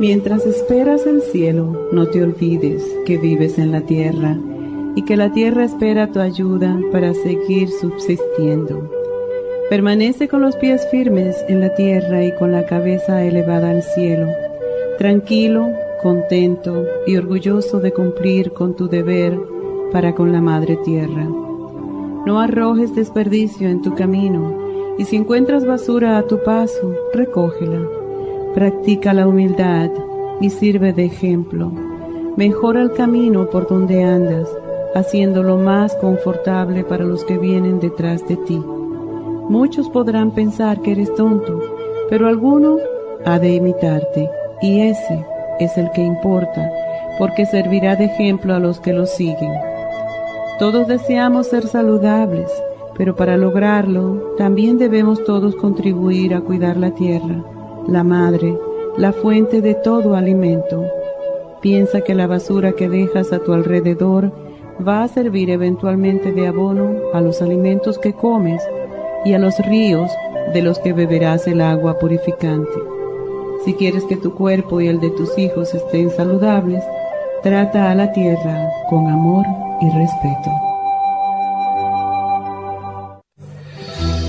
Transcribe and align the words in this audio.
Mientras 0.00 0.46
esperas 0.46 1.06
el 1.06 1.20
cielo, 1.20 1.90
no 1.92 2.06
te 2.06 2.22
olvides 2.22 2.82
que 3.04 3.18
vives 3.18 3.58
en 3.58 3.70
la 3.70 3.82
tierra 3.82 4.34
y 4.96 5.02
que 5.02 5.14
la 5.14 5.30
tierra 5.30 5.62
espera 5.62 6.10
tu 6.10 6.20
ayuda 6.20 6.80
para 6.90 7.12
seguir 7.12 7.68
subsistiendo. 7.68 8.90
Permanece 9.68 10.26
con 10.26 10.40
los 10.40 10.56
pies 10.56 10.88
firmes 10.90 11.36
en 11.48 11.60
la 11.60 11.74
tierra 11.74 12.24
y 12.24 12.34
con 12.36 12.50
la 12.50 12.64
cabeza 12.64 13.22
elevada 13.22 13.72
al 13.72 13.82
cielo, 13.82 14.28
tranquilo, 14.96 15.68
contento 16.02 16.86
y 17.06 17.18
orgulloso 17.18 17.78
de 17.78 17.92
cumplir 17.92 18.52
con 18.52 18.74
tu 18.74 18.88
deber 18.88 19.38
para 19.92 20.14
con 20.14 20.32
la 20.32 20.40
Madre 20.40 20.78
Tierra. 20.82 21.28
No 22.24 22.40
arrojes 22.40 22.94
desperdicio 22.94 23.68
en 23.68 23.82
tu 23.82 23.94
camino 23.94 24.94
y 24.96 25.04
si 25.04 25.16
encuentras 25.16 25.66
basura 25.66 26.16
a 26.16 26.22
tu 26.22 26.42
paso, 26.42 26.94
recógela 27.12 27.99
Practica 28.54 29.14
la 29.14 29.28
humildad 29.28 29.90
y 30.40 30.50
sirve 30.50 30.92
de 30.92 31.04
ejemplo. 31.04 31.70
Mejora 32.36 32.82
el 32.82 32.92
camino 32.92 33.48
por 33.48 33.68
donde 33.68 34.02
andas, 34.02 34.48
haciéndolo 34.92 35.56
más 35.56 35.94
confortable 35.96 36.82
para 36.82 37.04
los 37.04 37.24
que 37.24 37.38
vienen 37.38 37.78
detrás 37.78 38.26
de 38.26 38.36
ti. 38.36 38.60
Muchos 39.48 39.88
podrán 39.88 40.32
pensar 40.32 40.82
que 40.82 40.90
eres 40.92 41.14
tonto, 41.14 41.60
pero 42.08 42.26
alguno 42.26 42.78
ha 43.24 43.38
de 43.38 43.54
imitarte, 43.54 44.28
y 44.60 44.80
ese 44.80 45.24
es 45.60 45.78
el 45.78 45.88
que 45.92 46.02
importa, 46.02 46.72
porque 47.20 47.46
servirá 47.46 47.94
de 47.94 48.06
ejemplo 48.06 48.52
a 48.52 48.58
los 48.58 48.80
que 48.80 48.92
lo 48.92 49.06
siguen. 49.06 49.52
Todos 50.58 50.88
deseamos 50.88 51.46
ser 51.46 51.68
saludables, 51.68 52.50
pero 52.98 53.14
para 53.14 53.36
lograrlo 53.36 54.34
también 54.36 54.76
debemos 54.76 55.22
todos 55.22 55.54
contribuir 55.54 56.34
a 56.34 56.40
cuidar 56.40 56.76
la 56.76 56.90
tierra 56.90 57.44
la 57.88 58.04
madre, 58.04 58.56
la 58.96 59.12
fuente 59.12 59.60
de 59.60 59.74
todo 59.74 60.14
alimento. 60.14 60.84
Piensa 61.60 62.00
que 62.00 62.14
la 62.14 62.26
basura 62.26 62.72
que 62.72 62.88
dejas 62.88 63.32
a 63.32 63.38
tu 63.40 63.52
alrededor 63.52 64.32
va 64.86 65.02
a 65.02 65.08
servir 65.08 65.50
eventualmente 65.50 66.32
de 66.32 66.46
abono 66.46 66.96
a 67.12 67.20
los 67.20 67.42
alimentos 67.42 67.98
que 67.98 68.14
comes 68.14 68.62
y 69.24 69.34
a 69.34 69.38
los 69.38 69.58
ríos 69.66 70.10
de 70.52 70.62
los 70.62 70.78
que 70.78 70.92
beberás 70.92 71.46
el 71.46 71.60
agua 71.60 71.98
purificante. 71.98 72.78
Si 73.64 73.74
quieres 73.74 74.04
que 74.04 74.16
tu 74.16 74.34
cuerpo 74.34 74.80
y 74.80 74.88
el 74.88 75.00
de 75.00 75.10
tus 75.10 75.36
hijos 75.38 75.74
estén 75.74 76.10
saludables, 76.10 76.82
trata 77.42 77.90
a 77.90 77.94
la 77.94 78.12
tierra 78.12 78.70
con 78.88 79.06
amor 79.06 79.44
y 79.82 79.86
respeto. 79.90 80.69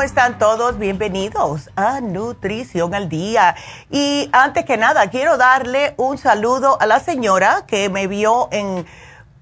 ¿Cómo 0.00 0.06
están 0.06 0.38
todos? 0.38 0.78
Bienvenidos 0.78 1.68
a 1.76 2.00
Nutrición 2.00 2.94
al 2.94 3.10
Día. 3.10 3.54
Y 3.90 4.30
antes 4.32 4.64
que 4.64 4.78
nada, 4.78 5.10
quiero 5.10 5.36
darle 5.36 5.92
un 5.98 6.16
saludo 6.16 6.80
a 6.80 6.86
la 6.86 7.00
señora 7.00 7.66
que 7.66 7.90
me 7.90 8.06
vio 8.06 8.48
en 8.50 8.86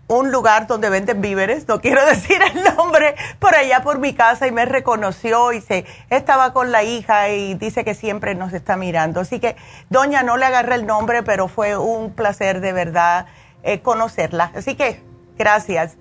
un 0.09 0.33
lugar 0.33 0.67
donde 0.67 0.91
venden 0.91 1.21
víveres, 1.21 1.69
no 1.69 1.81
quiero 1.81 2.05
decir 2.07 2.41
el 2.43 2.75
nombre, 2.75 3.15
por 3.39 3.55
allá 3.55 3.85
por 3.85 4.01
mi 4.01 4.15
casa 4.15 4.49
y 4.49 4.51
me 4.51 4.65
reconoció 4.65 5.53
y 5.53 5.61
se 5.61 5.87
estaba 6.11 6.53
con 6.53 6.73
la 6.73 6.83
hija 6.83 7.29
y 7.29 7.55
dice 7.55 7.85
que 7.85 7.95
siempre 7.95 8.35
nos 8.35 8.53
está 8.53 8.77
mirando. 8.77 9.21
Así 9.21 9.39
que, 9.39 9.55
doña, 9.91 10.25
no 10.25 10.37
le 10.37 10.47
agarré 10.47 10.75
el 10.75 10.87
nombre, 10.87 11.23
pero 11.23 11.47
fue 11.47 11.77
un 11.77 12.13
placer 12.13 12.61
de 12.61 12.73
verdad 12.73 13.27
eh, 13.63 13.79
conocerla. 13.81 14.51
Así 14.57 14.75
que, 14.75 15.05
gracias. 15.37 15.99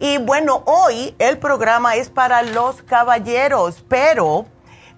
Y 0.00 0.18
bueno, 0.18 0.62
hoy 0.66 1.14
el 1.18 1.38
programa 1.38 1.96
es 1.96 2.08
para 2.08 2.42
los 2.42 2.82
caballeros, 2.82 3.84
pero 3.88 4.46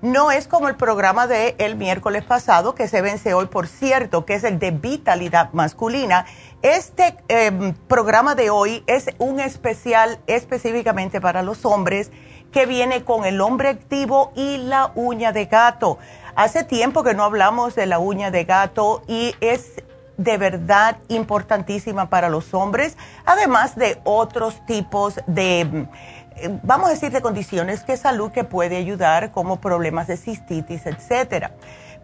No 0.02 0.30
es 0.30 0.48
como 0.48 0.68
el 0.68 0.76
programa 0.76 1.26
de 1.26 1.56
el 1.58 1.76
miércoles 1.76 2.24
pasado, 2.24 2.74
que 2.74 2.88
se 2.88 3.02
vence 3.02 3.34
hoy, 3.34 3.46
por 3.46 3.68
cierto, 3.68 4.24
que 4.24 4.32
es 4.32 4.44
el 4.44 4.58
de 4.58 4.70
vitalidad 4.70 5.52
masculina. 5.52 6.24
Este 6.62 7.18
em, 7.28 7.74
programa 7.86 8.34
de 8.34 8.48
hoy 8.48 8.82
es 8.86 9.10
un 9.18 9.40
especial 9.40 10.18
específicamente 10.26 11.20
para 11.20 11.42
los 11.42 11.66
hombres 11.66 12.10
que 12.50 12.64
viene 12.64 13.04
con 13.04 13.26
el 13.26 13.42
hombre 13.42 13.68
activo 13.68 14.32
y 14.34 14.56
la 14.56 14.90
uña 14.94 15.32
de 15.32 15.44
gato. 15.44 15.98
Hace 16.34 16.64
tiempo 16.64 17.02
que 17.02 17.12
no 17.12 17.24
hablamos 17.24 17.74
de 17.74 17.84
la 17.84 17.98
uña 17.98 18.30
de 18.30 18.44
gato 18.44 19.02
y 19.06 19.34
es 19.42 19.82
de 20.22 20.36
verdad 20.36 20.98
importantísima 21.08 22.10
para 22.10 22.28
los 22.28 22.52
hombres, 22.52 22.96
además 23.24 23.74
de 23.76 24.00
otros 24.04 24.64
tipos 24.66 25.20
de 25.26 25.88
eh, 26.36 26.58
vamos 26.62 26.88
a 26.88 26.92
decir, 26.92 27.10
de 27.10 27.20
condiciones 27.20 27.82
que 27.82 27.96
salud 27.96 28.30
que 28.30 28.44
puede 28.44 28.76
ayudar, 28.76 29.30
como 29.30 29.60
problemas 29.60 30.06
de 30.06 30.16
cistitis, 30.16 30.86
etcétera. 30.86 31.52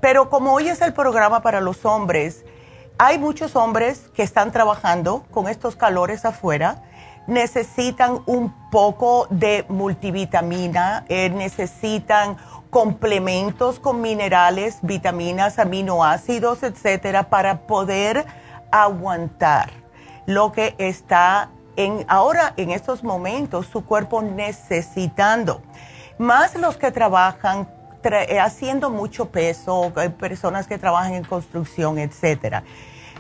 Pero 0.01 0.29
como 0.29 0.53
hoy 0.53 0.69
es 0.69 0.83
el 0.83 0.93
programa 0.93 1.41
para 1.41 1.61
los 1.61 1.85
hombres, 1.85 2.45
hay 2.99 3.19
muchos 3.19 3.57
hombres 3.57 4.11
que 4.15 4.23
están 4.23 4.53
trabajando 4.53 5.25
con 5.31 5.49
estos 5.49 5.77
calores 5.77 6.25
afuera, 6.25 6.83
necesitan 7.27 8.21
un 8.27 8.55
poco 8.71 9.27
de 9.31 9.65
multivitamina, 9.69 11.05
eh, 11.09 11.31
necesitan 11.31 12.37
complementos 12.77 13.81
con 13.81 14.03
minerales, 14.03 14.81
vitaminas, 14.83 15.59
aminoácidos, 15.59 16.63
etcétera, 16.63 17.31
para 17.31 17.61
poder 17.67 18.27
aguantar 18.71 19.71
lo 20.27 20.53
que 20.53 20.75
está 20.77 21.49
ahora 22.07 22.53
en 22.59 22.73
estos 22.73 23.03
momentos 23.03 23.65
su 23.65 23.87
cuerpo 23.87 24.21
necesitando. 24.21 25.63
Más 26.19 26.55
los 26.55 26.77
que 26.77 26.91
trabajan 26.91 27.67
eh, 28.05 28.39
haciendo 28.39 28.91
mucho 28.91 29.31
peso, 29.31 29.91
eh, 29.97 30.11
personas 30.11 30.67
que 30.67 30.77
trabajan 30.77 31.15
en 31.15 31.25
construcción, 31.25 31.99
etcétera. 31.99 32.63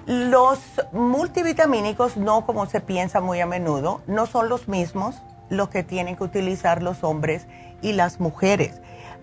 Los 0.04 0.60
multivitamínicos, 0.92 2.18
no 2.18 2.44
como 2.44 2.66
se 2.66 2.82
piensa 2.82 3.22
muy 3.22 3.40
a 3.40 3.46
menudo, 3.46 4.02
no 4.06 4.26
son 4.26 4.50
los 4.50 4.68
mismos 4.68 5.22
los 5.48 5.70
que 5.70 5.82
tienen 5.82 6.14
que 6.14 6.24
utilizar 6.24 6.82
los 6.82 7.02
hombres 7.02 7.46
y 7.80 7.94
las 7.94 8.20
mujeres. 8.20 8.82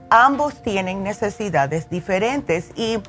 Ambos 0.09 0.61
tienen 0.61 1.03
necesidades 1.03 1.89
diferentes 1.89 2.71
y 2.75 2.99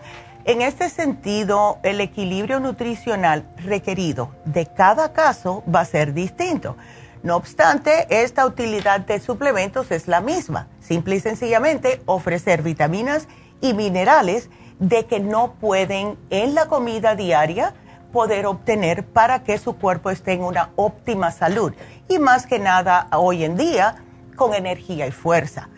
en 0.46 0.61
este 0.61 0.91
sentido, 0.91 1.79
el 1.82 2.02
equilibrio 2.02 2.61
nutricional 2.61 3.46
requerido 3.64 4.35
de 4.44 4.67
cada 4.67 5.14
caso 5.14 5.62
va 5.75 5.81
a 5.81 5.85
ser 5.87 6.12
distinto. 6.12 6.76
No 7.23 7.37
obstante, 7.37 8.06
esta 8.11 8.44
utilidad 8.44 9.00
de 9.00 9.20
suplementos 9.20 9.91
es 9.91 10.06
la 10.06 10.20
misma. 10.20 10.69
Simple 10.81 11.17
y 11.17 11.20
sencillamente 11.20 12.02
ofrecer 12.05 12.61
vitaminas 12.61 13.26
y 13.62 13.73
minerales 13.73 14.50
de 14.79 15.06
que 15.06 15.19
no 15.19 15.55
pueden 15.55 16.19
en 16.29 16.55
la 16.55 16.67
comida 16.67 17.14
diaria 17.14 17.73
poder 18.12 18.44
obtener 18.44 19.06
para 19.06 19.44
que 19.44 19.56
su 19.56 19.79
cuerpo 19.79 20.11
esté 20.11 20.35
en 20.35 20.43
una 20.44 20.73
óptima 20.76 21.31
salud. 21.32 21.73
Y 22.06 22.19
más 22.19 22.46
que 22.46 22.58
nada 22.58 23.08
hoy 23.12 23.44
en 23.44 23.56
día 23.56 23.96
con 24.37 24.52
energía 24.52 25.06
y 25.06 25.11
fuerza 25.11 25.70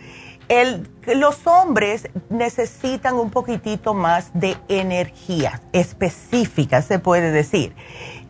los 0.48 1.46
hombres 1.46 2.08
necesitan 2.30 3.16
un 3.16 3.30
poquitito 3.30 3.94
más 3.94 4.30
de 4.32 4.56
energía 4.68 5.60
específica, 5.72 6.82
se 6.82 6.98
puede 6.98 7.32
decir. 7.32 7.74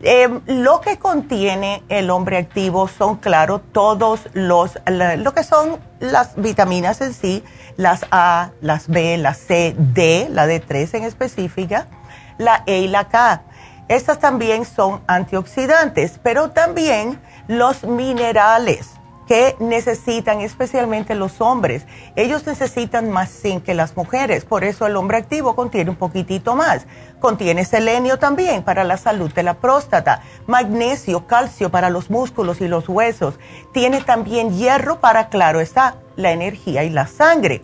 Em, 0.01 0.41
lo 0.45 0.81
que 0.81 0.97
contiene 0.97 1.83
el 1.89 2.09
hombre 2.09 2.37
activo 2.37 2.87
son, 2.87 3.17
claro, 3.17 3.59
todos 3.59 4.29
los, 4.33 4.79
lo 4.85 5.33
que 5.33 5.43
son 5.43 5.79
las 5.99 6.35
vitaminas 6.35 7.01
en 7.01 7.13
sí, 7.13 7.43
las 7.77 8.05
A, 8.11 8.51
las 8.61 8.87
B, 8.87 9.17
la 9.17 9.33
C, 9.33 9.75
D, 9.77 10.27
la 10.31 10.47
D3 10.47 10.95
en 10.95 11.03
específica, 11.03 11.87
la 12.37 12.63
E 12.67 12.79
y 12.79 12.87
la 12.87 13.07
K. 13.07 13.41
Estas 13.87 14.19
también 14.19 14.65
son 14.65 15.01
antioxidantes, 15.07 16.19
pero 16.21 16.51
también 16.51 17.19
los 17.47 17.83
minerales 17.83 18.96
que 19.27 19.55
necesitan, 19.59 20.39
especialmente 20.41 21.13
los 21.13 21.41
hombres. 21.41 21.85
Ellos 22.15 22.47
necesitan 22.47 23.11
más 23.11 23.29
zinc 23.29 23.63
que 23.63 23.73
las 23.73 23.95
mujeres, 23.95 24.45
por 24.45 24.63
eso 24.63 24.87
el 24.87 24.95
hombre 24.95 25.17
activo 25.17 25.55
contiene 25.55 25.89
un 25.89 25.97
poquitito 25.97 26.55
más. 26.55 26.87
Contiene 27.19 27.65
selenio 27.65 28.17
también 28.19 28.63
para 28.63 28.83
la 28.83 28.97
salud 28.97 29.31
de 29.33 29.43
la 29.43 29.55
próstata, 29.55 30.21
magnesio, 30.45 31.27
calcio 31.27 31.69
para 31.69 31.89
los 31.89 32.09
músculos 32.09 32.61
y 32.61 32.67
los 32.67 32.87
huesos. 32.87 33.39
Tiene 33.73 34.01
también 34.01 34.57
hierro 34.57 34.99
para, 34.99 35.29
claro 35.29 35.59
está, 35.59 35.95
la 36.15 36.31
energía 36.31 36.83
y 36.83 36.89
la 36.89 37.07
sangre. 37.07 37.63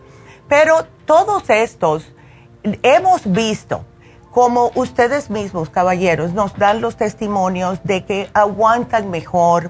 Pero 0.50 0.86
todos 1.06 1.50
estos 1.50 2.13
hemos 2.81 3.31
visto 3.31 3.86
como 4.31 4.71
ustedes 4.74 5.30
mismos, 5.30 5.69
caballeros, 5.69 6.33
nos 6.33 6.57
dan 6.57 6.81
los 6.81 6.98
testimonios 6.98 7.80
de 7.83 8.04
que 8.04 8.31
aguantan 8.33 9.12
mejor, 9.12 9.69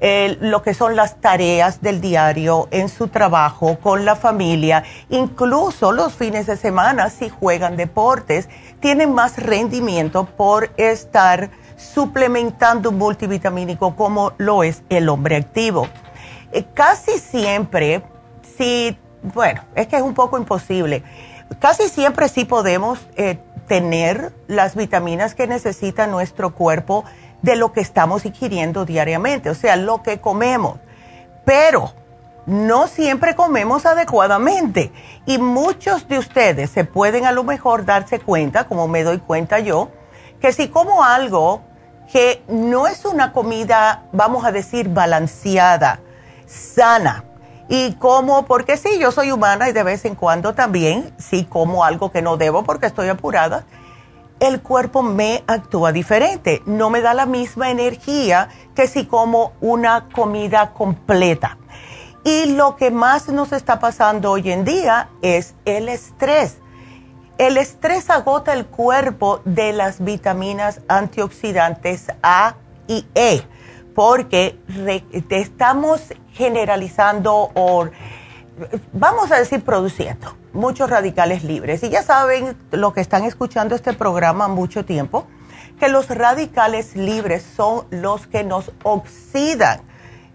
lo 0.00 0.62
que 0.62 0.74
son 0.74 0.96
las 0.96 1.20
tareas 1.20 1.80
del 1.80 2.00
diario 2.00 2.68
en 2.70 2.88
su 2.88 3.08
trabajo, 3.08 3.78
con 3.80 4.04
la 4.04 4.16
familia, 4.16 4.84
incluso 5.08 5.92
los 5.92 6.14
fines 6.14 6.46
de 6.46 6.56
semana 6.56 7.10
si 7.10 7.28
juegan 7.28 7.76
deportes, 7.76 8.48
tienen 8.80 9.14
más 9.14 9.38
rendimiento 9.38 10.24
por 10.24 10.70
estar 10.76 11.50
suplementando 11.76 12.90
un 12.90 12.98
multivitamínico 12.98 13.96
como 13.96 14.32
lo 14.38 14.62
es 14.62 14.82
el 14.88 15.08
hombre 15.08 15.36
activo. 15.36 15.88
Eh, 16.52 16.64
casi 16.74 17.18
siempre, 17.18 18.02
si, 18.56 18.96
bueno, 19.22 19.62
es 19.74 19.88
que 19.88 19.96
es 19.96 20.02
un 20.02 20.14
poco 20.14 20.38
imposible, 20.38 21.02
casi 21.58 21.88
siempre 21.88 22.28
sí 22.28 22.44
podemos 22.44 23.00
eh, 23.16 23.38
tener 23.66 24.32
las 24.46 24.76
vitaminas 24.76 25.34
que 25.34 25.46
necesita 25.46 26.06
nuestro 26.06 26.54
cuerpo 26.54 27.04
de 27.44 27.56
lo 27.56 27.74
que 27.74 27.82
estamos 27.82 28.24
ingiriendo 28.24 28.86
diariamente, 28.86 29.50
o 29.50 29.54
sea, 29.54 29.76
lo 29.76 30.02
que 30.02 30.18
comemos. 30.18 30.78
Pero 31.44 31.92
no 32.46 32.88
siempre 32.88 33.34
comemos 33.34 33.84
adecuadamente 33.84 34.90
y 35.26 35.36
muchos 35.36 36.08
de 36.08 36.18
ustedes 36.18 36.70
se 36.70 36.84
pueden 36.84 37.26
a 37.26 37.32
lo 37.32 37.44
mejor 37.44 37.84
darse 37.84 38.18
cuenta, 38.18 38.64
como 38.64 38.88
me 38.88 39.02
doy 39.02 39.18
cuenta 39.18 39.58
yo, 39.58 39.90
que 40.40 40.54
si 40.54 40.68
como 40.68 41.04
algo 41.04 41.60
que 42.10 42.42
no 42.48 42.86
es 42.86 43.04
una 43.04 43.32
comida, 43.32 44.04
vamos 44.12 44.46
a 44.46 44.52
decir, 44.52 44.88
balanceada, 44.88 46.00
sana, 46.46 47.24
y 47.68 47.92
como, 47.94 48.46
porque 48.46 48.78
sí, 48.78 48.98
yo 48.98 49.12
soy 49.12 49.32
humana 49.32 49.68
y 49.68 49.72
de 49.72 49.82
vez 49.82 50.06
en 50.06 50.14
cuando 50.14 50.54
también, 50.54 51.12
sí 51.18 51.44
como 51.44 51.84
algo 51.84 52.10
que 52.10 52.22
no 52.22 52.38
debo 52.38 52.62
porque 52.62 52.86
estoy 52.86 53.08
apurada, 53.08 53.64
el 54.44 54.60
cuerpo 54.60 55.02
me 55.02 55.42
actúa 55.46 55.92
diferente, 55.92 56.62
no 56.66 56.90
me 56.90 57.00
da 57.00 57.14
la 57.14 57.26
misma 57.26 57.70
energía 57.70 58.48
que 58.74 58.86
si 58.86 59.06
como 59.06 59.52
una 59.60 60.08
comida 60.10 60.72
completa. 60.72 61.58
Y 62.24 62.54
lo 62.54 62.76
que 62.76 62.90
más 62.90 63.28
nos 63.28 63.52
está 63.52 63.78
pasando 63.78 64.30
hoy 64.30 64.50
en 64.50 64.64
día 64.64 65.08
es 65.22 65.54
el 65.64 65.88
estrés. 65.88 66.58
El 67.36 67.56
estrés 67.56 68.10
agota 68.10 68.52
el 68.52 68.66
cuerpo 68.66 69.40
de 69.44 69.72
las 69.72 70.02
vitaminas 70.02 70.80
antioxidantes 70.88 72.06
A 72.22 72.54
y 72.86 73.06
E, 73.14 73.42
porque 73.94 74.58
estamos 75.30 76.00
generalizando 76.32 77.50
o 77.54 77.88
vamos 78.92 79.32
a 79.32 79.38
decir 79.38 79.64
produciendo 79.64 80.36
muchos 80.52 80.88
radicales 80.88 81.44
libres. 81.44 81.82
Y 81.82 81.90
ya 81.90 82.02
saben, 82.02 82.56
los 82.70 82.92
que 82.92 83.00
están 83.00 83.24
escuchando 83.24 83.74
este 83.74 83.92
programa 83.92 84.48
mucho 84.48 84.84
tiempo, 84.84 85.26
que 85.78 85.88
los 85.88 86.08
radicales 86.08 86.94
libres 86.94 87.44
son 87.56 87.86
los 87.90 88.26
que 88.26 88.44
nos 88.44 88.70
oxidan 88.82 89.80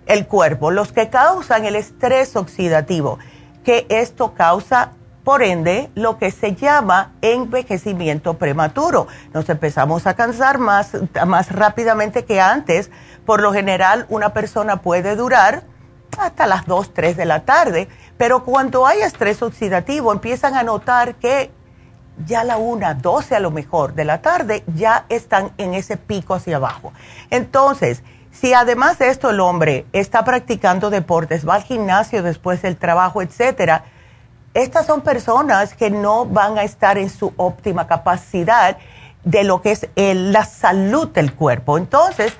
el 0.06 0.28
cuerpo, 0.28 0.72
los 0.72 0.92
que 0.92 1.10
causan 1.10 1.66
el 1.66 1.76
estrés 1.76 2.36
oxidativo, 2.36 3.20
que 3.64 3.86
esto 3.90 4.34
causa, 4.34 4.94
por 5.24 5.44
ende, 5.44 5.92
lo 5.96 6.18
que 6.18 6.32
se 6.32 6.56
llama 6.56 7.14
envejecimiento 7.22 8.36
prematuro. 8.36 9.08
Nos 9.34 9.48
empezamos 9.50 10.08
a 10.08 10.16
cansar 10.16 10.58
más, 10.58 10.92
más 11.28 11.52
rápidamente 11.52 12.26
que 12.26 12.42
antes. 12.42 12.90
Por 13.26 13.42
lo 13.42 13.54
general, 13.54 14.08
una 14.10 14.34
persona 14.34 14.82
puede 14.82 15.16
durar 15.16 15.64
hasta 16.18 16.48
las 16.48 16.66
2, 16.66 16.94
3 16.94 17.18
de 17.18 17.26
la 17.26 17.46
tarde 17.46 17.88
pero 18.20 18.44
cuando 18.44 18.86
hay 18.86 19.00
estrés 19.00 19.42
oxidativo, 19.42 20.12
empiezan 20.12 20.54
a 20.56 20.62
notar 20.62 21.16
que 21.16 21.52
ya 22.26 22.44
la 22.44 22.58
una, 22.58 22.94
12 22.94 23.34
a 23.34 23.40
lo 23.40 23.50
mejor 23.50 23.94
de 23.94 24.04
la 24.04 24.22
tarde, 24.22 24.66
ya 24.76 25.06
están 25.08 25.54
en 25.58 25.74
ese 25.74 25.96
pico 25.96 26.34
hacia 26.34 26.58
abajo. 26.58 26.92
Entonces, 27.30 28.04
si 28.30 28.54
además 28.54 29.00
de 29.00 29.08
esto 29.08 29.30
el 29.30 29.40
hombre 29.40 29.86
está 29.94 30.26
practicando 30.26 30.90
deportes, 30.90 31.48
va 31.48 31.56
al 31.56 31.64
gimnasio 31.64 32.22
después 32.22 32.62
del 32.62 32.76
trabajo, 32.76 33.22
etcétera, 33.22 33.86
estas 34.54 34.86
son 34.86 35.00
personas 35.00 35.74
que 35.74 35.90
no 35.90 36.26
van 36.26 36.58
a 36.58 36.64
estar 36.64 36.98
en 36.98 37.10
su 37.10 37.32
óptima 37.38 37.88
capacidad 37.88 38.76
de 39.24 39.46
lo 39.46 39.62
que 39.62 39.72
es 39.72 39.88
la 39.96 40.44
salud 40.44 41.08
del 41.08 41.34
cuerpo. 41.34 41.78
Entonces, 41.78 42.34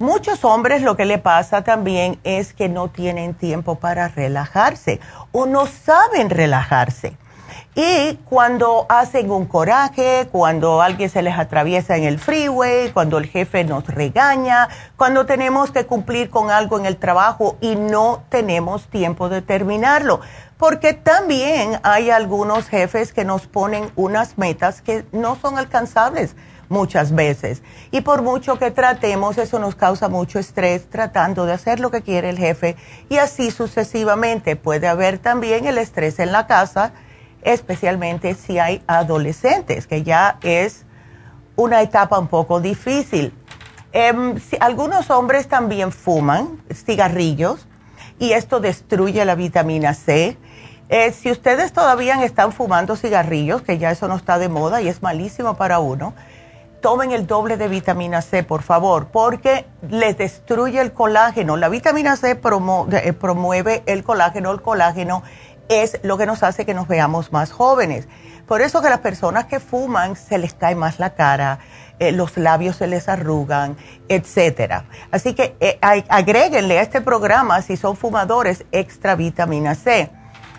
Muchos 0.00 0.46
hombres 0.46 0.80
lo 0.80 0.96
que 0.96 1.04
le 1.04 1.18
pasa 1.18 1.62
también 1.62 2.18
es 2.24 2.54
que 2.54 2.70
no 2.70 2.88
tienen 2.88 3.34
tiempo 3.34 3.74
para 3.74 4.08
relajarse 4.08 4.98
o 5.30 5.44
no 5.44 5.66
saben 5.66 6.30
relajarse. 6.30 7.18
Y 7.74 8.14
cuando 8.24 8.86
hacen 8.88 9.30
un 9.30 9.44
coraje, 9.44 10.26
cuando 10.32 10.80
alguien 10.80 11.10
se 11.10 11.20
les 11.20 11.38
atraviesa 11.38 11.98
en 11.98 12.04
el 12.04 12.18
freeway, 12.18 12.92
cuando 12.92 13.18
el 13.18 13.26
jefe 13.26 13.62
nos 13.62 13.86
regaña, 13.88 14.70
cuando 14.96 15.26
tenemos 15.26 15.70
que 15.70 15.84
cumplir 15.84 16.30
con 16.30 16.50
algo 16.50 16.78
en 16.78 16.86
el 16.86 16.96
trabajo 16.96 17.58
y 17.60 17.76
no 17.76 18.22
tenemos 18.30 18.86
tiempo 18.86 19.28
de 19.28 19.42
terminarlo. 19.42 20.22
Porque 20.56 20.94
también 20.94 21.78
hay 21.82 22.08
algunos 22.08 22.70
jefes 22.70 23.12
que 23.12 23.26
nos 23.26 23.46
ponen 23.46 23.92
unas 23.96 24.38
metas 24.38 24.80
que 24.80 25.04
no 25.12 25.36
son 25.36 25.58
alcanzables 25.58 26.36
muchas 26.70 27.14
veces. 27.14 27.62
Y 27.90 28.00
por 28.00 28.22
mucho 28.22 28.58
que 28.58 28.70
tratemos, 28.70 29.36
eso 29.36 29.58
nos 29.58 29.74
causa 29.74 30.08
mucho 30.08 30.38
estrés 30.38 30.88
tratando 30.88 31.44
de 31.44 31.52
hacer 31.52 31.80
lo 31.80 31.90
que 31.90 32.00
quiere 32.00 32.30
el 32.30 32.38
jefe 32.38 32.76
y 33.10 33.18
así 33.18 33.50
sucesivamente. 33.50 34.56
Puede 34.56 34.88
haber 34.88 35.18
también 35.18 35.66
el 35.66 35.76
estrés 35.76 36.18
en 36.18 36.32
la 36.32 36.46
casa, 36.46 36.92
especialmente 37.42 38.34
si 38.34 38.58
hay 38.58 38.82
adolescentes, 38.86 39.86
que 39.86 40.02
ya 40.02 40.38
es 40.42 40.86
una 41.56 41.82
etapa 41.82 42.18
un 42.18 42.28
poco 42.28 42.60
difícil. 42.60 43.34
Em, 43.92 44.36
algunos 44.60 45.10
hombres 45.10 45.48
también 45.48 45.90
fuman 45.90 46.62
cigarrillos 46.72 47.66
y 48.20 48.32
esto 48.32 48.60
destruye 48.60 49.24
la 49.24 49.34
vitamina 49.34 49.94
C. 49.94 50.38
Eh, 50.88 51.12
si 51.12 51.30
ustedes 51.30 51.72
todavía 51.72 52.22
están 52.24 52.52
fumando 52.52 52.96
cigarrillos, 52.96 53.62
que 53.62 53.78
ya 53.78 53.90
eso 53.90 54.06
no 54.06 54.16
está 54.16 54.38
de 54.38 54.48
moda 54.48 54.80
y 54.80 54.88
es 54.88 55.02
malísimo 55.02 55.56
para 55.56 55.80
uno, 55.80 56.14
tomen 56.80 57.12
el 57.12 57.26
doble 57.26 57.56
de 57.56 57.68
vitamina 57.68 58.22
C, 58.22 58.42
por 58.42 58.62
favor, 58.62 59.08
porque 59.08 59.66
les 59.88 60.16
destruye 60.16 60.80
el 60.80 60.92
colágeno. 60.92 61.56
La 61.56 61.68
vitamina 61.68 62.16
C 62.16 62.30
eh, 62.30 63.12
promueve 63.12 63.82
el 63.86 64.02
colágeno. 64.02 64.50
El 64.50 64.62
colágeno 64.62 65.22
es 65.68 66.00
lo 66.02 66.18
que 66.18 66.26
nos 66.26 66.42
hace 66.42 66.66
que 66.66 66.74
nos 66.74 66.88
veamos 66.88 67.32
más 67.32 67.52
jóvenes. 67.52 68.08
Por 68.46 68.62
eso 68.62 68.82
que 68.82 68.90
las 68.90 68.98
personas 68.98 69.46
que 69.46 69.60
fuman 69.60 70.16
se 70.16 70.36
les 70.36 70.54
cae 70.54 70.74
más 70.74 70.98
la 70.98 71.14
cara, 71.14 71.60
eh, 72.00 72.10
los 72.10 72.36
labios 72.36 72.76
se 72.76 72.88
les 72.88 73.08
arrugan, 73.08 73.76
etcétera. 74.08 74.86
Así 75.12 75.34
que 75.34 75.56
eh, 75.60 75.78
agréguenle 75.80 76.78
a 76.78 76.82
este 76.82 77.00
programa, 77.00 77.62
si 77.62 77.76
son 77.76 77.96
fumadores, 77.96 78.64
extra 78.72 79.14
vitamina 79.14 79.74
C. 79.74 80.10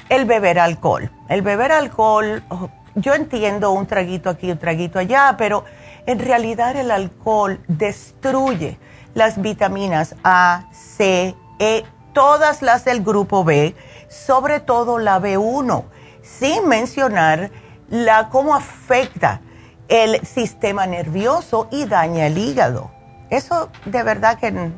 El 0.07 0.25
beber 0.25 0.59
alcohol. 0.59 1.11
El 1.27 1.41
beber 1.41 1.71
alcohol, 1.71 2.43
oh, 2.49 2.69
yo 2.95 3.13
entiendo 3.13 3.71
un 3.71 3.87
traguito 3.87 4.29
aquí, 4.29 4.51
un 4.51 4.57
traguito 4.57 4.99
allá, 4.99 5.35
pero 5.37 5.65
en 6.05 6.19
realidad 6.19 6.75
el 6.75 6.91
alcohol 6.91 7.59
destruye 7.67 8.79
las 9.13 9.41
vitaminas 9.41 10.15
A, 10.23 10.65
C, 10.71 11.35
E, 11.59 11.83
todas 12.13 12.61
las 12.61 12.85
del 12.85 13.03
grupo 13.03 13.43
B, 13.43 13.75
sobre 14.09 14.59
todo 14.59 14.99
la 14.99 15.19
B1, 15.19 15.83
sin 16.21 16.67
mencionar 16.67 17.51
la, 17.89 18.29
cómo 18.29 18.55
afecta 18.55 19.41
el 19.87 20.25
sistema 20.25 20.85
nervioso 20.87 21.67
y 21.71 21.85
daña 21.85 22.27
el 22.27 22.37
hígado. 22.37 22.91
Eso 23.29 23.69
de 23.85 24.03
verdad 24.03 24.39
que... 24.39 24.71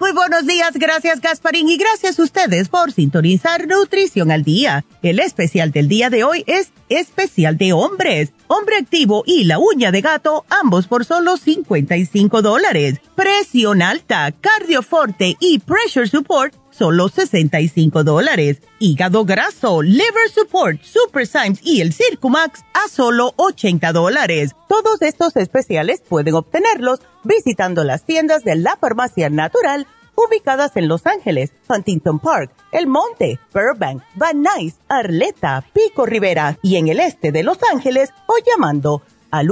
Muy 0.00 0.12
buenos 0.12 0.46
días, 0.46 0.72
gracias 0.76 1.20
Gasparín 1.20 1.68
y 1.68 1.76
gracias 1.76 2.18
a 2.18 2.22
ustedes 2.22 2.70
por 2.70 2.90
sintonizar 2.90 3.68
Nutrición 3.68 4.30
al 4.30 4.44
Día. 4.44 4.86
El 5.02 5.18
especial 5.18 5.72
del 5.72 5.88
día 5.88 6.08
de 6.08 6.24
hoy 6.24 6.42
es 6.46 6.72
especial 6.88 7.58
de 7.58 7.74
hombres. 7.74 8.32
Hombre 8.46 8.78
activo 8.78 9.24
y 9.26 9.44
la 9.44 9.58
uña 9.58 9.92
de 9.92 10.00
gato, 10.00 10.46
ambos 10.48 10.86
por 10.86 11.04
solo 11.04 11.36
55 11.36 12.40
dólares. 12.40 12.98
Presión 13.14 13.82
alta, 13.82 14.32
cardioforte 14.32 15.36
y 15.38 15.58
pressure 15.58 16.08
support 16.08 16.54
solo 16.70 17.08
65 17.08 18.04
dólares. 18.04 18.62
Hígado 18.78 19.24
graso, 19.24 19.82
liver 19.82 20.30
support, 20.34 20.82
super 20.82 21.26
Symes 21.26 21.60
y 21.62 21.80
el 21.80 21.92
Circumax 21.92 22.60
a 22.74 22.88
solo 22.88 23.34
80 23.36 23.92
dólares. 23.92 24.52
Todos 24.68 25.02
estos 25.02 25.36
especiales 25.36 26.02
pueden 26.08 26.34
obtenerlos 26.34 27.00
visitando 27.24 27.84
las 27.84 28.04
tiendas 28.04 28.44
de 28.44 28.56
la 28.56 28.76
farmacia 28.76 29.30
natural 29.30 29.86
ubicadas 30.16 30.76
en 30.76 30.88
Los 30.88 31.06
Ángeles, 31.06 31.52
Huntington 31.68 32.18
Park, 32.18 32.50
El 32.72 32.86
Monte, 32.86 33.38
Burbank, 33.52 34.02
Van 34.14 34.42
Nuys, 34.42 34.76
Arleta, 34.88 35.64
Pico 35.72 36.06
Rivera 36.06 36.58
y 36.62 36.76
en 36.76 36.88
el 36.88 37.00
este 37.00 37.32
de 37.32 37.42
Los 37.42 37.58
Ángeles 37.72 38.10
o 38.26 38.34
llamando 38.46 39.02
al 39.30 39.48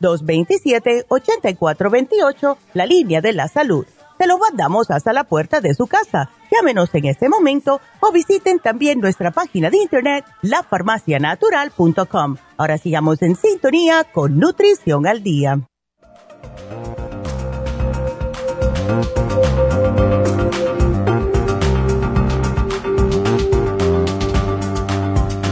1-800-227-8428, 0.00 2.56
la 2.74 2.86
línea 2.86 3.20
de 3.20 3.32
la 3.32 3.48
salud. 3.48 3.86
Se 4.22 4.28
lo 4.28 4.38
mandamos 4.38 4.88
hasta 4.92 5.12
la 5.12 5.24
puerta 5.24 5.60
de 5.60 5.74
su 5.74 5.88
casa. 5.88 6.30
Llámenos 6.48 6.94
en 6.94 7.06
este 7.06 7.28
momento 7.28 7.80
o 7.98 8.12
visiten 8.12 8.60
también 8.60 9.00
nuestra 9.00 9.32
página 9.32 9.68
de 9.68 9.78
internet, 9.78 10.24
lafarmacianatural.com. 10.42 12.36
Ahora 12.56 12.78
sigamos 12.78 13.20
en 13.22 13.34
sintonía 13.34 14.04
con 14.04 14.38
Nutrición 14.38 15.08
al 15.08 15.24
Día. 15.24 15.58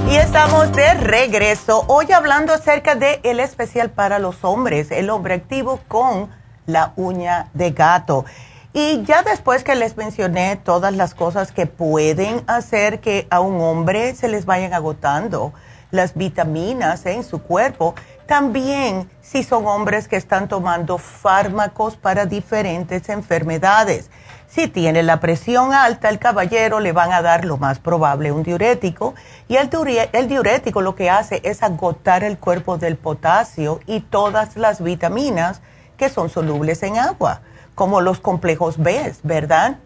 Y 0.09 0.15
estamos 0.15 0.73
de 0.77 0.95
regreso 0.95 1.85
hoy 1.89 2.13
hablando 2.13 2.53
acerca 2.53 2.95
de 2.95 3.19
el 3.25 3.41
especial 3.41 3.91
para 3.91 4.21
los 4.21 4.45
hombres, 4.45 4.93
el 4.93 5.11
hombre 5.11 5.35
activo 5.35 5.81
con 5.89 6.31
la 6.67 6.93
uña 6.95 7.49
de 7.53 7.73
gato. 7.73 8.25
Y 8.73 9.03
ya 9.03 9.23
después 9.23 9.65
que 9.65 9.75
les 9.75 9.97
mencioné 9.97 10.57
todas 10.57 10.95
las 10.95 11.15
cosas 11.15 11.51
que 11.51 11.67
pueden 11.67 12.43
hacer 12.47 13.01
que 13.01 13.27
a 13.31 13.41
un 13.41 13.61
hombre 13.61 14.15
se 14.15 14.29
les 14.29 14.47
vayan 14.47 14.75
agotando 14.75 15.53
las 15.91 16.15
vitaminas 16.15 17.05
en 17.07 17.25
su 17.25 17.43
cuerpo, 17.43 17.97
también 18.27 19.11
si 19.23 19.43
son 19.43 19.67
hombres 19.67 20.07
que 20.07 20.15
están 20.15 20.47
tomando 20.47 20.99
fármacos 20.99 21.97
para 21.97 22.27
diferentes 22.27 23.09
enfermedades. 23.09 24.09
Si 24.47 24.67
tiene 24.67 25.03
la 25.03 25.21
presión 25.21 25.73
alta, 25.73 26.09
el 26.09 26.19
caballero 26.19 26.81
le 26.81 26.93
van 26.93 27.13
a 27.13 27.23
dar 27.23 27.45
lo 27.45 27.57
más 27.57 27.79
probable 27.79 28.33
un 28.33 28.43
diurético 28.43 29.15
y 29.49 29.57
el, 29.57 30.29
diurético 30.29 30.81
lo 30.81 30.95
que 30.95 31.11
hace 31.11 31.41
es 31.45 31.63
agotar 31.63 32.25
el 32.25 32.39
cuerpo 32.39 32.77
del 32.77 32.97
potasio 32.97 33.81
y 33.87 34.01
todas 34.01 34.57
las 34.57 34.83
vitaminas 34.83 35.61
que 35.97 36.09
son 36.09 36.31
solubles 36.31 36.83
en 36.83 36.99
agua, 36.99 37.43
como 37.81 38.03
los 38.03 38.21
complejos 38.21 38.77
B, 38.77 39.11
¿verdad? 39.23 39.79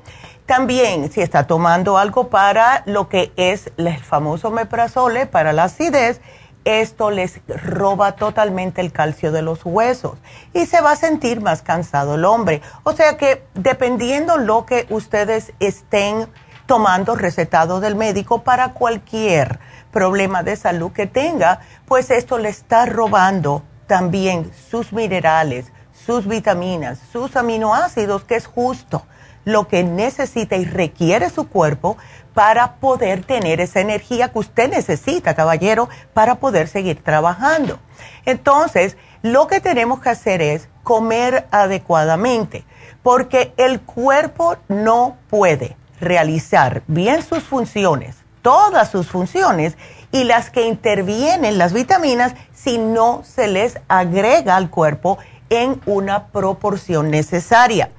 También 0.47 1.13
si 1.13 1.21
está 1.21 1.47
tomando 1.47 1.97
algo 1.97 2.29
para 2.29 2.83
lo 2.87 3.09
que 3.09 3.33
es 3.37 3.71
el 3.77 3.97
famoso 3.99 4.51
meprazole, 4.51 5.27
para 5.27 5.53
la 5.53 5.63
acidez, 5.63 6.21
esto 6.65 7.13
les 7.13 7.41
roba 7.47 8.17
totalmente 8.17 8.81
el 8.81 8.91
calcio 8.91 9.31
de 9.31 9.43
los 9.43 9.65
huesos 9.65 10.19
y 10.53 10.67
se 10.67 10.81
va 10.81 10.91
a 10.91 10.97
sentir 10.97 11.41
más 11.41 11.63
cansado 11.63 12.17
el 12.17 12.25
hombre. 12.25 12.63
O 12.83 12.95
sea 12.95 13.17
que 13.17 13.45
dependiendo 13.55 14.39
lo 14.39 14.67
que 14.67 14.89
ustedes 14.91 15.53
estén 15.61 16.27
tomando 16.67 17.15
recetado 17.15 17.79
del 17.79 17.95
médico 17.95 18.43
para 18.43 18.73
cualquier 18.73 19.61
problema 19.93 20.43
de 20.43 20.57
salud 20.57 20.91
que 20.91 21.07
tenga, 21.07 21.61
pues 21.87 22.11
esto 22.11 22.39
le 22.39 22.49
está 22.49 22.87
robando 22.87 23.63
también 23.87 24.51
sus 24.69 24.93
minerales, 24.93 25.67
sus 26.05 26.27
vitaminas, 26.27 26.99
sus 27.13 27.37
aminoácidos, 27.37 28.25
que 28.25 28.37
es 28.37 28.47
justo 28.47 29.05
lo 29.45 29.69
que 29.69 29.85
necesita 29.85 30.57
y 30.57 30.65
requiere 30.65 31.31
su 31.31 31.49
cuerpo 31.49 31.97
para 32.33 32.77
poder 32.77 33.25
tener 33.25 33.61
esa 33.61 33.81
energía 33.81 34.33
que 34.33 34.39
usted 34.39 34.71
necesita, 34.71 35.35
caballero, 35.35 35.89
para 36.13 36.37
poder 36.37 36.69
seguir 36.69 37.03
trabajando. 37.03 37.79
Entonces, 38.25 38.97
lo 39.23 39.47
que 39.47 39.61
tenemos 39.61 40.01
que 40.01 40.11
hacer 40.11 40.43
es 40.43 40.69
comer 40.83 41.47
adecuadamente, 41.51 42.65
porque 43.03 43.55
el 43.57 43.81
cuerpo 43.81 44.57
no 44.69 45.17
puede 45.31 45.77
realizar 46.01 46.83
bien 46.87 47.23
sus 47.23 47.45
funciones, 47.45 48.17
todas 48.43 48.91
sus 48.91 49.09
funciones, 49.09 49.77
y 50.11 50.25
las 50.25 50.51
que 50.51 50.67
intervienen 50.67 51.59
las 51.59 51.73
vitaminas 51.73 52.35
si 52.53 52.79
no 52.79 53.23
se 53.25 53.49
les 53.49 53.79
agrega 53.89 54.57
al 54.57 54.71
cuerpo 54.71 55.19
en 55.55 55.81
una 55.87 56.27
proporción 56.27 57.11
necesaria. 57.11 57.91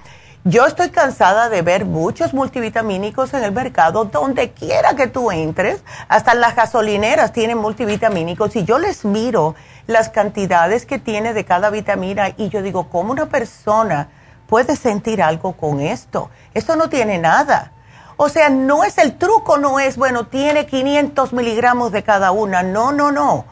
Yo 0.48 0.68
estoy 0.68 0.92
cansada 0.92 1.50
de 1.50 1.64
ver 1.64 1.86
muchos 1.86 2.36
multivitamínicos 2.36 3.34
en 3.34 3.44
el 3.44 3.52
mercado, 3.52 4.06
donde 4.06 4.52
quiera 4.52 4.96
que 4.96 5.08
tú 5.08 5.32
entres, 5.32 5.84
hasta 6.08 6.36
las 6.36 6.56
gasolineras 6.56 7.34
tienen 7.34 7.58
multivitamínicos 7.58 8.56
y 8.56 8.64
yo 8.64 8.78
les 8.78 9.06
miro 9.06 9.56
las 9.88 10.10
cantidades 10.10 10.86
que 10.86 11.00
tiene 11.00 11.34
de 11.34 11.46
cada 11.46 11.72
vitamina 11.72 12.30
y 12.38 12.50
yo 12.50 12.62
digo, 12.62 12.90
¿cómo 12.90 13.12
una 13.12 13.26
persona 13.26 14.10
puede 14.46 14.76
sentir 14.76 15.24
algo 15.24 15.54
con 15.54 15.80
esto? 15.80 16.30
Esto 16.54 16.76
no 16.76 16.90
tiene 16.90 17.18
nada. 17.18 17.72
O 18.18 18.30
sea, 18.30 18.50
no 18.50 18.84
es 18.84 19.00
el 19.00 19.18
truco, 19.18 19.58
no 19.58 19.80
es, 19.80 19.98
bueno, 19.98 20.28
tiene 20.28 20.68
500 20.68 21.34
miligramos 21.34 21.92
de 21.92 22.04
cada 22.04 22.32
una. 22.32 22.62
No, 22.62 22.92
no, 22.92 23.12
no. 23.12 23.46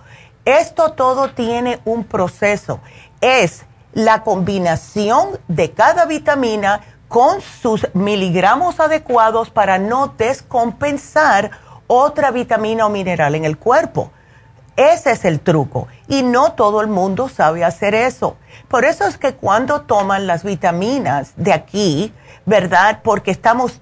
Esto 0.46 0.92
todo 0.92 1.32
tiene 1.32 1.80
un 1.86 2.04
proceso. 2.04 2.82
Es 3.20 3.66
la 3.94 4.24
combinación 4.24 5.40
de 5.48 5.72
cada 5.72 6.06
vitamina 6.06 6.82
con 7.08 7.42
sus 7.42 7.88
miligramos 7.94 8.80
adecuados 8.80 9.52
para 9.52 9.78
no 9.78 10.14
descompensar 10.18 11.52
otra 11.88 12.32
vitamina 12.32 12.88
o 12.88 12.90
mineral 12.90 13.36
en 13.36 13.46
el 13.46 13.58
cuerpo. 13.58 14.12
Ese 14.76 15.12
es 15.12 15.24
el 15.26 15.40
truco 15.40 15.88
y 16.08 16.24
no 16.24 16.54
todo 16.54 16.82
el 16.82 16.88
mundo 16.88 17.30
sabe 17.30 17.64
hacer 17.64 17.94
eso. 17.94 18.38
Por 18.68 18.86
eso 18.86 19.06
es 19.06 19.20
que 19.20 19.36
cuando 19.36 19.82
toman 19.82 20.26
las 20.26 20.44
vitaminas 20.44 21.34
de 21.36 21.54
aquí, 21.54 22.12
¿verdad? 22.48 23.02
Porque 23.04 23.30
estamos 23.30 23.82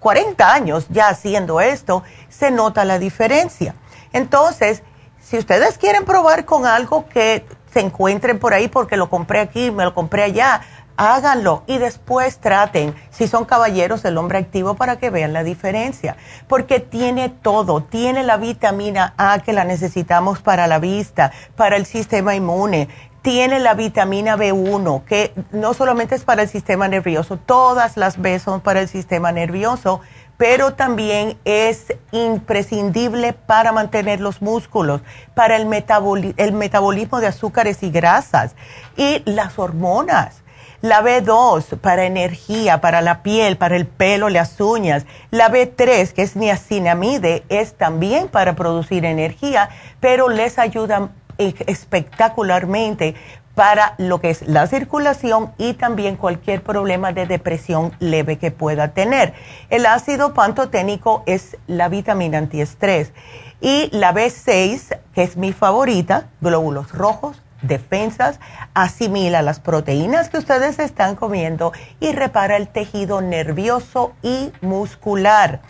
40 0.00 0.52
años 0.52 0.86
ya 0.88 1.08
haciendo 1.08 1.60
esto, 1.60 2.02
se 2.30 2.50
nota 2.50 2.86
la 2.86 2.98
diferencia. 2.98 3.74
Entonces, 4.14 4.82
si 5.20 5.36
ustedes 5.36 5.76
quieren 5.76 6.06
probar 6.06 6.46
con 6.46 6.64
algo 6.64 7.06
que 7.08 7.44
se 7.72 7.80
encuentren 7.80 8.38
por 8.38 8.54
ahí 8.54 8.68
porque 8.68 8.96
lo 8.96 9.08
compré 9.08 9.40
aquí, 9.40 9.70
me 9.70 9.84
lo 9.84 9.94
compré 9.94 10.22
allá, 10.22 10.60
háganlo 10.96 11.62
y 11.66 11.78
después 11.78 12.38
traten, 12.38 12.94
si 13.10 13.26
son 13.26 13.44
caballeros, 13.44 14.04
el 14.04 14.18
hombre 14.18 14.38
activo 14.38 14.74
para 14.74 14.96
que 14.96 15.10
vean 15.10 15.32
la 15.32 15.42
diferencia, 15.42 16.16
porque 16.48 16.80
tiene 16.80 17.28
todo, 17.28 17.82
tiene 17.82 18.22
la 18.22 18.36
vitamina 18.36 19.14
A 19.16 19.40
que 19.40 19.52
la 19.52 19.64
necesitamos 19.64 20.40
para 20.40 20.66
la 20.66 20.78
vista, 20.78 21.32
para 21.56 21.76
el 21.76 21.86
sistema 21.86 22.34
inmune, 22.34 22.88
tiene 23.22 23.60
la 23.60 23.74
vitamina 23.74 24.36
B1 24.36 25.04
que 25.04 25.32
no 25.52 25.74
solamente 25.74 26.16
es 26.16 26.24
para 26.24 26.42
el 26.42 26.48
sistema 26.48 26.88
nervioso, 26.88 27.36
todas 27.36 27.96
las 27.96 28.20
B 28.20 28.38
son 28.38 28.60
para 28.60 28.80
el 28.80 28.88
sistema 28.88 29.32
nervioso 29.32 30.00
pero 30.42 30.74
también 30.74 31.38
es 31.44 31.94
imprescindible 32.10 33.32
para 33.32 33.70
mantener 33.70 34.18
los 34.18 34.42
músculos, 34.42 35.00
para 35.34 35.54
el, 35.54 35.66
metabolismo 35.66 37.20
de 37.20 37.28
azúcares 37.28 37.84
y 37.84 37.92
grasas 37.92 38.56
y 38.96 39.22
las 39.24 39.56
hormonas. 39.56 40.42
La 40.80 41.00
B2 41.00 41.78
para 41.78 42.06
energía, 42.06 42.80
para 42.80 43.02
la 43.02 43.22
piel, 43.22 43.56
para 43.56 43.76
el 43.76 43.86
pelo, 43.86 44.30
las 44.30 44.60
uñas. 44.60 45.06
La 45.30 45.48
B3, 45.48 46.12
que 46.12 46.22
es 46.22 46.34
niacinamide, 46.34 47.44
es 47.48 47.74
también 47.74 48.26
para 48.26 48.56
producir 48.56 49.04
energía, 49.04 49.68
pero 50.00 50.28
les 50.28 50.58
ayuda 50.58 51.10
espectacularmente 51.38 53.14
para 53.54 53.94
lo 53.98 54.20
que 54.20 54.30
es 54.30 54.48
la 54.48 54.66
circulación 54.66 55.52
y 55.58 55.74
también 55.74 56.16
cualquier 56.16 56.62
problema 56.62 57.12
de 57.12 57.26
depresión 57.26 57.92
leve 57.98 58.38
que 58.38 58.50
pueda 58.50 58.88
tener. 58.88 59.34
El 59.68 59.86
ácido 59.86 60.32
pantoténico 60.34 61.22
es 61.26 61.56
la 61.66 61.88
vitamina 61.88 62.38
antiestrés 62.38 63.12
y 63.60 63.88
la 63.92 64.12
B6, 64.12 64.98
que 65.14 65.22
es 65.22 65.36
mi 65.36 65.52
favorita, 65.52 66.28
glóbulos 66.40 66.92
rojos, 66.92 67.42
defensas, 67.60 68.40
asimila 68.74 69.42
las 69.42 69.60
proteínas 69.60 70.28
que 70.28 70.38
ustedes 70.38 70.78
están 70.78 71.14
comiendo 71.14 71.72
y 72.00 72.12
repara 72.12 72.56
el 72.56 72.68
tejido 72.68 73.20
nervioso 73.20 74.14
y 74.22 74.52
muscular. 74.62 75.60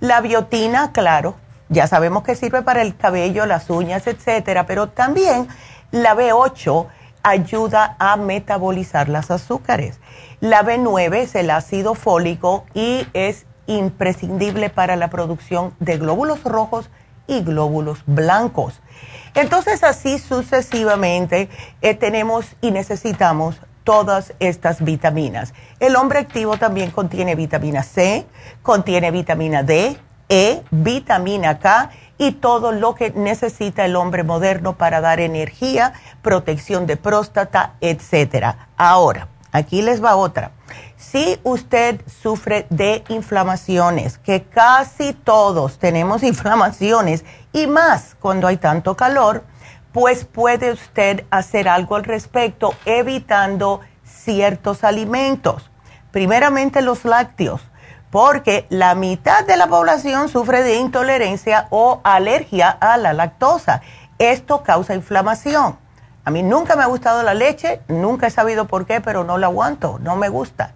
La 0.00 0.20
biotina, 0.20 0.92
claro, 0.92 1.36
ya 1.70 1.86
sabemos 1.86 2.22
que 2.22 2.34
sirve 2.34 2.62
para 2.62 2.82
el 2.82 2.96
cabello, 2.96 3.46
las 3.46 3.70
uñas, 3.70 4.06
etcétera, 4.06 4.66
pero 4.66 4.88
también 4.88 5.48
la 5.90 6.14
B8 6.14 6.86
ayuda 7.28 7.96
a 7.98 8.16
metabolizar 8.16 9.08
las 9.08 9.30
azúcares. 9.30 10.00
La 10.40 10.62
B9 10.62 11.16
es 11.16 11.34
el 11.34 11.50
ácido 11.50 11.94
fólico 11.94 12.64
y 12.74 13.06
es 13.12 13.46
imprescindible 13.66 14.70
para 14.70 14.96
la 14.96 15.08
producción 15.08 15.74
de 15.78 15.98
glóbulos 15.98 16.42
rojos 16.44 16.90
y 17.26 17.42
glóbulos 17.42 18.02
blancos. 18.06 18.80
Entonces 19.34 19.84
así 19.84 20.18
sucesivamente 20.18 21.48
eh, 21.82 21.94
tenemos 21.94 22.46
y 22.60 22.70
necesitamos 22.70 23.60
todas 23.84 24.34
estas 24.38 24.84
vitaminas. 24.84 25.54
El 25.80 25.96
hombre 25.96 26.18
activo 26.18 26.56
también 26.56 26.90
contiene 26.90 27.34
vitamina 27.34 27.82
C, 27.82 28.26
contiene 28.62 29.10
vitamina 29.10 29.62
D, 29.62 29.96
E, 30.28 30.62
vitamina 30.70 31.58
K 31.58 31.90
y 32.18 32.32
todo 32.32 32.72
lo 32.72 32.94
que 32.94 33.10
necesita 33.10 33.84
el 33.84 33.96
hombre 33.96 34.24
moderno 34.24 34.76
para 34.76 35.00
dar 35.00 35.20
energía, 35.20 35.94
protección 36.22 36.86
de 36.86 36.96
próstata, 36.96 37.74
etc. 37.80 38.56
Ahora, 38.76 39.28
aquí 39.52 39.82
les 39.82 40.04
va 40.04 40.16
otra. 40.16 40.52
Si 40.96 41.38
usted 41.44 42.00
sufre 42.06 42.66
de 42.70 43.04
inflamaciones, 43.08 44.18
que 44.18 44.42
casi 44.42 45.12
todos 45.12 45.78
tenemos 45.78 46.22
inflamaciones 46.24 47.24
y 47.52 47.66
más 47.66 48.16
cuando 48.18 48.46
hay 48.48 48.56
tanto 48.56 48.96
calor, 48.96 49.44
pues 49.92 50.24
puede 50.24 50.72
usted 50.72 51.24
hacer 51.30 51.68
algo 51.68 51.96
al 51.96 52.04
respecto 52.04 52.74
evitando 52.84 53.80
ciertos 54.04 54.84
alimentos. 54.84 55.70
Primeramente 56.10 56.82
los 56.82 57.04
lácteos, 57.04 57.62
porque 58.10 58.66
la 58.70 58.94
mitad 58.94 59.44
de 59.44 59.56
la 59.56 59.66
población 59.66 60.28
sufre 60.28 60.62
de 60.62 60.76
intolerancia 60.76 61.66
o 61.70 62.00
alergia 62.04 62.70
a 62.70 62.96
la 62.96 63.12
lactosa. 63.12 63.82
Esto 64.18 64.62
causa 64.62 64.94
inflamación. 64.94 65.78
A 66.24 66.30
mí 66.30 66.42
nunca 66.42 66.76
me 66.76 66.82
ha 66.82 66.86
gustado 66.86 67.22
la 67.22 67.34
leche, 67.34 67.80
nunca 67.88 68.26
he 68.26 68.30
sabido 68.30 68.66
por 68.66 68.86
qué, 68.86 69.00
pero 69.00 69.24
no 69.24 69.38
la 69.38 69.46
aguanto, 69.46 69.98
no 70.00 70.16
me 70.16 70.28
gusta. 70.28 70.74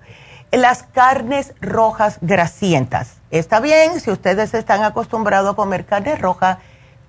Las 0.50 0.82
carnes 0.82 1.54
rojas 1.60 2.18
grasientas. 2.20 3.16
Está 3.30 3.60
bien, 3.60 4.00
si 4.00 4.10
ustedes 4.10 4.54
están 4.54 4.82
acostumbrados 4.82 5.52
a 5.52 5.56
comer 5.56 5.84
carne 5.86 6.16
roja, 6.16 6.58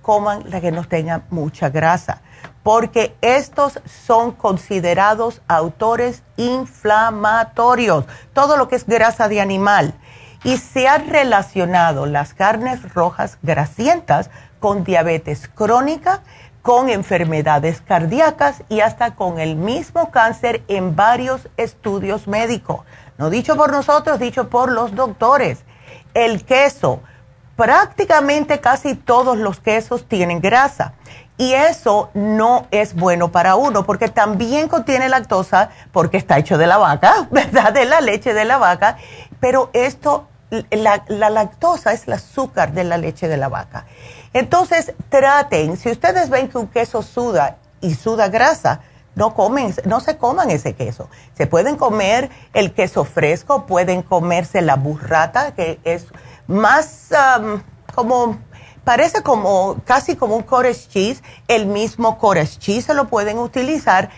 coman 0.02 0.44
la 0.50 0.62
que 0.62 0.72
no 0.72 0.84
tenga 0.84 1.24
mucha 1.30 1.70
grasa, 1.70 2.22
porque 2.62 3.16
estos 3.22 3.80
son 3.86 4.34
considerados 4.34 5.42
autores 5.48 6.24
inflamatorios, 6.38 8.06
todo 8.34 8.58
lo 8.58 8.68
que 8.68 8.76
es 8.76 8.86
grasa 8.86 9.28
de 9.28 9.42
animal. 9.42 9.94
Y 10.44 10.58
se 10.58 10.88
han 10.88 11.10
relacionado 11.10 12.06
las 12.06 12.34
carnes 12.34 12.94
rojas 12.94 13.38
grasientas 13.42 14.30
con 14.60 14.84
diabetes 14.84 15.48
crónica, 15.48 16.22
con 16.62 16.90
enfermedades 16.90 17.82
cardíacas 17.82 18.64
y 18.70 18.80
hasta 18.80 19.16
con 19.16 19.40
el 19.40 19.56
mismo 19.56 20.12
cáncer 20.12 20.64
en 20.68 20.96
varios 20.96 21.50
estudios 21.58 22.28
médicos. 22.28 22.82
No 23.18 23.30
dicho 23.30 23.56
por 23.56 23.72
nosotros, 23.72 24.20
dicho 24.20 24.50
por 24.50 24.72
los 24.72 24.96
doctores. 24.96 25.64
El 26.14 26.46
queso, 26.46 27.02
prácticamente 27.56 28.60
casi 28.60 28.96
todos 28.96 29.38
los 29.38 29.60
quesos 29.60 30.08
tienen 30.08 30.40
grasa. 30.40 30.94
Y 31.38 31.54
eso 31.54 32.10
no 32.14 32.68
es 32.72 32.94
bueno 32.94 33.32
para 33.32 33.56
uno 33.56 33.86
porque 33.86 34.08
también 34.08 34.68
contiene 34.68 35.10
lactosa 35.10 35.70
porque 35.92 36.18
está 36.18 36.38
hecho 36.38 36.58
de 36.58 36.68
la 36.68 36.78
vaca, 36.78 37.28
¿verdad? 37.32 37.74
De 37.74 37.86
la 37.86 38.02
leche 38.02 38.34
de 38.34 38.46
la 38.46 38.58
vaca. 38.58 38.98
Pero 39.40 39.70
esto, 39.74 40.28
la, 40.72 41.04
la 41.08 41.30
lactosa 41.30 41.94
es 41.94 42.08
el 42.08 42.14
azúcar 42.14 42.74
de 42.74 42.84
la 42.84 42.98
leche 42.98 43.28
de 43.28 43.38
la 43.38 43.50
vaca. 43.50 43.86
Entonces, 44.34 44.94
traten, 45.10 45.78
si 45.78 45.92
ustedes 45.92 46.30
ven 46.30 46.48
que 46.48 46.58
un 46.58 46.68
queso 46.68 47.02
suda 47.02 47.58
y 47.82 47.94
suda 47.96 48.30
grasa, 48.30 48.82
no 49.16 49.34
comen, 49.34 49.74
no 49.86 50.00
se 50.00 50.18
coman 50.18 50.50
ese 50.50 50.74
queso. 50.74 51.10
Se 51.38 51.48
pueden 51.48 51.76
comer 51.76 52.30
el 52.54 52.74
queso 52.74 53.04
fresco, 53.04 53.66
pueden 53.66 54.02
comerse 54.02 54.62
la 54.62 54.76
burrata, 54.76 55.54
que 55.54 55.80
es 55.84 56.08
más 56.48 57.10
como, 57.94 58.40
parece 58.84 59.22
como, 59.22 59.78
casi 59.86 60.16
como 60.16 60.36
un 60.36 60.44
cottage 60.44 60.88
cheese, 60.90 61.24
el 61.48 61.68
mismo 61.68 62.18
cottage 62.18 62.58
cheese 62.58 62.86
se 62.86 62.94
lo 62.94 63.08
pueden 63.08 63.38
utilizar, 63.38 64.10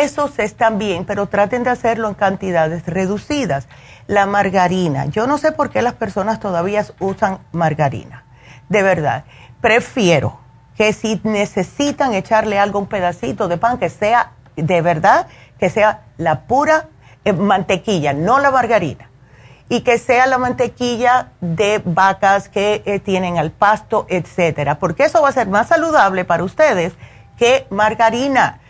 esos 0.00 0.38
están 0.38 0.78
bien, 0.78 1.04
pero 1.04 1.26
traten 1.26 1.62
de 1.62 1.70
hacerlo 1.70 2.08
en 2.08 2.14
cantidades 2.14 2.86
reducidas. 2.86 3.68
La 4.06 4.26
margarina, 4.26 5.04
yo 5.06 5.26
no 5.26 5.38
sé 5.38 5.52
por 5.52 5.70
qué 5.70 5.82
las 5.82 5.94
personas 5.94 6.40
todavía 6.40 6.84
usan 6.98 7.38
margarina, 7.52 8.24
de 8.68 8.82
verdad, 8.82 9.24
prefiero 9.60 10.40
que 10.76 10.92
si 10.92 11.20
necesitan 11.24 12.14
echarle 12.14 12.58
algo, 12.58 12.78
un 12.78 12.86
pedacito 12.86 13.46
de 13.48 13.58
pan, 13.58 13.78
que 13.78 13.90
sea 13.90 14.32
de 14.56 14.80
verdad, 14.82 15.26
que 15.58 15.70
sea 15.70 16.02
la 16.16 16.42
pura 16.42 16.88
eh, 17.24 17.32
mantequilla, 17.32 18.12
no 18.12 18.38
la 18.38 18.50
margarina 18.50 19.08
y 19.68 19.80
que 19.80 19.96
sea 19.98 20.26
la 20.26 20.38
mantequilla 20.38 21.28
de 21.40 21.80
vacas 21.84 22.48
que 22.48 22.82
eh, 22.84 22.98
tienen 22.98 23.38
al 23.38 23.52
pasto, 23.52 24.06
etcétera, 24.08 24.78
porque 24.78 25.04
eso 25.04 25.22
va 25.22 25.30
a 25.30 25.32
ser 25.32 25.48
más 25.48 25.68
saludable 25.68 26.24
para 26.24 26.44
ustedes 26.44 26.92
que 27.38 27.66
margarina. 27.70 28.60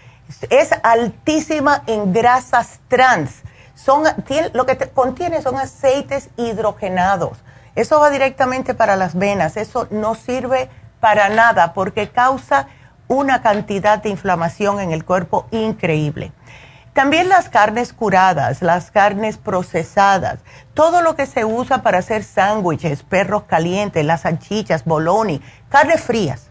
Es 0.51 0.71
altísima 0.83 1.83
en 1.87 2.13
grasas 2.13 2.81
trans. 2.89 3.43
Son, 3.75 4.05
lo 4.53 4.67
que 4.67 4.77
contiene 4.91 5.43
son 5.43 5.57
aceites 5.57 6.29
hidrogenados. 6.37 7.39
Eso 7.75 8.01
va 8.01 8.11
directamente 8.11 8.75
para 8.75 8.97
las 8.97 9.15
venas. 9.15 9.57
Eso 9.57 9.89
no 9.91 10.15
sirve 10.15 10.69
para 11.01 11.29
nada 11.31 11.73
porque 11.73 12.11
causa 12.11 12.69
una 13.09 13.43
cantidad 13.43 14.03
de 14.03 14.09
inflamación 14.09 14.81
en 14.81 14.93
el 14.93 15.05
cuerpo 15.05 15.47
increíble. 15.51 16.33
También 16.93 17.31
las 17.31 17.49
carnes 17.49 17.95
curadas, 17.95 18.61
las 18.61 18.91
carnes 18.91 19.39
procesadas, 19.39 20.41
todo 20.75 21.01
lo 21.01 21.17
que 21.17 21.25
se 21.25 21.47
usa 21.47 21.83
para 21.83 21.99
hacer 21.99 22.23
sándwiches, 22.23 23.03
perros 23.03 23.45
calientes, 23.45 24.05
las 24.05 24.23
salchichas, 24.23 24.85
boloni, 24.85 25.41
carnes 25.71 26.03
frías. 26.03 26.51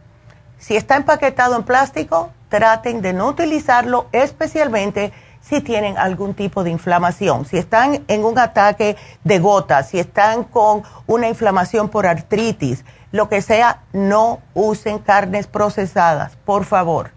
Si 0.58 0.76
está 0.76 0.96
empaquetado 0.96 1.56
en 1.56 1.64
plástico, 1.64 2.32
traten 2.52 3.02
de 3.02 3.14
no 3.14 3.30
utilizarlo, 3.30 4.06
especialmente 4.12 5.12
si 5.42 5.62
tienen 5.62 5.98
algún 5.98 6.36
tipo 6.36 6.64
de 6.64 6.70
inflamación. 6.70 7.46
Si 7.46 7.58
están 7.58 8.04
en 8.08 8.24
un 8.24 8.38
ataque 8.38 8.96
de 9.24 9.40
gota, 9.40 9.82
si 9.82 9.98
están 9.98 10.44
con 10.44 10.84
una 11.08 11.28
inflamación 11.28 11.90
por 11.90 12.06
artritis, 12.06 12.86
lo 13.12 13.28
que 13.28 13.42
sea, 13.42 13.82
no 13.92 14.42
usen 14.54 15.00
carnes 15.00 15.48
procesadas, 15.48 16.36
por 16.46 16.66
favor 16.66 17.10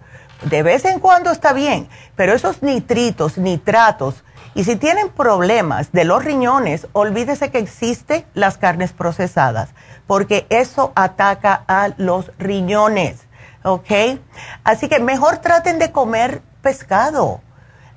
de 0.45 0.63
vez 0.63 0.85
en 0.85 1.01
cuando 1.01 1.31
está 1.31 1.53
bien, 1.53 1.89
pero 2.17 2.33
esos 2.35 2.63
nitritos, 2.63 3.39
nitratos, 3.39 4.25
y 4.55 4.65
si 4.65 4.77
tienen 4.77 5.09
problemas 5.09 5.91
de 5.91 6.05
los 6.05 6.25
riñones, 6.25 6.87
olvídese 6.93 7.51
que 7.51 7.59
existen 7.59 8.25
las 8.35 8.57
carnes 8.57 8.93
procesadas, 8.93 9.71
porque 10.07 10.47
eso 10.49 10.93
ataca 10.95 11.65
a 11.67 11.91
los 11.97 12.31
riñones, 12.39 13.27
¿ok? 13.65 14.21
Así 14.63 14.89
que 14.89 15.01
mejor 15.01 15.39
traten 15.39 15.81
de 15.81 15.91
comer 15.91 16.43
pescado, 16.63 17.41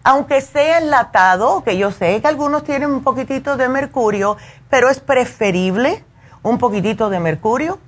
aunque 0.03 0.41
sea 0.41 0.79
enlatado, 0.79 1.63
que 1.63 1.77
yo 1.77 1.91
sé 1.91 2.19
que 2.21 2.27
algunos 2.27 2.63
tienen 2.63 2.89
un 2.89 3.03
poquitito 3.03 3.57
de 3.57 3.69
mercurio, 3.69 4.37
pero 4.69 4.89
es 4.89 4.99
preferible 4.99 6.03
un 6.41 6.57
poquitito 6.57 7.09
de 7.09 7.19
mercurio 7.19 7.79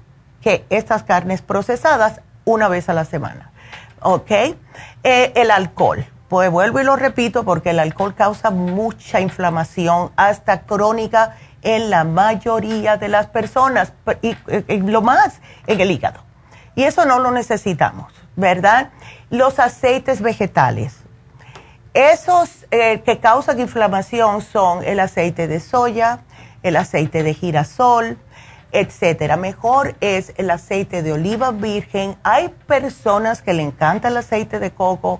que 0.42 0.66
estas 0.70 1.04
carnes 1.04 1.42
procesadas 1.42 2.22
una 2.46 2.68
vez 2.68 2.90
a 2.90 2.94
la 2.94 3.06
semana. 3.06 3.52
¿ok? 4.02 4.32
Eh, 4.32 5.34
el 5.36 5.52
alcohol. 5.52 6.06
Pues 6.28 6.52
vuelvo 6.52 6.80
y 6.80 6.84
lo 6.84 6.96
repito 6.96 7.44
porque 7.44 7.72
el 7.72 7.80
alcohol 7.80 8.14
causa 8.14 8.52
mucha 8.52 9.20
inflamación, 9.20 10.12
hasta 10.16 10.62
crónica 10.62 11.36
en 11.64 11.90
la 11.90 12.04
mayoría 12.04 12.98
de 12.98 13.08
las 13.08 13.28
personas, 13.28 13.94
y, 14.22 14.36
lo 14.78 15.02
más 15.02 15.42
en 15.66 15.82
el 15.82 15.90
hígado. 15.90 16.22
Y 16.80 16.86
eso 16.86 17.04
no 17.04 17.20
lo 17.20 17.32
necesitamos, 17.32 18.14
¿verdad? 18.38 18.92
Los 19.30 19.60
aceites 19.60 20.22
vegetales. 20.22 20.96
Esos 21.94 22.68
eh, 22.72 23.02
que 23.02 23.20
causan 23.20 23.60
inflamación 23.60 24.42
son 24.42 24.86
el 24.86 25.02
aceite 25.02 25.50
de 25.50 25.60
soya, 25.60 26.22
el 26.64 26.78
aceite 26.78 27.22
de 27.22 27.34
girasol, 27.34 28.18
etcétera. 28.72 29.36
Mejor 29.36 29.98
es 30.00 30.32
el 30.38 30.50
aceite 30.50 31.04
de 31.04 31.12
oliva 31.12 31.52
virgen. 31.52 32.16
Hay 32.24 32.48
personas 32.48 33.42
que 33.42 33.54
le 33.54 33.64
encanta 33.64 34.08
el 34.08 34.16
aceite 34.16 34.60
de 34.60 34.72
coco. 34.72 35.20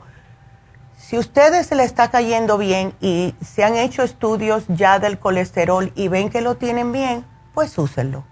Si 0.96 1.18
ustedes 1.18 1.68
se 1.68 1.76
le 1.76 1.84
está 1.84 2.10
cayendo 2.10 2.58
bien 2.58 2.94
y 3.02 3.36
se 3.46 3.66
han 3.66 3.76
hecho 3.76 4.04
estudios 4.04 4.64
ya 4.70 5.00
del 5.00 5.20
colesterol 5.20 5.92
y 5.94 6.08
ven 6.08 6.30
que 6.30 6.40
lo 6.40 6.56
tienen 6.56 6.94
bien, 6.94 7.26
pues 7.54 7.78
úsenlo. 7.78 8.29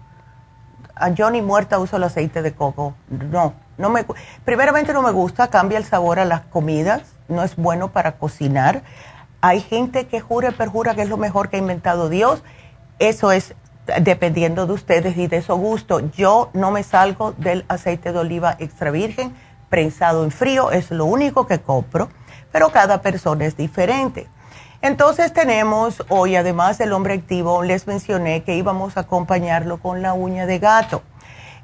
A 1.00 1.10
Johnny 1.16 1.42
muerta 1.42 1.78
uso 1.78 1.96
el 1.96 2.04
aceite 2.04 2.42
de 2.42 2.52
coco. 2.52 2.94
No, 3.08 3.54
no 3.76 3.90
me 3.90 4.04
primeramente 4.44 4.92
no 4.92 5.02
me 5.02 5.10
gusta, 5.10 5.48
cambia 5.48 5.78
el 5.78 5.84
sabor 5.84 6.18
a 6.18 6.24
las 6.24 6.42
comidas, 6.42 7.02
no 7.28 7.42
es 7.42 7.56
bueno 7.56 7.92
para 7.92 8.12
cocinar. 8.12 8.82
Hay 9.40 9.60
gente 9.60 10.06
que 10.06 10.20
jura 10.20 10.48
y 10.48 10.52
perjura 10.52 10.94
que 10.94 11.02
es 11.02 11.08
lo 11.08 11.16
mejor 11.16 11.48
que 11.48 11.56
ha 11.56 11.60
inventado 11.60 12.08
Dios. 12.08 12.42
Eso 12.98 13.30
es 13.30 13.54
dependiendo 14.00 14.66
de 14.66 14.72
ustedes 14.72 15.16
y 15.16 15.28
de 15.28 15.42
su 15.42 15.54
gusto. 15.54 16.00
Yo 16.10 16.50
no 16.52 16.70
me 16.70 16.82
salgo 16.82 17.32
del 17.32 17.64
aceite 17.68 18.12
de 18.12 18.18
oliva 18.18 18.56
extra 18.58 18.90
virgen 18.90 19.34
prensado 19.68 20.24
en 20.24 20.30
frío, 20.30 20.70
es 20.70 20.90
lo 20.90 21.04
único 21.04 21.46
que 21.46 21.60
compro, 21.60 22.08
pero 22.52 22.70
cada 22.70 23.02
persona 23.02 23.44
es 23.44 23.56
diferente. 23.56 24.28
Entonces 24.80 25.32
tenemos 25.32 26.04
hoy, 26.08 26.36
además 26.36 26.78
del 26.78 26.92
hombre 26.92 27.14
activo, 27.14 27.64
les 27.64 27.88
mencioné 27.88 28.44
que 28.44 28.54
íbamos 28.54 28.96
a 28.96 29.00
acompañarlo 29.00 29.78
con 29.78 30.02
la 30.02 30.12
uña 30.12 30.46
de 30.46 30.60
gato. 30.60 31.02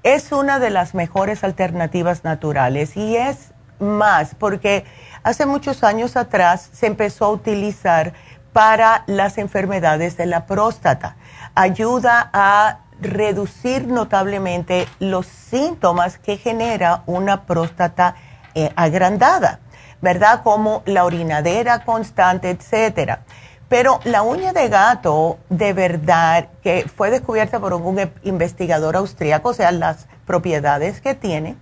Es 0.03 0.33
una 0.33 0.59
de 0.59 0.71
las 0.71 0.95
mejores 0.95 1.45
alternativas 1.45 2.25
naturales 2.25 2.97
y 2.97 3.17
es 3.17 3.53
más 3.79 4.35
porque 4.35 4.85
hace 5.23 5.47
muchos 5.47 5.85
años 5.85 6.17
atrás 6.17 6.69
se 6.73 6.87
empezó 6.87 7.27
a 7.27 7.31
utilizar 7.31 8.15
para 8.53 9.05
las 9.07 9.39
enfermedades 9.39 10.17
de 10.17 10.27
la 10.27 10.47
próstata. 10.47 11.17
Ayuda 11.55 12.31
a 12.33 12.81
reducir 13.01 13.87
notablemente 13.87 14.89
los 14.99 15.27
síntomas 15.27 16.19
que 16.19 16.37
genera 16.37 17.03
una 17.07 17.47
próstata 17.47 18.17
eh, 18.55 18.73
agrandada, 18.77 19.61
¿verdad? 20.05 20.43
Como 20.45 20.83
la 20.85 21.05
orinadera 21.07 21.85
constante, 21.85 22.51
etcétera. 22.51 23.25
Pero 23.71 24.01
la 24.05 24.23
uña 24.23 24.53
de 24.53 24.69
gato, 24.69 25.39
de 25.49 25.73
verdad, 25.73 26.49
que 26.63 26.87
fue 26.95 27.11
descubierta 27.11 27.59
por 27.59 27.73
un 27.73 27.99
investigador 28.23 28.97
austríaco, 28.97 29.49
o 29.49 29.55
sea, 29.55 29.73
las 29.73 30.07
propiedades 30.27 31.01
que 31.01 31.15
tiene, 31.15 31.57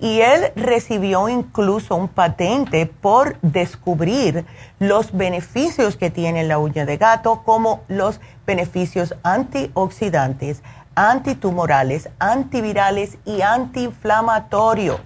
y 0.00 0.22
él 0.22 0.50
recibió 0.56 1.28
incluso 1.28 1.94
un 1.94 2.08
patente 2.08 2.86
por 2.86 3.38
descubrir 3.42 4.46
los 4.78 5.14
beneficios 5.16 5.96
que 5.96 6.08
tiene 6.08 6.42
la 6.42 6.56
uña 6.56 6.86
de 6.86 6.96
gato, 6.96 7.42
como 7.44 7.82
los 7.86 8.18
beneficios 8.46 9.14
antioxidantes, 9.22 10.62
antitumorales, 10.94 12.08
antivirales 12.18 13.18
y 13.26 13.42
antiinflamatorios. 13.42 15.02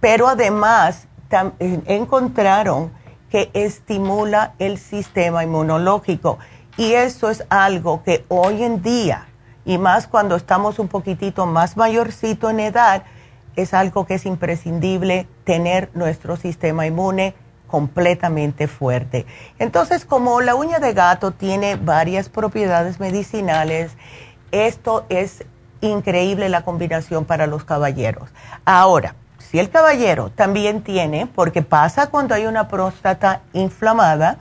Pero 0.00 0.28
además 0.28 1.08
encontraron 1.60 2.92
que 3.30 3.50
estimula 3.54 4.54
el 4.58 4.78
sistema 4.78 5.42
inmunológico 5.42 6.38
y 6.76 6.92
eso 6.92 7.30
es 7.30 7.44
algo 7.48 8.02
que 8.02 8.24
hoy 8.28 8.62
en 8.62 8.82
día, 8.82 9.28
y 9.64 9.78
más 9.78 10.06
cuando 10.06 10.36
estamos 10.36 10.78
un 10.78 10.88
poquitito 10.88 11.46
más 11.46 11.76
mayorcito 11.76 12.50
en 12.50 12.60
edad, 12.60 13.02
es 13.56 13.72
algo 13.72 14.06
que 14.06 14.14
es 14.14 14.26
imprescindible 14.26 15.26
tener 15.44 15.90
nuestro 15.94 16.36
sistema 16.36 16.86
inmune 16.86 17.34
completamente 17.66 18.68
fuerte. 18.68 19.26
Entonces, 19.58 20.04
como 20.04 20.40
la 20.40 20.54
uña 20.54 20.78
de 20.78 20.92
gato 20.92 21.32
tiene 21.32 21.76
varias 21.76 22.28
propiedades 22.28 23.00
medicinales, 23.00 23.92
esto 24.52 25.06
es 25.08 25.44
increíble 25.80 26.48
la 26.48 26.62
combinación 26.62 27.24
para 27.24 27.46
los 27.46 27.64
caballeros. 27.64 28.30
Ahora, 28.64 29.14
si 29.50 29.58
el 29.58 29.70
caballero 29.70 30.30
también 30.30 30.82
tiene, 30.82 31.26
porque 31.26 31.62
pasa 31.62 32.08
cuando 32.08 32.34
hay 32.34 32.46
una 32.46 32.68
próstata 32.68 33.42
inflamada, 33.52 34.38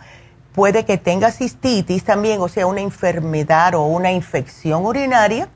puede 0.54 0.86
que 0.86 0.98
tenga 0.98 1.32
cistitis 1.32 2.04
también, 2.04 2.41
o 2.41 2.48
sea, 2.48 2.65
una 2.65 2.82
enfermedad 2.82 3.76
o 3.76 3.84
una 3.84 4.12
infección 4.12 4.86
urinaria, 4.86 5.50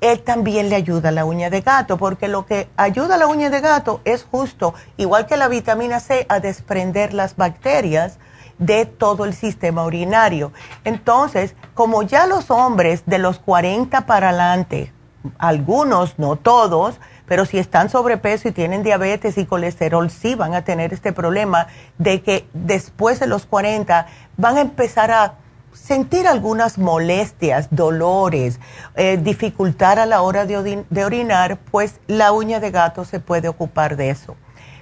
él 0.00 0.20
también 0.20 0.70
le 0.70 0.76
ayuda 0.76 1.10
a 1.10 1.12
la 1.12 1.26
uña 1.26 1.50
de 1.50 1.60
gato, 1.60 1.98
porque 1.98 2.26
lo 2.26 2.46
que 2.46 2.68
ayuda 2.76 3.16
a 3.16 3.18
la 3.18 3.26
uña 3.26 3.50
de 3.50 3.60
gato 3.60 4.00
es 4.04 4.24
justo, 4.24 4.72
igual 4.96 5.26
que 5.26 5.36
la 5.36 5.48
vitamina 5.48 6.00
C, 6.00 6.24
a 6.30 6.40
desprender 6.40 7.12
las 7.12 7.36
bacterias 7.36 8.18
de 8.58 8.86
todo 8.86 9.24
el 9.24 9.34
sistema 9.34 9.84
urinario. 9.84 10.52
Entonces, 10.84 11.54
como 11.74 12.02
ya 12.02 12.26
los 12.26 12.50
hombres 12.50 13.02
de 13.04 13.18
los 13.18 13.38
40 13.40 14.06
para 14.06 14.30
adelante, 14.30 14.92
algunos, 15.38 16.18
no 16.18 16.36
todos, 16.36 16.98
pero 17.30 17.46
si 17.46 17.58
están 17.58 17.90
sobrepeso 17.90 18.48
y 18.48 18.50
tienen 18.50 18.82
diabetes 18.82 19.38
y 19.38 19.46
colesterol, 19.46 20.10
sí 20.10 20.34
van 20.34 20.52
a 20.52 20.64
tener 20.64 20.92
este 20.92 21.12
problema 21.12 21.68
de 21.96 22.22
que 22.22 22.48
después 22.54 23.20
de 23.20 23.28
los 23.28 23.46
40 23.46 24.08
van 24.36 24.56
a 24.56 24.60
empezar 24.62 25.12
a 25.12 25.34
sentir 25.72 26.26
algunas 26.26 26.76
molestias, 26.76 27.68
dolores, 27.70 28.58
eh, 28.96 29.16
dificultad 29.16 30.00
a 30.00 30.06
la 30.06 30.22
hora 30.22 30.44
de, 30.44 30.84
de 30.90 31.04
orinar, 31.04 31.58
pues 31.70 32.00
la 32.08 32.32
uña 32.32 32.58
de 32.58 32.72
gato 32.72 33.04
se 33.04 33.20
puede 33.20 33.46
ocupar 33.46 33.96
de 33.96 34.10
eso. 34.10 34.34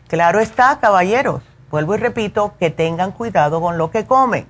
Claro 0.06 0.40
está, 0.40 0.78
caballeros, 0.80 1.42
vuelvo 1.70 1.96
y 1.96 1.98
repito, 1.98 2.54
que 2.58 2.70
tengan 2.70 3.12
cuidado 3.12 3.60
con 3.60 3.76
lo 3.76 3.90
que 3.90 4.06
comen, 4.06 4.46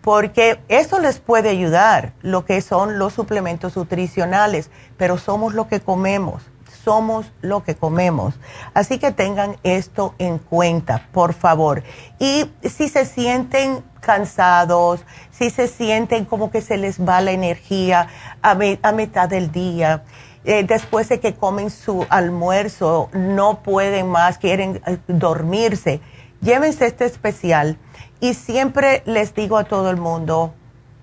porque 0.00 0.60
eso 0.68 0.98
les 0.98 1.18
puede 1.18 1.50
ayudar, 1.50 2.14
lo 2.22 2.46
que 2.46 2.62
son 2.62 2.98
los 2.98 3.12
suplementos 3.12 3.76
nutricionales, 3.76 4.70
pero 4.96 5.18
somos 5.18 5.52
lo 5.52 5.68
que 5.68 5.80
comemos 5.80 6.42
somos 6.84 7.32
lo 7.40 7.64
que 7.64 7.74
comemos. 7.74 8.34
Así 8.74 8.98
que 8.98 9.10
tengan 9.10 9.56
esto 9.62 10.14
en 10.18 10.38
cuenta, 10.38 11.08
por 11.12 11.32
favor. 11.32 11.82
Y 12.18 12.50
si 12.62 12.88
se 12.88 13.06
sienten 13.06 13.82
cansados, 14.00 15.00
si 15.30 15.50
se 15.50 15.66
sienten 15.66 16.26
como 16.26 16.50
que 16.50 16.60
se 16.60 16.76
les 16.76 17.00
va 17.00 17.20
la 17.20 17.32
energía 17.32 18.08
a, 18.42 18.54
mitad 18.92 19.28
del 19.28 19.50
día, 19.50 20.04
eh, 20.44 20.62
después 20.62 21.08
de 21.08 21.20
que 21.20 21.34
comen 21.34 21.70
su 21.70 22.06
almuerzo, 22.10 23.08
no 23.12 23.62
pueden 23.62 24.08
más, 24.08 24.36
quieren 24.36 24.82
eh, 24.86 24.98
dormirse, 25.08 26.00
llévense 26.42 26.86
este 26.86 27.06
especial. 27.06 27.78
Y 28.20 28.34
siempre 28.34 29.02
les 29.06 29.34
digo 29.34 29.56
a 29.56 29.64
todo 29.64 29.90
el 29.90 29.96
mundo, 29.96 30.54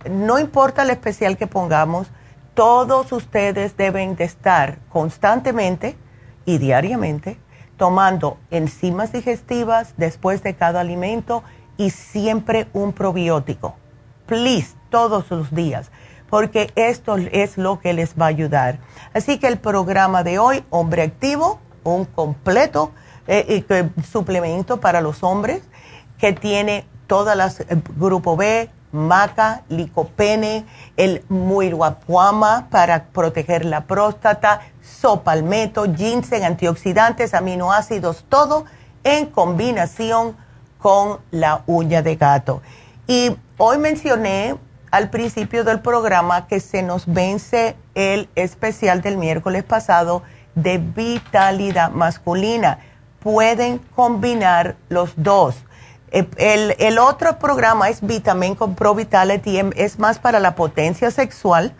no 0.09 0.39
importa 0.39 0.83
el 0.83 0.91
especial 0.91 1.37
que 1.37 1.47
pongamos, 1.47 2.07
todos 2.53 3.11
ustedes 3.11 3.77
deben 3.77 4.15
de 4.15 4.25
estar 4.25 4.79
constantemente 4.89 5.95
y 6.45 6.57
diariamente 6.57 7.37
tomando 7.77 8.37
enzimas 8.51 9.11
digestivas 9.11 9.93
después 9.97 10.43
de 10.43 10.53
cada 10.55 10.81
alimento 10.81 11.43
y 11.77 11.89
siempre 11.89 12.67
un 12.73 12.93
probiótico. 12.93 13.75
Please, 14.27 14.75
todos 14.89 15.31
los 15.31 15.53
días, 15.53 15.89
porque 16.29 16.71
esto 16.75 17.17
es 17.17 17.57
lo 17.57 17.79
que 17.79 17.93
les 17.93 18.13
va 18.13 18.25
a 18.25 18.29
ayudar. 18.29 18.77
Así 19.13 19.39
que 19.39 19.47
el 19.47 19.57
programa 19.57 20.23
de 20.23 20.37
hoy, 20.37 20.63
Hombre 20.69 21.01
Activo, 21.01 21.59
un 21.83 22.05
completo 22.05 22.91
eh, 23.27 23.63
suplemento 24.11 24.79
para 24.79 25.01
los 25.01 25.23
hombres 25.23 25.63
que 26.19 26.33
tiene 26.33 26.85
todas 27.07 27.35
las, 27.35 27.61
eh, 27.61 27.65
grupo 27.97 28.37
B, 28.37 28.69
maca, 28.91 29.63
licopene, 29.69 30.65
el 30.97 31.23
muiruapuama 31.29 32.67
para 32.69 33.05
proteger 33.05 33.65
la 33.65 33.85
próstata, 33.85 34.61
sopalmeto, 34.81 35.85
ginseng, 35.95 36.43
antioxidantes, 36.43 37.33
aminoácidos, 37.33 38.25
todo 38.27 38.65
en 39.03 39.27
combinación 39.27 40.35
con 40.77 41.19
la 41.31 41.63
uña 41.67 42.01
de 42.01 42.15
gato. 42.15 42.61
Y 43.07 43.35
hoy 43.57 43.77
mencioné 43.77 44.55
al 44.91 45.09
principio 45.09 45.63
del 45.63 45.79
programa 45.79 46.47
que 46.47 46.59
se 46.59 46.83
nos 46.83 47.05
vence 47.05 47.75
el 47.95 48.29
especial 48.35 49.01
del 49.01 49.17
miércoles 49.17 49.63
pasado 49.63 50.23
de 50.55 50.77
vitalidad 50.77 51.91
masculina. 51.91 52.79
Pueden 53.21 53.77
combinar 53.77 54.75
los 54.89 55.13
dos 55.15 55.55
el, 56.11 56.75
el, 56.77 56.99
otro 56.99 57.39
programa 57.39 57.89
es 57.89 58.05
Vitamin 58.05 58.55
con 58.55 58.75
Pro 58.75 58.93
Vitality, 58.93 59.57
em, 59.57 59.71
es 59.75 59.97
más 59.97 60.19
para 60.19 60.39
la 60.39 60.55
potencia 60.55 61.09
sexual, 61.09 61.73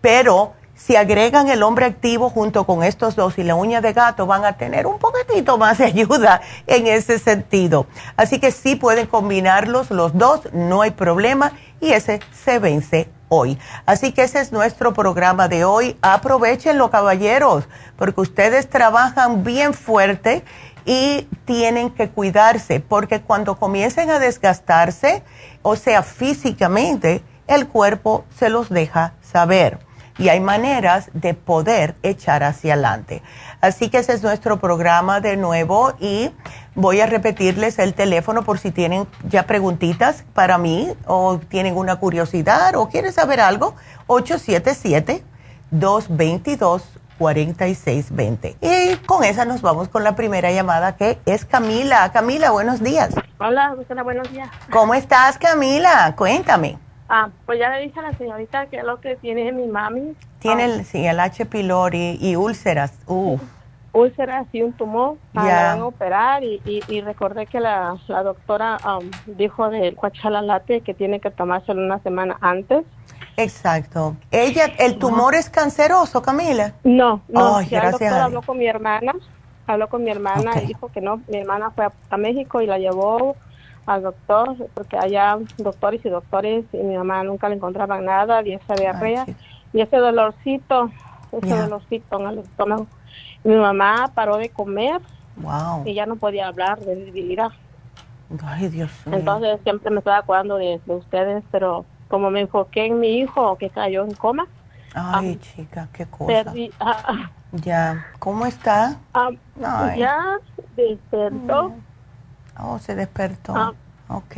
pero 0.00 0.54
si 0.76 0.94
agregan 0.94 1.48
el 1.48 1.62
hombre 1.62 1.86
activo 1.86 2.28
junto 2.28 2.66
con 2.66 2.82
estos 2.82 3.16
dos 3.16 3.38
y 3.38 3.44
la 3.44 3.54
uña 3.54 3.80
de 3.80 3.92
gato, 3.92 4.26
van 4.26 4.44
a 4.44 4.58
tener 4.58 4.86
un 4.86 4.98
poquitito 4.98 5.56
más 5.56 5.78
de 5.78 5.86
ayuda 5.86 6.42
en 6.66 6.86
ese 6.86 7.18
sentido. 7.18 7.86
Así 8.16 8.38
que 8.38 8.50
sí 8.50 8.76
pueden 8.76 9.06
combinarlos 9.06 9.90
los 9.90 10.16
dos, 10.16 10.52
no 10.52 10.82
hay 10.82 10.90
problema, 10.90 11.52
y 11.80 11.92
ese 11.92 12.20
se 12.44 12.58
vence 12.58 13.08
hoy. 13.28 13.58
Así 13.86 14.12
que 14.12 14.22
ese 14.22 14.40
es 14.40 14.52
nuestro 14.52 14.92
programa 14.92 15.48
de 15.48 15.64
hoy. 15.64 15.96
Aprovechenlo, 16.02 16.90
caballeros, 16.90 17.64
porque 17.96 18.20
ustedes 18.20 18.68
trabajan 18.68 19.44
bien 19.44 19.74
fuerte 19.74 20.44
y 20.86 21.28
tienen 21.44 21.90
que 21.90 22.08
cuidarse 22.08 22.80
porque 22.80 23.20
cuando 23.20 23.58
comiencen 23.58 24.08
a 24.08 24.18
desgastarse, 24.18 25.22
o 25.62 25.76
sea, 25.76 26.02
físicamente, 26.02 27.22
el 27.48 27.68
cuerpo 27.68 28.24
se 28.38 28.48
los 28.48 28.70
deja 28.70 29.14
saber 29.20 29.78
y 30.18 30.28
hay 30.28 30.40
maneras 30.40 31.10
de 31.12 31.34
poder 31.34 31.94
echar 32.02 32.42
hacia 32.42 32.74
adelante. 32.74 33.22
Así 33.60 33.90
que 33.90 33.98
ese 33.98 34.14
es 34.14 34.22
nuestro 34.22 34.58
programa 34.58 35.20
de 35.20 35.36
nuevo 35.36 35.92
y 36.00 36.30
voy 36.74 37.00
a 37.00 37.06
repetirles 37.06 37.78
el 37.78 37.94
teléfono 37.94 38.42
por 38.44 38.58
si 38.58 38.70
tienen 38.70 39.06
ya 39.28 39.46
preguntitas 39.46 40.24
para 40.34 40.58
mí 40.58 40.92
o 41.06 41.38
tienen 41.38 41.76
una 41.76 41.96
curiosidad 41.96 42.76
o 42.76 42.88
quieren 42.88 43.12
saber 43.12 43.40
algo. 43.40 43.74
877 44.06 45.22
222 45.70 46.82
4620. 47.18 48.56
Y 48.60 48.96
con 49.06 49.24
esa 49.24 49.44
nos 49.44 49.62
vamos 49.62 49.88
con 49.88 50.04
la 50.04 50.14
primera 50.16 50.50
llamada 50.52 50.96
que 50.96 51.18
es 51.26 51.44
Camila. 51.44 52.10
Camila, 52.12 52.50
buenos 52.50 52.82
días. 52.82 53.14
Hola, 53.38 53.74
Susana, 53.76 54.02
buenos 54.02 54.30
días. 54.30 54.48
¿Cómo 54.70 54.94
estás, 54.94 55.38
Camila? 55.38 56.14
Cuéntame. 56.16 56.78
Ah, 57.08 57.28
pues 57.44 57.58
ya 57.58 57.70
le 57.70 57.82
dije 57.82 57.98
a 58.00 58.02
la 58.02 58.12
señorita 58.14 58.66
que 58.66 58.78
es 58.78 58.84
lo 58.84 59.00
que 59.00 59.16
tiene 59.16 59.52
mi 59.52 59.66
mami. 59.66 60.16
Tiene 60.40 60.64
el, 60.64 60.84
sí, 60.84 61.06
el 61.06 61.20
H. 61.20 61.46
pylori 61.46 62.18
y 62.20 62.36
úlceras. 62.36 62.98
Uh. 63.06 63.38
Úlceras 63.92 64.46
y 64.52 64.62
un 64.62 64.72
tumor. 64.72 65.16
Ya. 65.32 65.42
La 65.42 65.62
van 65.72 65.80
a 65.80 65.86
operar 65.86 66.44
y, 66.44 66.60
y, 66.64 67.00
recordé 67.00 67.46
que 67.46 67.60
la, 67.60 67.96
la 68.08 68.22
doctora 68.22 68.78
um, 68.84 69.10
dijo 69.36 69.70
del 69.70 69.94
cuachalalate 69.94 70.82
que 70.82 70.94
tiene 70.94 71.20
que 71.20 71.30
tomárselo 71.30 71.80
una 71.80 72.00
semana 72.00 72.36
antes. 72.40 72.84
Exacto. 73.36 74.16
Ella, 74.30 74.66
¿el 74.78 74.98
tumor 74.98 75.34
es 75.34 75.50
canceroso, 75.50 76.22
Camila? 76.22 76.74
No, 76.84 77.20
no. 77.28 77.60
ya 77.62 77.80
el 77.80 77.90
doctor 77.92 78.12
habló 78.12 78.42
con 78.42 78.58
mi 78.58 78.66
hermana, 78.66 79.12
habló 79.66 79.88
con 79.88 80.04
mi 80.04 80.10
hermana 80.10 80.62
y 80.62 80.66
dijo 80.66 80.88
que 80.88 81.00
no. 81.00 81.20
Mi 81.28 81.38
hermana 81.38 81.70
fue 81.70 81.88
a, 82.10 82.16
México 82.16 82.60
y 82.60 82.66
la 82.66 82.78
llevó 82.78 83.36
al 83.84 84.02
doctor, 84.02 84.56
porque 84.74 84.96
allá 84.96 85.38
doctores 85.58 86.04
y 86.04 86.08
doctores 86.08 86.64
y 86.72 86.78
mi 86.78 86.96
mamá 86.96 87.22
nunca 87.24 87.48
le 87.48 87.56
encontraban 87.56 88.04
nada 88.04 88.42
de 88.42 88.54
esa 88.54 88.74
diarrea 88.74 89.26
y 89.72 89.80
ese 89.80 89.96
dolorcito, 89.96 90.90
ese 91.32 91.56
dolorcito 91.56 92.20
en 92.20 92.26
el 92.26 92.38
estómago. 92.38 92.86
Mi 93.44 93.54
mamá 93.54 94.10
paró 94.14 94.38
de 94.38 94.48
comer 94.48 95.00
y 95.84 95.94
ya 95.94 96.06
no 96.06 96.16
podía 96.16 96.48
hablar 96.48 96.80
de 96.80 96.96
debilidad. 96.96 97.50
Ay, 98.44 98.68
Dios 98.68 98.90
mío. 99.04 99.18
Entonces 99.18 99.60
siempre 99.62 99.90
me 99.90 99.98
estaba 99.98 100.18
acordando 100.18 100.56
de, 100.56 100.80
ustedes, 100.86 101.44
pero 101.50 101.84
como 102.08 102.30
me 102.30 102.40
enfoqué 102.40 102.86
en 102.86 103.00
mi 103.00 103.18
hijo 103.18 103.56
que 103.56 103.70
cayó 103.70 104.04
en 104.04 104.14
coma. 104.14 104.46
Ay, 104.94 105.38
ah, 105.38 105.44
chica, 105.54 105.88
qué 105.92 106.06
cosa. 106.06 106.52
Ah, 106.80 106.96
ah. 107.04 107.30
ya, 107.52 108.06
¿cómo 108.18 108.46
está? 108.46 108.98
ya 109.96 110.38
despertó. 110.76 111.74
Oh, 112.58 112.78
se 112.78 112.94
despertó. 112.94 113.74
Ok. 114.08 114.36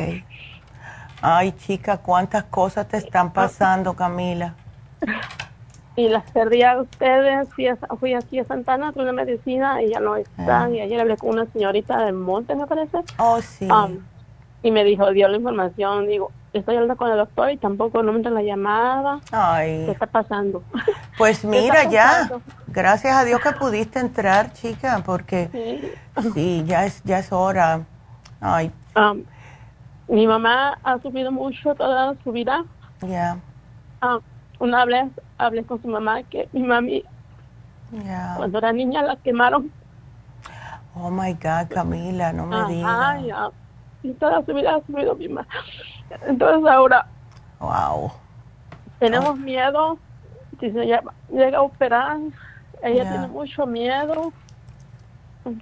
Ay, 1.20 1.52
chica, 1.52 1.98
¿cuántas 1.98 2.44
cosas 2.44 2.88
te 2.88 2.96
están 2.96 3.32
pasando, 3.32 3.94
Camila? 3.94 4.54
y 5.98 6.08
las 6.08 6.30
perdí 6.30 6.62
a 6.62 6.80
ustedes. 6.80 7.48
Fui, 7.54 7.66
fui 7.98 8.14
aquí 8.14 8.38
a 8.38 8.44
Santana 8.44 8.88
a 8.88 9.00
una 9.00 9.12
medicina 9.12 9.82
y 9.82 9.90
ya 9.90 9.98
no 9.98 10.14
están. 10.14 10.70
Ah. 10.70 10.70
Y 10.70 10.80
ayer 10.80 11.00
hablé 11.00 11.16
con 11.16 11.30
una 11.30 11.46
señorita 11.46 12.04
de 12.04 12.12
Monte, 12.12 12.54
me 12.54 12.66
parece. 12.66 12.98
Oh, 13.18 13.40
sí. 13.40 13.68
Y 14.62 14.70
me 14.70 14.84
dijo, 14.84 15.10
dio 15.10 15.26
la 15.28 15.36
información. 15.36 16.06
Digo, 16.06 16.30
estoy 16.52 16.76
hablando 16.76 16.96
con 16.96 17.10
el 17.10 17.16
doctor 17.16 17.50
y 17.50 17.56
tampoco 17.56 18.02
no 18.02 18.12
me 18.12 18.18
entra 18.18 18.32
la 18.32 18.42
llamada. 18.42 19.20
Ay. 19.32 19.84
¿Qué 19.86 19.92
está 19.92 20.06
pasando? 20.06 20.62
Pues 21.18 21.44
mira, 21.44 21.82
ya. 21.90 22.30
Gracias 22.68 23.12
a 23.12 23.24
Dios 23.24 23.40
que 23.40 23.50
pudiste 23.50 23.98
entrar, 23.98 24.52
chica, 24.52 25.02
porque 25.04 25.98
sí, 26.32 26.62
ya, 26.64 26.86
es, 26.86 27.02
ya 27.02 27.18
es 27.18 27.32
hora. 27.32 27.80
Ay. 28.40 28.70
Um, 28.94 29.24
mi 30.06 30.28
mamá 30.28 30.78
ha 30.84 31.00
sufrido 31.00 31.32
mucho 31.32 31.74
toda 31.74 32.14
su 32.22 32.30
vida. 32.30 32.64
Ya. 33.00 33.36
Um, 34.00 34.20
una 34.60 34.84
vez 34.84 35.06
hablé 35.38 35.64
con 35.64 35.82
su 35.82 35.88
mamá 35.88 36.22
que 36.22 36.48
mi 36.52 36.62
mami, 36.62 37.04
cuando 38.36 38.58
era 38.58 38.72
niña, 38.72 39.02
la 39.02 39.16
quemaron. 39.16 39.72
Oh 40.94 41.10
my 41.10 41.32
God, 41.32 41.68
Camila, 41.68 42.32
no 42.32 42.46
me 42.46 42.74
digas. 42.74 43.52
Y 44.04 44.12
toda 44.12 44.44
su 44.44 44.54
vida 44.54 44.76
ha 44.76 44.86
subido 44.86 45.16
mi 45.16 45.28
mamá. 45.28 45.48
Entonces 46.26 46.70
ahora. 46.70 47.06
Wow. 47.60 48.12
Tenemos 48.98 49.30
oh. 49.30 49.36
miedo. 49.36 49.98
Si 50.60 50.70
se 50.72 50.84
llega 51.30 51.58
a 51.58 51.62
operar, 51.62 52.18
ella 52.82 53.08
tiene 53.08 53.28
mucho 53.28 53.64
miedo 53.66 54.32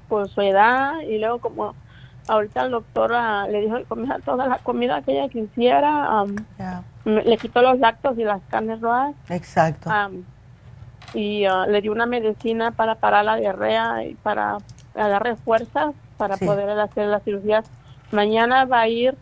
por 0.09 0.29
su 0.29 0.41
edad 0.41 1.01
y 1.01 1.19
luego 1.19 1.39
como 1.39 1.75
ahorita 2.29 2.65
el 2.65 2.71
doctor 2.71 3.13
ah, 3.15 3.47
le 3.49 3.61
dijo 3.61 3.77
que 3.77 3.85
comiera 3.85 4.19
toda 4.21 4.47
la 4.47 4.59
comida 4.59 5.03
que 5.03 5.13
ella 5.13 5.29
quisiera. 5.29 6.23
Um, 6.23 6.35
le 7.05 7.37
quitó 7.37 7.63
los 7.63 7.79
lactos 7.79 8.19
y 8.19 8.25
las 8.25 8.41
carnes 8.49 8.81
rojas. 8.81 9.15
Exacto. 9.29 9.91
y 11.15 11.47
uh, 11.47 11.67
le 11.69 11.81
dio 11.83 11.93
una 11.93 12.07
medicina 12.07 12.71
para 12.71 12.97
parar 12.97 13.25
la 13.25 13.37
diarrea 13.37 14.05
y 14.05 14.15
para 14.15 14.59
darle 14.95 15.37
fuerzas 15.37 15.95
para 16.17 16.37
poder 16.37 16.71
hacer 16.81 17.07
las 17.09 17.23
cirugías. 17.23 17.71
Mañana 18.11 18.65
va 18.65 18.81
a 18.81 18.89
ir 18.89 19.17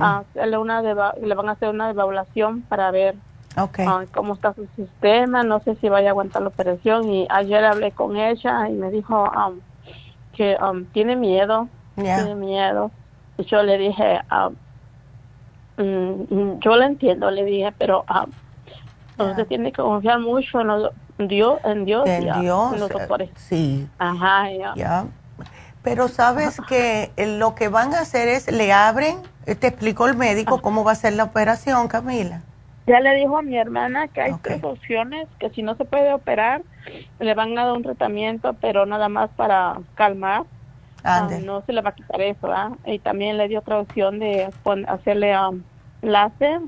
a 0.00 0.18
hacerle 0.18 0.58
una 0.58 0.82
le 0.82 1.34
van 1.34 1.48
a 1.48 1.52
hacer 1.52 1.68
una 1.68 1.90
evaluación 1.90 2.62
para 2.62 2.90
ver 2.90 3.14
okay. 3.56 3.86
Uh, 3.86 4.06
cómo 4.12 4.34
está 4.34 4.54
su 4.54 4.66
sistema, 4.76 5.42
no 5.42 5.60
sé 5.60 5.76
si 5.76 5.88
vaya 5.88 6.08
a 6.08 6.10
aguantar 6.10 6.42
la 6.42 6.48
operación 6.48 7.08
y 7.10 7.26
ayer 7.30 7.64
hablé 7.64 7.92
con 7.92 8.16
ella 8.16 8.68
y 8.68 8.72
me 8.72 8.90
dijo 8.90 9.24
um, 9.24 9.60
que 10.32 10.56
um, 10.62 10.84
tiene 10.86 11.16
miedo, 11.16 11.68
tiene 11.94 12.34
miedo. 12.34 12.90
Y 13.38 13.44
yo 13.44 13.62
le 13.62 13.78
dije, 13.78 14.20
um, 14.30 14.54
Mm, 15.80 16.26
mm, 16.28 16.60
yo 16.60 16.76
lo 16.76 16.84
entiendo, 16.84 17.30
le 17.30 17.44
dije, 17.44 17.72
pero 17.78 18.04
uh, 18.08 19.22
usted 19.22 19.46
tiene 19.46 19.72
que 19.72 19.80
confiar 19.80 20.20
mucho 20.20 20.60
en, 20.60 20.66
Dios, 21.28 21.58
en 21.64 21.84
Dios, 21.86 22.06
en, 22.06 22.40
Dios, 22.40 22.78
los 22.78 22.90
doctores. 22.90 23.30
Sí. 23.36 23.88
Ajá, 23.98 24.50
ya. 24.76 25.06
Pero 25.82 26.08
sabes 26.08 26.60
que 26.68 27.10
lo 27.16 27.54
que 27.54 27.68
van 27.68 27.94
a 27.94 28.00
hacer 28.00 28.28
es, 28.28 28.50
le 28.52 28.72
abren, 28.72 29.16
eh, 29.46 29.54
te 29.54 29.68
explicó 29.68 30.06
el 30.06 30.16
médico 30.16 30.60
cómo 30.60 30.84
va 30.84 30.92
a 30.92 30.94
ser 30.94 31.14
la 31.14 31.24
operación, 31.24 31.88
Camila. 31.88 32.42
Ya 32.86 33.00
le 33.00 33.14
dijo 33.14 33.38
a 33.38 33.42
mi 33.42 33.56
hermana 33.56 34.08
que 34.08 34.20
hay 34.20 34.32
tres 34.42 34.62
opciones, 34.64 35.28
que 35.38 35.48
si 35.50 35.62
no 35.62 35.76
se 35.76 35.84
puede 35.84 36.12
operar, 36.12 36.62
le 37.18 37.34
van 37.34 37.56
a 37.56 37.64
dar 37.64 37.76
un 37.76 37.82
tratamiento, 37.82 38.54
pero 38.54 38.84
nada 38.84 39.08
más 39.08 39.30
para 39.30 39.78
calmar. 39.94 40.42
Ah, 41.04 41.28
no 41.42 41.62
se 41.62 41.72
le 41.72 41.80
va 41.80 41.90
a 41.90 41.94
quitar 41.94 42.20
eso, 42.20 42.48
Y 42.84 42.98
también 42.98 43.38
le 43.38 43.48
dio 43.48 43.60
otra 43.60 43.78
opción 43.78 44.18
de 44.18 44.50
hacerle 44.86 45.38
um, 45.38 45.62
láser 46.02 46.60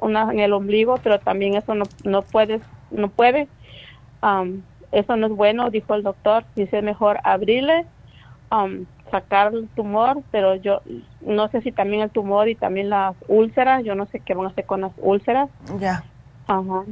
una 0.00 0.30
en 0.30 0.38
el 0.38 0.52
ombligo, 0.52 0.98
pero 1.02 1.18
también 1.18 1.56
eso 1.56 1.74
no, 1.74 1.84
no 2.04 2.22
puede, 2.22 2.60
no 2.90 3.08
puede. 3.08 3.48
Um, 4.22 4.62
eso 4.92 5.16
no 5.16 5.26
es 5.26 5.32
bueno, 5.32 5.70
dijo 5.70 5.94
el 5.94 6.02
doctor. 6.02 6.44
Dice 6.54 6.82
mejor 6.82 7.20
abrirle, 7.24 7.86
um, 8.50 8.86
sacar 9.10 9.54
el 9.54 9.68
tumor, 9.68 10.22
pero 10.30 10.54
yo 10.54 10.82
no 11.20 11.48
sé 11.48 11.60
si 11.62 11.72
también 11.72 12.02
el 12.02 12.10
tumor 12.10 12.48
y 12.48 12.54
también 12.54 12.90
las 12.90 13.16
úlceras, 13.28 13.84
yo 13.84 13.94
no 13.94 14.06
sé 14.06 14.20
qué 14.20 14.34
van 14.34 14.46
a 14.46 14.50
hacer 14.50 14.66
con 14.66 14.82
las 14.82 14.92
úlceras. 14.98 15.48
Ya. 15.78 16.04
Ajá. 16.46 16.84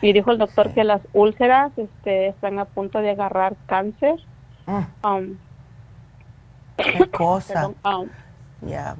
Y 0.00 0.12
dijo 0.12 0.30
el 0.32 0.38
doctor 0.38 0.72
que 0.72 0.84
las 0.84 1.00
úlceras 1.12 1.72
este, 1.76 2.28
están 2.28 2.58
a 2.58 2.64
punto 2.64 3.00
de 3.00 3.10
agarrar 3.10 3.56
cáncer. 3.66 4.16
Mm. 4.66 5.06
Um, 5.08 5.36
qué 6.76 7.10
cosa. 7.12 7.70
ya. 8.60 8.96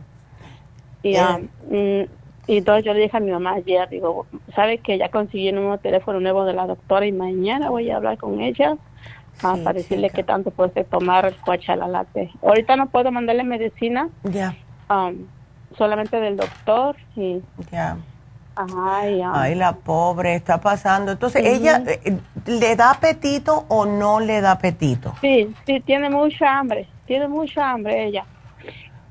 Y, 1.02 1.16
eh, 1.16 2.08
y 2.46 2.58
entonces 2.58 2.84
yo 2.84 2.94
le 2.94 3.00
dije 3.00 3.16
a 3.16 3.20
mi 3.20 3.30
mamá 3.30 3.54
ayer, 3.54 3.88
digo, 3.88 4.26
¿sabe 4.54 4.78
que 4.78 4.98
ya 4.98 5.10
conseguí 5.10 5.50
un 5.50 5.56
nuevo 5.56 5.78
teléfono 5.78 6.20
nuevo 6.20 6.44
de 6.44 6.54
la 6.54 6.66
doctora 6.66 7.06
y 7.06 7.12
mañana 7.12 7.70
voy 7.70 7.90
a 7.90 7.96
hablar 7.96 8.18
con 8.18 8.40
ella 8.40 8.76
para 9.40 9.72
decirle 9.72 10.10
qué 10.10 10.22
tanto 10.22 10.50
puede 10.50 10.84
tomar 10.84 11.26
el 11.26 11.36
coachalalate? 11.36 12.30
Ahorita 12.42 12.76
no 12.76 12.88
puedo 12.88 13.10
mandarle 13.10 13.44
medicina. 13.44 14.08
Ya. 14.22 14.56
Um, 14.88 15.26
solamente 15.76 16.18
del 16.20 16.36
doctor 16.36 16.96
y... 17.16 17.42
Ya. 17.70 17.96
Ajá, 18.56 19.08
ya. 19.08 19.32
Ay, 19.34 19.54
la 19.56 19.72
pobre, 19.72 20.36
está 20.36 20.60
pasando. 20.60 21.12
Entonces, 21.12 21.44
¿ella 21.44 21.82
eh, 21.86 22.18
le 22.46 22.76
da 22.76 22.92
apetito 22.92 23.64
o 23.68 23.84
no 23.84 24.20
le 24.20 24.40
da 24.40 24.52
apetito? 24.52 25.14
Sí, 25.20 25.52
sí, 25.66 25.80
tiene 25.80 26.08
mucha 26.08 26.58
hambre, 26.58 26.86
tiene 27.06 27.26
mucha 27.26 27.72
hambre 27.72 28.04
ella. 28.06 28.24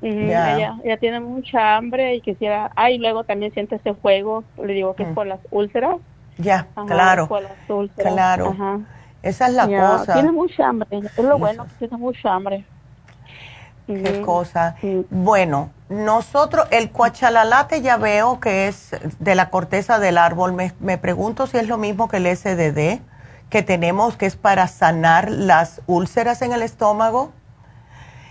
Ella, 0.00 0.96
tiene 0.98 1.20
mucha 1.20 1.76
hambre 1.76 2.16
y 2.16 2.20
quisiera. 2.20 2.70
Ah, 2.76 2.90
y 2.90 2.98
luego 2.98 3.24
también 3.24 3.52
siente 3.52 3.76
ese 3.76 3.94
fuego, 3.94 4.44
le 4.62 4.74
digo 4.74 4.94
que 4.94 5.04
es 5.04 5.10
mm. 5.10 5.14
por 5.14 5.26
las 5.26 5.40
úlceras. 5.50 5.96
Ya, 6.36 6.66
claro. 6.86 7.28
Claro. 7.96 8.54
Esa 9.24 9.46
es 9.46 9.54
la 9.54 9.66
cosa. 9.66 10.12
Tiene 10.12 10.32
mucha 10.32 10.68
hambre, 10.68 10.88
es 11.16 11.24
lo 11.24 11.38
bueno, 11.38 11.64
que 11.64 11.86
tiene 11.86 11.96
mucha 11.96 12.34
hambre. 12.34 12.64
Qué 13.86 14.22
cosa. 14.22 14.76
Bueno, 15.10 15.70
nosotros, 15.88 16.66
el 16.70 16.90
cuachalalate 16.90 17.80
ya 17.82 17.96
veo 17.96 18.38
que 18.38 18.68
es 18.68 18.90
de 19.18 19.34
la 19.34 19.50
corteza 19.50 19.98
del 19.98 20.18
árbol. 20.18 20.52
Me, 20.52 20.72
me 20.80 20.98
pregunto 20.98 21.46
si 21.46 21.56
es 21.56 21.68
lo 21.68 21.78
mismo 21.78 22.08
que 22.08 22.18
el 22.18 22.36
SDD 22.36 23.00
que 23.48 23.62
tenemos, 23.62 24.16
que 24.16 24.26
es 24.26 24.36
para 24.36 24.68
sanar 24.68 25.30
las 25.30 25.80
úlceras 25.86 26.42
en 26.42 26.52
el 26.52 26.62
estómago. 26.62 27.32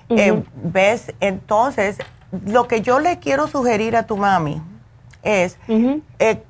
Eh, 0.10 0.43
¿Ves? 0.56 1.13
Entonces, 1.21 1.97
lo 2.45 2.67
que 2.67 2.82
yo 2.82 2.99
le 2.99 3.19
quiero 3.19 3.47
sugerir 3.47 3.95
a 3.95 4.03
tu 4.03 4.17
mami 4.17 4.62
es, 5.23 5.58
eh, 6.19 6.43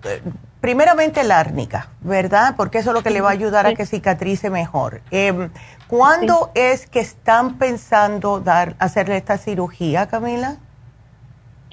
primeramente 0.63 1.25
la 1.25 1.41
árnica, 1.41 1.89
¿verdad? 1.99 2.53
Porque 2.55 2.77
eso 2.77 2.91
es 2.91 2.93
lo 2.93 3.03
que 3.03 3.09
le 3.09 3.19
va 3.19 3.27
a 3.27 3.33
ayudar 3.33 3.65
a 3.65 3.73
que 3.73 3.85
cicatrice 3.85 4.49
mejor. 4.49 5.01
Eh, 5.11 5.49
¿Cuándo 5.89 6.51
es 6.55 6.87
que 6.87 7.01
están 7.01 7.57
pensando 7.57 8.39
dar 8.39 8.73
hacerle 8.79 9.17
esta 9.17 9.37
cirugía, 9.37 10.07
Camila? 10.07 10.55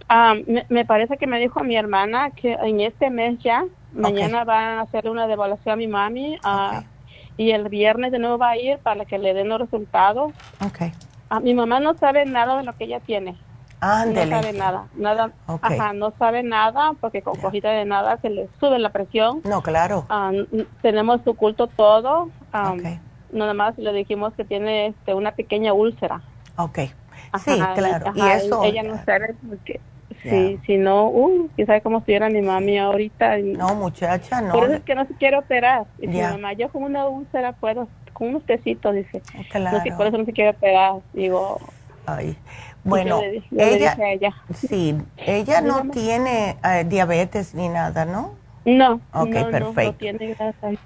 Ah, 0.09 0.35
me, 0.69 0.85
parece 0.85 1.19
que 1.19 1.29
me 1.29 1.39
dijo 1.39 1.61
mi 1.61 1.77
hermana 1.77 2.33
que 2.33 2.55
en 2.55 2.81
este 2.81 3.11
mes 3.11 3.39
ya, 3.39 3.65
mañana 3.93 4.43
van 4.43 4.79
a 4.79 4.81
hacer 4.81 5.09
una 5.09 5.29
devaluación 5.29 5.75
a 5.75 5.77
mi 5.77 5.87
mami 5.87 6.37
ah, 6.43 6.83
y 7.37 7.53
el 7.53 7.69
viernes 7.69 8.11
de 8.11 8.19
nuevo 8.19 8.39
va 8.39 8.51
a 8.51 8.57
ir 8.57 8.79
para 8.79 9.05
que 9.05 9.19
le 9.19 9.35
den 9.35 9.51
los 9.51 9.61
resultados. 9.61 10.33
Okay. 10.67 10.91
Ah, 11.29 11.39
mi 11.39 11.55
mamá 11.55 11.79
no 11.79 11.95
sabe 11.95 12.27
nada 12.27 12.57
de 12.59 12.65
lo 12.65 12.77
que 12.77 12.87
ella 12.87 12.99
tiene. 12.99 13.37
Ándele. 13.81 14.31
No 14.31 14.43
sabe 14.43 14.53
nada, 14.53 14.85
nada. 14.95 15.33
Ajá, 15.47 15.93
no 15.93 16.13
sabe 16.19 16.43
nada 16.43 16.93
porque 17.01 17.23
con 17.23 17.37
cojita 17.37 17.71
de 17.71 17.85
nada 17.85 18.19
se 18.21 18.31
le 18.31 18.49
sube 18.59 18.79
la 18.79 18.91
presión. 18.91 19.41
No, 19.45 19.63
claro. 19.63 20.07
Ah, 20.09 20.33
tenemos 20.83 21.21
su 21.25 21.35
culto 21.35 21.67
todo. 21.67 22.31
Ah, 22.53 22.75
nada 23.33 23.55
más 23.55 23.79
le 23.79 23.93
dijimos 23.93 24.35
que 24.35 24.45
tiene 24.45 24.89
este, 24.89 25.15
una 25.15 25.33
pequeña 25.33 25.73
úlcera. 25.73 26.21
Ok. 26.57 26.79
sí, 27.45 27.59
claro. 27.75 28.13
y 28.15 28.21
eso. 28.29 28.63
Ella 28.65 28.83
no 28.83 29.03
sabe 29.05 29.35
porque 29.49 29.81
Sí, 30.23 30.61
si 30.67 30.77
no, 30.77 31.09
uh, 31.09 31.49
quién 31.55 31.67
sabe 31.67 31.81
cómo 31.81 31.99
estuviera 31.99 32.29
mi 32.29 32.43
mami 32.43 32.79
ahorita. 32.79 33.39
No, 33.39 33.75
muchacha, 33.75 34.41
no. 34.43 34.53
Por 34.53 34.65
eso 34.65 34.75
es 34.75 34.83
que 34.83 34.95
no 34.95 35.07
se 35.07 35.15
quiere 35.15 35.39
operar. 35.39 35.87
Y 35.99 36.09
mi 36.09 36.21
mamá, 36.21 36.53
yo 36.53 36.69
con 36.69 36.83
una 36.83 37.07
úlcera 37.07 37.53
puedo 37.53 37.89
con 38.13 38.29
unos 38.29 38.45
tecitos, 38.45 38.95
dice. 38.95 39.23
Claro. 39.51 39.83
por 39.97 40.07
eso 40.07 40.19
no 40.19 40.25
se 40.25 40.33
quiere 40.33 40.51
operar. 40.51 40.97
Digo. 41.15 41.59
Ay. 42.07 42.37
Bueno, 42.85 43.21
ella, 43.57 43.97
sí, 44.55 44.97
ella 45.17 45.61
no 45.61 45.91
tiene 45.91 46.57
eh, 46.65 46.85
diabetes 46.89 47.55
ni 47.55 47.69
nada, 47.69 48.05
¿no? 48.05 48.33
No. 48.65 49.01
Ok, 49.13 49.33
perfecto. 49.51 50.07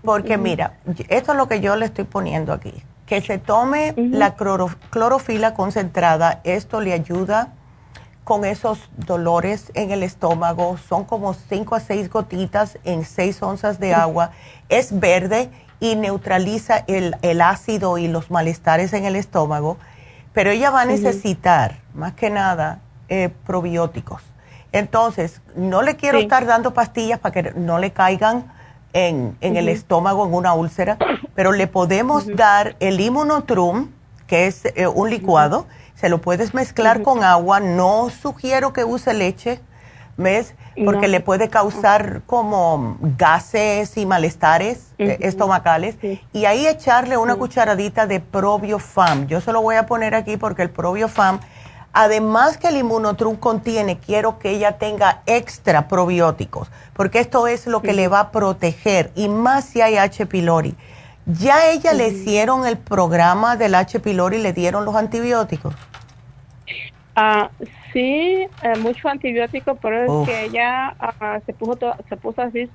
Porque 0.05 0.38
mira, 0.38 0.74
esto 1.09 1.32
es 1.32 1.38
lo 1.38 1.49
que 1.49 1.61
yo 1.61 1.76
le 1.76 1.86
estoy 1.86 2.05
poniendo 2.05 2.53
aquí. 2.53 2.72
Que 3.07 3.20
se 3.20 3.38
tome 3.38 3.95
la 3.97 4.34
clorofila 4.34 5.55
concentrada, 5.55 6.40
esto 6.45 6.80
le 6.80 6.92
ayuda 6.92 7.53
con 8.24 8.45
esos 8.45 8.90
dolores 8.97 9.70
en 9.74 9.90
el 9.90 10.03
estómago. 10.03 10.78
Son 10.78 11.05
como 11.05 11.34
5 11.34 11.74
a 11.74 11.80
6 11.80 12.11
gotitas 12.11 12.78
en 12.84 13.05
6 13.05 13.42
onzas 13.42 13.78
de 13.78 13.95
agua. 13.95 14.30
Es 14.68 14.99
verde 14.99 15.51
y 15.80 15.97
neutraliza 15.97 16.84
el, 16.86 17.16
el, 17.20 17.42
ácido 17.42 17.99
y 17.99 18.09
los 18.09 18.30
malestares 18.30 18.95
en 18.95 19.05
el 19.05 19.16
estómago. 19.16 19.76
Pero 20.35 20.51
ella 20.51 20.70
va 20.70 20.82
a 20.82 20.85
necesitar, 20.85 21.78
más 21.95 22.12
que 22.12 22.28
nada, 22.28 22.80
eh, 23.09 23.30
probióticos. 23.47 24.20
Entonces, 24.72 25.41
no 25.55 25.82
le 25.82 25.97
quiero 25.97 26.18
estar 26.18 26.45
dando 26.45 26.74
pastillas 26.74 27.20
para 27.20 27.32
que 27.32 27.53
no 27.53 27.78
le 27.78 27.93
caigan 27.93 28.53
en, 28.93 29.37
el 29.41 29.68
estómago, 29.68 30.26
en 30.26 30.35
una 30.35 30.55
úlcera, 30.55 30.99
pero 31.35 31.53
le 31.53 31.66
podemos 31.66 32.26
dar 32.35 32.76
el 32.80 33.01
inmunotrum, 33.01 33.91
que 34.26 34.47
es 34.47 34.64
eh, 34.64 34.87
un 34.87 35.11
licuado, 35.11 35.66
se 35.95 36.09
lo 36.09 36.20
puedes 36.20 36.55
mezclar 36.55 37.03
con 37.03 37.22
agua, 37.22 37.61
no 37.61 38.11
sugiero 38.11 38.72
que 38.72 38.85
use 38.85 39.14
leche, 39.14 39.61
¿ves? 40.17 40.55
Porque 40.85 41.09
le 41.09 41.21
puede 41.21 41.49
causar 41.49 42.23
como 42.27 42.97
gases 43.01 43.97
y 43.97 44.07
malestares 44.07 44.93
eh, 44.99 45.19
estomacales. 45.21 45.97
Y 46.33 46.45
ahí 46.45 46.67
echarle 46.67 47.17
una 47.17 47.37
cucharadita 47.37 48.07
de 48.07 48.21
probiofam. 48.21 49.27
Yo 49.27 49.41
se 49.41 49.53
lo 49.53 49.62
voy 49.62 49.77
a 49.77 49.87
poner 49.87 50.15
aquí 50.15 50.37
porque 50.37 50.62
el 50.62 50.71
probiofam 50.71 51.41
Además 51.97 52.59
que 52.59 52.69
el 52.69 52.77
inmunotrum 52.77 53.37
contiene, 53.37 53.99
quiero 53.99 54.41
que 54.41 54.51
ella 54.51 54.79
tenga 54.79 55.23
extra 55.27 55.87
probióticos, 55.87 56.69
porque 56.93 57.21
esto 57.21 57.47
es 57.47 57.69
lo 57.69 57.83
que 57.83 57.93
le 57.93 58.09
va 58.09 58.19
a 58.19 58.31
proteger, 58.33 59.12
y 59.15 59.29
más 59.29 59.65
si 59.65 59.81
hay 59.81 59.97
H. 59.97 60.27
pylori. 60.27 60.75
¿Ya 61.25 61.71
ella 61.71 61.93
le 61.93 62.09
hicieron 62.09 62.67
el 62.67 62.79
programa 62.79 63.55
del 63.55 63.77
H. 63.77 64.01
pylori 64.01 64.39
y 64.39 64.43
le 64.43 64.53
dieron 64.53 64.85
los 64.85 64.97
antibióticos? 64.97 65.73
Ah, 67.15 67.49
sí, 67.95 68.47
eh, 68.62 68.78
mucho 68.80 69.09
antibiótico, 69.09 69.76
pero 69.76 70.22
es 70.22 70.28
que 70.28 70.45
ella 70.45 70.95
ah, 70.99 71.40
se, 71.47 71.55
puso 71.55 71.78
se 72.09 72.16
puso 72.18 72.42
así, 72.42 72.68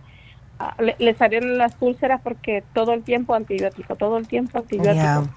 ah, 0.57 0.76
le, 0.97 1.13
salieron 1.13 1.59
las 1.59 1.76
úlceras 1.80 2.22
porque 2.22 2.63
todo 2.74 2.93
el 2.93 3.03
tiempo 3.03 3.36
antibiótico, 3.36 3.95
todo 3.95 4.17
el 4.17 4.28
tiempo 4.28 4.57
antibiótico. 4.57 5.30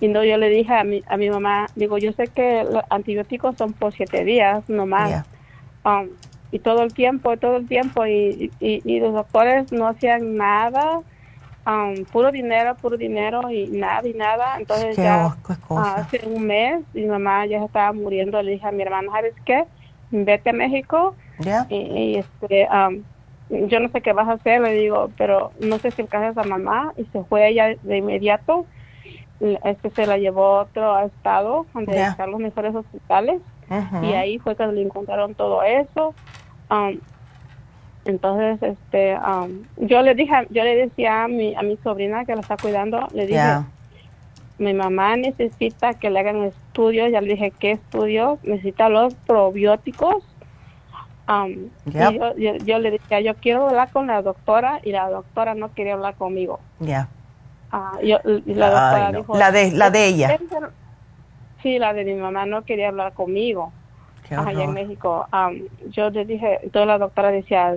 Y 0.00 0.06
no, 0.06 0.22
yo 0.22 0.36
le 0.36 0.48
dije 0.48 0.72
a 0.72 0.84
mi, 0.84 1.02
a 1.08 1.16
mi 1.16 1.28
mamá, 1.28 1.66
digo, 1.74 1.98
yo 1.98 2.12
sé 2.12 2.28
que 2.28 2.62
los 2.62 2.84
antibióticos 2.88 3.56
son 3.56 3.72
por 3.72 3.92
siete 3.92 4.24
días 4.24 4.68
nomás. 4.68 5.24
Um, 5.84 6.08
y 6.52 6.60
todo 6.60 6.82
el 6.82 6.94
tiempo, 6.94 7.36
todo 7.36 7.56
el 7.56 7.66
tiempo. 7.66 8.06
Y, 8.06 8.52
y, 8.60 9.00
los 9.00 9.12
doctores 9.12 9.72
no 9.72 9.88
hacían 9.88 10.36
nada. 10.36 11.00
Um, 11.68 12.04
puro 12.06 12.32
dinero, 12.32 12.74
puro 12.76 12.96
dinero 12.96 13.50
y 13.50 13.68
nada 13.68 14.08
y 14.08 14.14
nada. 14.14 14.56
Entonces 14.58 14.96
ya 14.96 15.36
hace 15.76 16.26
un 16.26 16.46
mes 16.46 16.82
mi 16.94 17.04
mamá 17.04 17.44
ya 17.44 17.62
estaba 17.62 17.92
muriendo. 17.92 18.40
Le 18.40 18.52
dije 18.52 18.66
a 18.66 18.72
mi 18.72 18.82
hermana, 18.82 19.12
¿sabes 19.12 19.34
qué? 19.44 19.64
Vete 20.10 20.50
a 20.50 20.54
México. 20.54 21.14
Y, 21.68 22.16
este, 22.16 22.66
um, 22.72 23.68
yo 23.68 23.80
no 23.80 23.88
sé 23.90 24.00
qué 24.00 24.12
vas 24.12 24.28
a 24.28 24.32
hacer, 24.32 24.62
le 24.62 24.72
digo, 24.72 25.10
pero 25.18 25.52
no 25.60 25.78
sé 25.78 25.90
si 25.90 26.02
es 26.02 26.08
a 26.12 26.42
mamá. 26.44 26.94
Y 26.96 27.04
se 27.06 27.22
fue 27.24 27.48
ella 27.48 27.76
de 27.82 27.96
inmediato 27.98 28.66
este 29.40 29.90
se 29.90 30.06
la 30.06 30.18
llevó 30.18 30.58
a 30.58 30.62
otro 30.62 30.98
estado 31.00 31.66
donde 31.72 32.00
están 32.00 32.30
los 32.30 32.40
mejores 32.40 32.74
hospitales 32.74 33.40
y 34.02 34.12
ahí 34.12 34.38
fue 34.38 34.56
cuando 34.56 34.74
le 34.74 34.82
encontraron 34.82 35.34
todo 35.34 35.62
eso 35.62 36.14
um, 36.70 36.98
entonces 38.08 38.62
este 38.62 39.16
um, 39.16 39.64
yo 39.76 40.02
le 40.02 40.14
dije 40.14 40.34
yo 40.50 40.64
le 40.64 40.76
decía 40.76 41.24
a 41.24 41.28
mi 41.28 41.54
a 41.54 41.62
mi 41.62 41.76
sobrina 41.78 42.24
que 42.24 42.34
la 42.34 42.40
está 42.40 42.56
cuidando 42.56 43.08
le 43.12 43.26
dije 43.26 43.60
mi 44.58 44.74
mamá 44.74 45.16
necesita 45.16 45.94
que 45.94 46.10
le 46.10 46.20
hagan 46.20 46.42
estudios 46.44 47.12
ya 47.12 47.20
le 47.20 47.34
dije 47.34 47.52
qué 47.58 47.72
estudios 47.72 48.42
necesita 48.42 48.88
los 48.88 49.14
probióticos 49.14 50.24
um, 51.28 51.70
yo, 52.64 52.78
le 52.78 52.90
decía 52.90 53.20
yo 53.20 53.34
quiero 53.34 53.68
hablar 53.68 53.90
con 53.92 54.06
la 54.06 54.22
doctora 54.22 54.80
y 54.82 54.92
la 54.92 55.08
doctora 55.10 55.54
no 55.54 55.72
quería 55.74 55.94
hablar 55.94 56.14
conmigo. 56.14 56.60
Ya. 56.80 57.08
Ah, 57.70 57.98
la 58.02 59.12
la 59.28 59.52
de, 59.52 59.72
la 59.72 59.90
de 59.90 60.06
ella. 60.06 60.38
Sí, 61.62 61.78
la 61.78 61.92
de 61.92 62.04
mi 62.04 62.14
mamá 62.14 62.46
no 62.46 62.62
quería 62.62 62.88
hablar 62.88 63.12
conmigo. 63.12 63.72
Allá 64.30 64.64
en 64.64 64.72
México. 64.72 65.26
yo 65.90 66.10
le 66.10 66.24
dije, 66.24 66.60
toda 66.72 66.86
la 66.86 66.98
doctora 66.98 67.30
decía, 67.30 67.76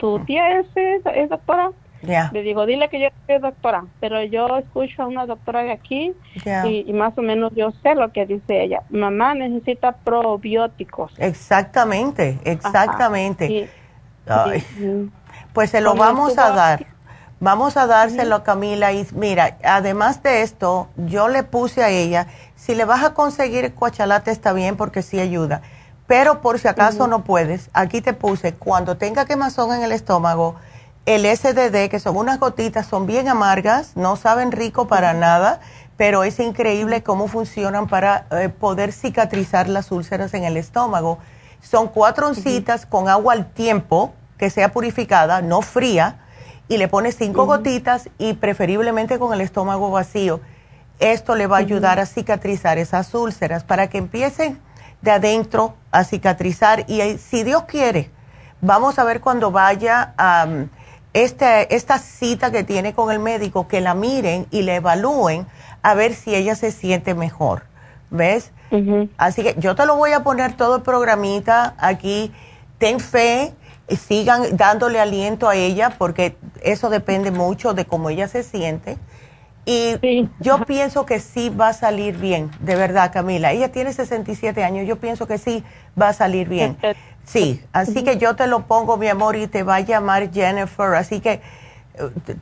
¿tu 0.00 0.18
tía 0.24 0.58
es, 0.58 0.66
es, 0.74 1.28
doctora? 1.28 1.70
Le 2.02 2.42
digo, 2.42 2.64
dile 2.64 2.88
que 2.88 2.98
yo 2.98 3.08
soy 3.26 3.38
doctora, 3.38 3.84
pero 4.00 4.24
yo 4.24 4.56
escucho 4.56 5.02
a 5.02 5.06
una 5.06 5.26
doctora 5.26 5.62
de 5.62 5.72
aquí 5.72 6.14
y, 6.64 6.92
más 6.94 7.16
o 7.18 7.22
menos 7.22 7.52
yo 7.54 7.72
sé 7.82 7.94
lo 7.94 8.10
que 8.10 8.24
dice 8.24 8.62
ella. 8.62 8.82
Mamá 8.88 9.34
necesita 9.34 9.92
probióticos. 9.92 11.12
Exactamente, 11.18 12.38
exactamente. 12.44 13.68
Pues 15.52 15.70
se 15.70 15.82
lo 15.82 15.94
vamos 15.94 16.38
a 16.38 16.50
dar. 16.52 16.86
Vamos 17.42 17.78
a 17.78 17.86
dárselo 17.86 18.36
a 18.36 18.44
Camila 18.44 18.92
y 18.92 19.06
mira, 19.14 19.56
además 19.64 20.22
de 20.22 20.42
esto, 20.42 20.88
yo 20.96 21.28
le 21.28 21.42
puse 21.42 21.82
a 21.82 21.88
ella, 21.88 22.26
si 22.54 22.74
le 22.74 22.84
vas 22.84 23.02
a 23.02 23.14
conseguir 23.14 23.72
cuachalate 23.72 24.30
está 24.30 24.52
bien 24.52 24.76
porque 24.76 25.00
sí 25.00 25.18
ayuda, 25.18 25.62
pero 26.10 26.40
por 26.40 26.58
si 26.58 26.66
acaso 26.66 27.06
no 27.06 27.22
puedes, 27.22 27.70
aquí 27.72 28.00
te 28.00 28.12
puse, 28.12 28.52
cuando 28.52 28.96
tenga 28.96 29.26
quemazón 29.26 29.72
en 29.72 29.84
el 29.84 29.92
estómago, 29.92 30.56
el 31.06 31.24
SDD, 31.24 31.88
que 31.88 32.00
son 32.00 32.16
unas 32.16 32.40
gotitas, 32.40 32.88
son 32.88 33.06
bien 33.06 33.28
amargas, 33.28 33.92
no 33.94 34.16
saben 34.16 34.50
rico 34.50 34.88
para 34.88 35.12
nada, 35.12 35.60
pero 35.96 36.24
es 36.24 36.40
increíble 36.40 37.04
cómo 37.04 37.28
funcionan 37.28 37.86
para 37.86 38.26
eh, 38.32 38.48
poder 38.48 38.92
cicatrizar 38.92 39.68
las 39.68 39.92
úlceras 39.92 40.34
en 40.34 40.42
el 40.42 40.56
estómago. 40.56 41.18
Son 41.62 41.86
cuatro 41.86 42.26
oncitas 42.26 42.86
con 42.86 43.08
agua 43.08 43.34
al 43.34 43.46
tiempo, 43.52 44.12
que 44.36 44.50
sea 44.50 44.72
purificada, 44.72 45.42
no 45.42 45.62
fría 45.62 46.18
y 46.66 46.78
le 46.78 46.88
pones 46.88 47.14
cinco 47.16 47.46
gotitas 47.46 48.08
y 48.18 48.32
preferiblemente 48.32 49.20
con 49.20 49.32
el 49.32 49.42
estómago 49.42 49.92
vacío. 49.92 50.40
Esto 50.98 51.36
le 51.36 51.46
va 51.46 51.58
a 51.58 51.60
ayudar 51.60 52.00
a 52.00 52.06
cicatrizar 52.06 52.78
esas 52.78 53.14
úlceras. 53.14 53.62
Para 53.62 53.88
que 53.88 53.98
empiecen 53.98 54.58
de 55.02 55.10
adentro 55.10 55.74
a 55.90 56.04
cicatrizar 56.04 56.84
y 56.88 57.18
si 57.18 57.42
Dios 57.42 57.64
quiere, 57.64 58.10
vamos 58.60 58.98
a 58.98 59.04
ver 59.04 59.20
cuando 59.20 59.50
vaya 59.50 60.14
a 60.18 60.46
este, 61.12 61.74
esta 61.74 61.98
cita 61.98 62.50
que 62.50 62.64
tiene 62.64 62.94
con 62.94 63.10
el 63.10 63.18
médico, 63.18 63.66
que 63.66 63.80
la 63.80 63.94
miren 63.94 64.46
y 64.50 64.62
le 64.62 64.76
evalúen 64.76 65.46
a 65.82 65.94
ver 65.94 66.14
si 66.14 66.34
ella 66.34 66.54
se 66.54 66.70
siente 66.70 67.14
mejor. 67.14 67.64
¿Ves? 68.10 68.52
Así 69.16 69.42
que 69.42 69.56
yo 69.58 69.74
te 69.74 69.86
lo 69.86 69.96
voy 69.96 70.12
a 70.12 70.22
poner 70.22 70.56
todo 70.56 70.76
el 70.76 70.82
programita 70.82 71.74
aquí. 71.78 72.32
Ten 72.78 73.00
fe, 73.00 73.52
sigan 73.88 74.56
dándole 74.56 75.00
aliento 75.00 75.48
a 75.48 75.56
ella 75.56 75.94
porque 75.98 76.36
eso 76.62 76.90
depende 76.90 77.30
mucho 77.30 77.74
de 77.74 77.84
cómo 77.84 78.10
ella 78.10 78.28
se 78.28 78.42
siente. 78.42 78.98
Y 79.70 80.28
yo 80.40 80.64
pienso 80.64 81.06
que 81.06 81.20
sí 81.20 81.48
va 81.48 81.68
a 81.68 81.72
salir 81.72 82.16
bien, 82.16 82.50
de 82.58 82.74
verdad, 82.74 83.12
Camila. 83.12 83.52
Ella 83.52 83.70
tiene 83.70 83.92
67 83.92 84.64
años, 84.64 84.84
yo 84.84 84.96
pienso 84.96 85.28
que 85.28 85.38
sí 85.38 85.62
va 86.00 86.08
a 86.08 86.12
salir 86.12 86.48
bien. 86.48 86.76
Sí, 87.22 87.62
así 87.72 88.02
que 88.02 88.18
yo 88.18 88.34
te 88.34 88.48
lo 88.48 88.66
pongo, 88.66 88.96
mi 88.96 89.06
amor, 89.06 89.36
y 89.36 89.46
te 89.46 89.62
va 89.62 89.76
a 89.76 89.80
llamar 89.80 90.32
Jennifer. 90.32 90.96
Así 90.96 91.20
que 91.20 91.34
eh, 91.34 91.40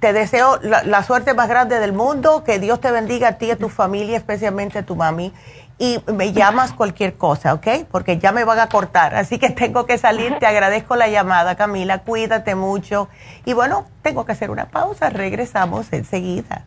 te 0.01 0.15
deseo 0.15 0.59
la, 0.63 0.83
la 0.85 1.03
suerte 1.03 1.35
más 1.35 1.51
grande 1.51 1.81
del 1.81 1.93
mundo, 1.93 2.45
que 2.45 2.59
Dios 2.59 2.81
te 2.81 2.91
bendiga 2.91 3.29
a 3.29 3.33
ti 3.33 3.47
y 3.47 3.51
a 3.51 3.57
tu 3.57 3.69
familia, 3.69 4.17
especialmente 4.17 4.79
a 4.79 4.87
tu 4.87 4.97
mami 4.97 5.31
y 5.79 6.01
me 6.13 6.33
llamas 6.33 6.73
cualquier 6.73 7.17
cosa, 7.17 7.55
¿ok? 7.55 7.85
Porque 7.91 8.19
ya 8.19 8.33
me 8.33 8.45
van 8.45 8.59
a 8.59 8.69
cortar, 8.69 9.15
así 9.15 9.39
que 9.39 9.51
tengo 9.51 9.85
que 9.85 9.99
salir. 9.99 10.39
Te 10.39 10.47
agradezco 10.47 10.97
la 10.97 11.09
llamada, 11.09 11.57
Camila, 11.57 11.99
cuídate 11.99 12.55
mucho. 12.55 13.09
Y 13.45 13.53
bueno, 13.53 13.87
tengo 14.01 14.25
que 14.25 14.33
hacer 14.33 14.51
una 14.51 14.71
pausa, 14.71 15.11
regresamos 15.11 15.93
enseguida. 15.93 16.65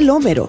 Telómero? 0.00 0.48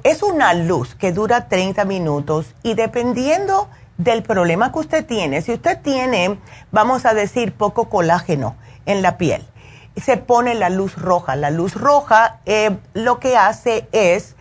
es 0.03 0.21
una 0.21 0.53
luz 0.53 0.93
que 0.93 1.11
dura 1.11 1.47
30 1.47 1.83
minutos 1.85 2.53
y 2.61 2.75
dependiendo 2.75 3.67
del 3.97 4.21
problema 4.21 4.71
que 4.71 4.77
usted 4.77 5.05
tiene, 5.07 5.41
si 5.41 5.53
usted 5.53 5.81
tiene, 5.81 6.37
vamos 6.71 7.07
a 7.07 7.15
decir, 7.15 7.53
poco 7.53 7.89
colágeno 7.89 8.55
en 8.85 9.01
la 9.01 9.17
piel, 9.17 9.43
se 9.95 10.17
pone 10.17 10.53
la 10.53 10.69
luz 10.69 10.95
roja. 10.95 11.35
La 11.35 11.49
luz 11.49 11.73
roja 11.73 12.39
eh, 12.45 12.77
lo 12.93 13.19
que 13.19 13.35
hace 13.35 13.87
es 13.91 14.35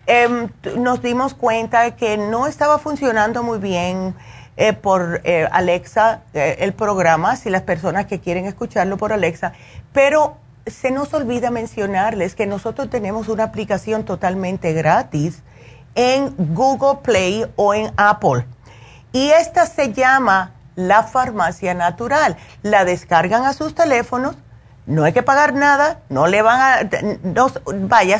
Em, 0.06 0.48
nos 0.76 1.00
dimos 1.00 1.34
cuenta 1.34 1.92
que 1.92 2.16
no 2.16 2.48
estaba 2.48 2.78
funcionando 2.78 3.42
muy 3.44 3.58
bien 3.58 4.16
eh, 4.56 4.72
por 4.72 5.20
eh, 5.24 5.48
Alexa 5.50 6.22
eh, 6.34 6.56
el 6.58 6.72
programa, 6.72 7.36
si 7.36 7.50
las 7.50 7.62
personas 7.62 8.06
que 8.06 8.20
quieren 8.20 8.46
escucharlo 8.46 8.96
por 8.96 9.12
Alexa, 9.12 9.52
pero 9.92 10.36
se 10.66 10.90
nos 10.90 11.14
olvida 11.14 11.50
mencionarles 11.50 12.34
que 12.34 12.46
nosotros 12.46 12.90
tenemos 12.90 13.28
una 13.28 13.44
aplicación 13.44 14.04
totalmente 14.04 14.72
gratis 14.72 15.42
en 15.94 16.34
Google 16.36 16.98
Play 17.02 17.46
o 17.56 17.72
en 17.72 17.92
Apple. 17.96 18.44
Y 19.12 19.30
esta 19.30 19.66
se 19.66 19.92
llama 19.92 20.52
La 20.74 21.02
Farmacia 21.04 21.74
Natural. 21.74 22.36
La 22.62 22.84
descargan 22.84 23.44
a 23.44 23.52
sus 23.52 23.74
teléfonos 23.74 24.36
no 24.86 25.04
hay 25.04 25.12
que 25.12 25.22
pagar 25.22 25.54
nada, 25.54 26.00
no 26.08 26.26
le 26.26 26.42
van 26.42 26.60
a, 26.60 26.90
no, 27.22 27.50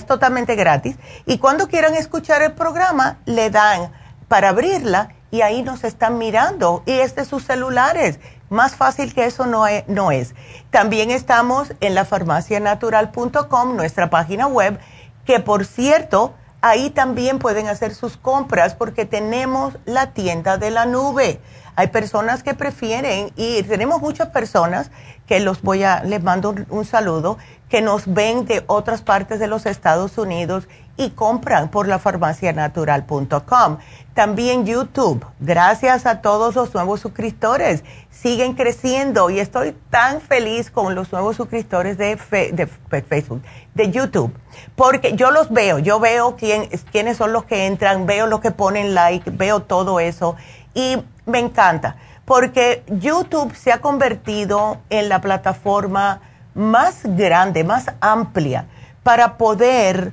totalmente 0.07 0.55
gratis. 0.55 0.97
Y 1.27 1.39
cuando 1.39 1.69
quieran 1.69 1.95
escuchar 1.95 2.43
el 2.43 2.53
programa, 2.53 3.19
le 3.27 3.51
dan 3.51 3.93
para 4.29 4.51
abrirla 4.51 5.09
y 5.31 5.43
ahí 5.43 5.63
nos 5.63 5.83
están 5.83 6.19
mirando. 6.19 6.83
Y 6.87 6.93
es 6.93 7.15
de 7.17 7.25
sus 7.25 7.45
celulares. 7.45 8.21
Más 8.49 8.77
fácil 8.77 9.15
que 9.15 9.25
eso 9.25 9.47
no 9.47 9.67
es. 9.67 9.89
No 9.89 10.13
es. 10.13 10.35
También 10.71 11.11
estamos 11.11 11.73
en 11.81 11.95
la 11.95 12.05
farmacianatural.com, 12.05 13.77
nuestra 13.77 14.11
página 14.11 14.47
web, 14.47 14.79
que 15.25 15.41
por 15.41 15.65
cierto, 15.65 16.35
ahí 16.61 16.91
también 16.91 17.39
pueden 17.39 17.67
hacer 17.67 17.95
sus 17.95 18.17
compras 18.17 18.75
porque 18.75 19.05
tenemos 19.05 19.75
la 19.85 20.13
tienda 20.13 20.59
de 20.59 20.71
la 20.71 20.87
nube. 20.87 21.41
Hay 21.75 21.89
personas 21.89 22.43
que 22.43 22.55
prefieren 22.55 23.33
y 23.35 23.63
tenemos 23.63 24.01
muchas 24.01 24.29
personas 24.29 24.91
que 25.33 25.41
los 25.41 25.63
voy 25.63 25.83
a, 25.83 26.05
les 26.05 26.23
mando 26.23 26.55
un, 26.69 26.85
saludo, 26.85 27.39
que 27.71 27.81
nos 27.81 28.03
ven 28.13 28.45
de 28.45 28.65
otras 28.67 29.01
partes 29.01 29.41
de 29.41 29.47
los 29.47 29.65
Estados 29.65 30.19
Unidos 30.19 30.69
y 30.99 31.09
compran 31.09 31.71
por 31.71 31.89
la 31.89 31.99
farmacianatural.com. 31.99 33.79
También 34.13 34.67
YouTube, 34.67 35.25
gracias 35.41 36.05
a 36.05 36.21
todos 36.21 36.55
los 36.55 36.75
nuevos 36.75 37.01
suscriptores, 37.01 37.83
siguen 38.11 38.53
creciendo 38.53 39.31
y 39.31 39.41
estoy 39.41 39.75
tan 39.89 40.21
feliz 40.21 40.71
con 40.71 40.95
los 40.95 41.11
nuevos 41.13 41.37
suscriptores 41.37 41.97
de, 41.97 42.19
de 42.53 43.01
Facebook, 43.01 43.41
de 43.73 43.91
YouTube, 43.91 44.35
porque 44.77 45.17
yo 45.17 45.31
los 45.31 45.51
veo, 45.51 45.79
yo 45.79 45.99
veo 45.99 46.37
quién, 46.37 46.69
quiénes 46.91 47.17
son 47.17 47.33
los 47.33 47.45
que 47.45 47.65
entran, 47.65 48.05
veo 48.05 48.27
los 48.27 48.41
que 48.41 48.51
ponen 48.51 48.93
like, 48.93 49.31
veo 49.31 49.61
todo 49.61 49.99
eso 49.99 50.37
y 50.75 50.99
me 51.25 51.39
encanta, 51.39 51.97
porque 52.25 52.85
YouTube 52.89 53.55
se 53.55 53.73
ha 53.73 53.81
convertido 53.81 54.79
en 54.91 55.09
la 55.09 55.21
plataforma 55.21 56.21
más 56.55 57.01
grande, 57.05 57.65
más 57.65 57.87
amplia 58.01 58.67
para 59.03 59.37
poder 59.37 60.13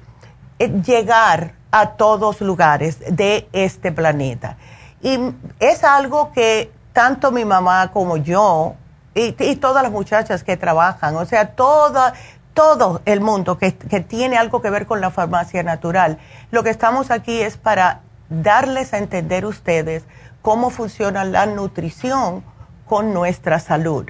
eh, 0.58 0.70
llegar 0.86 1.54
a 1.72 1.92
todos 1.92 2.42
lugares 2.42 3.00
de 3.16 3.48
este 3.54 3.92
planeta. 3.92 4.58
Y 5.02 5.20
es 5.60 5.84
algo 5.84 6.32
que 6.32 6.72
tanto 6.94 7.32
mi 7.32 7.46
mamá 7.46 7.92
como 7.92 8.18
yo 8.18 8.76
y, 9.14 9.34
todas 9.58 9.84
las 9.84 9.92
muchachas 9.92 10.44
que 10.44 10.58
trabajan, 10.58 11.16
o 11.16 11.26
sea, 11.26 11.50
toda, 11.50 12.14
todo 12.54 13.02
el 13.06 13.22
mundo 13.22 13.58
que, 13.58 13.76
que 13.76 14.00
tiene 14.00 14.38
algo 14.38 14.62
que 14.62 14.70
ver 14.70 14.86
con 14.86 15.02
la 15.02 15.12
farmacia 15.12 15.62
natural, 15.62 16.20
lo 16.52 16.64
que 16.64 16.70
estamos 16.70 17.12
aquí 17.12 17.42
es 17.42 17.58
para 17.58 18.02
darles 18.30 18.94
a 18.94 18.98
entender 18.98 19.46
ustedes 19.46 20.04
cómo 20.42 20.70
funciona 20.70 21.26
la 21.26 21.46
nutrición 21.46 22.44
con 22.86 23.14
nuestra 23.14 23.60
salud. 23.60 24.06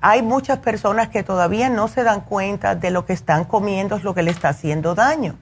Hay 0.00 0.22
muchas 0.22 0.58
personas 0.58 1.08
que 1.08 1.22
todavía 1.22 1.70
no 1.70 1.88
se 1.88 2.02
dan 2.02 2.20
cuenta 2.20 2.74
de 2.74 2.90
lo 2.90 3.06
que 3.06 3.14
están 3.14 3.44
comiendo 3.44 3.96
es 3.96 4.04
lo 4.04 4.14
que 4.14 4.22
le 4.22 4.30
está 4.30 4.50
haciendo 4.50 4.94
daño. 4.94 5.36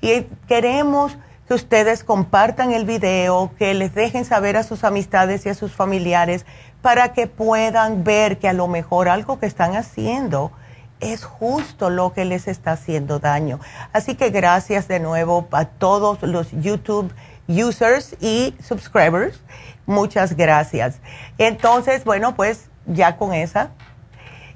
Y 0.00 0.22
queremos 0.48 1.16
que 1.46 1.54
ustedes 1.54 2.04
compartan 2.04 2.72
el 2.72 2.84
video, 2.84 3.52
que 3.58 3.74
les 3.74 3.94
dejen 3.94 4.24
saber 4.24 4.56
a 4.56 4.62
sus 4.62 4.84
amistades 4.84 5.46
y 5.46 5.48
a 5.48 5.54
sus 5.54 5.72
familiares 5.72 6.46
para 6.82 7.12
que 7.12 7.26
puedan 7.26 8.04
ver 8.04 8.38
que 8.38 8.48
a 8.48 8.52
lo 8.52 8.68
mejor 8.68 9.08
algo 9.08 9.38
que 9.38 9.46
están 9.46 9.76
haciendo 9.76 10.52
es 11.00 11.24
justo 11.24 11.90
lo 11.90 12.12
que 12.12 12.24
les 12.24 12.46
está 12.48 12.72
haciendo 12.72 13.18
daño. 13.18 13.58
Así 13.92 14.14
que 14.14 14.30
gracias 14.30 14.86
de 14.86 15.00
nuevo 15.00 15.48
a 15.52 15.64
todos 15.64 16.22
los 16.22 16.50
YouTube 16.52 17.12
users 17.50 18.16
y 18.20 18.54
subscribers. 18.62 19.40
Muchas 19.86 20.36
gracias. 20.36 21.00
Entonces, 21.38 22.04
bueno, 22.04 22.34
pues 22.36 22.70
ya 22.86 23.16
con 23.16 23.34
esa, 23.34 23.70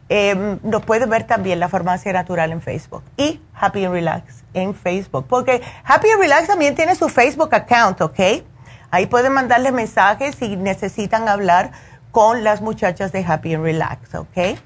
eh, 0.09 0.59
nos 0.63 0.85
puede 0.85 1.07
ver 1.07 1.25
también 1.25 1.59
la 1.59 1.69
Farmacia 1.69 2.13
Natural 2.13 2.53
en 2.53 2.61
Facebook 2.61 3.03
y 3.17 3.41
Happy 3.55 3.85
and 3.85 3.95
Relax 3.95 4.45
en 4.53 4.75
Facebook, 4.75 5.27
porque 5.29 5.63
Happy 5.85 6.11
and 6.11 6.21
Relax 6.21 6.47
también 6.47 6.75
tiene 6.75 6.95
su 6.95 7.09
Facebook 7.09 7.55
account, 7.55 8.01
¿ok? 8.01 8.21
Ahí 8.91 9.07
pueden 9.07 9.33
mandarle 9.33 9.73
mensajes 9.73 10.37
si 10.37 10.57
necesitan 10.57 11.29
hablar 11.29 11.73
con 12.13 12.45
las 12.45 12.61
muchachas 12.61 13.11
de 13.13 13.25
Happy 13.27 13.55
and 13.55 13.65
Relax, 13.65 14.15
¿ok? 14.15 14.59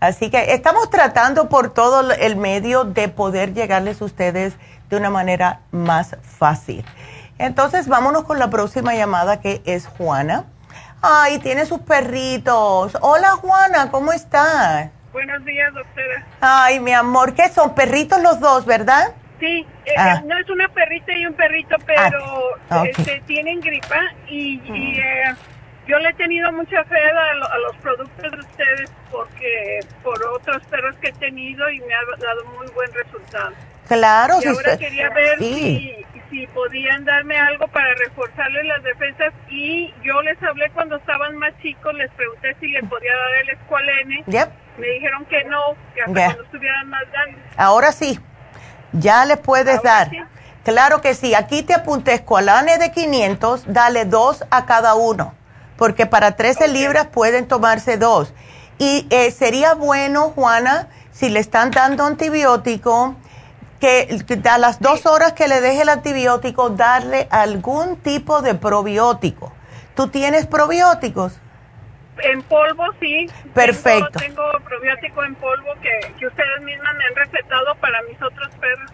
Así 0.00 0.30
que 0.30 0.52
estamos 0.52 0.90
tratando 0.90 1.48
por 1.48 1.72
todo 1.72 2.10
el 2.10 2.36
medio 2.36 2.84
de 2.84 3.08
poder 3.08 3.54
llegarles 3.54 4.02
a 4.02 4.04
ustedes 4.04 4.54
de 4.90 4.96
una 4.96 5.10
manera 5.10 5.60
más 5.70 6.16
fácil. 6.22 6.84
Entonces, 7.42 7.88
vámonos 7.88 8.22
con 8.22 8.38
la 8.38 8.50
próxima 8.50 8.94
llamada 8.94 9.40
que 9.40 9.62
es 9.64 9.88
Juana. 9.88 10.44
Ay, 11.02 11.40
tiene 11.40 11.66
sus 11.66 11.80
perritos. 11.80 12.96
Hola, 13.00 13.30
Juana, 13.30 13.90
¿cómo 13.90 14.12
estás? 14.12 14.90
Buenos 15.12 15.44
días, 15.44 15.74
doctora. 15.74 16.24
Ay, 16.40 16.78
mi 16.78 16.92
amor, 16.92 17.34
¿qué 17.34 17.48
son? 17.48 17.74
Perritos 17.74 18.22
los 18.22 18.38
dos, 18.38 18.64
¿verdad? 18.64 19.12
Sí, 19.40 19.66
eh, 19.86 19.94
ah. 19.98 20.20
eh, 20.20 20.24
no 20.24 20.38
es 20.38 20.48
una 20.50 20.68
perrita 20.68 21.16
y 21.16 21.26
un 21.26 21.34
perrito, 21.34 21.74
pero 21.84 22.24
ah, 22.70 22.84
este, 22.88 23.20
tienen 23.26 23.60
gripa 23.60 24.00
y, 24.28 24.58
mm. 24.58 24.74
eh, 24.74 25.34
yo 25.88 25.98
le 25.98 26.10
he 26.10 26.14
tenido 26.14 26.52
mucha 26.52 26.84
fe 26.84 26.96
a, 26.96 27.58
los 27.58 27.76
productos 27.78 28.30
de 28.30 28.38
ustedes 28.38 28.92
porque 29.10 29.80
por 30.04 30.24
otros 30.26 30.62
perros 30.66 30.94
que 31.00 31.08
he 31.08 31.12
tenido 31.14 31.68
y 31.70 31.80
me 31.80 31.92
ha 31.92 32.24
dado 32.24 32.44
muy 32.56 32.68
buen 32.68 32.92
resultado. 32.94 33.50
Claro, 33.88 34.36
y 34.40 34.46
ahora 34.46 34.78
quería 34.78 35.10
ver 35.10 35.38
si 35.40 36.06
si 36.32 36.46
podían 36.46 37.04
darme 37.04 37.38
algo 37.38 37.68
para 37.68 37.94
reforzarles 37.94 38.64
las 38.64 38.82
defensas 38.82 39.34
y 39.50 39.92
yo 40.02 40.22
les 40.22 40.42
hablé 40.42 40.70
cuando 40.70 40.96
estaban 40.96 41.36
más 41.36 41.52
chicos, 41.60 41.92
les 41.94 42.10
pregunté 42.12 42.56
si 42.58 42.68
les 42.68 42.82
podía 42.88 43.12
dar 43.14 43.34
el 43.42 43.50
escualene. 43.50 44.24
Me 44.78 44.86
dijeron 44.86 45.26
que 45.26 45.44
no, 45.44 45.60
que 45.94 46.00
hasta 46.00 46.12
cuando 46.12 46.42
estuvieran 46.42 46.88
más 46.88 47.02
grandes. 47.12 47.44
Ahora 47.58 47.92
sí, 47.92 48.18
ya 48.92 49.26
les 49.26 49.38
puedes 49.38 49.82
dar. 49.82 50.08
Claro 50.64 51.02
que 51.02 51.14
sí, 51.14 51.34
aquí 51.34 51.62
te 51.62 51.74
apunté 51.74 52.14
escualane 52.14 52.78
de 52.78 52.92
500, 52.92 53.64
dale 53.66 54.06
dos 54.06 54.44
a 54.50 54.64
cada 54.64 54.94
uno, 54.94 55.34
porque 55.76 56.06
para 56.06 56.36
13 56.36 56.68
libras 56.68 57.08
pueden 57.08 57.46
tomarse 57.46 57.98
dos. 57.98 58.32
Y 58.78 59.06
eh, 59.10 59.30
sería 59.32 59.74
bueno, 59.74 60.30
Juana, 60.30 60.88
si 61.10 61.28
le 61.28 61.40
están 61.40 61.72
dando 61.72 62.06
antibiótico, 62.06 63.16
que, 63.82 64.40
a 64.48 64.58
las 64.58 64.78
dos 64.80 65.06
horas 65.06 65.32
que 65.32 65.48
le 65.48 65.60
deje 65.60 65.82
el 65.82 65.88
antibiótico, 65.88 66.70
darle 66.70 67.26
algún 67.32 67.96
tipo 67.96 68.40
de 68.40 68.54
probiótico. 68.54 69.52
¿Tú 69.96 70.06
tienes 70.06 70.46
probióticos? 70.46 71.40
En 72.18 72.42
polvo, 72.42 72.84
sí. 73.00 73.26
Perfecto. 73.52 74.20
Tengo, 74.20 74.44
probiótico 74.64 75.24
en 75.24 75.34
polvo 75.34 75.72
que, 75.82 76.14
que 76.16 76.26
ustedes 76.28 76.62
mismas 76.62 76.94
me 76.94 77.04
han 77.06 77.26
recetado 77.26 77.74
para 77.80 78.00
mis 78.02 78.22
otros 78.22 78.54
perros. 78.60 78.88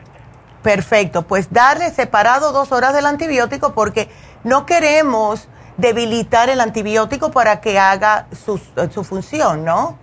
Perfecto, 0.62 1.26
pues 1.26 1.52
darle 1.52 1.90
separado 1.90 2.52
dos 2.52 2.72
horas 2.72 2.94
del 2.94 3.04
antibiótico 3.04 3.74
porque 3.74 4.08
no 4.42 4.64
queremos 4.64 5.50
debilitar 5.76 6.48
el 6.48 6.62
antibiótico 6.62 7.30
para 7.30 7.60
que 7.60 7.78
haga 7.78 8.26
su, 8.32 8.56
su 8.90 9.04
función, 9.04 9.66
¿no? 9.66 9.98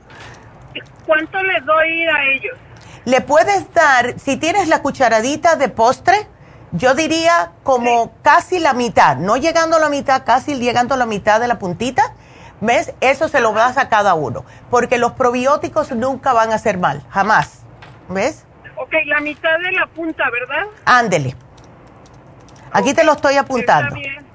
¿Cuánto 1.07 1.41
les 1.41 1.65
doy 1.65 2.05
a 2.05 2.23
ellos? 2.35 2.57
Le 3.05 3.21
puedes 3.21 3.71
dar, 3.73 4.19
si 4.19 4.37
tienes 4.37 4.67
la 4.67 4.81
cucharadita 4.81 5.55
de 5.55 5.69
postre, 5.69 6.27
yo 6.71 6.95
diría 6.95 7.51
como 7.63 8.13
casi 8.21 8.59
la 8.59 8.73
mitad, 8.73 9.17
no 9.17 9.37
llegando 9.37 9.77
a 9.77 9.79
la 9.79 9.89
mitad, 9.89 10.23
casi 10.25 10.55
llegando 10.55 10.95
a 10.95 10.97
la 10.97 11.05
mitad 11.05 11.39
de 11.39 11.47
la 11.47 11.59
puntita. 11.59 12.13
¿Ves? 12.61 12.93
Eso 13.01 13.27
se 13.27 13.41
lo 13.41 13.51
das 13.53 13.77
a 13.77 13.89
cada 13.89 14.13
uno, 14.13 14.45
porque 14.71 14.97
los 14.97 15.11
probióticos 15.11 15.91
nunca 15.91 16.33
van 16.33 16.51
a 16.51 16.55
hacer 16.55 16.77
mal, 16.77 17.03
jamás. 17.09 17.63
¿Ves? 18.09 18.45
Ok, 18.77 18.93
la 19.05 19.19
mitad 19.19 19.59
de 19.59 19.71
la 19.73 19.87
punta, 19.87 20.23
¿verdad? 20.31 20.65
Ándele. 20.85 21.35
Aquí 22.71 22.93
te 22.93 23.03
lo 23.03 23.13
estoy 23.13 23.35
apuntando. 23.35 23.95
Está 23.95 23.99
bien. 23.99 24.25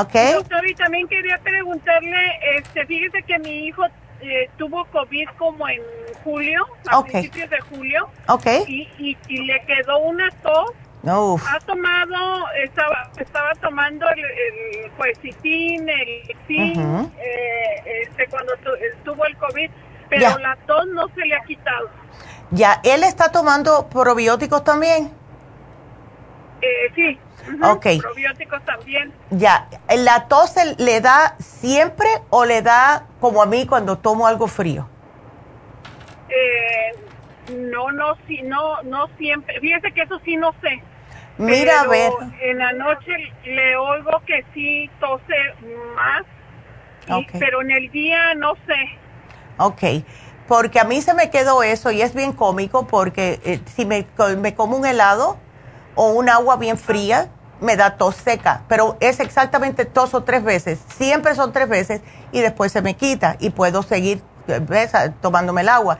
Ok. 0.00 0.34
Doctor, 0.34 0.68
y 0.68 0.74
también 0.74 1.06
quería 1.08 1.38
preguntarle, 1.42 2.16
este, 2.56 2.86
fíjese 2.86 3.22
que 3.22 3.38
mi 3.38 3.66
hijo 3.66 3.82
eh, 4.24 4.50
tuvo 4.56 4.84
COVID 4.86 5.28
como 5.38 5.68
en 5.68 5.80
julio, 6.22 6.66
a 6.88 7.02
principios 7.02 7.50
de 7.50 7.60
julio. 7.60 8.08
Ok. 8.28 8.46
Y, 8.66 8.88
y, 8.98 9.16
y 9.28 9.44
le 9.44 9.60
quedó 9.66 9.98
una 9.98 10.30
tos 10.42 10.72
ha 11.06 11.60
tomado, 11.66 12.48
estaba, 12.62 13.10
estaba 13.18 13.52
tomando 13.60 14.06
el, 14.08 14.20
el 14.20 14.90
coecitín, 14.92 15.88
el 15.88 16.36
zinc, 16.46 16.78
eh, 17.18 18.02
este, 18.02 18.26
cuando 18.28 18.52
tuvo 19.04 19.26
el 19.26 19.36
COVID, 19.36 19.70
pero 20.08 20.38
la 20.38 20.56
tos 20.66 20.86
no 20.88 21.08
se 21.08 21.26
le 21.26 21.36
ha 21.36 21.42
quitado. 21.42 21.90
Ya, 22.50 22.80
¿él 22.84 23.04
está 23.04 23.30
tomando 23.30 23.88
probióticos 23.88 24.64
también? 24.64 25.12
Eh, 26.62 26.92
sí. 26.94 27.18
Ok. 27.62 27.86
Probióticos 28.00 28.62
también. 28.64 29.12
Ya, 29.30 29.68
¿la 29.96 30.28
tos 30.28 30.54
le 30.78 31.00
da 31.00 31.36
siempre 31.38 32.08
o 32.30 32.44
le 32.44 32.62
da 32.62 33.06
como 33.20 33.42
a 33.42 33.46
mí 33.46 33.66
cuando 33.66 33.98
tomo 33.98 34.26
algo 34.26 34.46
frío? 34.46 34.88
Eh, 36.28 36.96
no, 37.52 37.90
no, 37.92 38.16
sí, 38.26 38.40
no, 38.42 38.82
no 38.82 39.08
siempre. 39.18 39.60
Fíjese 39.60 39.92
que 39.92 40.02
eso 40.02 40.18
sí 40.24 40.36
no 40.36 40.52
sé. 40.60 40.82
Mira, 41.36 41.80
a 41.82 41.86
ver. 41.86 42.12
En 42.42 42.58
la 42.58 42.72
noche 42.72 43.12
le 43.44 43.76
oigo 43.76 44.22
que 44.26 44.44
sí 44.54 44.90
tose 45.00 45.34
más, 45.96 46.22
pero 47.38 47.62
en 47.62 47.70
el 47.72 47.90
día 47.90 48.34
no 48.36 48.54
sé. 48.66 48.98
Ok, 49.58 49.82
porque 50.48 50.80
a 50.80 50.84
mí 50.84 51.00
se 51.02 51.14
me 51.14 51.30
quedó 51.30 51.62
eso 51.62 51.90
y 51.90 52.02
es 52.02 52.14
bien 52.14 52.32
cómico 52.32 52.86
porque 52.86 53.40
eh, 53.44 53.60
si 53.66 53.84
me, 53.84 54.06
me 54.38 54.54
como 54.54 54.76
un 54.76 54.86
helado 54.86 55.38
o 55.94 56.12
un 56.12 56.28
agua 56.28 56.56
bien 56.56 56.78
fría, 56.78 57.28
me 57.64 57.76
da 57.76 57.96
tos 57.96 58.14
seca, 58.14 58.62
pero 58.68 58.96
es 59.00 59.18
exactamente 59.18 59.84
tos 59.84 60.14
o 60.14 60.22
tres 60.22 60.44
veces, 60.44 60.78
siempre 60.96 61.34
son 61.34 61.52
tres 61.52 61.68
veces 61.68 62.02
y 62.30 62.40
después 62.40 62.70
se 62.70 62.82
me 62.82 62.94
quita 62.94 63.36
y 63.40 63.50
puedo 63.50 63.82
seguir 63.82 64.22
¿ves? 64.46 64.92
tomándome 65.20 65.62
el 65.62 65.68
agua. 65.68 65.98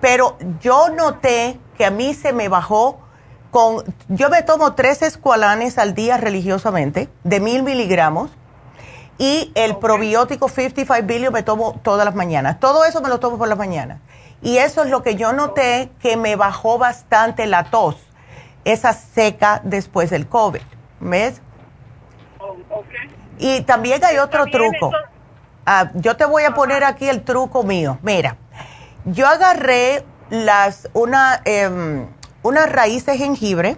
Pero 0.00 0.36
yo 0.60 0.90
noté 0.90 1.58
que 1.76 1.86
a 1.86 1.90
mí 1.90 2.14
se 2.14 2.32
me 2.32 2.48
bajó 2.48 3.00
yo 4.08 4.28
me 4.28 4.42
tomo 4.42 4.74
tres 4.74 5.00
escualanes 5.00 5.78
al 5.78 5.94
día 5.94 6.18
religiosamente, 6.18 7.08
de 7.24 7.40
mil 7.40 7.62
miligramos, 7.62 8.30
y 9.18 9.50
el 9.54 9.76
probiótico 9.78 10.50
55 10.50 11.06
billion 11.06 11.32
me 11.32 11.42
tomo 11.42 11.80
todas 11.82 12.04
las 12.04 12.14
mañanas. 12.14 12.60
Todo 12.60 12.84
eso 12.84 13.00
me 13.00 13.08
lo 13.08 13.18
tomo 13.18 13.38
por 13.38 13.48
las 13.48 13.56
mañanas. 13.56 14.00
Y 14.42 14.58
eso 14.58 14.84
es 14.84 14.90
lo 14.90 15.02
que 15.02 15.14
yo 15.14 15.32
noté 15.32 15.90
que 16.00 16.18
me 16.18 16.36
bajó 16.36 16.76
bastante 16.76 17.46
la 17.46 17.70
tos, 17.70 17.96
esa 18.66 18.92
seca 18.92 19.62
después 19.64 20.10
del 20.10 20.28
COVID. 20.28 20.60
¿Ves? 21.00 21.40
Oh, 22.38 22.56
y 23.38 23.60
también 23.62 24.04
hay 24.04 24.18
otro 24.18 24.46
truco. 24.46 24.92
Ah, 25.64 25.90
yo 25.94 26.16
te 26.16 26.24
voy 26.24 26.44
a 26.44 26.54
poner 26.54 26.84
aquí 26.84 27.08
el 27.08 27.22
truco 27.22 27.62
mío. 27.62 27.98
Mira, 28.02 28.36
yo 29.04 29.26
agarré 29.26 30.04
las, 30.30 30.88
una, 30.92 31.40
em, 31.44 32.06
una 32.42 32.66
raíz 32.66 33.06
de 33.06 33.18
jengibre, 33.18 33.76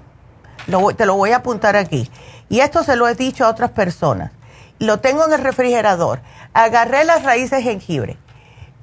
te 0.97 1.07
lo 1.07 1.17
voy 1.17 1.33
a 1.33 1.37
apuntar 1.37 1.77
aquí, 1.77 2.11
y 2.49 2.61
esto 2.61 2.83
se 2.83 2.97
lo 2.97 3.09
he 3.09 3.15
dicho 3.15 3.45
a 3.45 3.49
otras 3.49 3.71
personas, 3.71 4.33
lo 4.79 5.01
tengo 5.01 5.27
en 5.27 5.33
el 5.33 5.41
refrigerador, 5.43 6.21
agarré 6.53 7.05
las 7.05 7.25
raíces 7.25 7.59
de 7.59 7.63
jengibre, 7.63 8.19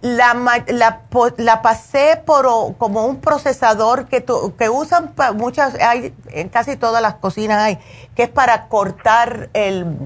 la, 0.06 1.02
la, 1.38 1.62
pasé 1.64 2.22
por 2.24 2.46
como 2.78 3.06
un 3.06 3.22
procesador 3.22 4.08
que, 4.08 4.24
que 4.24 4.70
usan 4.70 5.16
muchas, 5.34 5.74
hay, 5.82 6.14
en 6.28 6.50
casi 6.50 6.78
todas 6.78 7.02
las 7.02 7.16
cocinas 7.16 7.60
hay, 7.60 7.80
que 8.16 8.24
es 8.24 8.30
para 8.30 8.68
cortar 8.68 9.50
el 9.54 9.98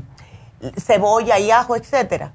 cebolla 0.78 1.38
y 1.38 1.52
ajo, 1.52 1.76
etcétera. 1.76 2.32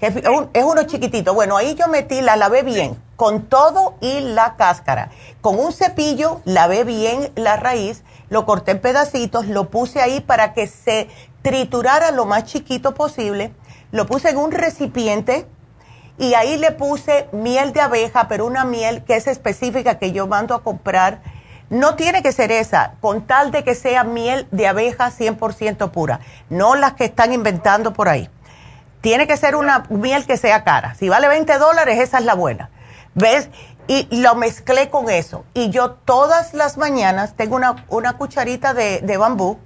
Que 0.00 0.06
es, 0.06 0.16
es 0.16 0.64
uno 0.64 0.84
chiquitito. 0.84 1.34
Bueno, 1.34 1.58
ahí 1.58 1.74
yo 1.74 1.86
metí, 1.88 2.22
la 2.22 2.36
lavé 2.36 2.62
bien 2.62 2.98
con 3.16 3.42
todo 3.42 3.94
y 4.00 4.20
la 4.20 4.56
cáscara. 4.56 5.10
Con 5.42 5.58
un 5.58 5.72
cepillo 5.72 6.40
lavé 6.44 6.84
bien 6.84 7.30
la 7.36 7.56
raíz, 7.56 8.04
lo 8.30 8.46
corté 8.46 8.72
en 8.72 8.80
pedacitos, 8.80 9.46
lo 9.46 9.68
puse 9.68 10.00
ahí 10.00 10.20
para 10.20 10.54
que 10.54 10.66
se 10.66 11.08
triturara 11.42 12.10
lo 12.10 12.24
más 12.24 12.44
chiquito 12.44 12.94
posible, 12.94 13.52
lo 13.92 14.06
puse 14.06 14.30
en 14.30 14.38
un 14.38 14.50
recipiente 14.50 15.46
y 16.18 16.34
ahí 16.34 16.56
le 16.58 16.70
puse 16.70 17.28
miel 17.32 17.72
de 17.72 17.80
abeja, 17.80 18.28
pero 18.28 18.46
una 18.46 18.64
miel 18.64 19.02
que 19.04 19.16
es 19.16 19.26
específica 19.26 19.98
que 19.98 20.12
yo 20.12 20.26
mando 20.26 20.54
a 20.54 20.62
comprar. 20.62 21.20
No 21.70 21.96
tiene 21.96 22.22
que 22.22 22.30
ser 22.30 22.52
esa, 22.52 22.94
con 23.00 23.26
tal 23.26 23.50
de 23.50 23.64
que 23.64 23.74
sea 23.74 24.04
miel 24.04 24.46
de 24.50 24.68
abeja 24.68 25.10
100% 25.10 25.90
pura, 25.90 26.20
no 26.50 26.76
las 26.76 26.92
que 26.92 27.06
están 27.06 27.32
inventando 27.32 27.92
por 27.92 28.08
ahí. 28.08 28.30
Tiene 29.00 29.26
que 29.26 29.36
ser 29.36 29.56
una 29.56 29.84
miel 29.88 30.24
que 30.24 30.36
sea 30.36 30.62
cara. 30.62 30.94
Si 30.94 31.08
vale 31.08 31.26
20 31.26 31.58
dólares, 31.58 31.98
esa 31.98 32.18
es 32.18 32.24
la 32.24 32.34
buena. 32.34 32.70
¿Ves? 33.14 33.48
Y 33.86 34.08
lo 34.22 34.34
mezclé 34.34 34.88
con 34.88 35.10
eso. 35.10 35.44
Y 35.52 35.70
yo 35.70 35.92
todas 35.92 36.54
las 36.54 36.78
mañanas 36.78 37.34
tengo 37.34 37.56
una, 37.56 37.84
una 37.88 38.14
cucharita 38.14 38.72
de, 38.72 39.00
de, 39.00 39.16
bambú. 39.16 39.58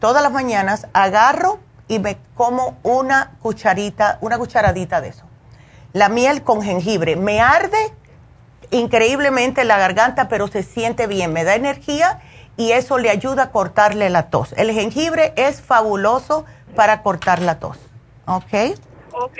Todas 0.00 0.22
las 0.22 0.32
mañanas 0.32 0.88
agarro 0.92 1.60
y 1.88 1.98
me 1.98 2.18
como 2.34 2.78
una 2.82 3.32
cucharita, 3.42 4.18
una 4.22 4.38
cucharadita 4.38 5.00
de 5.00 5.08
eso. 5.08 5.24
La 5.94 6.08
miel 6.08 6.42
con 6.42 6.60
jengibre. 6.60 7.14
Me 7.14 7.40
arde 7.40 7.78
increíblemente 8.72 9.64
la 9.64 9.78
garganta, 9.78 10.28
pero 10.28 10.48
se 10.48 10.64
siente 10.64 11.06
bien. 11.06 11.32
Me 11.32 11.44
da 11.44 11.54
energía 11.54 12.20
y 12.56 12.72
eso 12.72 12.98
le 12.98 13.10
ayuda 13.10 13.44
a 13.44 13.50
cortarle 13.50 14.10
la 14.10 14.24
tos. 14.28 14.54
El 14.56 14.72
jengibre 14.72 15.32
es 15.36 15.62
fabuloso 15.62 16.44
para 16.74 17.02
cortar 17.02 17.40
la 17.40 17.60
tos. 17.60 17.78
¿Ok? 18.26 18.76
Ok. 19.12 19.38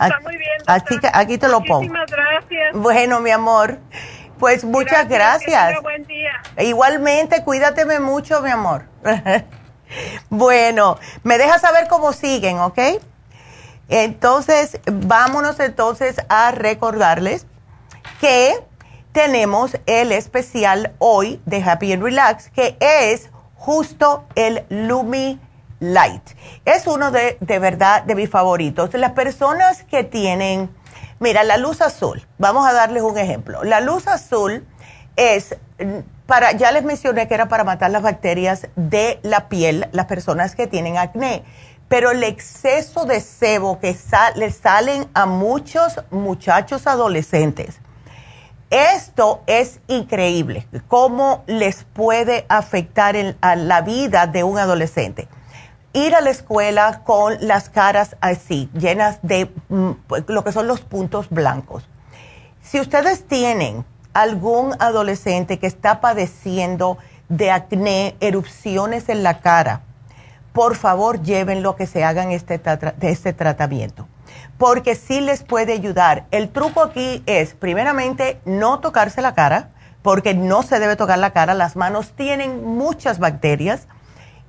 Está 0.00 0.20
muy 0.20 0.36
bien. 0.36 0.52
Así 0.66 1.00
que 1.00 1.10
aquí 1.12 1.36
te 1.36 1.48
lo 1.48 1.58
pongo. 1.58 1.80
Muchísimas 1.82 2.10
gracias. 2.10 2.74
Bueno, 2.74 3.18
mi 3.18 3.30
amor. 3.30 3.78
Pues 4.38 4.64
muchas 4.64 5.08
gracias. 5.08 5.82
buen 5.82 6.04
día. 6.04 6.30
Igualmente, 6.58 7.42
cuídateme 7.42 7.98
mucho, 7.98 8.40
mi 8.40 8.50
amor. 8.50 8.84
bueno, 10.30 10.96
me 11.24 11.38
deja 11.38 11.58
saber 11.58 11.88
cómo 11.88 12.12
siguen, 12.12 12.60
¿ok? 12.60 12.78
Entonces, 13.92 14.80
vámonos 14.90 15.60
entonces 15.60 16.16
a 16.30 16.50
recordarles 16.50 17.46
que 18.22 18.54
tenemos 19.12 19.76
el 19.84 20.12
especial 20.12 20.94
hoy 20.98 21.42
de 21.44 21.62
Happy 21.62 21.92
and 21.92 22.02
Relax, 22.02 22.48
que 22.48 22.78
es 22.80 23.28
justo 23.54 24.24
el 24.34 24.64
Lumi 24.70 25.38
Light. 25.78 26.22
Es 26.64 26.86
uno 26.86 27.10
de, 27.10 27.36
de 27.40 27.58
verdad, 27.58 28.02
de 28.04 28.14
mis 28.14 28.30
favoritos. 28.30 28.94
Las 28.94 29.12
personas 29.12 29.84
que 29.84 30.04
tienen, 30.04 30.70
mira, 31.20 31.44
la 31.44 31.58
luz 31.58 31.82
azul, 31.82 32.26
vamos 32.38 32.66
a 32.66 32.72
darles 32.72 33.02
un 33.02 33.18
ejemplo. 33.18 33.62
La 33.62 33.82
luz 33.82 34.06
azul 34.06 34.66
es 35.16 35.54
para, 36.24 36.52
ya 36.52 36.72
les 36.72 36.82
mencioné 36.82 37.28
que 37.28 37.34
era 37.34 37.48
para 37.48 37.62
matar 37.62 37.90
las 37.90 38.00
bacterias 38.00 38.68
de 38.74 39.20
la 39.22 39.50
piel, 39.50 39.88
las 39.92 40.06
personas 40.06 40.54
que 40.54 40.66
tienen 40.66 40.96
acné. 40.96 41.44
Pero 41.92 42.10
el 42.10 42.24
exceso 42.24 43.04
de 43.04 43.20
sebo 43.20 43.78
que 43.78 43.94
le 44.36 44.50
salen 44.50 45.10
a 45.12 45.26
muchos 45.26 46.00
muchachos 46.10 46.86
adolescentes, 46.86 47.80
esto 48.70 49.42
es 49.46 49.78
increíble, 49.88 50.66
cómo 50.88 51.44
les 51.46 51.84
puede 51.84 52.46
afectar 52.48 53.14
a 53.42 53.56
la 53.56 53.82
vida 53.82 54.26
de 54.26 54.42
un 54.42 54.56
adolescente 54.56 55.28
ir 55.92 56.14
a 56.14 56.22
la 56.22 56.30
escuela 56.30 57.02
con 57.04 57.36
las 57.46 57.68
caras 57.68 58.16
así, 58.22 58.70
llenas 58.72 59.18
de 59.20 59.52
mm, 59.68 59.90
lo 60.28 60.44
que 60.44 60.52
son 60.52 60.66
los 60.66 60.80
puntos 60.80 61.28
blancos. 61.28 61.86
Si 62.62 62.80
ustedes 62.80 63.26
tienen 63.26 63.84
algún 64.14 64.74
adolescente 64.78 65.58
que 65.58 65.66
está 65.66 66.00
padeciendo 66.00 66.96
de 67.28 67.50
acné, 67.50 68.16
erupciones 68.20 69.10
en 69.10 69.22
la 69.22 69.40
cara, 69.40 69.82
por 70.52 70.76
favor 70.76 71.22
llévenlo 71.22 71.76
que 71.76 71.86
se 71.86 72.04
hagan 72.04 72.30
este, 72.30 72.60
este 73.00 73.32
tratamiento, 73.32 74.08
porque 74.58 74.94
sí 74.94 75.20
les 75.20 75.42
puede 75.42 75.72
ayudar. 75.72 76.26
El 76.30 76.50
truco 76.50 76.82
aquí 76.82 77.22
es, 77.26 77.54
primeramente, 77.54 78.40
no 78.44 78.80
tocarse 78.80 79.22
la 79.22 79.34
cara, 79.34 79.70
porque 80.02 80.34
no 80.34 80.62
se 80.62 80.78
debe 80.78 80.96
tocar 80.96 81.18
la 81.18 81.30
cara, 81.32 81.54
las 81.54 81.76
manos 81.76 82.12
tienen 82.12 82.64
muchas 82.64 83.18
bacterias 83.18 83.86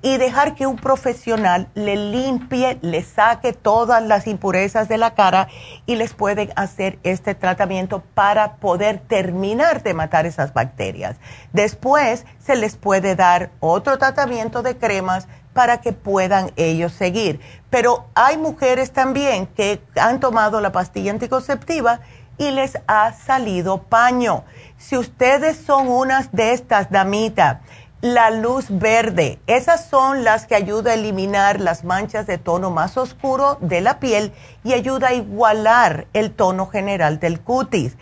y 0.03 0.17
dejar 0.17 0.53
que 0.53 0.67
un 0.67 0.75
profesional 0.75 1.69
le 1.75 1.95
limpie, 1.95 2.77
le 2.81 3.03
saque 3.03 3.53
todas 3.53 4.03
las 4.03 4.27
impurezas 4.27 4.89
de 4.89 4.97
la 4.97 5.15
cara 5.15 5.47
y 5.85 5.95
les 5.95 6.13
pueden 6.13 6.51
hacer 6.57 6.99
este 7.03 7.35
tratamiento 7.35 8.03
para 8.13 8.57
poder 8.57 8.99
terminar 8.99 9.81
de 9.81 9.93
matar 9.93 10.25
esas 10.25 10.53
bacterias. 10.53 11.15
Después 11.53 12.25
se 12.37 12.57
les 12.57 12.75
puede 12.75 13.15
dar 13.15 13.51
otro 13.61 13.97
tratamiento 13.97 14.61
de 14.61 14.77
cremas 14.77 15.29
para 15.53 15.81
que 15.81 15.93
puedan 15.93 16.51
ellos 16.55 16.91
seguir. 16.91 17.39
Pero 17.69 18.05
hay 18.15 18.37
mujeres 18.37 18.91
también 18.91 19.47
que 19.47 19.81
han 19.95 20.19
tomado 20.19 20.59
la 20.61 20.71
pastilla 20.71 21.11
anticonceptiva 21.11 21.99
y 22.37 22.51
les 22.51 22.77
ha 22.87 23.13
salido 23.13 23.83
paño. 23.83 24.43
Si 24.77 24.97
ustedes 24.97 25.57
son 25.57 25.87
unas 25.87 26.31
de 26.31 26.53
estas 26.53 26.89
damitas, 26.89 27.59
la 28.01 28.31
luz 28.31 28.65
verde. 28.67 29.39
Esas 29.47 29.85
son 29.85 30.25
las 30.25 30.45
que 30.45 30.55
ayudan 30.55 30.91
a 30.91 30.93
eliminar 30.95 31.61
las 31.61 31.85
manchas 31.85 32.27
de 32.27 32.37
tono 32.37 32.69
más 32.69 32.97
oscuro 32.97 33.57
de 33.61 33.79
la 33.79 33.99
piel 33.99 34.33
y 34.65 34.73
ayuda 34.73 35.09
a 35.09 35.13
igualar 35.13 36.07
el 36.11 36.33
tono 36.33 36.67
general 36.67 37.21
del 37.21 37.39
cutis. 37.39 37.95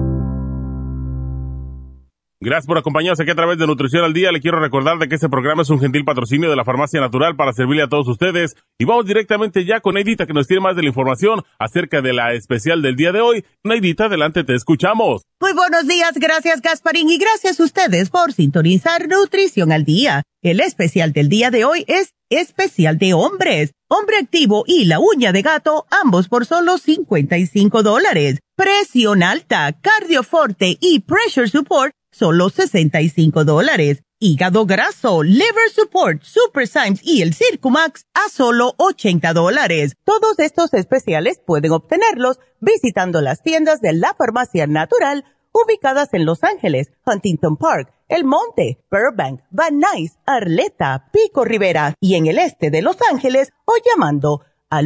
Gracias 2.43 2.65
por 2.65 2.79
acompañarnos 2.79 3.19
aquí 3.19 3.29
a 3.29 3.35
través 3.35 3.59
de 3.59 3.67
Nutrición 3.67 4.03
al 4.03 4.13
Día. 4.13 4.31
Le 4.31 4.41
quiero 4.41 4.59
recordar 4.59 4.97
de 4.97 5.07
que 5.07 5.13
este 5.13 5.29
programa 5.29 5.61
es 5.61 5.69
un 5.69 5.79
gentil 5.79 6.03
patrocinio 6.03 6.49
de 6.49 6.55
la 6.55 6.65
Farmacia 6.65 6.99
Natural 6.99 7.35
para 7.35 7.53
servirle 7.53 7.83
a 7.83 7.87
todos 7.87 8.07
ustedes. 8.07 8.55
Y 8.79 8.85
vamos 8.85 9.05
directamente 9.05 9.63
ya 9.63 9.79
con 9.79 9.93
Neidita 9.93 10.25
que 10.25 10.33
nos 10.33 10.47
tiene 10.47 10.61
más 10.61 10.75
de 10.75 10.81
la 10.81 10.87
información 10.87 11.43
acerca 11.59 12.01
de 12.01 12.13
la 12.13 12.33
especial 12.33 12.81
del 12.81 12.95
día 12.95 13.11
de 13.11 13.21
hoy. 13.21 13.45
Neidita, 13.63 14.05
adelante, 14.05 14.43
te 14.43 14.55
escuchamos. 14.55 15.21
Muy 15.39 15.53
buenos 15.53 15.87
días, 15.87 16.13
gracias 16.15 16.63
Gasparín 16.63 17.11
y 17.11 17.19
gracias 17.19 17.59
a 17.59 17.63
ustedes 17.63 18.09
por 18.09 18.33
sintonizar 18.33 19.07
Nutrición 19.07 19.71
al 19.71 19.85
Día. 19.85 20.23
El 20.41 20.61
especial 20.61 21.13
del 21.13 21.29
día 21.29 21.51
de 21.51 21.63
hoy 21.63 21.85
es 21.87 22.15
especial 22.31 22.97
de 22.97 23.13
hombres. 23.13 23.73
Hombre 23.87 24.17
activo 24.17 24.63
y 24.65 24.85
la 24.85 24.99
uña 24.99 25.31
de 25.31 25.43
gato, 25.43 25.85
ambos 25.91 26.27
por 26.27 26.47
solo 26.47 26.79
55 26.79 27.83
dólares. 27.83 28.39
Presión 28.55 29.21
alta, 29.21 29.73
cardioforte 29.79 30.79
y 30.81 31.01
pressure 31.01 31.47
support 31.47 31.93
solo 32.11 32.49
65 32.49 33.45
dólares. 33.45 34.03
Hígado 34.19 34.67
graso, 34.67 35.23
liver 35.23 35.71
support, 35.73 36.21
super 36.21 36.67
Symes 36.67 36.99
y 37.03 37.23
el 37.23 37.33
Circumax 37.33 38.05
a 38.13 38.29
solo 38.29 38.75
80 38.77 39.33
dólares. 39.33 39.95
Todos 40.03 40.37
estos 40.37 40.75
especiales 40.75 41.41
pueden 41.43 41.71
obtenerlos 41.71 42.37
visitando 42.59 43.21
las 43.21 43.41
tiendas 43.41 43.81
de 43.81 43.93
la 43.93 44.13
farmacia 44.13 44.67
natural 44.67 45.25
ubicadas 45.53 46.13
en 46.13 46.25
Los 46.25 46.43
Ángeles, 46.43 46.91
Huntington 47.05 47.57
Park, 47.57 47.91
El 48.09 48.25
Monte, 48.25 48.83
Burbank, 48.91 49.41
Van 49.49 49.79
Nuys, 49.79 50.19
Arleta, 50.25 51.09
Pico 51.11 51.43
Rivera 51.43 51.95
y 51.99 52.13
en 52.15 52.27
el 52.27 52.37
este 52.37 52.69
de 52.69 52.83
Los 52.83 52.97
Ángeles 53.11 53.51
o 53.65 53.73
llamando 53.89 54.41
al 54.69 54.85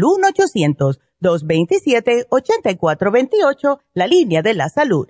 1-800-227-8428, 1.21 3.80
la 3.93 4.07
línea 4.07 4.41
de 4.41 4.53
la 4.53 4.69
salud 4.69 5.09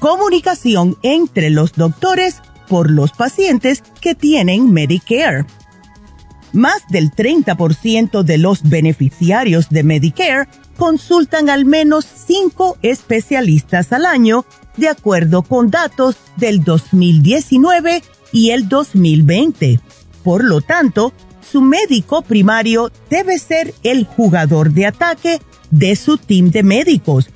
Comunicación 0.00 0.96
entre 1.02 1.50
los 1.50 1.74
doctores 1.74 2.42
por 2.68 2.90
los 2.90 3.12
pacientes 3.12 3.84
que 4.00 4.16
tienen 4.16 4.72
Medicare. 4.72 5.44
Más 6.52 6.82
del 6.88 7.12
30% 7.12 8.22
de 8.24 8.38
los 8.38 8.68
beneficiarios 8.68 9.68
de 9.68 9.84
Medicare 9.84 10.48
consultan 10.76 11.50
al 11.50 11.64
menos 11.64 12.06
cinco 12.26 12.76
especialistas 12.82 13.92
al 13.92 14.06
año, 14.06 14.44
de 14.76 14.88
acuerdo 14.88 15.42
con 15.42 15.70
datos 15.70 16.16
del 16.36 16.64
2019 16.64 18.02
y 18.32 18.50
el 18.50 18.68
2020. 18.68 19.80
Por 20.24 20.42
lo 20.44 20.60
tanto, 20.60 21.12
su 21.40 21.60
médico 21.60 22.22
primario 22.22 22.90
debe 23.10 23.38
ser 23.38 23.74
el 23.82 24.06
jugador 24.06 24.72
de 24.72 24.86
ataque 24.86 25.40
de 25.70 25.94
su 25.94 26.16
team 26.16 26.50
de 26.50 26.62
médicos 26.62 27.30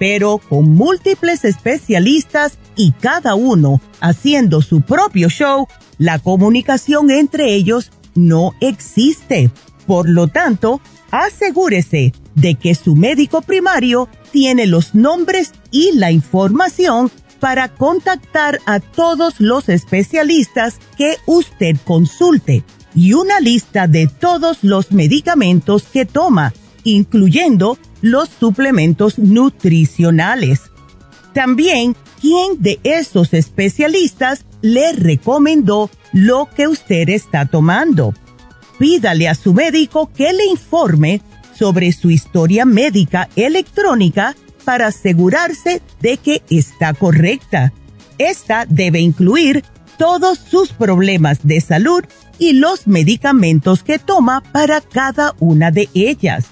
pero 0.00 0.38
con 0.38 0.74
múltiples 0.74 1.44
especialistas 1.44 2.56
y 2.74 2.92
cada 2.92 3.34
uno 3.34 3.82
haciendo 4.00 4.62
su 4.62 4.80
propio 4.80 5.28
show, 5.28 5.68
la 5.98 6.18
comunicación 6.18 7.10
entre 7.10 7.52
ellos 7.52 7.92
no 8.14 8.54
existe. 8.60 9.50
Por 9.86 10.08
lo 10.08 10.28
tanto, 10.28 10.80
asegúrese 11.10 12.14
de 12.34 12.54
que 12.54 12.74
su 12.74 12.96
médico 12.96 13.42
primario 13.42 14.08
tiene 14.32 14.66
los 14.66 14.94
nombres 14.94 15.52
y 15.70 15.92
la 15.92 16.10
información 16.10 17.10
para 17.38 17.68
contactar 17.68 18.58
a 18.64 18.80
todos 18.80 19.34
los 19.38 19.68
especialistas 19.68 20.78
que 20.96 21.18
usted 21.26 21.76
consulte 21.84 22.64
y 22.94 23.12
una 23.12 23.38
lista 23.38 23.86
de 23.86 24.06
todos 24.06 24.60
los 24.62 24.92
medicamentos 24.92 25.82
que 25.82 26.06
toma, 26.06 26.54
incluyendo 26.84 27.76
los 28.00 28.28
suplementos 28.28 29.18
nutricionales. 29.18 30.70
También, 31.32 31.96
¿quién 32.20 32.60
de 32.60 32.80
esos 32.82 33.34
especialistas 33.34 34.44
le 34.62 34.92
recomendó 34.92 35.90
lo 36.12 36.48
que 36.54 36.68
usted 36.68 37.08
está 37.08 37.46
tomando? 37.46 38.14
Pídale 38.78 39.28
a 39.28 39.34
su 39.34 39.54
médico 39.54 40.10
que 40.12 40.32
le 40.32 40.46
informe 40.46 41.20
sobre 41.56 41.92
su 41.92 42.10
historia 42.10 42.64
médica 42.64 43.28
electrónica 43.36 44.34
para 44.64 44.88
asegurarse 44.88 45.82
de 46.00 46.16
que 46.16 46.42
está 46.48 46.94
correcta. 46.94 47.72
Esta 48.18 48.66
debe 48.68 49.00
incluir 49.00 49.64
todos 49.98 50.38
sus 50.38 50.72
problemas 50.72 51.40
de 51.42 51.60
salud 51.60 52.04
y 52.38 52.54
los 52.54 52.86
medicamentos 52.86 53.82
que 53.82 53.98
toma 53.98 54.40
para 54.40 54.80
cada 54.80 55.34
una 55.40 55.70
de 55.70 55.90
ellas. 55.94 56.46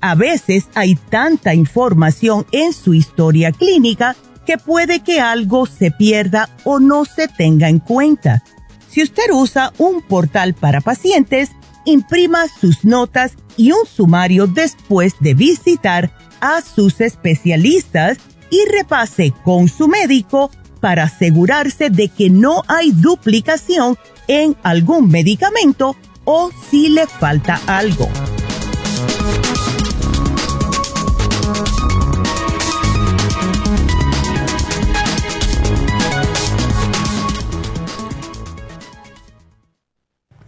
A 0.00 0.14
veces 0.14 0.68
hay 0.74 0.94
tanta 0.94 1.54
información 1.54 2.46
en 2.52 2.72
su 2.72 2.94
historia 2.94 3.52
clínica 3.52 4.16
que 4.46 4.56
puede 4.56 5.00
que 5.00 5.20
algo 5.20 5.66
se 5.66 5.90
pierda 5.90 6.48
o 6.64 6.80
no 6.80 7.04
se 7.04 7.28
tenga 7.28 7.68
en 7.68 7.78
cuenta. 7.78 8.42
Si 8.88 9.02
usted 9.02 9.30
usa 9.32 9.72
un 9.78 10.02
portal 10.02 10.54
para 10.54 10.80
pacientes, 10.80 11.50
imprima 11.84 12.46
sus 12.48 12.84
notas 12.84 13.34
y 13.56 13.72
un 13.72 13.86
sumario 13.86 14.46
después 14.46 15.14
de 15.20 15.34
visitar 15.34 16.10
a 16.40 16.62
sus 16.62 17.00
especialistas 17.00 18.18
y 18.50 18.64
repase 18.70 19.32
con 19.44 19.68
su 19.68 19.86
médico 19.86 20.50
para 20.80 21.04
asegurarse 21.04 21.90
de 21.90 22.08
que 22.08 22.30
no 22.30 22.62
hay 22.66 22.90
duplicación 22.90 23.98
en 24.26 24.56
algún 24.62 25.10
medicamento 25.10 25.94
o 26.24 26.50
si 26.70 26.88
le 26.88 27.06
falta 27.06 27.60
algo. 27.66 28.08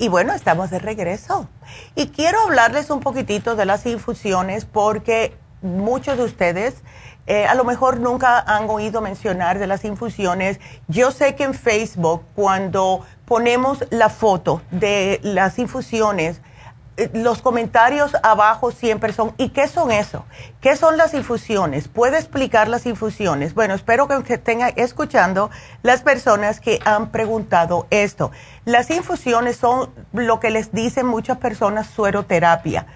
Y 0.03 0.09
bueno, 0.09 0.33
estamos 0.33 0.71
de 0.71 0.81
regreso. 0.81 1.49
Y 1.95 2.09
quiero 2.09 2.41
hablarles 2.43 2.91
un 2.91 2.99
poquitito 2.99 3.55
de 3.55 3.67
las 3.67 3.87
infusiones 3.87 4.65
porque 4.65 5.37
muchos 5.63 6.19
de 6.19 6.25
ustedes 6.25 6.83
eh, 7.29 7.47
a 7.47 7.55
lo 7.55 7.63
mejor 7.63 8.01
nunca 8.01 8.41
han 8.41 8.69
oído 8.69 9.01
mencionar 9.01 9.61
de 9.61 9.69
las 9.69 9.85
infusiones. 9.85 10.59
Yo 10.89 11.13
sé 11.13 11.37
que 11.37 11.45
en 11.45 11.55
Facebook, 11.55 12.25
cuando 12.35 13.07
ponemos 13.27 13.85
la 13.91 14.09
foto 14.09 14.61
de 14.73 15.21
las 15.23 15.61
infusiones, 15.61 16.41
los 17.15 17.41
comentarios 17.41 18.13
abajo 18.23 18.71
siempre 18.71 19.13
son, 19.13 19.33
¿y 19.39 19.49
qué 19.49 19.67
son 19.67 19.91
eso? 19.91 20.27
¿Qué 20.61 20.77
son 20.77 20.97
las 20.97 21.15
infusiones? 21.15 21.89
¿Puede 21.89 22.19
explicar 22.19 22.69
las 22.69 22.85
infusiones? 22.85 23.55
Bueno, 23.55 23.75
espero 23.75 24.09
que 24.09 24.35
estén 24.35 24.61
escuchando 24.77 25.51
las 25.83 26.03
personas 26.03 26.61
que 26.61 26.81
han 26.85 27.11
preguntado 27.11 27.87
esto. 27.91 28.31
Las 28.67 28.91
infusiones 28.91 29.57
son 29.57 29.91
lo 30.13 30.39
que 30.39 30.51
les 30.51 30.73
dicen 30.73 31.07
muchas 31.07 31.39
personas 31.39 31.87
sueroterapia. 31.87 32.87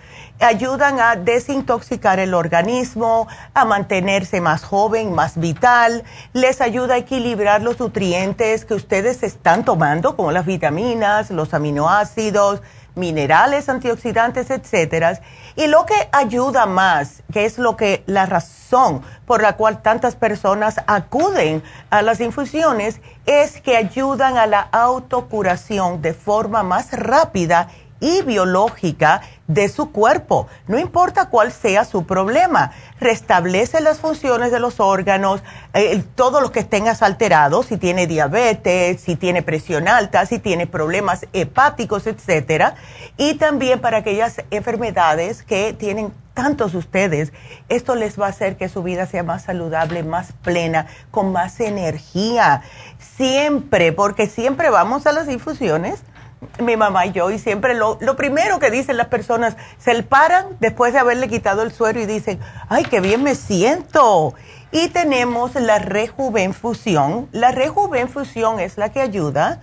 Ayudan 0.41 1.01
a 1.01 1.17
desintoxicar 1.17 2.19
el 2.19 2.35
organismo, 2.35 3.27
a 3.55 3.65
mantenerse 3.65 4.43
más 4.43 4.63
joven, 4.63 5.15
más 5.15 5.39
vital, 5.41 6.05
les 6.35 6.61
ayuda 6.61 6.95
a 6.95 6.99
equilibrar 6.99 7.63
los 7.63 7.81
nutrientes 7.81 8.67
que 8.67 8.75
ustedes 8.75 9.23
están 9.23 9.65
tomando, 9.65 10.15
como 10.15 10.33
las 10.33 10.45
vitaminas, 10.45 11.31
los 11.31 11.55
aminoácidos, 11.55 12.61
minerales, 12.97 13.69
antioxidantes, 13.69 14.51
etcétera. 14.51 15.21
Y 15.55 15.69
lo 15.69 15.87
que 15.87 15.95
ayuda 16.11 16.67
más, 16.67 17.23
que 17.33 17.45
es 17.45 17.59
lo 17.59 17.77
que 17.77 18.03
la 18.07 18.27
razón 18.27 19.03
por 19.27 19.43
la 19.43 19.57
cual 19.57 19.81
tantas 19.83 20.17
personas 20.17 20.81
acuden 20.87 21.63
a 21.91 22.03
las 22.03 22.21
infusiones, 22.21 23.01
es 23.27 23.61
que 23.61 23.77
ayudan 23.77 24.37
a 24.37 24.47
la 24.47 24.61
autocuración 24.61 26.03
de 26.03 26.15
forma 26.15 26.63
más 26.63 26.93
rápida 26.93 27.69
y 28.01 28.23
biológica 28.23 29.23
de 29.49 29.69
su 29.69 29.93
cuerpo, 29.93 30.49
no 30.67 30.79
importa 30.79 31.29
cuál 31.29 31.53
sea 31.53 31.85
su 31.85 32.05
problema. 32.05 32.73
Restablece 32.99 33.81
las 33.81 33.99
funciones 33.99 34.51
de 34.51 34.61
los 34.61 34.81
órganos, 34.81 35.43
eh, 35.75 36.03
todos 36.15 36.43
los 36.43 36.51
que 36.51 36.61
estén 36.61 36.87
alterados, 36.89 37.67
si 37.67 37.77
tiene 37.77 38.07
diabetes, 38.07 39.01
si 39.01 39.17
tiene 39.17 39.43
presión 39.43 39.89
alta, 39.89 40.27
si 40.27 40.39
tiene 40.39 40.67
problemas 40.67 41.27
hepáticos, 41.33 42.07
etcétera, 42.07 42.75
y 43.17 43.35
también 43.35 43.81
para 43.81 43.99
aquellas 43.99 44.43
enfermedades 44.51 45.43
que 45.43 45.73
tienen 45.73 46.13
tantos 46.35 46.75
ustedes, 46.75 47.33
esto 47.69 47.95
les 47.95 48.21
va 48.21 48.27
a 48.27 48.31
hacer 48.31 48.57
que 48.57 48.69
su 48.69 48.83
vida 48.83 49.07
sea 49.07 49.23
más 49.23 49.45
saludable, 49.45 50.03
más 50.03 50.33
plena, 50.43 50.87
con 51.11 51.33
más 51.33 51.61
energía. 51.61 52.63
Siempre, 53.17 53.93
porque 53.93 54.27
siempre 54.27 54.71
vamos 54.71 55.07
a 55.07 55.13
las 55.13 55.29
infusiones 55.29 56.03
mi 56.61 56.77
mamá 56.77 57.07
y 57.07 57.13
yo, 57.13 57.31
y 57.31 57.39
siempre 57.39 57.75
lo, 57.75 57.99
lo, 58.01 58.17
primero 58.17 58.59
que 58.59 58.71
dicen 58.71 58.97
las 58.97 59.09
personas, 59.09 59.57
se 59.79 60.03
paran 60.03 60.57
después 60.61 60.93
de 60.93 60.99
haberle 60.99 61.29
quitado 61.29 61.63
el 61.63 61.73
suero 61.73 62.01
y 62.01 62.07
dicen, 62.07 62.41
ay, 62.69 62.85
qué 62.85 63.01
bien 63.01 63.23
me 63.23 63.35
siento. 63.35 64.35
Y 64.73 64.89
tenemos 64.89 65.55
la 65.55 65.79
rejuvenfusión. 65.79 67.29
La 67.33 67.53
rejuvenfusión 67.53 68.61
es 68.61 68.79
la 68.79 68.91
que 68.91 69.01
ayuda 69.01 69.61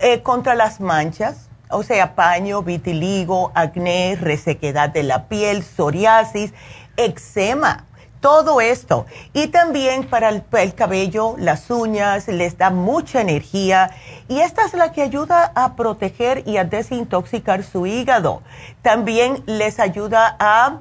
eh, 0.00 0.22
contra 0.22 0.54
las 0.54 0.80
manchas, 0.80 1.48
o 1.70 1.82
sea, 1.82 2.14
paño, 2.14 2.62
vitiligo, 2.62 3.50
acné, 3.54 4.16
resequedad 4.20 4.90
de 4.90 5.02
la 5.02 5.28
piel, 5.28 5.62
psoriasis, 5.62 6.52
eczema 6.96 7.86
todo 8.22 8.62
esto. 8.62 9.04
Y 9.34 9.48
también 9.48 10.06
para 10.06 10.30
el, 10.30 10.74
cabello, 10.74 11.34
las 11.38 11.70
uñas, 11.70 12.28
les 12.28 12.56
da 12.56 12.70
mucha 12.70 13.20
energía. 13.20 13.90
Y 14.28 14.40
esta 14.40 14.64
es 14.64 14.72
la 14.72 14.92
que 14.92 15.02
ayuda 15.02 15.52
a 15.54 15.74
proteger 15.74 16.48
y 16.48 16.56
a 16.56 16.64
desintoxicar 16.64 17.64
su 17.64 17.84
hígado. 17.84 18.40
También 18.80 19.42
les 19.44 19.78
ayuda 19.80 20.36
a 20.38 20.78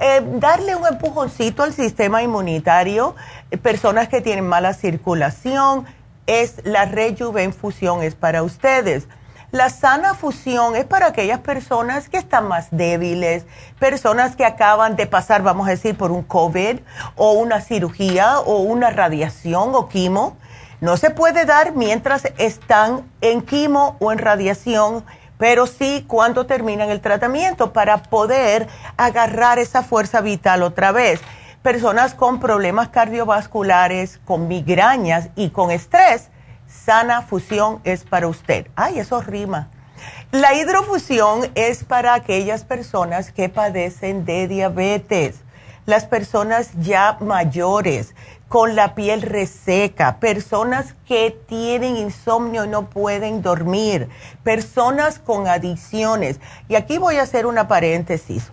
eh, 0.00 0.22
darle 0.24 0.74
un 0.74 0.86
empujoncito 0.86 1.62
al 1.62 1.74
sistema 1.74 2.22
inmunitario. 2.22 3.14
Personas 3.62 4.08
que 4.08 4.20
tienen 4.22 4.48
mala 4.48 4.72
circulación, 4.72 5.84
es 6.26 6.60
la 6.64 6.84
rejuvenfusión, 6.84 8.02
es 8.02 8.14
para 8.14 8.42
ustedes. 8.42 9.08
La 9.50 9.70
sana 9.70 10.12
fusión 10.12 10.76
es 10.76 10.84
para 10.84 11.06
aquellas 11.06 11.40
personas 11.40 12.10
que 12.10 12.18
están 12.18 12.48
más 12.48 12.68
débiles, 12.70 13.46
personas 13.78 14.36
que 14.36 14.44
acaban 14.44 14.94
de 14.94 15.06
pasar, 15.06 15.42
vamos 15.42 15.66
a 15.66 15.70
decir, 15.70 15.96
por 15.96 16.10
un 16.10 16.22
COVID 16.22 16.80
o 17.16 17.32
una 17.32 17.62
cirugía 17.62 18.40
o 18.40 18.58
una 18.58 18.90
radiación 18.90 19.74
o 19.74 19.88
quimo. 19.88 20.36
No 20.82 20.98
se 20.98 21.08
puede 21.08 21.46
dar 21.46 21.74
mientras 21.74 22.28
están 22.36 23.10
en 23.22 23.40
quimo 23.40 23.96
o 24.00 24.12
en 24.12 24.18
radiación, 24.18 25.02
pero 25.38 25.66
sí 25.66 26.04
cuando 26.06 26.44
terminan 26.44 26.90
el 26.90 27.00
tratamiento 27.00 27.72
para 27.72 28.02
poder 28.02 28.68
agarrar 28.98 29.58
esa 29.58 29.82
fuerza 29.82 30.20
vital 30.20 30.62
otra 30.62 30.92
vez. 30.92 31.22
Personas 31.62 32.12
con 32.12 32.38
problemas 32.38 32.90
cardiovasculares, 32.90 34.20
con 34.26 34.46
migrañas 34.46 35.30
y 35.36 35.48
con 35.48 35.70
estrés 35.70 36.28
sana 36.68 37.22
fusión 37.22 37.80
es 37.84 38.04
para 38.04 38.28
usted. 38.28 38.68
Ay, 38.76 38.98
eso 39.00 39.20
rima. 39.20 39.70
La 40.30 40.54
hidrofusión 40.54 41.50
es 41.54 41.84
para 41.84 42.14
aquellas 42.14 42.64
personas 42.64 43.32
que 43.32 43.48
padecen 43.48 44.24
de 44.24 44.46
diabetes, 44.46 45.40
las 45.86 46.04
personas 46.04 46.70
ya 46.78 47.16
mayores, 47.20 48.14
con 48.48 48.76
la 48.76 48.94
piel 48.94 49.22
reseca, 49.22 50.20
personas 50.20 50.94
que 51.06 51.30
tienen 51.48 51.96
insomnio 51.96 52.64
y 52.64 52.68
no 52.68 52.88
pueden 52.88 53.42
dormir, 53.42 54.08
personas 54.42 55.18
con 55.18 55.46
adicciones. 55.46 56.40
Y 56.68 56.74
aquí 56.74 56.98
voy 56.98 57.16
a 57.16 57.22
hacer 57.22 57.46
una 57.46 57.68
paréntesis. 57.68 58.50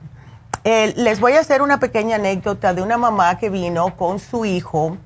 Eh, 0.65 0.93
les 0.97 1.19
voy 1.19 1.33
a 1.33 1.41
hacer 1.41 1.61
una 1.61 1.79
pequeña 1.79 2.15
anécdota 2.15 2.73
de 2.73 2.81
una 2.81 2.97
mamá 2.97 3.37
que 3.37 3.49
vino 3.49 3.95
con 3.95 4.19
su 4.19 4.45
hijo 4.45 4.97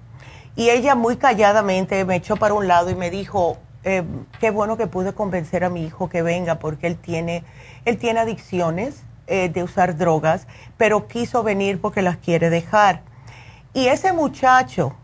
y 0.60 0.72
ella 0.72 0.93
muy 0.93 1.16
calladamente 1.16 2.03
me 2.03 2.18
echó 2.18 2.36
para 2.36 2.53
un 2.53 2.68
lado 2.68 2.89
y 2.89 2.95
me 2.95 3.10
dijo, 3.10 3.57
eh, 3.86 4.03
qué 4.41 4.51
bueno 4.51 4.76
que 4.76 4.88
pude 4.88 5.14
convencer 5.14 5.64
a 5.64 5.70
mi 5.70 5.86
hijo 5.86 6.10
que 6.10 6.22
venga 6.22 6.60
porque 6.60 6.88
él 6.88 6.97
tiene, 6.97 7.45
él 7.86 7.97
tiene 7.97 8.20
adicciones 8.20 9.03
eh, 9.28 9.47
de 9.47 9.64
usar 9.64 9.95
drogas, 9.95 10.47
pero 10.76 11.07
quiso 11.07 11.43
venir 11.43 11.80
porque 11.80 12.01
las 12.01 12.18
quiere 12.18 12.49
dejar. 12.49 13.03
Y 13.74 13.88
ese 13.88 14.12
muchacho, 14.12 14.97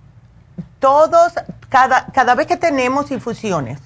todos, 0.80 1.36
cada, 1.70 2.08
cada 2.08 2.36
vez 2.36 2.48
que 2.48 2.58
tenemos 2.58 3.10
infusiones, 3.10 3.80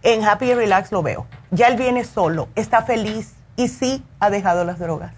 en 0.00 0.24
Happy 0.24 0.54
Relax 0.54 0.90
lo 0.90 1.02
veo. 1.02 1.26
Ya 1.50 1.66
él 1.66 1.76
viene 1.76 2.02
solo, 2.02 2.48
está 2.54 2.80
feliz 2.80 3.34
y 3.56 3.68
sí 3.68 4.02
ha 4.20 4.30
dejado 4.30 4.64
las 4.64 4.78
drogas. 4.78 5.12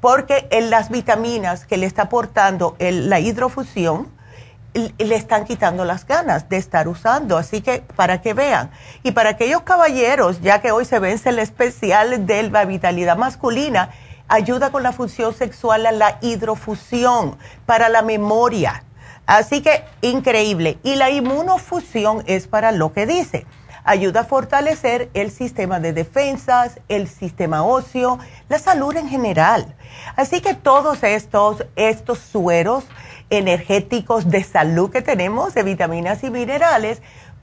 Porque 0.00 0.48
en 0.50 0.70
las 0.70 0.88
vitaminas 0.88 1.66
que 1.66 1.76
le 1.76 1.84
está 1.84 2.04
aportando 2.04 2.74
la 2.78 3.20
hidrofusión, 3.20 4.18
le 4.74 5.14
están 5.14 5.44
quitando 5.44 5.84
las 5.84 6.06
ganas 6.06 6.48
de 6.48 6.56
estar 6.56 6.88
usando. 6.88 7.36
Así 7.36 7.60
que 7.60 7.82
para 7.96 8.20
que 8.20 8.34
vean. 8.34 8.70
Y 9.02 9.12
para 9.12 9.30
aquellos 9.30 9.62
caballeros, 9.62 10.40
ya 10.40 10.60
que 10.60 10.72
hoy 10.72 10.84
se 10.84 10.98
vence 10.98 11.30
el 11.30 11.38
especial 11.38 12.26
de 12.26 12.42
la 12.44 12.64
vitalidad 12.64 13.16
masculina, 13.16 13.90
ayuda 14.28 14.70
con 14.70 14.82
la 14.82 14.92
función 14.92 15.34
sexual 15.34 15.86
a 15.86 15.92
la 15.92 16.18
hidrofusión, 16.20 17.36
para 17.66 17.88
la 17.88 18.02
memoria. 18.02 18.84
Así 19.26 19.60
que 19.62 19.84
increíble. 20.02 20.78
Y 20.82 20.96
la 20.96 21.10
inmunofusión 21.10 22.22
es 22.26 22.46
para 22.46 22.72
lo 22.72 22.92
que 22.92 23.06
dice. 23.06 23.46
Ayuda 23.84 24.20
a 24.20 24.24
fortalecer 24.24 25.10
el 25.14 25.30
sistema 25.30 25.80
de 25.80 25.92
defensas, 25.92 26.80
el 26.88 27.08
sistema 27.08 27.62
óseo, 27.62 28.18
la 28.48 28.58
salud 28.58 28.94
en 28.96 29.08
general. 29.08 29.74
Así 30.16 30.40
que 30.40 30.54
todos 30.54 31.02
estos, 31.02 31.64
estos 31.76 32.18
sueros 32.18 32.84
energéticos 33.30 34.28
de 34.28 34.42
salud 34.42 34.90
que 34.90 35.02
tenemos, 35.02 35.54
de 35.54 35.62
vitaminas 35.62 36.22
y 36.24 36.30
minerales, 36.30 37.00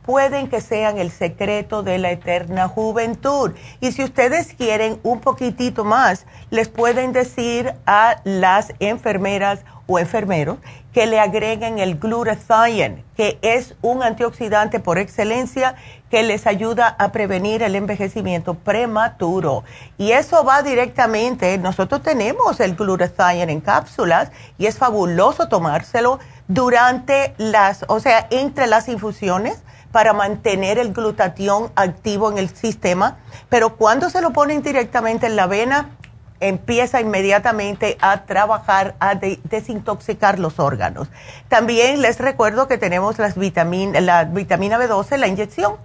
pueden 0.08 0.48
que 0.48 0.62
sean 0.62 0.98
el 0.98 1.12
secreto 1.12 1.84
de 1.84 1.98
la 1.98 2.12
eterna 2.12 2.70
juventud. 2.70 3.52
Y 3.82 3.92
si 3.92 4.06
ustedes 4.06 4.54
quieren 4.54 5.02
un 5.04 5.20
poquitito 5.20 5.84
más, 5.84 6.26
les 6.50 6.70
pueden 6.70 7.12
decir 7.12 7.74
a 7.86 8.22
las 8.24 8.74
enfermeras 8.80 9.66
o 9.86 10.00
enfermeros 10.00 10.60
que 10.94 11.08
le 11.08 11.20
agreguen 11.20 11.78
el 11.78 12.00
glutathione, 12.00 13.04
que 13.18 13.38
es 13.42 13.76
un 13.82 14.02
antioxidante 14.02 14.80
por 14.80 14.98
excelencia 14.98 15.76
que 16.10 16.24
les 16.24 16.48
ayuda 16.48 16.88
a 16.88 17.12
prevenir 17.12 17.62
el 17.62 17.76
envejecimiento 17.76 18.54
prematuro. 18.54 19.66
Y 19.98 20.12
eso 20.12 20.46
va 20.46 20.64
directamente, 20.64 21.58
nosotros 21.58 22.02
tenemos 22.02 22.62
el 22.62 22.76
glutathione 22.76 23.52
en 23.52 23.60
cápsulas 23.60 24.32
y 24.58 24.68
es 24.68 24.78
fabuloso 24.78 25.50
tomárselo 25.50 26.20
durante 26.48 27.34
las, 27.38 27.84
o 27.90 28.00
sea, 28.00 28.26
entre 28.32 28.68
las 28.68 28.88
infusiones 28.88 29.62
para 29.92 30.14
mantener 30.14 30.78
el 30.78 30.94
glutatión 30.94 31.72
activo 31.76 32.32
en 32.32 32.38
el 32.38 32.50
sistema, 32.50 33.18
pero 33.50 33.76
cuando 33.76 34.10
se 34.10 34.22
lo 34.22 34.32
ponen 34.32 34.62
directamente 34.62 35.28
en 35.28 35.36
la 35.36 35.48
vena, 35.48 35.92
empieza 36.40 37.02
inmediatamente 37.02 37.98
a 38.00 38.26
trabajar, 38.26 38.96
a 39.00 39.16
desintoxicar 39.16 40.40
los 40.40 40.60
órganos. 40.60 41.08
También 41.48 42.02
les 42.02 42.20
recuerdo 42.20 42.68
que 42.68 42.78
tenemos 42.78 43.18
las 43.18 43.36
la 43.36 44.24
vitamina 44.26 44.78
B12, 44.78 45.18
la 45.18 45.28
inyección, 45.28 45.76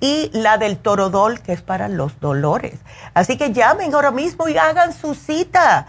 y 0.00 0.30
la 0.32 0.56
del 0.56 0.78
torodol, 0.78 1.40
que 1.40 1.52
es 1.52 1.62
para 1.62 1.88
los 1.88 2.18
dolores. 2.20 2.78
Así 3.14 3.36
que 3.36 3.52
llamen 3.52 3.94
ahora 3.94 4.10
mismo 4.10 4.48
y 4.48 4.56
hagan 4.56 4.92
su 4.92 5.14
cita. 5.14 5.86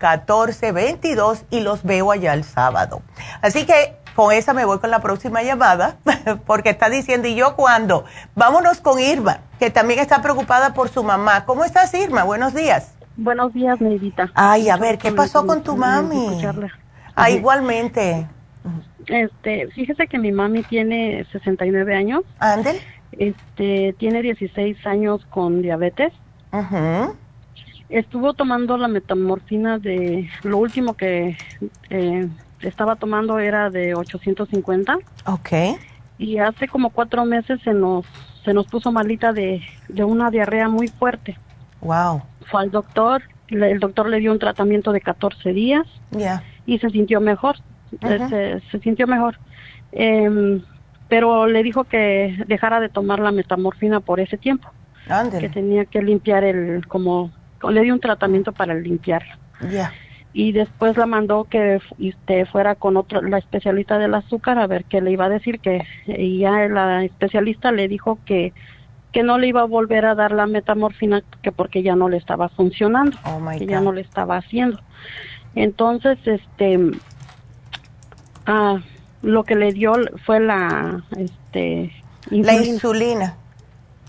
818-841-1422 0.00 1.44
y 1.50 1.60
los 1.60 1.82
veo 1.82 2.10
allá 2.10 2.34
el 2.34 2.44
sábado. 2.44 3.02
Así 3.42 3.66
que 3.66 3.96
con 4.14 4.32
esa 4.32 4.54
me 4.54 4.64
voy 4.64 4.78
con 4.78 4.90
la 4.90 5.00
próxima 5.00 5.42
llamada, 5.42 5.96
porque 6.46 6.70
está 6.70 6.88
diciendo, 6.90 7.28
¿y 7.28 7.34
yo 7.34 7.56
cuándo? 7.56 8.04
Vámonos 8.34 8.80
con 8.80 8.98
Irma, 8.98 9.40
que 9.58 9.70
también 9.70 10.00
está 10.00 10.22
preocupada 10.22 10.74
por 10.74 10.88
su 10.88 11.02
mamá. 11.02 11.44
¿Cómo 11.44 11.64
estás, 11.64 11.94
Irma? 11.94 12.24
Buenos 12.24 12.54
días. 12.54 12.94
Buenos 13.16 13.52
días, 13.52 13.80
Neidita. 13.80 14.30
Ay, 14.34 14.68
a 14.70 14.76
ver, 14.76 14.98
¿qué 14.98 15.12
pasó 15.12 15.46
con 15.46 15.62
tu 15.62 15.76
mami? 15.76 16.42
Ah, 17.14 17.30
igualmente. 17.30 18.26
Este, 19.06 19.68
fíjese 19.74 20.06
que 20.06 20.18
mi 20.18 20.32
mami 20.32 20.62
tiene 20.62 21.26
69 21.32 21.94
años. 21.96 22.22
¿Ándel? 22.38 22.76
Este, 23.12 23.94
tiene 23.98 24.22
16 24.22 24.86
años 24.86 25.26
con 25.30 25.62
diabetes. 25.62 26.12
Ajá. 26.52 27.12
Estuvo 27.90 28.34
tomando 28.34 28.76
la 28.78 28.88
metamorfina 28.88 29.78
de 29.78 30.28
lo 30.42 30.58
último 30.58 30.94
que 30.94 31.36
eh, 31.90 32.28
estaba 32.60 32.96
tomando 32.96 33.38
era 33.38 33.68
de 33.68 33.94
850. 33.94 34.98
Ok. 35.26 35.50
Y 36.18 36.38
hace 36.38 36.68
como 36.68 36.90
cuatro 36.90 37.24
meses 37.24 37.60
se 37.62 37.74
nos, 37.74 38.06
se 38.44 38.54
nos 38.54 38.66
puso 38.66 38.92
malita 38.92 39.32
de, 39.32 39.62
de 39.88 40.04
una 40.04 40.30
diarrea 40.30 40.68
muy 40.68 40.88
fuerte. 40.88 41.36
Wow. 41.80 42.22
Fue 42.50 42.60
al 42.62 42.70
doctor, 42.70 43.22
el 43.48 43.80
doctor 43.80 44.08
le 44.08 44.20
dio 44.20 44.30
un 44.30 44.38
tratamiento 44.38 44.92
de 44.92 45.00
14 45.00 45.52
días. 45.52 45.86
Ya. 46.12 46.44
Y 46.66 46.78
se 46.78 46.90
sintió 46.90 47.20
mejor. 47.20 47.56
se, 48.00 48.60
se, 48.70 48.78
sintió 48.78 49.06
mejor. 49.06 49.38
Eh, 49.92 50.60
pero 51.10 51.48
le 51.48 51.62
dijo 51.64 51.84
que 51.84 52.42
dejara 52.46 52.78
de 52.78 52.88
tomar 52.88 53.18
la 53.18 53.32
metamorfina 53.32 53.98
por 54.00 54.20
ese 54.20 54.38
tiempo. 54.38 54.70
Que 55.40 55.48
tenía 55.48 55.86
que 55.86 56.00
limpiar 56.02 56.44
el, 56.44 56.86
como, 56.86 57.32
le 57.68 57.82
dio 57.82 57.92
un 57.92 58.00
tratamiento 58.00 58.52
para 58.52 58.74
limpiar. 58.74 59.22
Ya. 59.70 59.92
Y 60.32 60.52
después 60.52 60.96
la 60.96 61.06
mandó 61.06 61.44
que 61.44 61.80
usted 61.98 62.46
fuera 62.46 62.76
con 62.76 62.96
otro, 62.96 63.20
la 63.20 63.38
especialista 63.38 63.98
del 63.98 64.14
azúcar 64.14 64.58
a 64.58 64.66
ver 64.66 64.84
qué 64.84 65.00
le 65.00 65.10
iba 65.10 65.24
a 65.24 65.28
decir 65.28 65.58
que 65.58 65.82
y 66.06 66.38
ya 66.38 66.68
la 66.68 67.04
especialista 67.04 67.72
le 67.72 67.88
dijo 67.88 68.18
que 68.24 68.52
que 69.12 69.24
no 69.24 69.38
le 69.38 69.48
iba 69.48 69.62
a 69.62 69.64
volver 69.64 70.06
a 70.06 70.14
dar 70.14 70.30
la 70.30 70.46
metamorfina 70.46 71.24
que 71.42 71.50
porque 71.50 71.82
ya 71.82 71.96
no 71.96 72.08
le 72.08 72.16
estaba 72.16 72.48
funcionando 72.48 73.18
oh 73.24 73.40
que 73.58 73.66
ya 73.66 73.80
no 73.80 73.92
le 73.92 74.02
estaba 74.02 74.36
haciendo. 74.36 74.78
Entonces 75.56 76.16
este 76.24 76.78
ah, 78.46 78.78
lo 79.22 79.42
que 79.42 79.56
le 79.56 79.72
dio 79.72 79.94
fue 80.24 80.38
la 80.38 81.02
este 81.18 81.92
insulina, 82.30 82.52
la 82.52 82.64
insulina. 82.64 83.36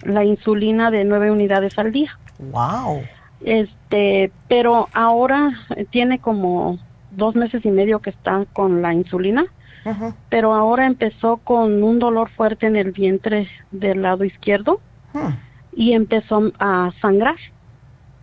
la 0.03 0.23
insulina 0.23 0.91
de 0.91 1.03
nueve 1.03 1.31
unidades 1.31 1.79
al 1.79 1.91
día. 1.91 2.15
Wow 2.37 3.01
este, 3.43 4.31
pero 4.47 4.87
ahora 4.93 5.51
tiene 5.89 6.19
como 6.19 6.79
dos 7.11 7.35
meses 7.35 7.65
y 7.65 7.71
medio 7.71 7.99
que 7.99 8.09
está 8.09 8.45
con 8.53 8.81
la 8.81 8.93
insulina, 8.93 9.45
pero 10.29 10.53
ahora 10.53 10.85
empezó 10.85 11.37
con 11.37 11.81
un 11.81 11.97
dolor 11.97 12.29
fuerte 12.29 12.67
en 12.67 12.75
el 12.75 12.91
vientre 12.91 13.47
del 13.71 14.03
lado 14.03 14.23
izquierdo 14.23 14.79
hmm. 15.13 15.33
y 15.75 15.93
empezó 15.93 16.51
a 16.59 16.91
sangrar. 17.01 17.37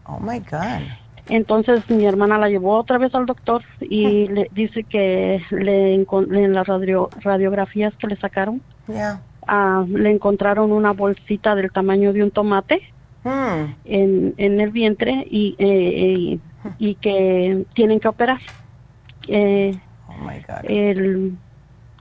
Oh 0.04 0.20
my 0.20 0.38
God. 0.38 0.86
Entonces 1.28 1.88
mi 1.90 2.06
hermana 2.06 2.38
la 2.38 2.48
llevó 2.48 2.78
otra 2.78 2.96
vez 2.96 3.12
al 3.14 3.26
doctor 3.26 3.62
y 3.80 4.28
hmm. 4.28 4.32
le 4.32 4.50
dice 4.52 4.84
que 4.84 5.42
le 5.50 5.94
en 5.94 6.54
las 6.54 6.66
radio, 6.66 7.10
radiografías 7.22 7.92
que 7.96 8.06
le 8.06 8.16
sacaron, 8.16 8.62
ah, 9.48 9.84
le 9.88 10.10
encontraron 10.12 10.70
una 10.70 10.92
bolsita 10.92 11.56
del 11.56 11.72
tamaño 11.72 12.12
de 12.12 12.22
un 12.22 12.30
tomate 12.30 12.82
Hmm. 13.24 13.74
en, 13.84 14.34
en 14.36 14.60
el 14.60 14.70
vientre 14.70 15.26
y, 15.28 15.56
eh, 15.58 16.38
y 16.78 16.94
que 16.94 17.64
tienen 17.74 17.98
que 18.00 18.08
operar. 18.08 18.40
Eh, 19.26 19.76
oh 20.08 20.14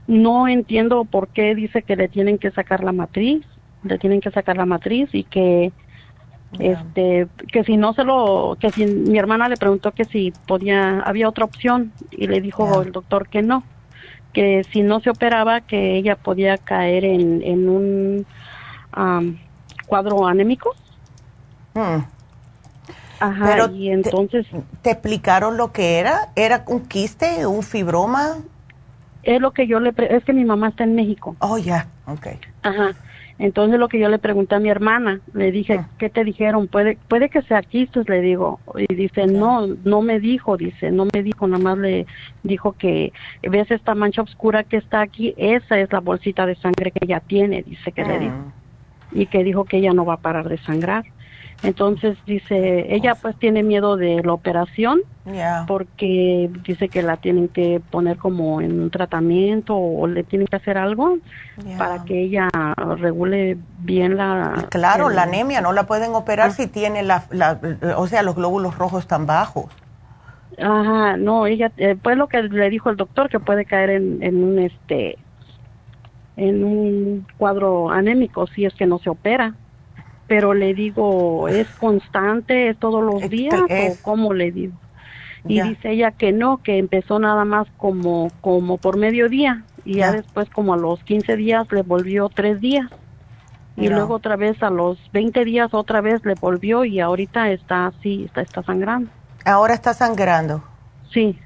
no 0.06 0.48
entiendo 0.48 1.04
por 1.04 1.28
qué 1.28 1.54
dice 1.54 1.82
que 1.82 1.96
le 1.96 2.08
tienen 2.08 2.38
que 2.38 2.50
sacar 2.50 2.82
la 2.82 2.92
matriz, 2.92 3.44
le 3.82 3.98
tienen 3.98 4.20
que 4.20 4.30
sacar 4.30 4.56
la 4.56 4.64
matriz 4.64 5.10
y 5.12 5.24
que 5.24 5.70
este 6.58 7.28
que 7.52 7.62
si 7.64 7.76
no 7.76 7.92
se 7.92 8.04
lo 8.04 8.56
que 8.58 8.70
si 8.70 8.86
mi 8.86 9.18
hermana 9.18 9.50
le 9.50 9.58
preguntó 9.58 9.92
que 9.92 10.06
si 10.06 10.32
podía 10.46 11.00
había 11.00 11.28
otra 11.28 11.44
opción 11.44 11.92
y 12.10 12.26
le 12.26 12.40
dijo 12.40 12.80
el 12.80 12.90
doctor 12.90 13.28
que 13.28 13.42
no 13.42 13.64
que 14.32 14.64
si 14.64 14.80
no 14.80 15.00
se 15.00 15.10
operaba 15.10 15.60
que 15.60 15.96
ella 15.96 16.16
podía 16.16 16.56
caer 16.56 17.04
en, 17.04 17.42
en 17.42 17.68
un 17.68 18.26
cuadro 19.86 20.26
anémico 20.26 20.74
Hmm. 21.74 22.04
Ajá, 23.20 23.44
Pero 23.46 23.70
y 23.74 23.90
entonces... 23.90 24.46
Te, 24.82 24.90
explicaron 24.90 25.56
lo 25.56 25.72
que 25.72 25.98
era? 25.98 26.28
¿Era 26.36 26.64
un 26.66 26.86
quiste, 26.86 27.46
un 27.46 27.62
fibroma? 27.62 28.36
Es 29.22 29.40
lo 29.40 29.50
que 29.52 29.66
yo 29.66 29.80
le... 29.80 29.92
es 29.98 30.24
que 30.24 30.32
mi 30.32 30.44
mamá 30.44 30.68
está 30.68 30.84
en 30.84 30.94
México. 30.94 31.34
Oh, 31.40 31.58
ya, 31.58 31.88
ok. 32.06 32.28
Ajá. 32.62 32.94
Entonces 33.38 33.78
lo 33.78 33.88
que 33.88 34.00
yo 34.00 34.08
le 34.08 34.18
pregunté 34.18 34.56
a 34.56 34.58
mi 34.58 34.68
hermana, 34.68 35.20
le 35.32 35.52
dije, 35.52 35.78
hmm. 35.78 35.86
¿qué 35.98 36.10
te 36.10 36.24
dijeron? 36.24 36.66
Puede 36.66 36.98
puede 37.08 37.28
que 37.28 37.42
sea 37.42 37.62
quistes, 37.62 38.08
le 38.08 38.20
digo. 38.20 38.58
Y 38.76 38.92
dice, 38.94 39.26
no, 39.26 39.66
no 39.66 40.02
me 40.02 40.18
dijo, 40.18 40.56
dice, 40.56 40.90
no 40.90 41.06
me 41.12 41.22
dijo, 41.22 41.46
nada 41.46 41.62
más 41.62 41.78
le 41.78 42.06
dijo 42.42 42.72
que, 42.72 43.12
ves 43.42 43.70
esta 43.70 43.94
mancha 43.94 44.22
oscura 44.22 44.64
que 44.64 44.76
está 44.76 45.02
aquí, 45.02 45.34
esa 45.36 45.78
es 45.78 45.92
la 45.92 46.00
bolsita 46.00 46.46
de 46.46 46.56
sangre 46.56 46.90
que 46.90 46.98
ella 47.04 47.20
tiene, 47.20 47.62
dice 47.62 47.92
que 47.92 48.04
le 48.04 48.18
dijo. 48.18 48.34
Hmm. 48.34 48.52
Y 49.12 49.26
que 49.26 49.44
dijo 49.44 49.64
que 49.64 49.78
ella 49.78 49.92
no 49.92 50.04
va 50.04 50.14
a 50.14 50.18
parar 50.18 50.48
de 50.48 50.58
sangrar. 50.58 51.04
Entonces 51.62 52.16
dice, 52.24 52.94
ella 52.94 53.16
pues 53.16 53.36
tiene 53.36 53.64
miedo 53.64 53.96
de 53.96 54.22
la 54.22 54.32
operación 54.32 55.00
porque 55.66 56.50
dice 56.64 56.88
que 56.88 57.02
la 57.02 57.16
tienen 57.16 57.48
que 57.48 57.82
poner 57.90 58.16
como 58.16 58.60
en 58.60 58.80
un 58.80 58.90
tratamiento 58.90 59.76
o 59.76 60.06
le 60.06 60.22
tienen 60.22 60.46
que 60.46 60.56
hacer 60.56 60.78
algo 60.78 61.18
para 61.76 62.04
que 62.04 62.22
ella 62.22 62.48
regule 62.98 63.58
bien 63.80 64.16
la... 64.16 64.66
Claro, 64.70 65.10
la 65.10 65.24
anemia, 65.24 65.60
no 65.60 65.72
la 65.72 65.86
pueden 65.86 66.14
operar 66.14 66.50
ah. 66.50 66.52
si 66.52 66.68
tiene 66.68 67.02
la, 67.02 67.26
o 67.96 68.06
sea, 68.06 68.22
los 68.22 68.36
glóbulos 68.36 68.78
rojos 68.78 69.08
tan 69.08 69.26
bajos. 69.26 69.66
Ajá, 70.58 71.16
no, 71.16 71.46
ella, 71.46 71.72
eh, 71.76 71.96
pues 72.00 72.16
lo 72.16 72.28
que 72.28 72.42
le 72.42 72.70
dijo 72.70 72.88
el 72.88 72.96
doctor 72.96 73.28
que 73.28 73.40
puede 73.40 73.64
caer 73.64 73.90
en, 73.90 74.22
en 74.22 74.42
un 74.42 74.58
este 74.58 75.18
en 76.36 76.64
un 76.64 77.26
cuadro 77.36 77.90
anémico 77.90 78.46
si 78.46 78.64
es 78.64 78.72
que 78.74 78.86
no 78.86 78.98
se 79.00 79.10
opera 79.10 79.54
pero 80.28 80.54
le 80.54 80.74
digo, 80.74 81.48
¿es 81.48 81.66
constante, 81.80 82.68
es 82.68 82.78
todos 82.78 83.02
los 83.02 83.28
días 83.30 83.60
o 83.62 83.96
cómo 84.02 84.32
le 84.34 84.52
digo? 84.52 84.74
Y 85.46 85.62
dice 85.62 85.92
ella 85.92 86.10
que 86.10 86.30
no, 86.30 86.58
que 86.62 86.78
empezó 86.78 87.18
nada 87.18 87.44
más 87.46 87.66
como, 87.78 88.30
como 88.42 88.76
por 88.76 88.98
mediodía 88.98 89.64
y 89.84 89.96
ya 89.96 90.12
después 90.12 90.50
como 90.50 90.74
a 90.74 90.76
los 90.76 91.02
15 91.04 91.36
días 91.36 91.66
le 91.72 91.82
volvió 91.82 92.28
tres 92.28 92.60
días. 92.60 92.88
Y 93.76 93.88
luego 93.88 94.14
otra 94.14 94.36
vez 94.36 94.62
a 94.62 94.70
los 94.70 94.98
20 95.12 95.44
días 95.44 95.72
otra 95.72 96.00
vez 96.00 96.24
le 96.24 96.34
volvió 96.34 96.84
y 96.84 97.00
ahorita 97.00 97.50
está 97.50 97.86
así, 97.86 98.24
está, 98.24 98.42
está 98.42 98.62
sangrando. 98.62 99.10
Ahora 99.44 99.72
está 99.72 99.94
sangrando. 99.94 100.62
Sí. 101.10 101.38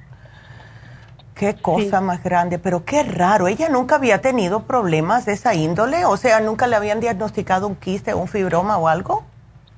Qué 1.35 1.55
cosa 1.55 2.01
más 2.01 2.23
grande, 2.23 2.59
pero 2.59 2.85
qué 2.85 3.03
raro. 3.03 3.49
Ella 3.49 3.69
nunca 3.69 3.97
había 3.97 4.21
tenido 4.21 4.65
problemas 4.65 5.25
de 5.25 5.33
esa 5.33 5.55
índole, 5.55 6.05
o 6.05 6.17
sea, 6.17 6.41
nunca 6.41 6.67
le 6.67 6.77
habían 6.77 7.01
diagnosticado 7.01 7.67
un 7.67 7.75
quiste, 7.75 8.15
un 8.15 8.29
fibroma 8.29 8.77
o 8.77 8.89
algo. 8.89 9.25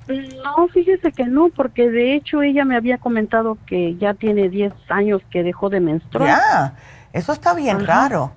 No, 0.08 0.68
fíjese 0.68 1.12
que 1.12 1.24
no, 1.24 1.48
porque 1.48 1.88
de 1.88 2.14
hecho 2.14 2.42
ella 2.42 2.64
me 2.64 2.76
había 2.76 2.98
comentado 2.98 3.56
que 3.66 3.96
ya 3.96 4.14
tiene 4.14 4.48
10 4.48 4.72
años 4.88 5.22
que 5.30 5.42
dejó 5.42 5.70
de 5.70 5.80
menstruar. 5.80 6.28
Ya, 6.28 6.74
eso 7.12 7.32
está 7.32 7.54
bien 7.54 7.86
raro. 7.86 8.32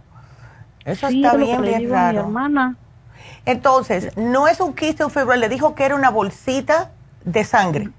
Eso 0.85 1.07
está 1.07 1.35
bien, 1.35 1.61
bien 1.61 1.89
raro. 1.89 2.13
mi 2.13 2.27
hermana. 2.27 2.75
Entonces, 3.45 4.15
no 4.15 4.47
es 4.47 4.61
un 4.61 4.73
quiste 4.73 5.03
o 5.03 5.07
un 5.07 5.11
fibroma, 5.11 5.35
le 5.35 5.49
dijo 5.49 5.75
que 5.75 5.83
era 5.83 5.95
una 5.95 6.11
bolsita 6.11 6.91
de 7.25 7.43
sangre. 7.43 7.89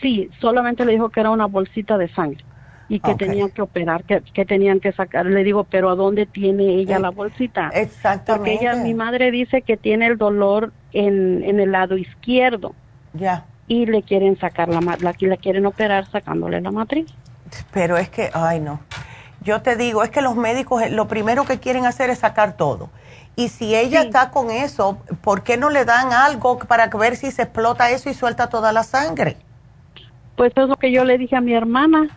Sí, 0.00 0.30
solamente 0.40 0.84
le 0.84 0.92
dijo 0.92 1.10
que 1.10 1.20
era 1.20 1.30
una 1.30 1.46
bolsita 1.46 1.98
de 1.98 2.08
sangre 2.14 2.44
y 2.88 3.00
que 3.00 3.14
tenían 3.14 3.50
que 3.50 3.62
operar, 3.62 4.04
que, 4.04 4.20
que, 4.20 4.44
tenían 4.44 4.80
que 4.80 4.92
sacar. 4.92 5.26
Le 5.26 5.42
digo, 5.42 5.64
pero 5.64 5.90
¿a 5.90 5.94
dónde 5.94 6.26
tiene 6.26 6.76
ella 6.76 6.98
la 6.98 7.10
bolsita? 7.10 7.70
Exactamente. 7.72 8.58
Porque 8.58 8.64
ella, 8.64 8.82
mi 8.82 8.94
madre 8.94 9.30
dice 9.30 9.62
que 9.62 9.76
tiene 9.76 10.06
el 10.06 10.18
dolor 10.18 10.72
en, 10.92 11.42
en 11.42 11.58
el 11.60 11.72
lado 11.72 11.96
izquierdo. 11.96 12.74
Ya. 13.14 13.44
Y 13.66 13.86
le 13.86 14.02
quieren 14.02 14.38
sacar 14.38 14.68
la, 14.68 14.80
la, 14.80 15.14
la 15.18 15.36
quieren 15.36 15.66
operar 15.66 16.06
sacándole 16.06 16.60
la 16.60 16.70
matriz. 16.70 17.06
Pero 17.72 17.96
es 17.96 18.08
que, 18.08 18.30
ay 18.32 18.60
no. 18.60 18.80
Yo 19.42 19.62
te 19.62 19.76
digo, 19.76 20.02
es 20.02 20.10
que 20.10 20.22
los 20.22 20.36
médicos 20.36 20.82
eh, 20.82 20.90
lo 20.90 21.08
primero 21.08 21.44
que 21.44 21.58
quieren 21.58 21.86
hacer 21.86 22.10
es 22.10 22.18
sacar 22.18 22.56
todo. 22.56 22.90
Y 23.36 23.48
si 23.48 23.74
ella 23.74 24.02
está 24.02 24.30
con 24.30 24.50
eso, 24.50 24.98
¿por 25.20 25.42
qué 25.42 25.56
no 25.56 25.70
le 25.70 25.84
dan 25.84 26.12
algo 26.12 26.58
para 26.58 26.86
ver 26.88 27.16
si 27.16 27.30
se 27.30 27.42
explota 27.42 27.90
eso 27.90 28.08
y 28.08 28.14
suelta 28.14 28.48
toda 28.48 28.72
la 28.72 28.82
sangre? 28.82 29.36
Pues 30.36 30.52
es 30.56 30.68
lo 30.68 30.76
que 30.76 30.90
yo 30.90 31.04
le 31.04 31.18
dije 31.18 31.36
a 31.36 31.40
mi 31.40 31.52
hermana. 31.52 32.08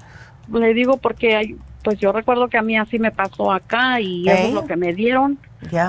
Le 0.54 0.74
digo 0.74 0.98
porque 0.98 1.36
hay, 1.36 1.56
pues 1.84 2.00
yo 2.00 2.12
recuerdo 2.12 2.48
que 2.48 2.58
a 2.58 2.62
mí 2.62 2.78
así 2.78 3.00
me 3.00 3.12
pasó 3.12 3.52
acá 3.52 4.02
y 4.02 4.28
eso 4.28 4.48
es 4.48 4.54
lo 4.54 4.66
que 4.66 4.76
me 4.76 4.94
dieron. 4.94 5.38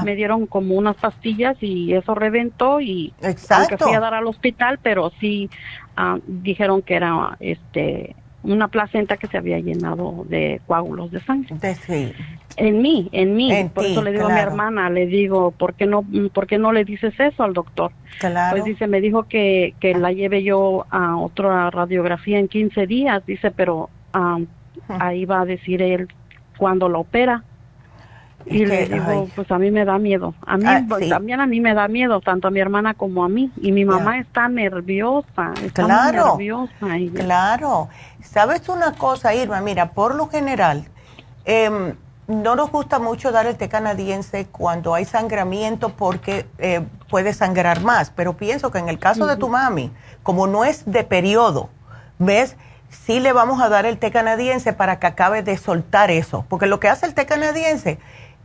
Me 0.04 0.16
dieron 0.16 0.46
como 0.46 0.74
unas 0.74 0.96
pastillas 0.96 1.56
y 1.60 1.94
eso 1.94 2.14
reventó 2.14 2.80
y 2.80 3.12
Exacto. 3.22 3.54
aunque 3.54 3.78
fui 3.78 3.94
a 3.94 4.00
dar 4.00 4.14
al 4.14 4.26
hospital, 4.26 4.78
pero 4.82 5.12
sí 5.20 5.48
ah, 5.96 6.18
dijeron 6.26 6.82
que 6.82 6.94
era 6.96 7.36
este 7.38 8.16
una 8.42 8.68
placenta 8.68 9.16
que 9.16 9.26
se 9.26 9.36
había 9.36 9.58
llenado 9.58 10.24
de 10.28 10.60
coágulos 10.66 11.10
de 11.10 11.20
sangre. 11.20 11.56
sí. 11.86 12.12
En 12.56 12.82
mí, 12.82 13.08
en 13.12 13.36
mí. 13.36 13.70
Por 13.72 13.84
eso 13.84 14.02
le 14.02 14.12
digo 14.12 14.26
a 14.26 14.34
mi 14.34 14.40
hermana, 14.40 14.90
le 14.90 15.06
digo, 15.06 15.52
¿por 15.52 15.74
qué 15.74 15.86
no, 15.86 16.04
por 16.32 16.46
qué 16.46 16.58
no 16.58 16.72
le 16.72 16.84
dices 16.84 17.14
eso 17.18 17.42
al 17.42 17.52
doctor? 17.52 17.92
Claro. 18.18 18.56
Pues 18.56 18.64
dice, 18.64 18.86
me 18.86 19.00
dijo 19.00 19.24
que, 19.24 19.74
que 19.78 19.94
la 19.94 20.12
lleve 20.12 20.42
yo 20.42 20.84
a 20.90 21.16
otra 21.16 21.70
radiografía 21.70 22.38
en 22.38 22.48
15 22.48 22.86
días, 22.86 23.24
dice, 23.24 23.50
pero 23.50 23.88
ahí 24.88 25.24
va 25.24 25.42
a 25.42 25.44
decir 25.44 25.82
él 25.82 26.08
cuando 26.58 26.88
lo 26.88 27.00
opera. 27.00 27.44
Y 28.46 28.64
le 28.64 28.86
digo, 28.86 29.28
pues 29.36 29.50
a 29.50 29.58
mí 29.58 29.70
me 29.70 29.84
da 29.84 29.98
miedo. 29.98 30.34
A 30.46 30.56
mí 30.56 30.64
ah, 30.66 30.82
pues, 30.88 31.10
también 31.10 31.40
a 31.40 31.46
mí 31.46 31.60
me 31.60 31.74
da 31.74 31.88
miedo, 31.88 32.20
tanto 32.22 32.48
a 32.48 32.50
mi 32.50 32.58
hermana 32.58 32.94
como 32.94 33.22
a 33.22 33.28
mí. 33.28 33.52
Y 33.60 33.70
mi 33.70 33.84
mamá 33.84 34.18
está 34.18 34.48
nerviosa, 34.48 35.52
está 35.62 35.84
claro, 35.84 36.38
nerviosa. 36.38 36.72
Claro. 37.14 37.88
¿Sabes 38.22 38.66
una 38.70 38.92
cosa, 38.92 39.34
Irma? 39.34 39.60
Mira, 39.60 39.90
por 39.90 40.14
lo 40.14 40.28
general, 40.28 40.88
eh, 41.44 41.94
no 42.30 42.54
nos 42.56 42.70
gusta 42.70 42.98
mucho 42.98 43.32
dar 43.32 43.46
el 43.46 43.56
té 43.56 43.68
canadiense 43.68 44.46
cuando 44.46 44.94
hay 44.94 45.04
sangramiento 45.04 45.90
porque 45.90 46.46
eh, 46.58 46.80
puede 47.08 47.34
sangrar 47.34 47.82
más, 47.82 48.10
pero 48.10 48.36
pienso 48.36 48.70
que 48.70 48.78
en 48.78 48.88
el 48.88 48.98
caso 48.98 49.26
de 49.26 49.36
tu 49.36 49.48
mami, 49.48 49.90
como 50.22 50.46
no 50.46 50.64
es 50.64 50.90
de 50.90 51.04
periodo, 51.04 51.70
¿ves? 52.18 52.56
Sí 52.90 53.20
le 53.20 53.32
vamos 53.32 53.62
a 53.62 53.68
dar 53.68 53.86
el 53.86 53.98
té 53.98 54.10
canadiense 54.10 54.72
para 54.72 54.98
que 54.98 55.06
acabe 55.06 55.42
de 55.42 55.56
soltar 55.56 56.10
eso, 56.10 56.44
porque 56.48 56.66
lo 56.66 56.80
que 56.80 56.88
hace 56.88 57.06
el 57.06 57.14
té 57.14 57.24
canadiense 57.24 57.98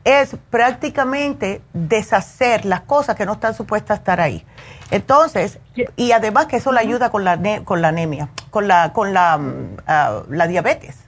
es 0.05 0.37
prácticamente 0.51 1.61
deshacer 1.73 2.63
las 2.63 2.81
cosas 2.81 3.15
que 3.15 3.25
no 3.25 3.33
están 3.33 3.55
supuestas 3.55 3.97
a 3.97 3.99
estar 3.99 4.21
ahí. 4.21 4.45
Entonces, 4.91 5.59
y 5.97 6.11
además 6.11 6.45
que 6.45 6.57
eso 6.57 6.71
le 6.71 6.79
ayuda 6.79 7.09
con 7.09 7.23
la, 7.23 7.39
con 7.63 7.81
la 7.81 7.87
anemia, 7.89 8.29
con 8.51 8.67
la, 8.67 8.93
con 8.93 9.13
la, 9.13 9.37
mm, 9.37 9.77
ah, 9.87 10.21
la 10.29 10.47
diabetes. 10.47 11.03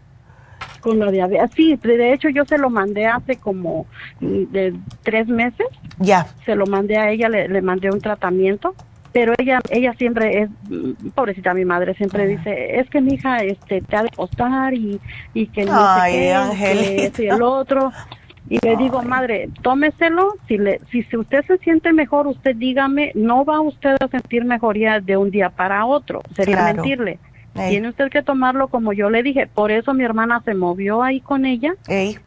Con 0.82 0.98
la 1.00 1.12
diabetes, 1.12 1.52
sí, 1.56 1.76
de 1.76 2.14
hecho 2.14 2.30
yo 2.30 2.44
se 2.46 2.58
lo 2.58 2.72
mandé 2.72 3.06
hace 3.06 3.38
como 3.38 3.86
mm, 4.20 4.44
de 4.52 4.76
tres 5.04 5.28
meses. 5.28 5.68
Ya. 6.00 6.26
Se 6.46 6.56
lo 6.56 6.66
mandé 6.66 6.98
a 6.98 7.12
ella, 7.12 7.30
le, 7.30 7.62
mandé 7.62 7.92
un 7.92 8.02
tratamiento 8.02 8.74
pero 9.18 9.34
ella 9.40 9.60
ella 9.72 9.94
siempre 9.94 10.42
es 10.42 10.50
pobrecita 11.16 11.52
mi 11.56 11.66
madre 11.66 11.96
siempre 11.96 12.28
dice 12.28 12.80
es 12.80 12.88
que 12.88 13.02
mi 13.02 13.16
hija 13.16 13.40
este 13.40 13.82
te 13.82 13.96
ha 13.96 14.04
de 14.04 14.10
costar 14.10 14.76
y, 14.76 15.02
y 15.34 15.48
que 15.48 15.66
no 15.66 15.72
Ay, 15.76 16.14
sé 16.14 17.12
qué, 17.16 17.24
y 17.24 17.28
el 17.28 17.42
otro 17.42 17.92
y 18.50 18.60
le 18.66 18.78
digo, 18.78 19.04
madre, 19.04 19.50
tómeselo, 19.62 20.36
si, 20.48 20.58
le, 20.58 20.80
si, 20.90 21.06
usted 21.18 21.44
se 21.46 21.58
siente 21.58 21.92
mejor, 21.92 22.28
usted 22.28 22.56
dígame, 22.56 23.12
no 23.14 23.44
va 23.44 23.60
usted 23.60 23.98
a 24.00 24.08
sentir 24.08 24.46
mejoría 24.46 25.02
de 25.02 25.18
un 25.18 25.32
día 25.32 25.50
para 25.50 25.86
otro, 25.86 26.22
sería 26.34 26.64
mentirle. 26.64 27.20
Tiene 27.54 27.90
usted 27.90 28.10
que 28.10 28.22
tomarlo 28.22 28.70
como 28.70 28.94
yo 28.94 29.10
le 29.10 29.22
dije, 29.24 29.48
por 29.48 29.72
eso 29.72 29.94
mi 29.94 30.06
hermana 30.06 30.42
se 30.46 30.54
movió 30.54 31.04
ahí 31.04 31.20
con 31.20 31.46
ella 31.46 31.74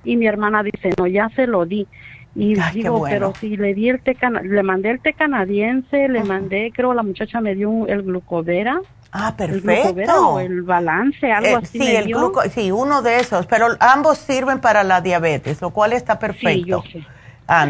y 0.05 0.17
mi 0.17 0.27
hermana 0.27 0.63
dice, 0.63 0.91
no, 0.99 1.07
ya 1.07 1.31
se 1.31 1.47
lo 1.47 1.65
di. 1.65 1.87
Y 2.35 2.55
digo, 2.73 3.05
pero 3.09 3.33
si 3.41 3.57
le 3.57 3.75
di 3.75 3.89
el 3.89 4.01
té, 4.01 4.17
le 4.45 4.63
mandé 4.63 4.91
el 4.91 5.01
té 5.01 5.15
canadiense, 5.15 6.09
le 6.09 6.23
mandé, 6.23 6.73
creo 6.75 6.95
la 6.95 7.03
muchacha 7.03 7.41
me 7.41 7.55
dio 7.55 7.87
el 7.89 8.03
glucovera 8.03 8.81
Ah, 9.13 9.35
perfecto. 9.37 10.39
El, 10.39 10.53
el 10.53 10.63
balance, 10.63 11.31
algo 11.33 11.49
eh, 11.49 11.61
así. 11.63 11.79
Sí, 11.79 11.97
el 11.97 12.07
gluco, 12.07 12.43
sí, 12.43 12.71
uno 12.71 13.03
de 13.03 13.19
esos, 13.19 13.47
pero 13.47 13.69
ambos 13.81 14.19
sirven 14.19 14.61
para 14.61 14.85
la 14.85 15.01
diabetes, 15.01 15.61
lo 15.61 15.71
cual 15.71 15.93
está 15.93 16.19
perfecto. 16.19 16.85
Sí, 16.93 17.05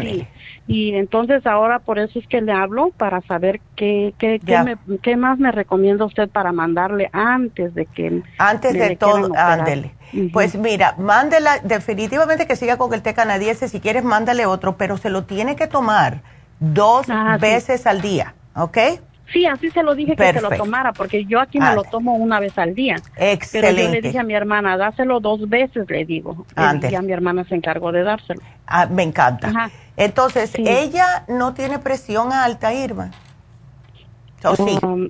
sí. 0.01 0.27
Y 0.67 0.93
entonces 0.95 1.45
ahora 1.45 1.79
por 1.79 1.99
eso 1.99 2.19
es 2.19 2.27
que 2.27 2.39
le 2.41 2.53
hablo 2.53 2.91
para 2.95 3.21
saber 3.21 3.59
qué, 3.75 4.13
qué, 4.17 4.39
qué, 5.01 5.17
más 5.17 5.39
me 5.39 5.51
recomienda 5.51 6.05
usted 6.05 6.29
para 6.29 6.51
mandarle 6.51 7.09
antes 7.11 7.73
de 7.73 7.87
que... 7.87 8.21
Antes 8.37 8.73
de 8.73 8.95
todo, 8.95 9.31
ándele. 9.35 9.91
Pues 10.31 10.55
mira, 10.55 10.95
mándela, 10.97 11.59
definitivamente 11.63 12.47
que 12.47 12.55
siga 12.55 12.77
con 12.77 12.93
el 12.93 13.01
té 13.01 13.13
canadiense, 13.13 13.67
si 13.67 13.79
quieres 13.79 14.03
mándale 14.03 14.45
otro, 14.45 14.77
pero 14.77 14.97
se 14.97 15.09
lo 15.09 15.23
tiene 15.23 15.55
que 15.55 15.67
tomar 15.67 16.21
dos 16.59 17.07
ah, 17.09 17.37
veces 17.39 17.87
al 17.87 18.01
día, 18.01 18.35
¿ok? 18.55 18.77
Sí, 19.31 19.45
así 19.45 19.69
se 19.71 19.83
lo 19.83 19.95
dije 19.95 20.15
que 20.15 20.33
se 20.33 20.41
lo 20.41 20.49
tomara, 20.51 20.93
porque 20.93 21.25
yo 21.25 21.39
aquí 21.39 21.59
me 21.59 21.73
lo 21.73 21.83
tomo 21.83 22.15
una 22.15 22.39
vez 22.39 22.57
al 22.57 22.75
día. 22.75 22.95
Excelente. 23.15 23.49
Pero 23.51 23.87
yo 23.87 23.91
le 23.93 24.01
dije 24.01 24.19
a 24.19 24.23
mi 24.23 24.33
hermana, 24.33 24.77
dáselo 24.77 25.19
dos 25.19 25.47
veces, 25.47 25.89
le 25.89 26.05
digo. 26.05 26.45
Y 26.89 26.95
a 26.95 27.01
mi 27.01 27.11
hermana 27.11 27.45
se 27.45 27.55
encargó 27.55 27.91
de 27.91 28.03
dárselo. 28.03 28.41
Ah, 28.67 28.87
me 28.87 29.03
encanta. 29.03 29.71
Entonces, 29.97 30.53
¿ella 30.55 31.25
no 31.27 31.53
tiene 31.53 31.79
presión 31.79 32.33
alta, 32.33 32.73
Irma? 32.73 33.11
¿O 34.43 34.55
sí? 34.55 34.79
Um, 34.81 35.09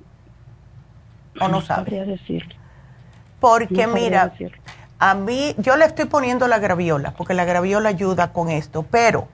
¿O 1.39 1.47
no 1.47 1.61
sabe? 1.61 2.05
decir. 2.05 2.43
Porque 3.39 3.87
mira, 3.87 4.33
a 4.99 5.15
mí, 5.15 5.55
yo 5.57 5.77
le 5.77 5.85
estoy 5.85 6.05
poniendo 6.05 6.47
la 6.47 6.59
graviola, 6.59 7.13
porque 7.13 7.33
la 7.33 7.45
graviola 7.45 7.89
ayuda 7.89 8.33
con 8.33 8.49
esto, 8.49 8.85
pero 8.89 9.27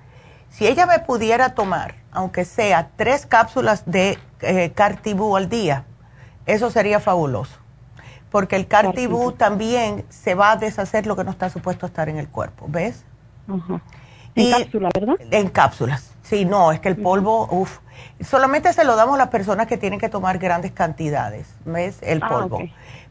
si 0.50 0.66
ella 0.66 0.86
me 0.86 1.00
pudiera 1.00 1.56
tomar, 1.56 1.96
aunque 2.12 2.46
sea 2.46 2.90
tres 2.96 3.26
cápsulas 3.26 3.84
de 3.86 4.18
eh, 4.42 4.72
Cartibú 4.74 5.36
al 5.36 5.50
día, 5.50 5.86
eso 6.46 6.70
sería 6.70 7.00
fabuloso. 7.00 7.58
Porque 8.30 8.56
el 8.56 8.68
Cartibú 8.68 9.32
también 9.32 10.06
se 10.10 10.36
va 10.36 10.52
a 10.52 10.56
deshacer 10.58 11.08
lo 11.08 11.16
que 11.16 11.24
no 11.24 11.32
está 11.32 11.50
supuesto 11.50 11.86
a 11.86 11.88
estar 11.88 12.10
en 12.10 12.18
el 12.18 12.28
cuerpo, 12.28 12.66
¿ves? 12.68 13.04
En 14.36 14.52
cápsulas, 14.52 14.92
¿verdad? 14.94 15.16
En 15.32 15.50
cápsulas. 15.50 16.12
Sí, 16.24 16.44
no, 16.46 16.72
es 16.72 16.80
que 16.80 16.90
el 16.90 16.98
polvo, 16.98 17.48
uff. 17.50 17.80
Solamente 18.20 18.74
se 18.74 18.84
lo 18.84 18.96
damos 18.96 19.16
a 19.16 19.18
las 19.18 19.30
personas 19.30 19.68
que 19.68 19.78
tienen 19.78 20.00
que 20.00 20.10
tomar 20.10 20.40
grandes 20.40 20.72
cantidades, 20.72 21.48
¿ves? 21.66 21.98
El 22.02 22.22
ah, 22.22 22.28
polvo. 22.28 22.60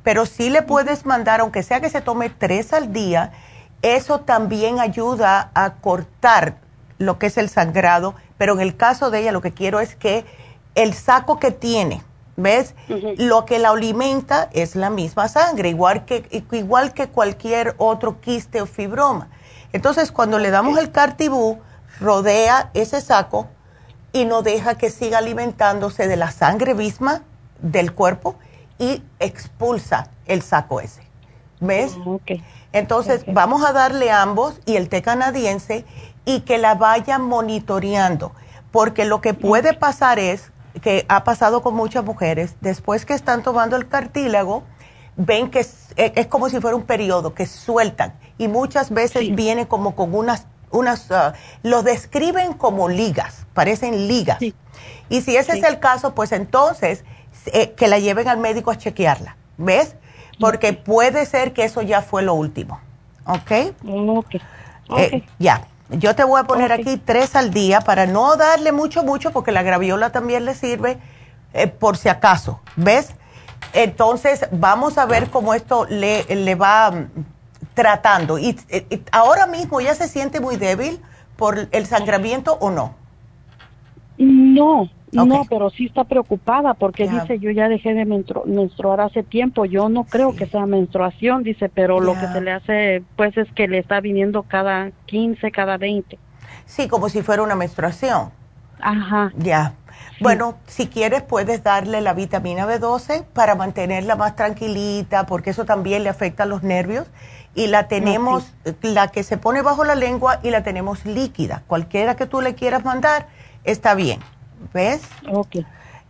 Pero 0.03 0.27
sí 0.27 0.51
le 0.51 0.63
puedes 0.63 1.07
mandar, 1.07 1.41
aunque 1.41 1.63
sea 1.63 1.81
que 1.81 1.89
se 1.89 2.01
tome 2.03 2.29
tres 2.29 2.73
al 2.73 2.93
día, 2.93 3.33
eso 3.83 4.21
también 4.21 4.81
ayuda 4.81 5.51
a 5.55 5.75
cortar 5.75 6.57
lo 6.99 7.19
que 7.19 7.27
es 7.27 7.39
el 7.39 7.49
sangrado, 7.49 8.15
pero 8.39 8.55
en 8.55 8.61
el 8.61 8.77
caso 8.77 9.11
de 9.11 9.21
ella 9.21 9.33
lo 9.33 9.41
que 9.41 9.53
quiero 9.53 9.81
es 9.81 9.97
que 9.97 10.25
el 10.77 10.95
saco 10.95 11.41
que 11.41 11.51
tiene, 11.51 12.03
¿ves? 12.37 12.75
Lo 13.17 13.45
que 13.45 13.59
la 13.59 13.71
alimenta 13.71 14.49
es 14.53 14.77
la 14.77 14.91
misma 14.91 15.27
sangre, 15.27 15.71
igual 15.71 16.05
que, 16.05 16.45
igual 16.53 16.93
que 16.93 17.09
cualquier 17.09 17.75
otro 17.79 18.21
quiste 18.21 18.61
o 18.61 18.67
fibroma. 18.67 19.29
Entonces, 19.73 20.13
cuando 20.13 20.39
le 20.39 20.51
damos 20.51 20.79
el 20.79 20.93
cartibú, 20.93 21.59
rodea 21.99 22.71
ese 22.75 23.01
saco 23.01 23.49
y 24.13 24.27
no 24.27 24.43
deja 24.43 24.77
que 24.77 24.91
siga 24.91 25.19
alimentándose 25.19 26.07
de 26.07 26.17
la 26.17 26.31
sangre 26.31 26.75
misma 26.75 27.23
del 27.61 27.93
cuerpo 27.93 28.37
y 28.79 29.03
expulsa 29.19 30.11
el 30.27 30.43
saco 30.43 30.81
ese. 30.81 31.03
¿Ves? 31.59 31.97
Entonces, 32.73 33.25
vamos 33.27 33.65
a 33.65 33.73
darle 33.73 34.11
ambos 34.11 34.61
y 34.67 34.77
el 34.77 34.91
té 34.91 35.01
canadiense 35.01 35.87
y 36.27 36.41
que 36.41 36.59
la 36.59 36.75
vayan 36.75 37.23
monitoreando, 37.23 38.33
porque 38.73 39.07
lo 39.07 39.23
que 39.23 39.33
puede 39.33 39.73
pasar 39.73 40.19
es 40.19 40.53
que 40.83 41.07
ha 41.09 41.25
pasado 41.25 41.63
con 41.63 41.75
muchas 41.75 42.05
mujeres, 42.05 42.57
después 42.61 43.07
que 43.07 43.15
están 43.15 43.43
tomando 43.43 43.77
el 43.77 43.89
cartílago, 43.89 44.65
ven 45.17 45.51
que 45.51 45.61
es, 45.61 46.27
como 46.29 46.49
si 46.49 46.61
fuera 46.61 46.77
un 46.77 46.85
periodo, 46.85 47.35
que 47.35 47.47
sueltan 47.47 48.15
y 48.39 48.49
muchas 48.49 48.91
veces 48.91 49.35
viene 49.35 49.67
como 49.67 49.95
con 49.95 50.15
unas, 50.15 50.47
unas 50.71 51.11
uh, 51.11 51.33
lo 51.63 51.83
describen 51.83 52.53
como 52.53 52.89
ligas, 52.89 53.47
parecen 53.55 54.09
ligas. 54.09 54.41
Y 55.09 55.21
si 55.23 55.37
ese 55.37 55.59
es 55.59 55.65
el 55.65 55.79
caso, 55.79 56.15
pues 56.15 56.33
entonces 56.33 57.05
eh, 57.47 57.73
que 57.73 57.89
la 57.89 57.99
lleven 57.99 58.29
al 58.29 58.39
médico 58.39 58.71
a 58.71 58.77
chequearla, 58.77 59.37
¿ves? 59.57 59.97
Porque 60.39 60.75
puede 60.75 61.25
ser 61.25 61.53
que 61.55 61.65
eso 61.65 61.81
ya 61.81 62.03
fue 62.03 62.23
lo 62.23 62.35
último, 62.35 62.81
¿ok? 63.25 63.75
Ok. 64.89 64.99
Eh, 64.99 65.25
ya. 65.39 65.67
Yo 65.91 66.17
te 66.17 66.25
voy 66.25 66.41
a 66.41 66.45
poner 66.45 66.73
aquí 66.73 66.97
tres 66.97 67.37
al 67.37 67.53
día 67.53 67.81
para 67.81 68.07
no 68.07 68.37
darle 68.37 68.73
mucho, 68.73 69.05
mucho, 69.05 69.31
porque 69.31 69.53
la 69.53 69.63
graviola 69.63 70.11
también 70.11 70.45
le 70.45 70.55
sirve 70.55 70.99
eh, 71.53 71.69
por 71.69 71.97
si 71.97 72.09
acaso, 72.09 72.61
¿ves? 72.75 73.15
Entonces, 73.73 74.49
vamos 74.51 74.99
a 74.99 75.07
ver 75.07 75.31
cómo 75.31 75.55
esto 75.55 75.87
le, 75.89 76.25
le 76.25 76.55
va 76.55 76.91
mm, 76.91 77.09
tratando. 77.75 78.39
Y, 78.39 78.59
ahora 79.13 79.47
mismo 79.47 79.81
ya 79.81 79.95
se 79.95 80.09
siente 80.09 80.41
muy 80.41 80.57
débil 80.57 81.01
por 81.37 81.69
el 81.71 81.87
sangramiento 81.87 82.59
o 82.61 82.71
no? 82.71 82.95
No, 84.19 84.89
no, 85.13 85.45
pero 85.49 85.71
sí 85.71 85.87
está 85.87 86.05
preocupada 86.05 86.75
porque 86.75 87.09
dice, 87.09 87.39
yo 87.39 87.51
ya 87.51 87.69
dejé 87.69 87.95
de 87.95 88.05
menstruar 88.05 89.01
hace 89.01 89.23
tiempo, 89.23 89.65
yo 89.65 89.89
no 89.89 90.05
creo 90.05 90.35
que 90.35 90.47
sea 90.47 90.67
menstruación, 90.67 91.43
dice, 91.43 91.69
pero 91.69 92.01
lo 92.01 92.15
que 92.15 92.27
se 92.27 92.41
le 92.41 92.53
hace, 92.53 93.03
pues 93.17 93.37
es 93.37 93.51
que 93.53 93.69
le 93.69 93.79
está 93.79 94.01
viniendo 94.01 94.43
cada 94.43 94.91
15, 95.07 95.51
cada 95.53 95.77
20. 95.77 96.19
Sí, 96.65 96.89
como 96.89 97.09
si 97.09 97.23
fuera 97.23 97.43
una 97.43 97.55
menstruación. 97.55 98.31
Ajá. 98.81 99.33
Ya. 99.37 99.75
Bueno, 100.21 100.57
si 100.67 100.87
quieres 100.89 101.23
puedes 101.23 101.63
darle 101.63 102.01
la 102.01 102.15
vitamina 102.15 102.67
B12 102.67 103.25
para 103.25 103.55
mantenerla 103.55 104.17
más 104.17 104.35
tranquilita, 104.35 105.27
porque 105.27 105.51
eso 105.51 105.65
también 105.65 106.03
le 106.03 106.09
afecta 106.09 106.43
a 106.43 106.47
los 106.47 106.63
nervios. 106.63 107.07
Y 107.55 107.69
la 107.69 107.89
tenemos, 107.89 108.53
la 108.83 109.09
que 109.09 109.23
se 109.23 109.39
pone 109.39 109.63
bajo 109.63 109.85
la 109.85 109.95
lengua 109.95 110.41
y 110.43 110.51
la 110.51 110.63
tenemos 110.63 111.07
líquida. 111.07 111.63
Cualquiera 111.67 112.15
que 112.15 112.27
tú 112.27 112.43
le 112.43 112.55
quieras 112.55 112.85
mandar, 112.85 113.29
está 113.65 113.95
bien. 113.95 114.21
¿Ves? 114.73 115.03
Ok. 115.31 115.57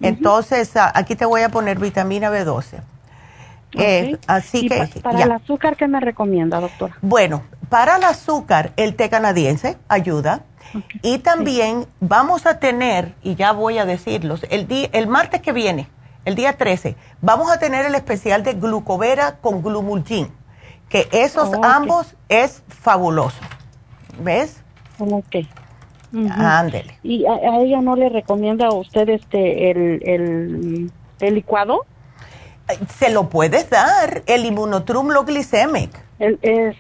Entonces, 0.01 0.73
aquí 0.77 1.16
te 1.16 1.24
voy 1.24 1.43
a 1.43 1.48
poner 1.48 1.78
vitamina 1.78 2.31
B12. 2.31 2.81
Eh, 3.73 4.18
así 4.27 4.68
que. 4.68 4.89
¿Para 5.02 5.23
el 5.23 5.32
azúcar 5.32 5.77
qué 5.77 5.89
me 5.89 6.01
recomienda, 6.01 6.60
doctora? 6.60 6.97
Bueno, 7.02 7.43
para 7.68 7.97
el 7.97 8.05
azúcar, 8.05 8.73
el 8.77 8.94
té 8.94 9.09
canadiense 9.09 9.77
ayuda. 9.89 10.43
Y 11.01 11.18
también 11.18 11.86
vamos 12.01 12.44
a 12.44 12.59
tener, 12.59 13.14
y 13.23 13.36
ya 13.36 13.52
voy 13.52 13.78
a 13.78 13.86
decirlos, 13.86 14.44
el, 14.51 14.66
día, 14.66 14.89
el 14.93 15.06
martes 15.06 15.40
que 15.40 15.52
viene, 15.52 15.89
el 16.24 16.35
día 16.35 16.56
13, 16.56 16.97
vamos 17.23 17.51
a 17.51 17.59
tener 17.59 17.86
el 17.86 17.94
especial 17.94 18.43
de 18.43 18.55
glucovera 18.55 19.36
con 19.36 19.62
glumulgin, 19.62 20.28
que 20.89 21.09
esos 21.12 21.52
ambos 21.62 22.16
es 22.28 22.62
fabuloso. 22.68 23.39
¿Ves? 24.20 24.60
Ok. 24.98 25.36
Ándele. 26.30 26.98
¿Y 27.02 27.26
a, 27.26 27.60
ella 27.60 27.80
no 27.80 27.97
le 27.97 28.09
recomienda 28.09 28.68
a 28.68 28.74
usted 28.74 29.09
este 29.09 29.70
el, 29.70 30.90
el, 31.20 31.34
licuado? 31.34 31.84
Se 32.98 33.10
lo 33.10 33.28
puedes 33.28 33.70
dar, 33.70 34.22
el 34.26 34.44
inmunotrum 34.44 35.10
lo 35.10 35.24
glicemic. 35.24 35.90
El, 36.18 36.38
es, 36.43 36.76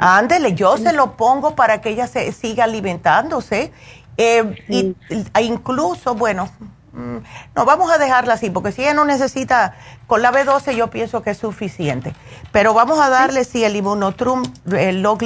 Ándele, 0.00 0.54
yo 0.54 0.76
se 0.76 0.92
lo 0.92 1.16
pongo 1.16 1.54
para 1.54 1.80
que 1.80 1.90
ella 1.90 2.06
se 2.06 2.30
siga 2.32 2.64
alimentándose. 2.64 3.72
Eh, 4.16 4.64
y, 4.68 4.96
incluso, 5.40 6.16
bueno, 6.16 6.50
mm, 6.92 7.18
no 7.54 7.64
vamos 7.64 7.90
a 7.92 7.98
dejarla 7.98 8.34
así, 8.34 8.50
porque 8.50 8.72
si 8.72 8.82
ella 8.82 8.94
no 8.94 9.04
necesita, 9.04 9.76
con 10.08 10.22
la 10.22 10.32
B12 10.32 10.74
yo 10.74 10.90
pienso 10.90 11.22
que 11.22 11.30
es 11.30 11.38
suficiente. 11.38 12.12
Pero 12.50 12.74
vamos 12.74 12.98
a 12.98 13.08
darle, 13.08 13.44
sí, 13.44 13.64
el 13.64 13.76
inmunotrum, 13.76 14.42
el 14.76 15.02
lo 15.02 15.16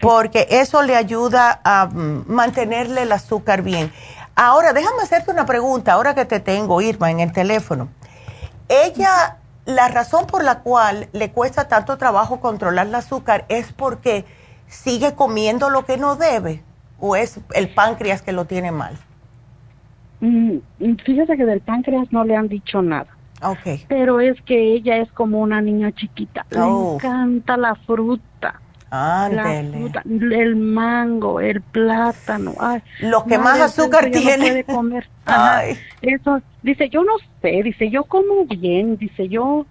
Porque 0.00 0.46
eso 0.50 0.82
le 0.82 0.96
ayuda 0.96 1.60
a 1.64 1.86
mm, 1.86 2.24
mantenerle 2.26 3.02
el 3.02 3.12
azúcar 3.12 3.62
bien. 3.62 3.92
Ahora, 4.34 4.72
déjame 4.72 5.02
hacerte 5.02 5.30
una 5.30 5.46
pregunta, 5.46 5.92
ahora 5.92 6.14
que 6.14 6.24
te 6.24 6.40
tengo, 6.40 6.80
Irma, 6.80 7.10
en 7.10 7.20
el 7.20 7.32
teléfono. 7.32 7.88
Ella, 8.68 9.38
la 9.66 9.88
razón 9.88 10.26
por 10.26 10.44
la 10.44 10.60
cual 10.60 11.08
le 11.12 11.32
cuesta 11.32 11.68
tanto 11.68 11.98
trabajo 11.98 12.40
controlar 12.40 12.86
el 12.86 12.94
azúcar 12.94 13.46
es 13.48 13.72
porque 13.72 14.24
sigue 14.68 15.14
comiendo 15.14 15.70
lo 15.70 15.84
que 15.84 15.96
no 15.96 16.16
debe 16.16 16.62
o 17.00 17.16
es 17.16 17.40
el 17.54 17.74
páncreas 17.74 18.22
que 18.22 18.32
lo 18.32 18.44
tiene 18.44 18.70
mal. 18.70 18.96
Mm, 20.20 20.58
fíjese 21.04 21.36
que 21.36 21.44
del 21.44 21.60
páncreas 21.60 22.12
no 22.12 22.24
le 22.24 22.36
han 22.36 22.48
dicho 22.48 22.82
nada. 22.82 23.08
Okay. 23.40 23.84
Pero 23.88 24.20
es 24.20 24.40
que 24.42 24.74
ella 24.74 24.96
es 24.96 25.10
como 25.12 25.40
una 25.40 25.60
niña 25.60 25.92
chiquita. 25.92 26.44
Le 26.50 26.60
oh. 26.60 26.94
encanta 26.94 27.56
la 27.56 27.74
fruta 27.74 28.60
el 28.90 30.56
mango, 30.56 31.40
el 31.40 31.60
plátano. 31.60 32.54
Ay, 32.58 32.82
Lo 33.00 33.24
que 33.24 33.38
más 33.38 33.60
azúcar 33.60 34.10
tiene. 34.10 34.64
comer. 34.64 35.08
Eso, 36.02 36.40
dice, 36.62 36.88
yo 36.88 37.04
no 37.04 37.12
sé, 37.42 37.62
dice, 37.62 37.90
yo 37.90 38.04
como 38.04 38.44
bien, 38.46 38.96
dice, 38.96 39.28
yo 39.28 39.66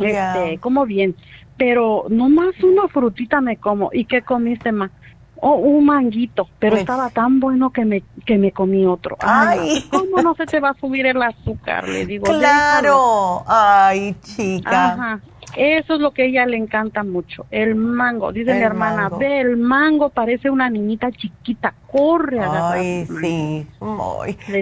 este, 0.00 0.58
como 0.58 0.86
bien, 0.86 1.14
pero 1.56 2.06
nomás 2.08 2.54
una 2.62 2.88
frutita 2.88 3.40
me 3.40 3.56
como. 3.56 3.90
¿Y 3.92 4.04
qué 4.04 4.22
comiste 4.22 4.72
más? 4.72 4.90
Oh, 5.36 5.56
un 5.56 5.84
manguito, 5.84 6.48
pero 6.58 6.72
pues 6.72 6.80
estaba 6.80 7.10
tan 7.10 7.38
bueno 7.38 7.70
que 7.70 7.84
me, 7.84 8.02
que 8.24 8.38
me 8.38 8.50
comí 8.50 8.86
otro. 8.86 9.16
Ay, 9.20 9.84
¿cómo 9.90 10.22
no 10.22 10.34
se 10.34 10.46
te 10.46 10.58
va 10.58 10.70
a 10.70 10.74
subir 10.74 11.06
el 11.06 11.20
azúcar? 11.22 11.86
Le 11.86 12.06
digo. 12.06 12.24
Claro, 12.24 13.44
ay, 13.46 14.16
chica. 14.22 14.92
Ajá. 14.92 15.20
Eso 15.56 15.94
es 15.94 16.00
lo 16.00 16.12
que 16.12 16.22
a 16.22 16.24
ella 16.26 16.46
le 16.46 16.56
encanta 16.56 17.02
mucho, 17.02 17.46
el 17.50 17.74
mango. 17.74 18.32
Dice 18.32 18.54
mi 18.54 18.62
hermana, 18.62 19.08
ve, 19.08 19.40
el 19.40 19.56
mango 19.56 20.10
parece 20.10 20.50
una 20.50 20.68
niñita 20.68 21.10
chiquita, 21.10 21.74
corre 21.90 22.40
a 22.40 22.70
Ay, 22.72 23.06
sí. 23.20 23.66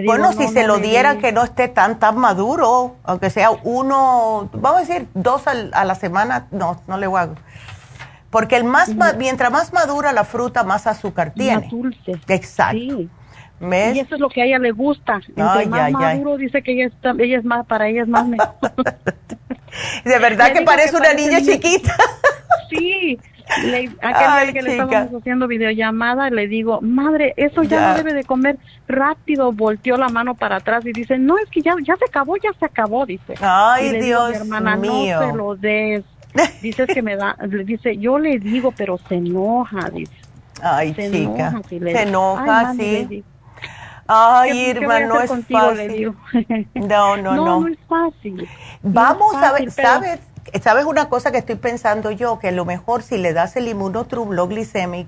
bueno, 0.05 0.33
si 0.33 0.47
se 0.47 0.67
lo 0.67 0.77
diera 0.77 1.17
que 1.17 1.31
no 1.31 1.43
esté 1.43 1.67
tan, 1.67 1.99
tan 1.99 2.17
maduro, 2.17 2.95
aunque 3.03 3.29
sea 3.29 3.49
uno, 3.63 4.49
vamos 4.53 4.81
a 4.81 4.85
decir, 4.85 5.07
dos 5.13 5.43
a 5.47 5.85
la 5.85 5.95
semana, 5.95 6.47
no, 6.51 6.81
no 6.87 6.97
le 6.97 7.07
a... 7.07 7.29
Porque 8.29 8.55
el 8.55 8.63
más, 8.63 8.89
mientras 9.19 9.51
más 9.51 9.73
madura 9.73 10.11
la 10.11 10.23
fruta, 10.23 10.63
más 10.63 10.87
azúcar 10.87 11.33
tiene. 11.35 11.61
Más 11.61 11.69
dulce. 11.69 12.19
Exacto. 12.27 13.07
Y 13.95 13.99
eso 13.99 14.15
es 14.15 14.21
lo 14.21 14.29
que 14.29 14.41
a 14.41 14.45
ella 14.45 14.59
le 14.59 14.71
gusta. 14.71 15.21
Entre 15.27 15.65
más 15.67 15.91
maduro, 15.91 16.37
dice 16.37 16.61
que 16.61 16.73
ella, 16.73 16.91
ella 17.19 17.37
es 17.37 17.45
más, 17.45 17.65
para 17.65 17.87
ella 17.87 18.03
es 18.03 18.07
más 18.07 18.27
mejor. 18.27 18.53
De 20.03 20.19
verdad 20.19 20.51
que 20.53 20.61
parece 20.61 20.95
una 20.95 21.13
niña 21.13 21.41
chiquita. 21.41 21.95
sí. 22.69 23.19
Le, 23.65 23.91
aquel 24.01 24.53
que 24.53 24.61
le 24.61 24.71
estábamos 24.71 25.21
haciendo 25.21 25.47
videollamada, 25.47 26.29
le 26.29 26.47
digo, 26.47 26.79
madre, 26.81 27.33
eso 27.35 27.61
ya, 27.63 27.89
no 27.89 27.95
debe 27.95 28.13
de 28.13 28.23
comer 28.23 28.57
rápido. 28.87 29.51
Volteó 29.51 29.97
la 29.97 30.07
mano 30.07 30.33
para 30.33 30.57
atrás 30.57 30.85
y 30.85 30.93
dice, 30.93 31.17
no, 31.17 31.37
es 31.37 31.49
que 31.49 31.61
ya, 31.61 31.75
ya 31.83 31.95
se 31.97 32.05
acabó, 32.05 32.37
ya 32.37 32.51
se 32.57 32.65
acabó, 32.65 33.05
dice. 33.05 33.35
Ay, 33.41 33.99
Dios 33.99 34.29
mi 34.31 34.35
hermana, 34.37 34.77
mío. 34.77 35.19
no 35.19 35.29
se 35.29 35.37
lo 35.37 35.55
des. 35.55 36.03
Dice 36.61 36.87
que 36.87 37.01
me 37.01 37.15
da, 37.15 37.35
dice, 37.65 37.97
yo 37.97 38.17
le 38.17 38.39
digo, 38.39 38.73
pero 38.75 38.97
se 39.09 39.15
enoja, 39.15 39.89
dice. 39.89 40.13
Ay, 40.61 40.93
chica, 40.95 41.61
se 41.67 42.01
enoja, 42.01 42.73
sí. 42.75 43.23
Ay, 44.07 44.69
Irma, 44.69 44.99
no 45.05 45.21
es 45.21 45.31
fácil. 45.49 46.15
No, 46.73 47.17
no, 47.17 47.35
no. 47.35 47.59
No, 47.61 47.67
es 47.67 47.77
fácil. 47.87 48.47
Vamos 48.81 49.35
a 49.35 49.53
ver, 49.53 49.71
¿sabes? 49.71 50.19
¿Sabes 50.61 50.85
una 50.85 51.09
cosa 51.09 51.31
que 51.31 51.37
estoy 51.37 51.55
pensando 51.55 52.11
yo? 52.11 52.37
Que 52.39 52.49
a 52.49 52.51
lo 52.51 52.65
mejor 52.65 53.01
si 53.01 53.17
le 53.17 53.33
das 53.33 53.55
el 53.55 53.67
inmunotrublo 53.67 54.47
glicemic, 54.47 55.07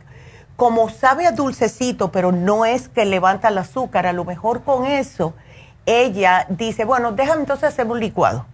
como 0.55 0.89
sabe 0.89 1.27
a 1.27 1.31
dulcecito, 1.31 2.11
pero 2.11 2.31
no 2.31 2.65
es 2.65 2.87
que 2.87 3.05
levanta 3.05 3.49
el 3.49 3.57
azúcar, 3.57 4.07
a 4.07 4.13
lo 4.13 4.23
mejor 4.23 4.63
con 4.63 4.85
eso 4.85 5.33
ella 5.85 6.47
dice, 6.49 6.85
bueno, 6.85 7.11
déjame 7.11 7.41
entonces 7.41 7.69
hacer 7.69 7.85
un 7.87 7.99
licuado. 7.99 8.45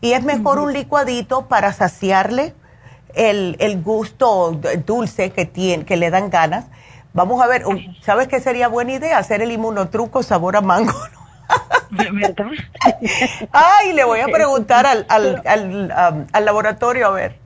Y 0.00 0.12
es 0.12 0.22
mejor 0.22 0.58
un 0.58 0.72
licuadito 0.72 1.46
para 1.48 1.72
saciarle 1.72 2.54
el, 3.14 3.56
el 3.60 3.82
gusto 3.82 4.60
dulce 4.84 5.30
que, 5.30 5.46
tiene, 5.46 5.84
que 5.84 5.96
le 5.96 6.10
dan 6.10 6.28
ganas 6.28 6.66
Vamos 7.16 7.42
a 7.42 7.46
ver, 7.46 7.64
¿sabes 8.02 8.28
qué 8.28 8.40
sería 8.40 8.68
buena 8.68 8.92
idea? 8.92 9.16
Hacer 9.16 9.40
el 9.40 9.50
inmunotruco 9.50 10.22
sabor 10.22 10.54
a 10.54 10.60
mango. 10.60 10.92
¿De 11.90 12.10
verdad? 12.10 12.50
Ay, 13.52 13.94
le 13.94 14.04
voy 14.04 14.20
a 14.20 14.26
preguntar 14.26 14.86
al, 14.86 15.06
al, 15.08 15.42
al, 15.46 16.26
al 16.30 16.44
laboratorio 16.44 17.06
a 17.06 17.10
ver. 17.12 17.38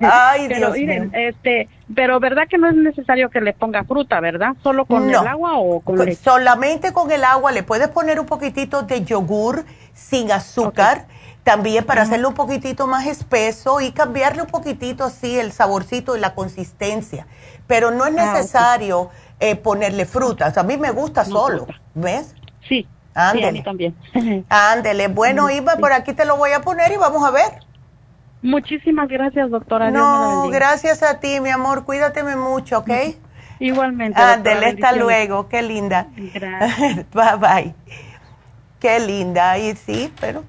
Ay, 0.00 0.46
pero, 0.48 0.72
Dios 0.72 0.86
mío. 0.86 1.10
Este, 1.12 1.68
pero 1.94 2.18
verdad 2.18 2.48
que 2.50 2.58
no 2.58 2.68
es 2.68 2.74
necesario 2.74 3.30
que 3.30 3.40
le 3.40 3.52
ponga 3.52 3.84
fruta, 3.84 4.18
¿verdad? 4.18 4.54
¿Solo 4.64 4.84
con 4.84 5.08
el 5.08 5.14
agua 5.14 5.58
o 5.58 5.80
con 5.80 5.98
leche? 5.98 6.16
Solamente 6.20 6.92
con 6.92 7.10
el 7.12 7.22
agua. 7.22 7.52
Le 7.52 7.62
puedes 7.62 7.88
poner 7.88 8.18
un 8.18 8.26
poquitito 8.26 8.82
de 8.82 9.04
yogur 9.04 9.64
sin 9.94 10.32
azúcar 10.32 11.06
también 11.44 11.84
para 11.84 12.02
hacerlo 12.02 12.30
un 12.30 12.34
poquitito 12.34 12.88
más 12.88 13.06
espeso 13.06 13.80
y 13.80 13.92
cambiarle 13.92 14.42
un 14.42 14.48
poquitito 14.48 15.04
así 15.04 15.38
el 15.38 15.52
saborcito 15.52 16.16
y 16.16 16.20
la 16.20 16.34
consistencia. 16.34 17.28
Pero 17.66 17.90
no 17.90 18.06
es 18.06 18.16
ah, 18.16 18.32
necesario 18.32 19.10
eh, 19.40 19.56
ponerle 19.56 20.06
frutas. 20.06 20.56
A 20.56 20.62
mí 20.62 20.76
me 20.76 20.90
gusta 20.90 21.24
solo, 21.24 21.66
¿ves? 21.94 22.34
Sí. 22.68 22.86
Ándele. 23.14 23.48
a 23.48 23.52
mí 23.52 23.62
también. 23.62 23.96
Ándele. 24.48 25.08
Bueno, 25.08 25.50
Iba, 25.50 25.76
por 25.76 25.92
aquí 25.92 26.12
te 26.12 26.24
lo 26.24 26.36
voy 26.36 26.52
a 26.52 26.60
poner 26.60 26.92
y 26.92 26.96
vamos 26.96 27.26
a 27.26 27.30
ver. 27.30 27.66
Muchísimas 28.42 29.08
gracias, 29.08 29.50
doctora. 29.50 29.90
No, 29.90 30.48
gracias 30.50 31.02
a 31.02 31.18
ti, 31.18 31.40
mi 31.40 31.50
amor. 31.50 31.84
Cuídateme 31.84 32.36
mucho, 32.36 32.78
¿ok? 32.78 32.90
Igualmente. 33.58 34.20
Ándele, 34.20 34.66
hasta 34.66 34.92
luego. 34.92 35.48
Qué 35.48 35.62
linda. 35.62 36.08
Gracias. 36.34 37.06
bye 37.12 37.36
bye. 37.38 37.74
Qué 38.78 39.00
linda. 39.00 39.58
Y 39.58 39.74
sí, 39.74 40.12
pero 40.20 40.44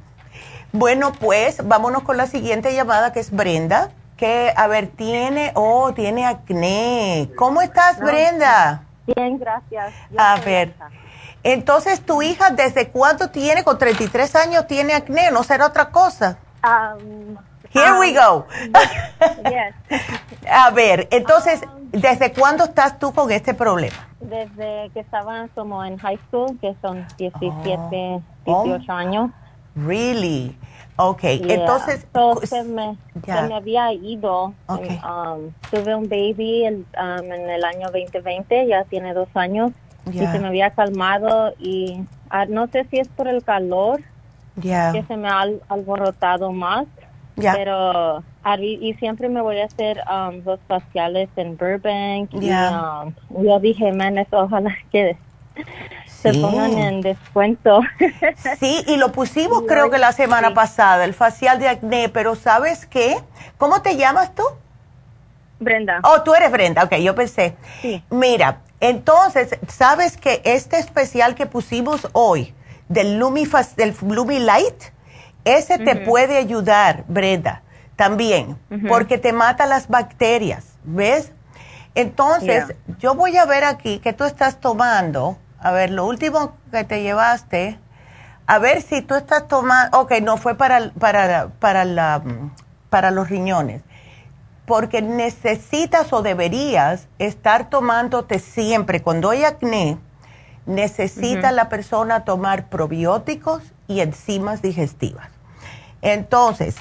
bueno, 0.73 1.13
pues 1.13 1.65
vámonos 1.65 2.03
con 2.03 2.17
la 2.17 2.27
siguiente 2.27 2.73
llamada 2.73 3.13
que 3.13 3.19
es 3.19 3.31
Brenda, 3.31 3.89
que, 4.17 4.53
a 4.55 4.67
ver, 4.67 4.87
tiene, 4.87 5.51
oh, 5.55 5.93
tiene 5.93 6.25
acné. 6.25 7.29
¿Cómo 7.37 7.61
estás, 7.61 7.99
Brenda? 7.99 8.83
Bien, 9.05 9.37
gracias. 9.37 9.93
a 10.17 10.35
ver, 10.41 10.73
entonces 11.43 12.01
tu 12.01 12.21
hija, 12.21 12.49
¿desde 12.49 12.89
cuánto 12.89 13.29
tiene? 13.29 13.63
Con 13.63 13.77
33 13.77 14.35
años 14.35 14.67
tiene 14.67 14.93
acné, 14.93 15.31
¿no 15.31 15.43
será 15.43 15.67
otra 15.67 15.91
cosa? 15.91 16.39
Um, 16.63 17.37
Here 17.73 17.97
we 17.99 18.13
go. 18.13 18.45
Yes. 19.49 19.75
a 20.51 20.71
ver, 20.71 21.07
entonces, 21.11 21.61
um, 21.63 21.89
¿desde 21.91 22.33
cuándo 22.33 22.65
estás 22.65 22.99
tú 22.99 23.13
con 23.13 23.31
este 23.31 23.53
problema? 23.53 23.95
Desde 24.19 24.89
que 24.93 24.99
estaba 24.99 25.47
como 25.55 25.83
en 25.83 25.97
high 25.97 26.19
school, 26.27 26.57
que 26.59 26.75
son 26.81 27.05
17, 27.17 28.21
18 28.45 28.91
años. 28.91 29.31
Really? 29.75 30.57
Ok, 30.97 31.19
entonces... 31.23 32.07
se, 32.43 32.63
me, 32.63 32.97
me, 33.25 33.53
había 33.53 33.93
ido. 33.93 34.53
Um, 34.67 35.51
tuve 35.69 35.95
un 35.95 36.09
baby 36.09 36.65
um, 36.67 37.31
en 37.31 37.49
el 37.49 37.63
año 37.63 37.87
2020, 37.91 38.67
ya 38.67 38.83
tiene 38.85 39.13
dos 39.13 39.29
años. 39.35 39.71
Y 40.11 40.19
se 40.19 40.39
me 40.39 40.47
había 40.47 40.69
calmado 40.71 41.53
y 41.59 42.01
ah, 42.29 42.45
no 42.45 42.67
sé 42.67 42.85
si 42.89 42.97
es 42.97 43.09
por 43.09 43.27
el 43.27 43.43
calor 43.43 44.01
que 44.61 45.03
se 45.07 45.17
me 45.17 45.27
ha 45.27 45.45
alborotado 45.67 46.51
más. 46.51 46.87
Pero 47.35 48.23
y 48.59 48.93
siempre 48.95 49.29
me 49.29 49.41
voy 49.41 49.59
a 49.59 49.65
hacer 49.65 50.01
um, 50.09 50.41
dos 50.41 50.59
faciales 50.67 51.29
en 51.35 51.57
Burbank. 51.57 52.33
Y 52.33 52.47
yo 52.47 53.59
dije, 53.59 53.91
man, 53.91 54.15
ojalá 54.31 54.75
que 54.91 55.17
se 56.33 56.39
pongan 56.39 56.77
en 56.77 57.01
descuento. 57.01 57.81
Sí, 58.59 58.83
y 58.87 58.97
lo 58.97 59.11
pusimos 59.11 59.63
creo 59.67 59.89
que 59.89 59.97
la 59.97 60.11
semana 60.11 60.53
pasada, 60.53 61.05
el 61.05 61.13
facial 61.13 61.59
de 61.59 61.67
acné, 61.67 62.09
pero 62.09 62.35
¿sabes 62.35 62.85
qué? 62.85 63.17
¿Cómo 63.57 63.81
te 63.81 63.97
llamas 63.97 64.33
tú? 64.33 64.43
Brenda. 65.59 65.99
Oh, 66.03 66.21
tú 66.23 66.33
eres 66.33 66.51
Brenda, 66.51 66.83
ok, 66.83 66.95
yo 66.97 67.15
pensé. 67.15 67.55
Sí. 67.81 68.03
Mira, 68.09 68.61
entonces, 68.79 69.57
¿sabes 69.67 70.17
que 70.17 70.41
este 70.45 70.77
especial 70.77 71.35
que 71.35 71.45
pusimos 71.45 72.07
hoy 72.13 72.53
del 72.89 73.17
Lumi, 73.17 73.47
del 73.75 73.95
Lumi 74.01 74.39
Light, 74.39 74.83
ese 75.45 75.79
te 75.79 75.95
puede 75.95 76.37
ayudar, 76.37 77.05
Brenda, 77.07 77.63
también, 77.95 78.57
porque 78.87 79.17
te 79.17 79.33
mata 79.33 79.65
las 79.65 79.87
bacterias, 79.87 80.77
¿ves? 80.83 81.31
Entonces, 81.95 82.75
yo 82.99 83.15
voy 83.15 83.37
a 83.37 83.45
ver 83.45 83.63
aquí 83.63 83.99
que 83.99 84.13
tú 84.13 84.23
estás 84.23 84.59
tomando 84.59 85.37
a 85.59 85.71
ver, 85.71 85.89
lo 85.89 86.05
último 86.05 86.53
que 86.71 86.83
te 86.83 87.01
llevaste, 87.01 87.79
a 88.45 88.59
ver 88.59 88.81
si 88.81 89.01
tú 89.01 89.15
estás 89.15 89.47
tomando, 89.47 89.99
ok, 89.99 90.13
no 90.21 90.37
fue 90.37 90.55
para, 90.55 90.91
para, 90.99 91.49
para, 91.59 91.85
la, 91.85 92.21
para 92.89 93.11
los 93.11 93.29
riñones, 93.29 93.81
porque 94.65 95.01
necesitas 95.01 96.13
o 96.13 96.21
deberías 96.21 97.07
estar 97.19 97.69
tomándote 97.69 98.39
siempre, 98.39 99.01
cuando 99.01 99.29
hay 99.29 99.43
acné, 99.43 99.97
necesita 100.65 101.51
la 101.51 101.69
persona 101.69 102.25
tomar 102.25 102.67
probióticos 102.67 103.63
y 103.87 104.01
enzimas 104.01 104.61
digestivas. 104.61 105.29
Entonces, 106.01 106.75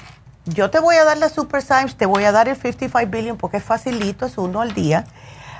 yo 0.45 0.69
te 0.69 0.79
voy 0.79 0.95
a 0.97 1.05
dar 1.05 1.17
la 1.17 1.29
Super 1.29 1.61
Symes, 1.61 1.95
te 1.95 2.05
voy 2.05 2.23
a 2.25 2.31
dar 2.31 2.47
el 2.47 2.55
55 2.55 3.09
billion 3.09 3.37
porque 3.37 3.57
es 3.57 3.63
facilito, 3.63 4.25
es 4.25 4.37
uno 4.37 4.61
al 4.61 4.73
día 4.73 5.05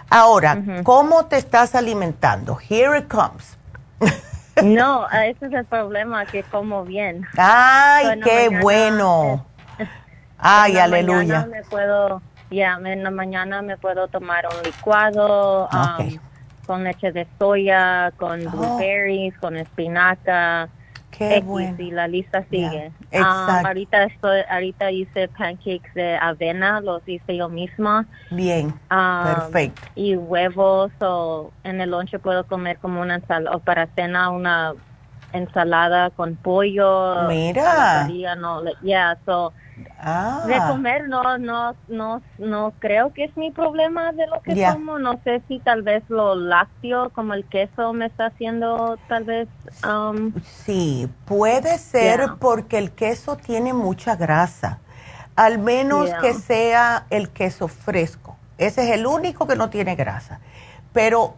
Ahora, 0.09 0.57
¿cómo 0.83 1.25
te 1.25 1.37
estás 1.37 1.75
alimentando? 1.75 2.57
Here 2.57 2.97
it 2.97 3.07
comes. 3.07 3.57
no, 4.63 5.07
ese 5.09 5.47
es 5.47 5.53
el 5.53 5.65
problema, 5.65 6.25
que 6.25 6.43
como 6.43 6.83
bien. 6.83 7.25
Ay, 7.37 8.19
qué 8.23 8.49
bueno. 8.61 9.45
Ay, 10.37 10.77
aleluya. 10.77 11.47
Me 11.49 11.63
puedo, 11.63 12.21
ya, 12.49 12.79
en 12.83 13.03
la 13.03 13.11
mañana 13.11 13.61
me 13.61 13.77
puedo 13.77 14.07
tomar 14.07 14.47
un 14.47 14.63
licuado 14.63 15.67
um, 15.67 16.17
con 16.65 16.83
leche 16.83 17.11
de 17.11 17.27
soya, 17.37 18.11
con 18.17 18.47
oh. 18.47 18.51
blueberries, 18.51 19.37
con 19.39 19.57
espinaca 19.57 20.69
Qué 21.17 21.41
bueno. 21.41 21.75
Y 21.79 21.91
la 21.91 22.07
lista 22.07 22.45
sigue. 22.49 22.91
Ah, 23.13 23.63
ahorita 23.65 24.03
estoy, 24.03 24.41
ahorita 24.49 24.91
hice 24.91 25.27
pancakes 25.29 25.91
de 25.95 26.15
avena, 26.15 26.79
los 26.81 27.01
hice 27.07 27.35
yo 27.35 27.49
misma. 27.49 28.07
Bien, 28.29 28.73
ah, 28.89 29.49
perfecto. 29.51 29.81
Y 29.95 30.15
huevos 30.15 30.91
o 30.99 31.51
en 31.63 31.81
el 31.81 31.89
lonche 31.89 32.19
puedo 32.19 32.45
comer 32.45 32.77
como 32.77 33.01
una 33.01 33.15
ensalada, 33.15 33.55
o 33.55 33.59
para 33.59 33.87
cena 33.95 34.29
una 34.29 34.73
ensalada 35.33 36.09
con 36.11 36.35
pollo. 36.35 37.27
Mira. 37.27 38.07
No, 38.37 38.63
yeah, 38.81 39.17
so 39.25 39.53
Ah. 39.99 40.43
De 40.45 40.57
comer 40.57 41.07
no, 41.07 41.37
no, 41.37 41.75
no, 41.87 42.21
no 42.37 42.73
creo 42.79 43.13
que 43.13 43.25
es 43.25 43.37
mi 43.37 43.51
problema 43.51 44.11
de 44.11 44.27
lo 44.27 44.41
que 44.41 44.65
como. 44.73 44.99
No 44.99 45.19
sé 45.23 45.41
si 45.47 45.59
tal 45.59 45.81
vez 45.81 46.03
lo 46.07 46.35
lácteo, 46.35 47.09
como 47.11 47.33
el 47.33 47.45
queso, 47.45 47.93
me 47.93 48.05
está 48.05 48.27
haciendo 48.27 48.97
tal 49.07 49.23
vez. 49.23 49.47
Um, 49.87 50.33
sí, 50.43 51.09
puede 51.25 51.77
ser 51.77 52.21
porque 52.39 52.77
el 52.77 52.91
queso 52.91 53.37
tiene 53.37 53.73
mucha 53.73 54.15
grasa. 54.15 54.79
Al 55.35 55.59
menos 55.59 56.11
que 56.21 56.33
sea 56.33 57.05
el 57.09 57.29
queso 57.29 57.67
fresco. 57.67 58.35
Ese 58.57 58.85
es 58.85 58.95
el 58.95 59.05
único 59.05 59.47
que 59.47 59.55
no 59.55 59.69
tiene 59.69 59.95
grasa. 59.95 60.39
Pero 60.93 61.35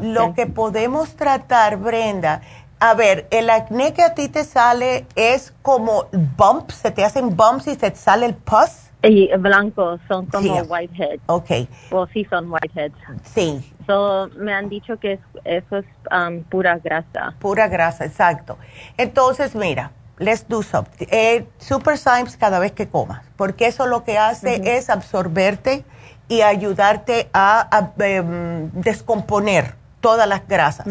lo 0.00 0.32
que 0.34 0.46
podemos 0.46 1.16
tratar, 1.16 1.76
Brenda, 1.78 2.40
a 2.82 2.94
ver, 2.94 3.28
el 3.30 3.48
acné 3.48 3.94
que 3.94 4.02
a 4.02 4.12
ti 4.12 4.28
te 4.28 4.42
sale 4.42 5.06
es 5.14 5.54
como 5.62 6.08
bumps, 6.36 6.74
se 6.74 6.90
te 6.90 7.04
hacen 7.04 7.36
bumps 7.36 7.68
y 7.68 7.76
se 7.76 7.92
te 7.92 7.96
sale 7.96 8.26
el 8.26 8.34
pus. 8.34 8.90
Y 9.04 9.28
blancos, 9.36 10.00
son 10.08 10.26
como 10.26 10.62
whiteheads. 10.62 11.22
Ok. 11.26 11.50
O 11.92 12.08
sí 12.08 12.26
son 12.28 12.50
whiteheads. 12.50 12.96
Sí. 13.32 13.72
So, 13.86 14.30
me 14.36 14.52
han 14.52 14.68
dicho 14.68 14.98
que 14.98 15.20
eso 15.44 15.76
es 15.76 15.84
um, 16.10 16.42
pura 16.42 16.76
grasa. 16.78 17.36
Pura 17.38 17.68
grasa, 17.68 18.04
exacto. 18.04 18.58
Entonces, 18.96 19.54
mira, 19.54 19.92
let's 20.18 20.44
do 20.48 20.64
something. 20.64 21.06
Eh, 21.08 21.46
super 21.58 21.96
Symes 21.96 22.36
cada 22.36 22.58
vez 22.58 22.72
que 22.72 22.88
comas, 22.88 23.22
porque 23.36 23.68
eso 23.68 23.86
lo 23.86 24.02
que 24.02 24.18
hace 24.18 24.76
es 24.76 24.90
absorberte 24.90 25.84
y 26.26 26.40
ayudarte 26.40 27.30
a, 27.32 27.92
em, 28.00 28.72
descomponer 28.72 29.76
todas 30.00 30.28
las 30.28 30.48
grasas. 30.48 30.88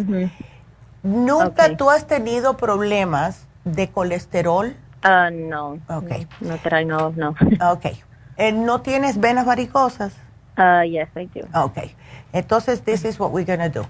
¿Nunca 1.03 1.75
tú 1.77 1.89
has 1.89 2.05
tenido 2.07 2.57
problemas 2.57 3.47
de 3.63 3.89
colesterol? 3.89 4.75
Uh, 5.03 5.31
no. 5.31 5.79
Ok. 5.89 6.27
No, 6.41 6.59
no, 6.85 7.13
no. 7.15 7.71
Ok. 7.71 7.85
Eh, 8.37 8.51
¿No 8.51 8.81
tienes 8.81 9.19
venas 9.19 9.45
varicosas? 9.45 10.13
Uh, 10.57 10.83
yes, 10.83 11.09
I 11.15 11.25
do. 11.27 11.47
Ok. 11.59 11.79
Entonces, 12.33 12.81
this 12.81 13.03
is 13.03 13.19
what 13.19 13.31
we're 13.31 13.45
going 13.45 13.71
to 13.71 13.81
do. 13.81 13.87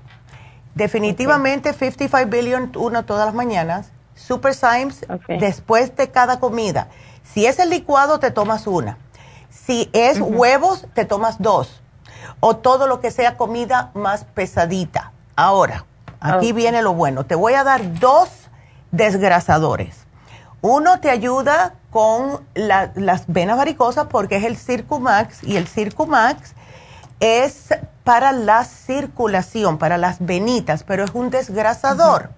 Definitivamente 0.73 1.73
55 1.73 2.29
billion, 2.29 2.71
uno 2.75 3.03
todas 3.03 3.25
las 3.25 3.35
mañanas. 3.35 3.91
Super 4.15 4.53
Symes, 4.53 5.05
después 5.27 5.95
de 5.95 6.11
cada 6.11 6.39
comida. 6.39 6.88
Si 7.23 7.45
es 7.45 7.59
el 7.59 7.69
licuado, 7.69 8.19
te 8.19 8.31
tomas 8.31 8.67
una. 8.67 8.97
Si 9.49 9.89
es 9.93 10.19
huevos, 10.19 10.85
te 10.93 11.05
tomas 11.05 11.41
dos. 11.41 11.81
O 12.39 12.55
todo 12.57 12.88
lo 12.88 12.99
que 12.99 13.11
sea 13.11 13.35
comida 13.35 13.91
más 13.93 14.23
pesadita. 14.23 15.11
Ahora, 15.35 15.85
Aquí 16.22 16.53
viene 16.53 16.81
lo 16.81 16.93
bueno. 16.93 17.26
Te 17.26 17.35
voy 17.35 17.56
a 17.56 17.64
dar 17.64 17.99
dos 17.99 18.30
desgrasadores. 18.91 20.06
Uno 20.61 20.99
te 20.99 21.10
ayuda 21.10 21.73
con 21.89 22.45
las 22.53 23.23
venas 23.27 23.57
varicosas 23.57 24.06
porque 24.06 24.35
es 24.35 24.43
el 24.43 24.56
Circumax 24.56 25.43
y 25.43 25.57
el 25.57 25.68
Circumax 25.68 26.53
es 27.19 27.69
para 28.03 28.31
la 28.31 28.64
circulación, 28.64 29.80
para 29.80 29.98
las 29.98 30.23
venitas, 30.23 30.84
pero 30.84 31.03
es 31.03 31.11
un 31.14 31.31
desgrasador. 31.31 32.30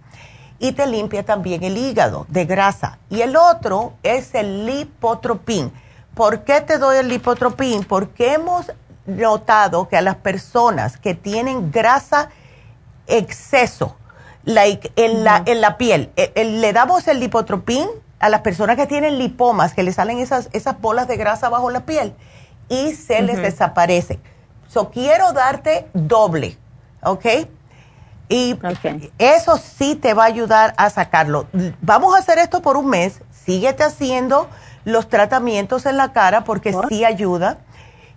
Y 0.59 0.71
te 0.71 0.87
limpia 0.87 1.25
también 1.25 1.63
el 1.63 1.77
hígado 1.77 2.25
de 2.29 2.45
grasa. 2.45 2.99
Y 3.09 3.21
el 3.21 3.35
otro 3.35 3.93
es 4.03 4.33
el 4.33 4.65
lipotropín. 4.65 5.73
¿Por 6.15 6.43
qué 6.45 6.61
te 6.61 6.77
doy 6.77 6.97
el 6.97 7.09
lipotropín? 7.09 7.83
Porque 7.83 8.33
hemos 8.33 8.71
notado 9.05 9.89
que 9.89 9.97
a 9.97 10.01
las 10.01 10.15
personas 10.15 10.97
que 10.97 11.15
tienen 11.15 11.71
grasa 11.71 12.29
exceso, 13.07 13.95
like 14.43 14.91
en, 14.95 15.23
la, 15.23 15.43
en 15.45 15.61
la 15.61 15.77
piel. 15.77 16.11
Eh, 16.15 16.31
eh, 16.35 16.45
le 16.45 16.73
damos 16.73 17.07
el 17.07 17.19
lipotropín 17.19 17.87
a 18.19 18.29
las 18.29 18.41
personas 18.41 18.77
que 18.77 18.87
tienen 18.87 19.17
lipomas, 19.17 19.73
que 19.73 19.83
le 19.83 19.91
salen 19.91 20.19
esas, 20.19 20.49
esas 20.53 20.79
bolas 20.79 21.07
de 21.07 21.17
grasa 21.17 21.49
bajo 21.49 21.69
la 21.69 21.85
piel 21.85 22.13
y 22.69 22.93
se 22.93 23.21
les 23.21 23.37
desaparece. 23.37 24.19
So, 24.67 24.89
quiero 24.89 25.33
darte 25.33 25.87
doble, 25.93 26.57
¿ok? 27.03 27.25
Y 28.29 28.57
eso 29.19 29.57
sí 29.57 29.95
te 29.95 30.13
va 30.13 30.23
a 30.23 30.27
ayudar 30.27 30.73
a 30.77 30.89
sacarlo. 30.89 31.47
Vamos 31.81 32.15
a 32.15 32.19
hacer 32.19 32.39
esto 32.39 32.61
por 32.61 32.77
un 32.77 32.87
mes. 32.87 33.21
Síguete 33.45 33.83
haciendo 33.83 34.49
los 34.85 35.09
tratamientos 35.09 35.85
en 35.85 35.97
la 35.97 36.13
cara 36.13 36.43
porque 36.43 36.73
sí 36.89 37.05
ayuda. 37.05 37.59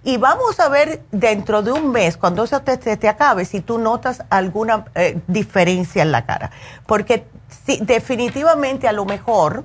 Y 0.06 0.18
vamos 0.18 0.60
a 0.60 0.68
ver 0.68 1.02
dentro 1.10 1.62
de 1.62 1.72
un 1.72 1.90
mes, 1.90 2.16
cuando 2.16 2.44
eso 2.44 2.62
te, 2.62 2.76
te, 2.76 3.08
acabe, 3.08 3.44
si 3.44 3.60
tú 3.60 3.76
notas 3.76 4.22
alguna 4.30 4.84
eh, 4.94 5.18
diferencia 5.26 6.00
en 6.00 6.12
la 6.12 6.24
cara. 6.24 6.52
Porque 6.86 7.26
definitivamente 7.80 8.86
a 8.86 8.92
lo 8.92 9.04
mejor 9.04 9.64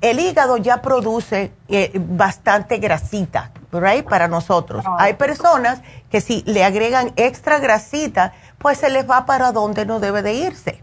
el 0.00 0.18
hígado 0.18 0.56
ya 0.56 0.82
produce 0.82 1.52
eh, 1.68 1.92
bastante 1.94 2.78
grasita, 2.78 3.52
right, 3.70 4.04
para 4.04 4.26
nosotros. 4.26 4.84
Ah. 4.88 4.96
Hay 4.98 5.14
personas 5.14 5.82
que 6.10 6.20
si 6.20 6.42
le 6.46 6.64
agregan 6.64 7.12
extra 7.14 7.60
grasita, 7.60 8.32
pues 8.58 8.78
se 8.78 8.90
les 8.90 9.08
va 9.08 9.24
para 9.24 9.52
donde 9.52 9.86
no 9.86 10.00
debe 10.00 10.22
de 10.22 10.34
irse. 10.34 10.82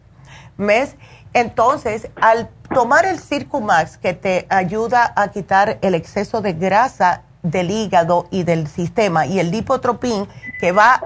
¿Ves? 0.58 0.96
Entonces, 1.34 2.08
al 2.22 2.50
tomar 2.74 3.04
el 3.04 3.20
Circumax, 3.20 3.98
que 3.98 4.14
te 4.14 4.48
ayuda 4.50 5.12
a 5.18 5.28
quitar 5.28 5.78
el 5.82 5.94
exceso 5.94 6.40
de 6.40 6.54
grasa 6.54 7.24
del 7.44 7.72
hígado 7.72 8.28
y 8.32 8.44
del 8.44 8.68
sistema, 8.68 9.26
y 9.26 9.40
el 9.40 9.52
lipotropín, 9.52 10.28
que 10.60 10.72
va 10.72 11.02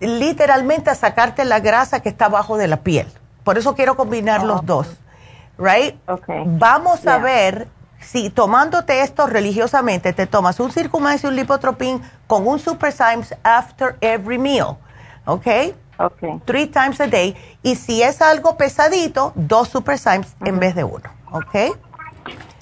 literalmente 0.00 0.90
a 0.90 0.94
sacarte 0.94 1.44
la 1.44 1.60
grasa 1.60 2.00
que 2.00 2.08
está 2.08 2.26
abajo 2.26 2.56
de 2.56 2.68
la 2.68 2.78
piel. 2.78 3.06
Por 3.42 3.58
eso 3.58 3.74
quiero 3.74 3.96
combinar 3.96 4.42
los 4.42 4.60
ah. 4.60 4.64
dos 4.64 4.98
right? 5.58 5.96
Vamos 6.46 7.06
a 7.06 7.18
ver 7.18 7.68
si 8.00 8.30
tomándote 8.30 9.00
esto 9.00 9.26
religiosamente 9.26 10.12
te 10.12 10.26
tomas 10.26 10.60
un 10.60 10.70
Circumax 10.70 11.24
y 11.24 11.26
un 11.26 11.36
Lipotropin 11.36 12.02
con 12.26 12.46
un 12.46 12.58
Super 12.58 12.92
Symes 12.92 13.34
after 13.42 13.96
every 14.00 14.38
meal, 14.38 14.76
¿ok? 15.24 15.46
Ok. 15.96 16.44
Three 16.44 16.66
times 16.66 17.00
a 17.00 17.06
day. 17.06 17.36
Y 17.62 17.76
si 17.76 18.02
es 18.02 18.20
algo 18.20 18.56
pesadito, 18.56 19.32
dos 19.36 19.68
Super 19.68 19.98
Symes 19.98 20.34
en 20.44 20.58
vez 20.58 20.74
de 20.74 20.84
uno, 20.84 21.08
¿ok? 21.30 21.54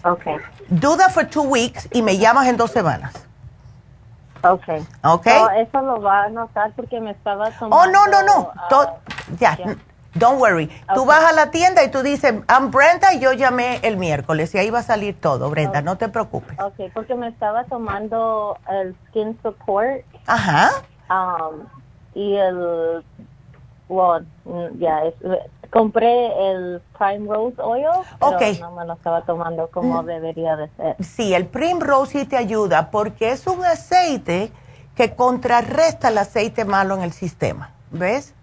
Ok. 0.05 0.27
Do 0.81 0.97
that 0.97 1.13
for 1.13 1.29
two 1.29 1.43
weeks 1.43 1.87
y 1.93 2.01
me 2.01 2.17
llamas 2.17 2.47
en 2.49 2.57
dos 2.57 2.71
semanas. 2.71 3.13
Ok. 4.43 4.65
Ok. 5.05 5.27
eso 5.57 5.81
lo 5.83 6.01
va 6.01 6.25
a 6.25 6.29
notar 6.31 6.73
porque 6.75 7.01
me 7.01 7.11
estaba 7.11 7.51
tomando... 7.51 7.77
Oh, 7.77 7.87
no, 7.87 8.07
no, 8.07 8.23
no. 8.23 8.53
ya. 9.39 9.57
Don't 10.15 10.41
worry. 10.41 10.71
Tú 10.95 11.05
vas 11.05 11.25
a 11.25 11.33
la 11.33 11.51
tienda 11.51 11.85
y 11.85 11.91
tú 11.91 12.03
dices, 12.03 12.35
I'm 12.49 12.71
Brenda 12.71 13.15
y 13.15 13.21
yo 13.21 13.33
llamé 13.33 13.81
el 13.83 13.97
miércoles 13.97 14.55
y 14.55 14.59
ahí 14.59 14.71
va 14.71 14.81
a 14.81 14.83
salir 14.83 15.19
todo, 15.19 15.49
Brenda, 15.49 15.81
no 15.81 15.97
te 15.97 16.09
preocupes. 16.09 16.59
Ok, 16.59 16.91
porque 16.93 17.15
me 17.15 17.29
estaba 17.29 17.65
tomando 17.65 18.59
el 18.69 18.95
Skin 19.09 19.39
Support. 19.43 20.05
Ajá. 20.27 20.71
Um, 21.09 21.67
y 22.15 22.37
el, 22.37 23.03
well, 23.89 24.27
ya, 24.79 25.03
compré 25.73 26.51
el 26.51 26.83
Prime 26.99 27.27
Rose 27.27 27.61
Oil, 27.61 27.87
pero 28.21 28.39
no 28.61 28.73
me 28.73 28.85
lo 28.85 28.93
estaba 28.93 29.23
tomando 29.23 29.69
como 29.69 30.03
mm. 30.03 30.07
debería 30.07 30.55
de 30.57 30.69
ser. 30.77 30.97
Sí, 31.01 31.35
el 31.35 31.47
Prime 31.47 31.81
Rose 31.81 32.21
sí 32.21 32.27
te 32.27 32.37
ayuda 32.37 32.91
porque 32.91 33.31
es 33.31 33.47
un 33.47 33.65
aceite 33.65 34.53
que 34.95 35.15
contrarresta 35.15 36.09
el 36.09 36.19
aceite 36.19 36.67
malo 36.67 36.95
en 36.95 37.03
el 37.03 37.13
sistema, 37.13 37.71
¿ves? 37.91 38.35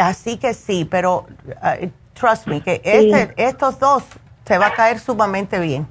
Así 0.00 0.38
que 0.38 0.52
sí, 0.52 0.84
pero 0.84 1.26
uh, 1.46 1.86
trust 2.12 2.48
me, 2.48 2.60
que 2.60 2.80
este, 2.82 3.32
estos 3.36 3.78
dos 3.78 4.02
se 4.44 4.58
va 4.58 4.68
a 4.68 4.72
caer 4.72 4.98
sumamente 4.98 5.60
bien. 5.60 5.86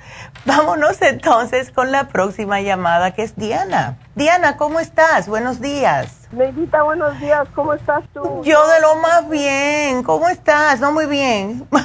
Vámonos 0.45 1.01
entonces 1.01 1.71
con 1.71 1.91
la 1.91 2.07
próxima 2.07 2.61
llamada 2.61 3.13
que 3.13 3.23
es 3.23 3.35
Diana. 3.35 3.97
Diana, 4.15 4.55
¿cómo 4.57 4.79
estás? 4.79 5.27
Buenos 5.27 5.59
días. 5.61 6.27
Neidita, 6.31 6.83
buenos 6.83 7.19
días. 7.19 7.47
¿Cómo 7.55 7.73
estás 7.73 8.03
tú? 8.13 8.43
Yo 8.43 8.67
de 8.67 8.81
lo 8.81 8.95
más 8.97 9.27
bien. 9.29 10.03
¿Cómo 10.03 10.29
estás? 10.29 10.79
No 10.79 10.91
muy 10.91 11.07
bien. 11.07 11.67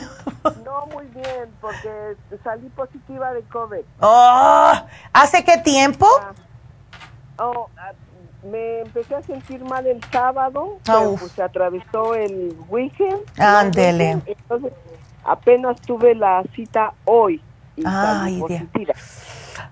No 0.64 0.86
muy 0.92 1.04
bien, 1.06 1.50
porque 1.60 2.16
salí 2.44 2.68
positiva 2.70 3.32
de 3.32 3.42
COVID. 3.42 3.82
Oh, 4.00 4.72
¿Hace 5.12 5.44
qué 5.44 5.58
tiempo? 5.58 6.06
Ah, 6.22 6.32
oh, 7.44 7.68
ah, 7.76 7.92
me 8.42 8.80
empecé 8.80 9.14
a 9.14 9.22
sentir 9.22 9.62
mal 9.64 9.86
el 9.86 10.02
sábado, 10.12 10.78
pero 10.84 11.16
pues 11.18 11.32
se 11.32 11.42
atravesó 11.42 12.14
el 12.14 12.56
weekend. 12.68 13.20
Ándele. 13.38 14.20
Entonces, 14.26 14.72
apenas 15.24 15.80
tuve 15.80 16.14
la 16.14 16.42
cita 16.54 16.92
hoy. 17.04 17.42
Ay, 17.84 18.42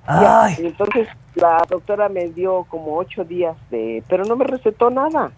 Ay. 0.07 0.57
entonces 0.59 1.09
la 1.35 1.63
doctora 1.69 2.09
me 2.09 2.29
dio 2.29 2.65
como 2.69 2.97
ocho 2.97 3.25
días 3.25 3.57
de, 3.71 4.03
pero 4.09 4.25
no 4.25 4.37
me 4.37 4.45
recetó 4.45 4.91
nada. 4.91 5.33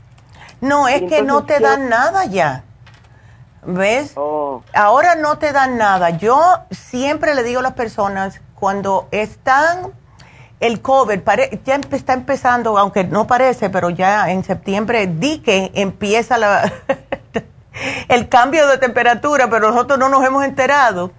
No, 0.61 0.89
es 0.89 1.03
que 1.03 1.23
no 1.23 1.45
te 1.45 1.61
dan 1.61 1.89
nada 1.89 2.27
ya. 2.27 2.65
¿Ves? 3.65 4.13
Oh. 4.17 4.63
Ahora 4.75 5.15
no 5.15 5.39
te 5.39 5.53
dan 5.53 5.79
nada. 5.79 6.11
Yo 6.11 6.41
siempre 6.71 7.35
le 7.35 7.43
digo 7.43 7.61
a 7.61 7.63
las 7.63 7.75
personas, 7.75 8.41
cuando 8.55 9.09
están 9.11 9.93
el 10.61 10.81
COVID 10.81 11.21
ya 11.65 11.81
está 11.93 12.15
empezando, 12.15 12.79
aunque 12.79 13.05
no 13.05 13.27
parece, 13.27 13.71
pero 13.71 13.91
ya 13.91 14.31
en 14.31 14.43
septiembre 14.45 15.07
di 15.07 15.39
que 15.39 15.71
empieza 15.75 16.37
la 16.37 16.73
el 18.09 18.29
cambio 18.29 18.67
de 18.67 18.79
temperatura, 18.79 19.49
pero 19.49 19.71
nosotros 19.71 19.99
no 19.99 20.09
nos 20.09 20.25
hemos 20.25 20.45
enterado. 20.45 21.13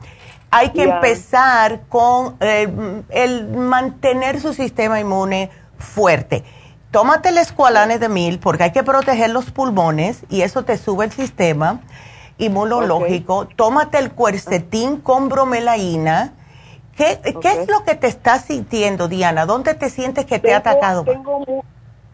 Hay 0.51 0.71
que 0.71 0.83
empezar 0.83 1.81
con 1.89 2.35
eh, 2.39 3.03
el 3.09 3.47
mantener 3.49 4.41
su 4.41 4.53
sistema 4.53 4.99
inmune 4.99 5.51
fuerte. 5.77 6.43
Tómate 6.91 7.29
el 7.29 7.37
escualane 7.37 7.99
de 7.99 8.09
mil 8.09 8.39
porque 8.39 8.63
hay 8.63 8.71
que 8.71 8.83
proteger 8.83 9.29
los 9.29 9.51
pulmones 9.51 10.21
y 10.27 10.41
eso 10.41 10.63
te 10.63 10.77
sube 10.77 11.05
el 11.05 11.11
sistema 11.11 11.81
inmunológico. 12.39 13.47
Tómate 13.55 13.99
el 13.99 14.11
cuercetín 14.11 14.97
con 14.97 15.29
bromelaína 15.29 16.33
¿Qué, 16.99 17.21
es 17.23 17.69
lo 17.69 17.85
que 17.85 17.95
te 17.95 18.07
estás 18.07 18.43
sintiendo, 18.43 19.07
Diana? 19.07 19.45
¿Dónde 19.45 19.73
te 19.73 19.89
sientes 19.89 20.25
que 20.25 20.37
te 20.37 20.53
ha 20.53 20.57
atacado? 20.57 21.05
Tengo, 21.05 21.63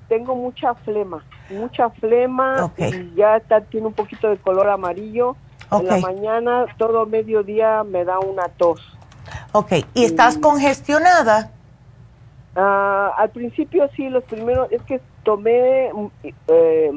tengo 0.07 0.36
mucha 0.36 0.76
flema, 0.76 1.26
mucha 1.49 1.90
flema 1.90 2.72
y 2.78 3.16
ya 3.16 3.38
está, 3.38 3.62
tiene 3.62 3.88
un 3.88 3.94
poquito 3.94 4.30
de 4.30 4.38
color 4.38 4.70
amarillo. 4.70 5.36
En 5.72 5.88
la 5.88 5.98
mañana, 5.98 6.66
todo 6.78 7.07
mediodía 7.07 7.84
me 7.84 8.06
da 8.06 8.20
una 8.20 8.44
tos. 8.49 8.80
Ok, 9.53 9.72
¿y 9.95 10.06
estás 10.06 10.38
congestionada? 10.38 11.49
Ah, 12.56 13.12
al 13.18 13.32
principio 13.32 13.90
sí, 13.95 14.07
los 14.10 14.24
primeros, 14.26 14.72
es 14.72 14.84
que 14.84 15.02
tomé 15.24 15.90
eh, 16.48 16.91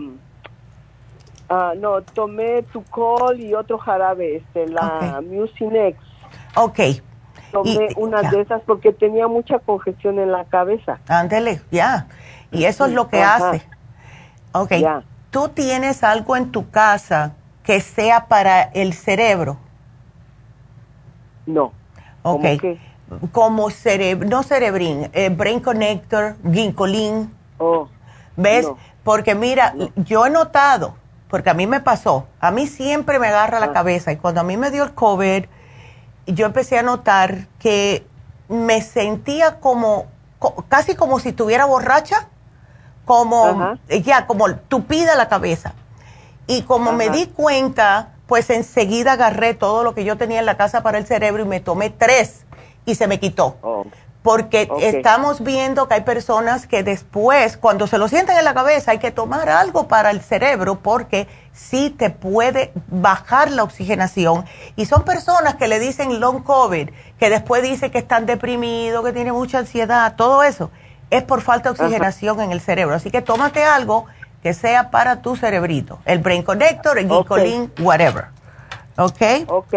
no, 1.78 2.02
tomé 2.02 2.62
tu 2.65 2.85
col 2.85 3.40
y 3.40 3.55
otro 3.55 3.78
jarabe, 3.78 4.36
este, 4.36 4.69
la 4.69 5.23
Mucinex. 5.24 5.98
Ok. 6.55 6.81
Tomé 7.52 7.88
una 7.96 8.22
de 8.22 8.40
esas 8.40 8.62
porque 8.62 8.92
tenía 8.92 9.26
mucha 9.28 9.58
congestión 9.58 10.18
en 10.18 10.32
la 10.32 10.44
cabeza. 10.44 10.98
Ándele, 11.08 11.62
ya. 11.70 12.06
Y 12.50 12.64
eso 12.64 12.86
es 12.86 12.92
lo 12.92 13.08
que 13.08 13.22
hace. 13.22 13.62
Ok. 14.52 14.72
¿Tú 15.30 15.48
tienes 15.48 16.02
algo 16.04 16.36
en 16.36 16.50
tu 16.50 16.70
casa 16.70 17.32
que 17.62 17.80
sea 17.80 18.26
para 18.26 18.62
el 18.62 18.94
cerebro? 18.94 19.58
No. 21.46 21.72
Ok. 22.22 22.44
Como 23.32 23.70
cerebro, 23.70 24.28
no 24.28 24.42
cerebrín, 24.42 25.10
eh, 25.12 25.30
brain 25.30 25.60
connector, 25.60 26.36
ginkolin. 26.50 27.32
Oh. 27.58 27.88
¿Ves? 28.36 28.68
Porque 29.02 29.34
mira, 29.34 29.74
yo 29.96 30.26
he 30.26 30.30
notado, 30.30 30.94
porque 31.28 31.48
a 31.48 31.54
mí 31.54 31.66
me 31.66 31.80
pasó, 31.80 32.26
a 32.38 32.50
mí 32.50 32.66
siempre 32.66 33.18
me 33.18 33.28
agarra 33.28 33.60
la 33.60 33.66
ah. 33.66 33.72
cabeza 33.72 34.12
y 34.12 34.16
cuando 34.16 34.42
a 34.42 34.44
mí 34.44 34.58
me 34.58 34.70
dio 34.70 34.84
el 34.84 34.92
COVID, 34.92 35.46
yo 36.34 36.46
empecé 36.46 36.78
a 36.78 36.82
notar 36.82 37.46
que 37.59 38.06
me 38.48 38.82
sentía 38.82 39.60
como, 39.60 40.06
casi 40.68 40.94
como 40.94 41.18
si 41.20 41.30
estuviera 41.30 41.64
borracha, 41.64 42.28
como, 43.05 43.78
ya, 43.88 44.26
como 44.26 44.55
tupida 44.56 45.16
la 45.16 45.28
cabeza. 45.28 45.74
Y 46.46 46.62
como 46.62 46.92
me 46.92 47.10
di 47.10 47.26
cuenta, 47.26 48.10
pues 48.26 48.50
enseguida 48.50 49.12
agarré 49.12 49.55
todo 49.55 49.82
lo 49.82 49.94
que 49.94 50.05
yo 50.05 50.16
tenía 50.16 50.38
en 50.38 50.46
la 50.46 50.56
casa 50.56 50.82
para 50.82 50.98
el 50.98 51.06
cerebro 51.06 51.42
y 51.42 51.46
me 51.46 51.60
tomé 51.60 51.90
tres 51.90 52.44
y 52.84 52.94
se 52.94 53.06
me 53.06 53.18
quitó. 53.18 53.56
Oh. 53.62 53.84
Porque 54.22 54.68
estamos 54.80 55.42
viendo 55.42 55.88
que 55.88 55.94
hay 55.94 56.00
personas 56.02 56.66
que 56.66 56.82
después, 56.82 57.56
cuando 57.56 57.86
se 57.86 57.98
lo 57.98 58.08
sienten 58.08 58.36
en 58.36 58.44
la 58.44 58.52
cabeza, 58.52 58.90
hay 58.90 58.98
que 58.98 59.10
tomar 59.10 59.48
algo 59.48 59.88
para 59.88 60.10
el 60.10 60.20
cerebro 60.20 60.80
porque 60.80 61.28
sí 61.52 61.94
te 61.96 62.10
puede 62.10 62.72
bajar 62.88 63.50
la 63.50 63.62
oxigenación. 63.62 64.44
Y 64.76 64.86
son 64.86 65.04
personas 65.04 65.54
que 65.54 65.68
le 65.68 65.78
dicen 65.78 66.20
long 66.20 66.42
COVID, 66.42 66.90
que 67.18 67.30
después 67.30 67.62
dicen 67.62 67.90
que 67.90 67.98
están 67.98 68.26
deprimidos, 68.26 69.04
que 69.04 69.12
tienen 69.12 69.34
mucha 69.34 69.58
ansiedad, 69.58 70.14
todo 70.16 70.42
eso 70.42 70.70
es 71.10 71.22
por 71.22 71.40
falta 71.40 71.72
de 71.72 71.80
oxigenación 71.80 72.40
en 72.40 72.52
el 72.52 72.60
cerebro. 72.60 72.94
Así 72.94 73.10
que 73.10 73.22
tómate 73.22 73.64
algo 73.64 74.06
que 74.42 74.52
sea 74.52 74.90
para 74.90 75.22
tu 75.22 75.36
cerebrito. 75.36 76.00
El 76.04 76.18
Brain 76.18 76.42
Connector, 76.42 76.98
el 76.98 77.08
Ginkgolin, 77.08 77.72
whatever. 77.80 78.26
¿Ok? 78.96 79.22
Ok. 79.48 79.74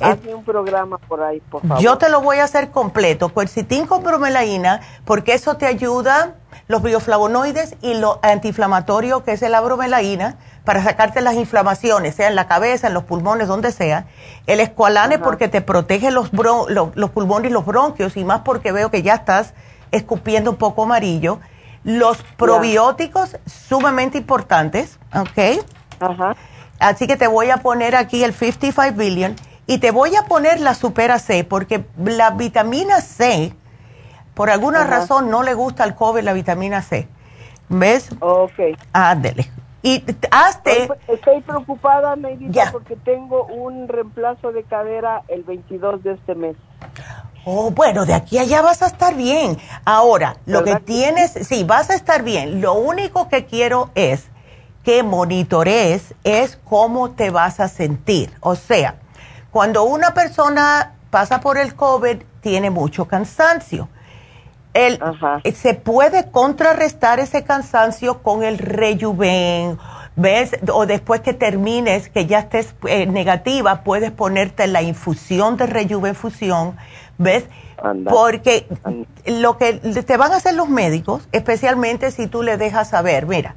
Hazme 0.00 0.34
un 0.34 0.44
programa 0.44 0.98
por 0.98 1.22
ahí, 1.22 1.40
por 1.40 1.62
favor. 1.62 1.82
Yo 1.82 1.96
te 1.98 2.08
lo 2.08 2.20
voy 2.20 2.38
a 2.38 2.44
hacer 2.44 2.70
completo. 2.70 3.32
Quercitín 3.32 3.86
con 3.86 4.02
bromelaína, 4.02 4.80
porque 5.04 5.32
eso 5.34 5.56
te 5.56 5.66
ayuda, 5.66 6.34
los 6.68 6.82
bioflavonoides 6.82 7.76
y 7.80 7.94
lo 7.94 8.18
antiinflamatorio, 8.22 9.24
que 9.24 9.32
es 9.32 9.40
la 9.42 9.60
bromelaína, 9.60 10.36
para 10.64 10.82
sacarte 10.82 11.20
las 11.20 11.34
inflamaciones, 11.34 12.14
sea 12.14 12.28
en 12.28 12.34
la 12.34 12.46
cabeza, 12.46 12.88
en 12.88 12.94
los 12.94 13.04
pulmones, 13.04 13.48
donde 13.48 13.72
sea. 13.72 14.06
El 14.46 14.60
escualane, 14.60 15.18
porque 15.18 15.48
te 15.48 15.60
protege 15.60 16.10
los, 16.10 16.30
los 16.32 17.10
pulmones 17.10 17.50
y 17.50 17.54
los 17.54 17.64
bronquios, 17.64 18.16
y 18.16 18.24
más 18.24 18.40
porque 18.40 18.72
veo 18.72 18.90
que 18.90 19.02
ya 19.02 19.14
estás 19.14 19.54
escupiendo 19.92 20.50
un 20.50 20.56
poco 20.56 20.82
amarillo. 20.82 21.38
Los 21.84 22.22
probióticos, 22.36 23.36
sumamente 23.46 24.18
importantes, 24.18 24.98
¿ok? 25.14 25.64
Ajá. 26.00 26.36
Así 26.78 27.06
que 27.06 27.16
te 27.16 27.26
voy 27.26 27.50
a 27.50 27.58
poner 27.58 27.96
aquí 27.96 28.22
el 28.22 28.34
55 28.34 28.96
billion 28.96 29.36
y 29.66 29.78
te 29.78 29.90
voy 29.90 30.14
a 30.16 30.22
poner 30.22 30.60
la 30.60 30.74
supera 30.74 31.18
C 31.18 31.44
porque 31.44 31.86
la 31.98 32.30
vitamina 32.30 33.00
C, 33.00 33.54
por 34.34 34.50
alguna 34.50 34.84
razón 34.84 35.30
no 35.30 35.42
le 35.42 35.54
gusta 35.54 35.84
al 35.84 35.94
COVID 35.94 36.22
la 36.22 36.32
vitamina 36.32 36.82
C. 36.82 37.08
¿Ves? 37.68 38.10
Ok. 38.20 38.52
Ándele. 38.92 39.50
Y 39.82 40.04
hazte... 40.30 40.88
Estoy 41.08 41.40
preocupada, 41.42 42.16
Neidita, 42.16 42.72
porque 42.72 42.96
tengo 42.96 43.44
un 43.44 43.88
reemplazo 43.88 44.52
de 44.52 44.64
cadera 44.64 45.22
el 45.28 45.42
22 45.44 46.02
de 46.02 46.12
este 46.14 46.34
mes. 46.34 46.56
Oh, 47.44 47.70
bueno, 47.70 48.04
de 48.04 48.14
aquí 48.14 48.38
allá 48.38 48.62
vas 48.62 48.82
a 48.82 48.86
estar 48.86 49.14
bien. 49.14 49.56
Ahora, 49.84 50.36
lo 50.46 50.64
que 50.64 50.76
tienes, 50.76 51.30
sí, 51.30 51.62
vas 51.62 51.90
a 51.90 51.94
estar 51.94 52.24
bien. 52.24 52.60
Lo 52.60 52.74
único 52.74 53.28
que 53.28 53.46
quiero 53.46 53.90
es 53.94 54.26
que 54.82 55.04
monitorees 55.04 56.14
es 56.24 56.56
cómo 56.64 57.12
te 57.12 57.30
vas 57.30 57.60
a 57.60 57.68
sentir. 57.68 58.32
O 58.40 58.56
sea, 58.56 58.96
cuando 59.56 59.84
una 59.84 60.12
persona 60.12 60.96
pasa 61.08 61.40
por 61.40 61.56
el 61.56 61.74
COVID, 61.74 62.18
tiene 62.42 62.68
mucho 62.68 63.06
cansancio. 63.06 63.88
El, 64.74 65.00
se 65.54 65.72
puede 65.72 66.30
contrarrestar 66.30 67.20
ese 67.20 67.42
cansancio 67.42 68.22
con 68.22 68.42
el 68.42 68.58
rejuven, 68.58 69.78
¿ves? 70.14 70.50
O 70.70 70.84
después 70.84 71.22
que 71.22 71.32
termines, 71.32 72.10
que 72.10 72.26
ya 72.26 72.40
estés 72.40 72.74
eh, 72.86 73.06
negativa, 73.06 73.82
puedes 73.82 74.10
ponerte 74.10 74.66
la 74.66 74.82
infusión 74.82 75.56
de 75.56 75.64
rejuven 75.64 76.14
fusión 76.14 76.76
¿Ves? 77.16 77.44
Porque 78.10 78.66
lo 79.24 79.56
que 79.56 79.72
te 79.72 80.18
van 80.18 80.32
a 80.32 80.36
hacer 80.36 80.54
los 80.54 80.68
médicos, 80.68 81.26
especialmente 81.32 82.10
si 82.10 82.26
tú 82.26 82.42
le 82.42 82.58
dejas 82.58 82.90
saber, 82.90 83.24
mira, 83.24 83.54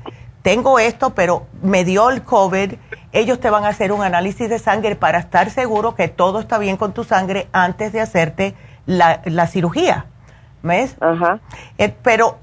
tengo 0.49 0.79
esto, 0.79 1.11
pero 1.11 1.45
me 1.61 1.85
dio 1.85 2.09
el 2.09 2.23
COVID, 2.23 2.73
ellos 3.11 3.39
te 3.39 3.51
van 3.51 3.65
a 3.65 3.67
hacer 3.67 3.91
un 3.91 4.01
análisis 4.01 4.49
de 4.49 4.57
sangre 4.57 4.95
para 4.95 5.19
estar 5.19 5.51
seguro 5.51 5.93
que 5.93 6.07
todo 6.07 6.39
está 6.39 6.57
bien 6.57 6.75
con 6.75 6.91
tu 6.91 7.03
sangre 7.03 7.47
antes 7.51 7.93
de 7.93 8.01
hacerte 8.01 8.55
la, 8.87 9.45
cirugía. 9.45 10.07
¿Ves? 10.63 10.95
Ajá. 11.01 11.39
Eh, 11.77 11.93
pero 12.01 12.39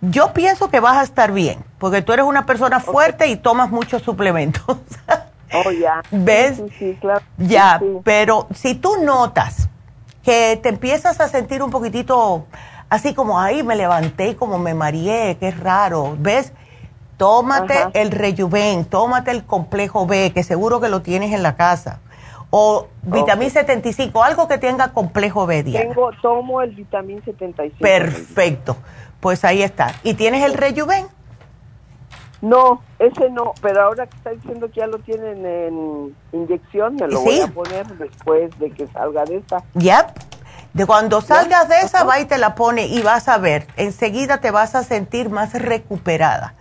yo 0.00 0.32
pienso 0.32 0.70
que 0.70 0.80
vas 0.80 0.96
a 0.96 1.02
estar 1.02 1.32
bien, 1.32 1.62
porque 1.78 2.00
tú 2.00 2.14
eres 2.14 2.24
una 2.24 2.46
persona 2.46 2.80
fuerte 2.80 3.26
y 3.26 3.36
tomas 3.36 3.70
muchos 3.70 4.00
suplementos. 4.00 4.78
oh, 5.52 5.70
ya. 5.70 6.00
¿Ves? 6.10 6.62
Sí, 6.78 6.96
claro. 6.98 7.20
Ya, 7.36 7.78
pero 8.04 8.48
si 8.54 8.74
tú 8.74 9.04
notas 9.04 9.68
que 10.22 10.58
te 10.62 10.70
empiezas 10.70 11.20
a 11.20 11.28
sentir 11.28 11.62
un 11.62 11.70
poquitito 11.70 12.46
así 12.88 13.12
como, 13.12 13.38
ahí 13.38 13.62
me 13.62 13.76
levanté 13.76 14.28
y 14.28 14.34
como 14.34 14.58
me 14.58 14.72
mareé, 14.72 15.36
qué 15.38 15.50
raro, 15.50 16.16
¿ves? 16.18 16.54
Tómate 17.20 17.74
el 17.92 18.12
Rejuven, 18.12 18.86
tómate 18.86 19.30
el 19.30 19.44
complejo 19.44 20.06
B, 20.06 20.32
que 20.32 20.42
seguro 20.42 20.80
que 20.80 20.88
lo 20.88 21.02
tienes 21.02 21.34
en 21.34 21.42
la 21.42 21.54
casa. 21.54 22.00
O 22.48 22.86
vitamina 23.02 23.50
75, 23.50 24.24
algo 24.24 24.48
que 24.48 24.56
tenga 24.56 24.94
complejo 24.94 25.44
B, 25.44 25.62
Diana. 25.62 25.90
Tengo, 25.90 26.12
tomo 26.22 26.62
el 26.62 26.74
vitamina 26.74 27.20
75. 27.22 27.76
Perfecto, 27.78 28.74
pues 29.20 29.44
ahí 29.44 29.62
está. 29.62 29.92
¿Y 30.02 30.14
tienes 30.14 30.42
el 30.44 30.54
Rejuven? 30.54 31.08
No, 32.40 32.80
ese 32.98 33.28
no, 33.28 33.52
pero 33.60 33.82
ahora 33.82 34.06
que 34.06 34.16
está 34.16 34.30
diciendo 34.30 34.68
que 34.68 34.80
ya 34.80 34.86
lo 34.86 34.98
tienen 35.00 35.44
en 35.44 36.16
inyección, 36.32 36.94
me 36.94 37.06
lo 37.06 37.20
voy 37.20 37.40
a 37.40 37.48
poner 37.48 37.86
después 37.98 38.58
de 38.58 38.70
que 38.70 38.86
salga 38.86 39.26
de 39.26 39.36
esa. 39.36 39.62
Yep. 39.74 40.06
De 40.72 40.86
cuando 40.86 41.20
salgas 41.20 41.68
de 41.68 41.80
esa, 41.80 42.02
va 42.04 42.18
y 42.18 42.24
te 42.24 42.38
la 42.38 42.54
pone 42.54 42.86
y 42.86 43.02
vas 43.02 43.28
a 43.28 43.36
ver, 43.36 43.66
enseguida 43.76 44.40
te 44.40 44.50
vas 44.50 44.74
a 44.74 44.84
sentir 44.84 45.28
más 45.28 45.52
recuperada. 45.52 46.54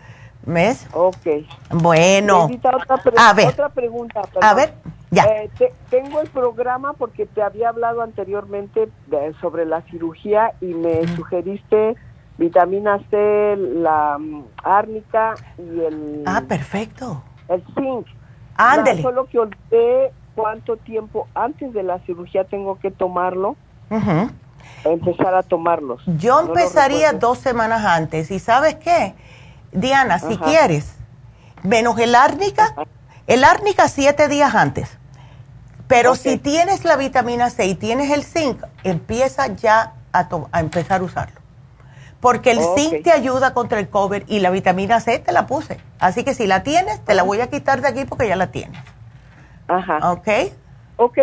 ¿Ves? 0.45 0.88
Ok. 0.94 1.28
Bueno. 1.72 2.45
Otra 2.45 3.02
a 3.18 3.34
ver. 3.34 3.49
Otra 3.49 3.70
pregunta. 3.70 4.22
A 4.41 4.53
ver, 4.53 4.74
ya. 5.11 5.24
Eh, 5.26 5.49
tengo 5.90 6.22
el 6.22 6.30
programa 6.30 6.94
porque 6.94 7.26
te 7.26 7.41
había 7.41 7.70
hablado 7.70 8.02
anteriormente 8.02 8.90
sobre 9.41 9.66
la 9.66 9.82
cirugía 9.84 10.53
y 10.61 10.74
me 10.74 11.07
sugeriste 11.16 11.95
vitamina 12.38 12.99
C, 13.10 13.56
la 13.57 14.18
mm, 14.18 14.44
árnica 14.64 15.36
y 15.57 15.82
el... 15.82 16.24
Ah, 16.26 16.44
perfecto. 16.48 17.22
El 17.49 17.64
zinc. 17.76 18.07
Ándele. 18.56 19.02
solo 19.02 19.26
que 19.28 19.40
olvidé 19.40 20.11
cuánto 20.36 20.78
tiempo 20.78 21.28
antes 21.36 21.74
de 21.74 21.84
la 21.84 21.99
cirugía 21.99 22.45
tengo 22.45 22.80
que 22.80 22.91
tomarlo. 22.91 23.56
Empezar 24.84 25.34
a 25.34 25.44
tomarlos. 25.44 26.02
Yo 26.06 26.40
empezaría 26.41 27.14
dos 27.14 27.40
semanas 27.40 27.84
antes. 27.86 28.32
¿Y 28.32 28.40
sabes 28.40 28.76
qué? 28.76 29.16
Diana, 29.71 30.19
si 30.19 30.37
quieres, 30.37 30.93
menos 31.63 31.97
el 31.99 32.15
árnica, 32.15 32.75
el 33.27 33.43
árnica 33.43 33.87
siete 33.87 34.27
días 34.27 34.55
antes. 34.55 34.97
Pero 35.87 36.15
si 36.15 36.37
tienes 36.37 36.85
la 36.85 36.95
vitamina 36.95 37.49
C 37.49 37.65
y 37.65 37.75
tienes 37.75 38.11
el 38.11 38.23
zinc, 38.23 38.63
empieza 38.83 39.47
ya 39.47 39.93
a, 40.13 40.29
a 40.51 40.59
empezar 40.59 41.01
a 41.01 41.03
usarlo 41.03 41.39
porque 42.19 42.51
el 42.51 42.59
zinc 42.75 43.03
te 43.03 43.11
ayuda 43.11 43.53
contra 43.53 43.79
el 43.79 43.89
COVID 43.89 44.23
y 44.27 44.39
la 44.39 44.49
vitamina 44.49 44.99
C 44.99 45.19
te 45.19 45.31
la 45.31 45.47
puse. 45.47 45.79
Así 45.99 46.23
que 46.23 46.33
si 46.33 46.47
la 46.47 46.63
tienes, 46.63 47.03
te 47.05 47.13
la 47.13 47.23
voy 47.23 47.41
a 47.41 47.49
quitar 47.49 47.81
de 47.81 47.87
aquí 47.87 48.05
porque 48.05 48.27
ya 48.27 48.35
la 48.35 48.47
tienes. 48.47 48.81
Ajá. 49.67 50.11
¿Ok? 50.11 50.27
Ok. 50.97 51.17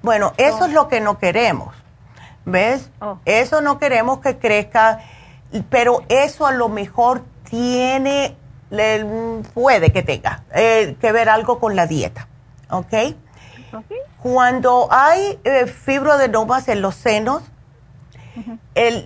Bueno, 0.02 0.34
eso 0.38 0.66
es 0.66 0.74
lo 0.74 0.88
que 0.88 1.00
no 1.00 1.18
queremos. 1.18 1.74
¿Ves? 2.46 2.90
Oh. 3.00 3.20
Eso 3.26 3.62
no 3.62 3.78
queremos 3.78 4.20
que 4.20 4.38
crezca, 4.38 5.00
pero 5.70 6.04
eso 6.10 6.46
a 6.46 6.52
lo 6.52 6.70
mejor 6.70 7.24
tiene, 7.50 8.36
puede 9.54 9.92
que 9.92 10.02
tenga 10.02 10.44
eh, 10.54 10.96
que 11.00 11.12
ver 11.12 11.30
algo 11.30 11.60
con 11.60 11.76
la 11.76 11.88
dieta. 11.88 12.28
¿Ok? 12.70 12.94
Cuando 14.22 14.88
hay 14.92 15.40
eh, 15.44 15.66
fibroadenomas 15.66 16.68
en 16.68 16.82
los 16.82 16.96
senos, 16.96 17.44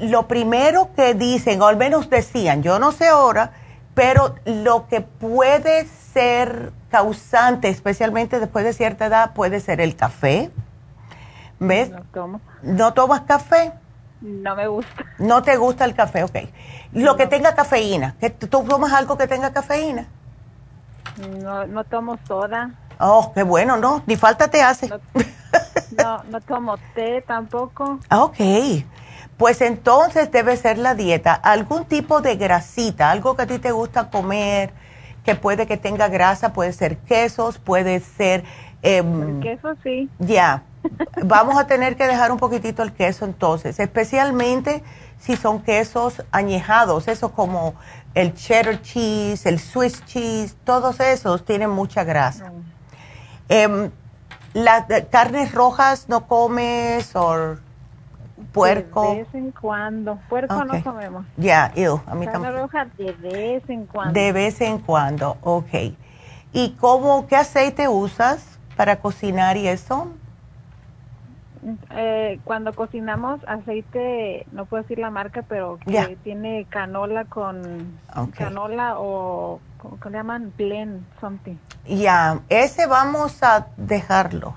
lo 0.02 0.28
primero 0.28 0.90
que 0.96 1.14
dicen, 1.14 1.62
o 1.62 1.68
al 1.68 1.78
menos 1.78 2.10
decían, 2.10 2.62
yo 2.64 2.80
no 2.80 2.92
sé 2.92 3.08
ahora, 3.08 3.52
pero 3.94 4.36
lo 4.46 4.88
que 4.88 5.02
puede 5.02 5.88
ser 6.14 6.72
causante, 6.90 7.70
especialmente 7.70 8.40
después 8.40 8.66
de 8.66 8.74
cierta 8.74 9.08
edad, 9.08 9.34
puede 9.34 9.60
ser 9.60 9.82
el 9.82 9.96
café. 9.96 10.52
¿Ves? 11.60 11.90
No 11.90 12.04
tomo. 12.14 12.42
¿No 12.62 12.94
tomas 12.94 13.22
café? 13.22 13.72
No 14.26 14.56
me 14.56 14.68
gusta. 14.68 15.06
¿No 15.20 15.44
te 15.44 15.56
gusta 15.56 15.86
el 15.86 15.94
café? 15.94 16.24
Ok. 16.24 16.36
Lo 16.94 17.16
que 17.16 17.28
tenga 17.28 17.54
cafeína. 17.54 18.16
¿Tú 18.40 18.48
tomas 18.48 18.92
algo 18.92 19.18
que 19.18 19.28
tenga 19.28 19.54
cafeína? 19.54 20.08
No, 21.42 21.68
no 21.68 21.84
tomo 21.84 22.18
soda. 22.28 22.72
Oh, 23.00 23.32
qué 23.34 23.44
bueno, 23.44 23.78
¿no? 23.78 24.02
Ni 24.08 24.16
falta 24.16 24.48
te 24.50 24.62
hace. 24.62 24.90
No, 25.96 26.22
no, 26.30 26.42
tomo 26.42 26.76
té 26.94 27.22
tampoco. 27.26 28.00
Ah, 28.10 28.24
ok. 28.24 28.38
Pues 29.38 29.62
entonces 29.62 30.30
debe 30.30 30.58
ser 30.58 30.78
la 30.78 30.94
dieta. 30.94 31.34
Algún 31.34 31.86
tipo 31.86 32.20
de 32.20 32.36
grasita, 32.36 33.12
algo 33.12 33.38
que 33.38 33.44
a 33.44 33.48
ti 33.48 33.60
te 33.60 33.72
gusta 33.72 34.10
comer, 34.10 34.74
que 35.24 35.36
puede 35.36 35.68
que 35.68 35.78
tenga 35.78 36.10
grasa, 36.10 36.52
puede 36.52 36.74
ser 36.74 36.98
quesos, 36.98 37.60
puede 37.60 38.02
ser... 38.02 38.44
Eh, 38.84 39.04
queso 39.42 39.76
sí. 39.84 40.10
Ya. 40.20 40.64
Vamos 41.24 41.58
a 41.58 41.68
tener 41.68 41.96
que 41.96 42.08
dejar 42.08 42.32
un 42.32 42.38
poquitito 42.38 42.84
el 42.84 42.94
queso 42.94 43.26
entonces, 43.26 43.80
especialmente 43.80 44.84
si 45.18 45.36
son 45.36 45.62
quesos 45.62 46.24
añejados, 46.32 47.08
eso 47.08 47.32
como 47.32 47.76
el 48.14 48.34
cheddar 48.34 48.82
cheese, 48.82 49.46
el 49.46 49.60
Swiss 49.60 50.04
cheese, 50.06 50.56
todos 50.64 51.00
esos 51.00 51.46
tienen 51.46 51.70
mucha 51.70 52.04
grasa. 52.04 52.52
Eh, 53.50 53.90
¿Las 54.54 54.86
carnes 55.10 55.54
rojas 55.54 56.08
no 56.08 56.28
comes 56.28 57.14
o 57.16 57.58
puerco? 58.54 59.12
De 59.12 59.18
vez 59.18 59.34
en 59.34 59.52
cuando. 59.52 60.18
Puerco 60.30 60.64
no 60.64 60.82
comemos. 60.82 61.26
Ya, 61.36 61.74
yeah, 61.74 62.02
a 62.08 62.16
mí 62.16 62.26
Carne 62.26 62.52
roja 62.52 62.86
de 62.98 63.12
vez 63.12 63.70
en 63.70 63.86
cuando. 63.86 64.14
De 64.14 64.32
vez 64.32 64.62
en 64.62 64.78
cuando, 64.80 65.38
ok. 65.42 65.94
¿Y 66.54 66.70
cómo, 66.80 67.28
qué 67.28 67.36
aceite 67.36 67.90
usas 67.90 68.58
para 68.78 68.96
cocinar 69.02 69.58
y 69.58 69.68
eso? 69.68 70.08
Eh, 71.92 72.40
cuando 72.44 72.74
cocinamos 72.74 73.40
aceite, 73.48 74.46
no 74.52 74.66
puedo 74.66 74.84
decir 74.84 75.00
la 75.00 75.10
marca, 75.10 75.44
pero 75.48 75.80
que 75.80 76.18
tiene 76.24 76.66
canola 76.70 77.26
con 77.26 77.98
canola 78.38 79.00
o 79.00 79.60
¿cómo 79.80 79.98
le 80.06 80.12
llaman? 80.12 80.54
Blend 80.56 81.04
something. 81.20 81.56
Ya, 81.88 82.42
ese 82.50 82.86
vamos 82.86 83.42
a 83.42 83.68
dejarlo. 83.78 84.54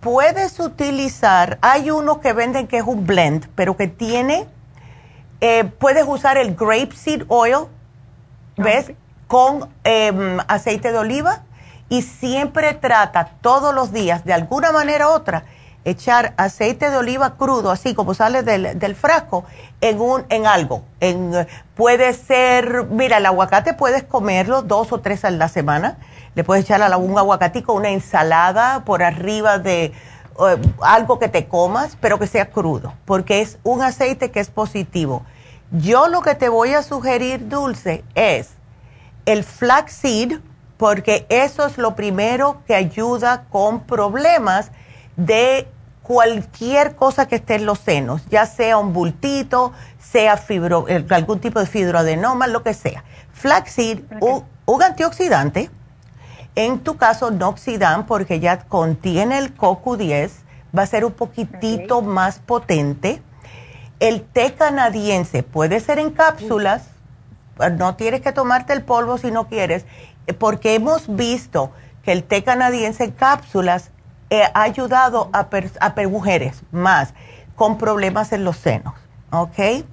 Puedes 0.00 0.58
utilizar, 0.58 1.58
hay 1.60 1.90
uno 1.90 2.20
que 2.20 2.32
venden 2.32 2.66
que 2.66 2.78
es 2.78 2.84
un 2.84 3.06
blend, 3.06 3.48
pero 3.54 3.76
que 3.76 3.86
tiene, 3.86 4.46
eh, 5.40 5.64
puedes 5.64 6.06
usar 6.08 6.38
el 6.38 6.56
grapeseed 6.56 7.24
oil, 7.28 7.66
¿ves? 8.56 8.92
Con 9.28 9.68
em, 9.84 10.38
aceite 10.48 10.90
de 10.90 10.98
oliva 10.98 11.42
y 11.90 12.02
siempre 12.02 12.72
trata 12.72 13.32
todos 13.42 13.74
los 13.74 13.92
días, 13.92 14.24
de 14.24 14.32
alguna 14.32 14.72
manera 14.72 15.08
u 15.08 15.10
otra, 15.10 15.44
echar 15.84 16.34
aceite 16.36 16.88
de 16.88 16.96
oliva 16.96 17.36
crudo, 17.36 17.70
así 17.70 17.94
como 17.94 18.14
sale 18.14 18.42
del, 18.42 18.94
frasco, 18.94 19.44
en, 19.80 20.00
un, 20.00 20.24
en 20.28 20.46
algo. 20.46 20.84
En, 21.00 21.46
puede 21.74 22.14
ser, 22.14 22.86
mira, 22.90 23.18
el 23.18 23.26
aguacate 23.26 23.74
puedes 23.74 24.04
comerlo 24.04 24.62
dos 24.62 24.92
o 24.92 25.00
tres 25.00 25.24
a 25.24 25.30
la 25.30 25.48
semana. 25.48 25.98
Le 26.34 26.44
puedes 26.44 26.64
echar 26.64 26.80
a 26.80 26.96
un 26.96 27.18
aguacatico 27.18 27.72
una 27.72 27.90
ensalada 27.90 28.84
por 28.84 29.02
arriba 29.02 29.58
de 29.58 29.92
algo 30.80 31.18
que 31.18 31.28
te 31.28 31.48
comas, 31.48 31.98
pero 32.00 32.18
que 32.18 32.26
sea 32.26 32.50
crudo, 32.50 32.94
porque 33.04 33.40
es 33.40 33.58
un 33.62 33.82
aceite 33.82 34.30
que 34.30 34.40
es 34.40 34.48
positivo. 34.48 35.24
Yo 35.72 36.08
lo 36.08 36.22
que 36.22 36.34
te 36.34 36.48
voy 36.48 36.72
a 36.74 36.82
sugerir, 36.82 37.48
Dulce, 37.48 38.04
es 38.14 38.50
el 39.26 39.44
flaxseed, 39.44 40.40
porque 40.80 41.26
eso 41.28 41.66
es 41.66 41.76
lo 41.76 41.94
primero 41.94 42.62
que 42.66 42.74
ayuda 42.74 43.44
con 43.50 43.80
problemas 43.80 44.70
de 45.14 45.68
cualquier 46.02 46.96
cosa 46.96 47.28
que 47.28 47.34
esté 47.34 47.56
en 47.56 47.66
los 47.66 47.80
senos, 47.80 48.22
ya 48.30 48.46
sea 48.46 48.78
un 48.78 48.94
bultito, 48.94 49.74
sea 49.98 50.38
fibro, 50.38 50.86
algún 51.10 51.38
tipo 51.38 51.60
de 51.60 51.66
fibroadenoma, 51.66 52.46
lo 52.46 52.62
que 52.62 52.72
sea. 52.72 53.04
Flaxseed, 53.34 54.04
un, 54.22 54.82
antioxidante, 54.82 55.68
en 56.54 56.78
tu 56.78 56.96
caso 56.96 57.30
Noxidan, 57.30 58.06
porque 58.06 58.40
ya 58.40 58.60
contiene 58.60 59.36
el 59.36 59.54
CoQ10, 59.54 60.30
va 60.76 60.84
a 60.84 60.86
ser 60.86 61.04
un 61.04 61.12
poquitito 61.12 62.00
más 62.00 62.38
potente. 62.38 63.20
El 63.98 64.22
té 64.22 64.54
canadiense 64.54 65.42
puede 65.42 65.78
ser 65.80 65.98
en 65.98 66.10
cápsulas, 66.10 66.84
no 67.68 67.96
tienes 67.96 68.22
que 68.22 68.32
tomarte 68.32 68.72
el 68.72 68.82
polvo 68.82 69.18
si 69.18 69.30
no 69.30 69.46
quieres, 69.48 69.84
porque 70.32 70.74
hemos 70.74 71.14
visto 71.14 71.70
que 72.02 72.12
el 72.12 72.24
té 72.24 72.42
canadiense 72.42 73.04
en 73.04 73.10
cápsulas 73.12 73.90
eh, 74.30 74.44
ha 74.54 74.62
ayudado 74.62 75.30
a, 75.32 75.48
a 75.80 76.08
mujeres 76.08 76.62
más 76.70 77.14
con 77.56 77.78
problemas 77.78 78.32
en 78.32 78.44
los 78.44 78.56
senos, 78.56 78.94
¿ok? 79.30 79.84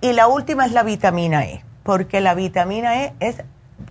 Y 0.00 0.12
la 0.12 0.28
última 0.28 0.66
es 0.66 0.72
la 0.72 0.82
vitamina 0.82 1.44
E, 1.44 1.64
porque 1.82 2.20
la 2.20 2.34
vitamina 2.34 3.02
E 3.02 3.14
es 3.20 3.42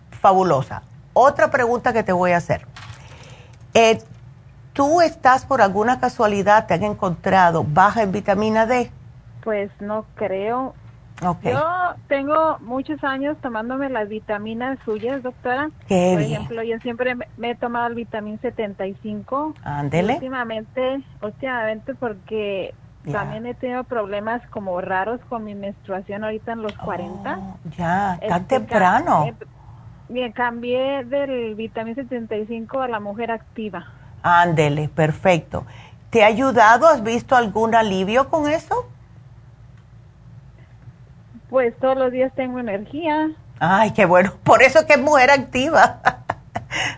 fabulosa. 0.10 0.84
Otra 1.14 1.52
pregunta 1.52 1.92
que 1.92 2.04
te 2.04 2.14
voy 2.14 2.32
a 2.32 2.38
hacer. 2.38 2.68
Eh, 3.74 4.02
¿Tú 4.74 5.02
estás 5.02 5.46
por 5.46 5.62
alguna 5.62 6.00
casualidad, 6.00 6.66
te 6.66 6.76
han 6.76 6.84
encontrado 6.84 7.66
baja 7.66 8.04
en 8.04 8.12
vitamina 8.12 8.66
D? 8.66 8.90
Pues 9.44 9.70
no 9.82 10.06
creo. 10.16 10.74
Yo 11.22 11.96
tengo 12.08 12.58
muchos 12.62 13.04
años 13.04 13.38
tomándome 13.42 13.90
las 13.90 14.10
vitaminas 14.10 14.80
suyas, 14.84 15.22
doctora. 15.22 15.70
Qué 15.88 16.12
Por 16.14 16.22
ejemplo, 16.22 16.64
yo 16.64 16.80
siempre 16.80 17.14
me, 17.16 17.52
he 17.52 17.56
tomado 17.56 17.88
el 17.88 17.96
vitamín 17.96 18.40
75. 18.42 19.54
Ándele. 19.64 20.14
Últimamente, 20.14 21.04
últimamente 21.22 21.94
porque 21.94 22.74
también 23.12 23.46
he 23.46 23.54
tenido 23.54 23.84
problemas 23.84 24.42
como 24.50 24.82
raros 24.82 25.20
con 25.30 25.44
mi 25.44 25.54
menstruación 25.54 26.24
ahorita 26.24 26.54
en 26.54 26.64
los 26.64 26.74
40. 26.74 27.40
Ya, 27.78 28.20
tan 28.28 28.46
temprano. 28.46 29.28
me 30.10 30.34
cambié 30.34 31.04
del 31.04 31.54
vitamina 31.54 31.96
75 31.96 32.82
a 32.82 32.88
la 32.88 33.00
mujer 33.00 33.30
activa. 33.30 33.86
Ándele, 34.24 34.90
perfecto. 34.90 35.66
¿Te 36.10 36.24
ha 36.24 36.28
ayudado? 36.28 36.88
¿Has 36.88 37.04
visto 37.04 37.36
algún 37.36 37.76
alivio 37.76 38.28
con 38.28 38.50
eso? 38.50 38.88
Pues 41.52 41.78
todos 41.80 41.98
los 41.98 42.14
días 42.14 42.32
tengo 42.34 42.60
energía. 42.60 43.30
Ay, 43.60 43.92
qué 43.92 44.06
bueno. 44.06 44.32
Por 44.46 44.64
eso 44.64 44.88
que 44.88 44.94
es 44.94 45.02
mujer 45.02 45.30
activa. 45.32 46.00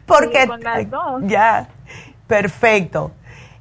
Porque 0.05 0.47
con 0.47 0.61
las 0.61 0.87
dos. 0.91 1.23
ya, 1.23 1.67
perfecto. 2.27 3.11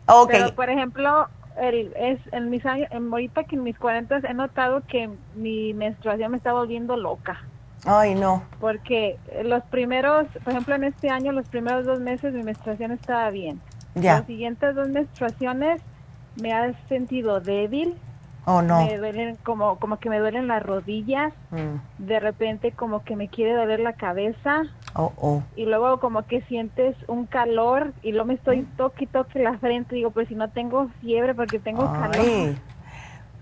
Okay. 0.05 0.41
Pero, 0.43 0.55
por 0.55 0.69
ejemplo, 0.69 1.29
el, 1.59 1.95
es 1.97 2.21
en 2.33 2.51
mis 2.51 2.67
años, 2.67 2.89
en, 2.91 3.11
ahorita 3.11 3.45
que 3.45 3.57
en 3.57 3.63
mis 3.63 3.79
40 3.79 4.19
he 4.19 4.35
notado 4.35 4.83
que 4.87 5.09
mi 5.35 5.73
menstruación 5.73 6.33
me 6.33 6.37
está 6.37 6.53
volviendo 6.53 6.95
loca. 6.99 7.41
Ay, 7.87 8.15
no. 8.15 8.43
Porque 8.61 9.19
los 9.45 9.63
primeros, 9.65 10.27
por 10.45 10.53
ejemplo, 10.53 10.75
en 10.75 10.85
este 10.85 11.09
año, 11.09 11.33
los 11.33 11.49
primeros 11.49 11.87
dos 11.87 12.01
meses 12.01 12.35
mi 12.35 12.43
menstruación 12.43 12.93
estaba 12.93 13.31
bien. 13.31 13.63
Ya. 13.95 14.17
Las 14.17 14.27
siguientes 14.27 14.75
dos 14.75 14.91
menstruaciones 14.91 15.81
me 16.39 16.53
ha 16.53 16.75
sentido 16.91 17.41
débil. 17.41 17.97
Oh, 18.45 18.61
no. 18.61 18.85
Me 18.85 18.99
duelen 18.99 19.37
como, 19.45 19.79
como 19.79 19.99
que 19.99 20.11
me 20.11 20.19
duelen 20.19 20.49
las 20.49 20.63
rodillas. 20.63 21.33
Mm. 21.51 22.05
De 22.05 22.19
repente 22.19 22.73
como 22.73 23.05
que 23.05 23.15
me 23.15 23.29
quiere 23.29 23.53
doler 23.55 23.79
la 23.81 23.93
cabeza. 23.93 24.63
Oh, 24.95 25.13
oh. 25.17 25.43
Y 25.55 25.65
luego 25.67 26.01
como 26.01 26.23
que 26.27 26.43
sientes 26.43 26.97
un 27.07 27.27
calor 27.27 27.93
y 28.03 28.11
luego 28.13 28.27
me 28.27 28.35
estoy 28.35 28.63
Mm. 28.63 28.77
toque 28.77 29.07
toque 29.07 29.39
la 29.39 29.59
frente. 29.59 29.95
Digo, 29.95 30.11
pues 30.11 30.27
si 30.29 30.35
no 30.35 30.51
tengo 30.51 30.89
fiebre 31.01 31.35
porque 31.35 31.59
tengo 31.61 31.85
calor. 31.93 32.57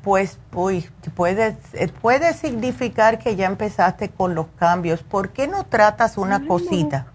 Pues, 0.02 0.39
uy, 0.55 0.89
puede, 1.14 1.56
eh, 1.74 1.89
puede 2.01 2.32
significar 2.32 3.18
que 3.18 3.36
ya 3.36 3.47
empezaste 3.47 4.09
con 4.09 4.35
los 4.35 4.47
cambios. 4.59 5.02
¿Por 5.02 5.28
qué 5.31 5.47
no 5.47 5.64
tratas 5.64 6.16
una 6.16 6.47
cosita? 6.47 7.06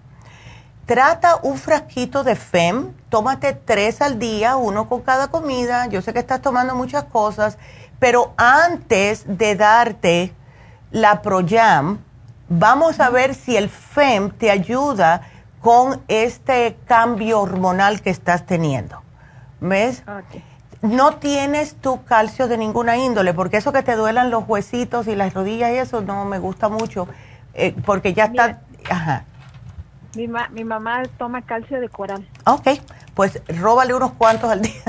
Trata 0.86 1.40
un 1.41 1.57
frasquito 1.57 2.24
de 2.24 2.36
FEM, 2.36 2.94
tómate 3.10 3.53
tres 3.53 4.03
al 4.03 4.20
día, 4.20 4.56
uno 4.56 4.88
con 4.88 5.02
cada 5.02 5.30
comida. 5.30 5.88
Yo 5.88 6.03
sé 6.03 6.14
que 6.14 6.20
estás 6.20 6.41
tomando 6.41 6.76
muchas 6.76 7.06
cosas, 7.06 7.57
pero 7.98 8.34
antes 8.38 9.24
de 9.26 9.56
darte 9.56 10.32
la 10.91 11.24
Proyam, 11.24 11.98
vamos 12.49 12.99
a 12.99 13.10
ver 13.10 13.34
si 13.34 13.57
el 13.57 13.70
FEM 13.70 14.30
te 14.30 14.52
ayuda 14.52 15.22
con 15.60 16.03
este 16.07 16.78
cambio 16.86 17.41
hormonal 17.41 18.02
que 18.02 18.12
estás 18.12 18.45
teniendo. 18.45 19.02
¿Ves? 19.62 20.03
No 20.84 21.16
tienes 21.16 21.78
tu 21.78 22.03
calcio 22.03 22.48
de 22.48 22.60
ninguna 22.60 22.95
índole, 22.95 23.34
porque 23.34 23.57
eso 23.57 23.74
que 23.74 23.82
te 23.82 23.95
duelan 23.95 24.30
los 24.30 24.48
huesitos 24.48 25.07
y 25.07 25.16
las 25.16 25.34
rodillas 25.34 25.72
y 25.72 25.78
eso 25.78 26.02
no 26.02 26.26
me 26.26 26.38
gusta 26.38 26.70
mucho, 26.70 27.07
eh, 27.56 27.76
porque 27.88 28.14
ya 28.14 28.26
está... 28.26 28.62
Ajá. 28.88 29.26
Mi, 30.16 30.28
ma- 30.28 30.48
mi 30.50 30.64
mamá 30.64 31.04
toma 31.18 31.42
calcio 31.42 31.80
de 31.82 31.90
coral. 31.90 32.28
Ok, 32.46 32.68
pues 33.14 33.42
róbale 33.60 33.94
unos 33.94 34.14
cuantos 34.14 34.50
al 34.50 34.62
día. 34.62 34.74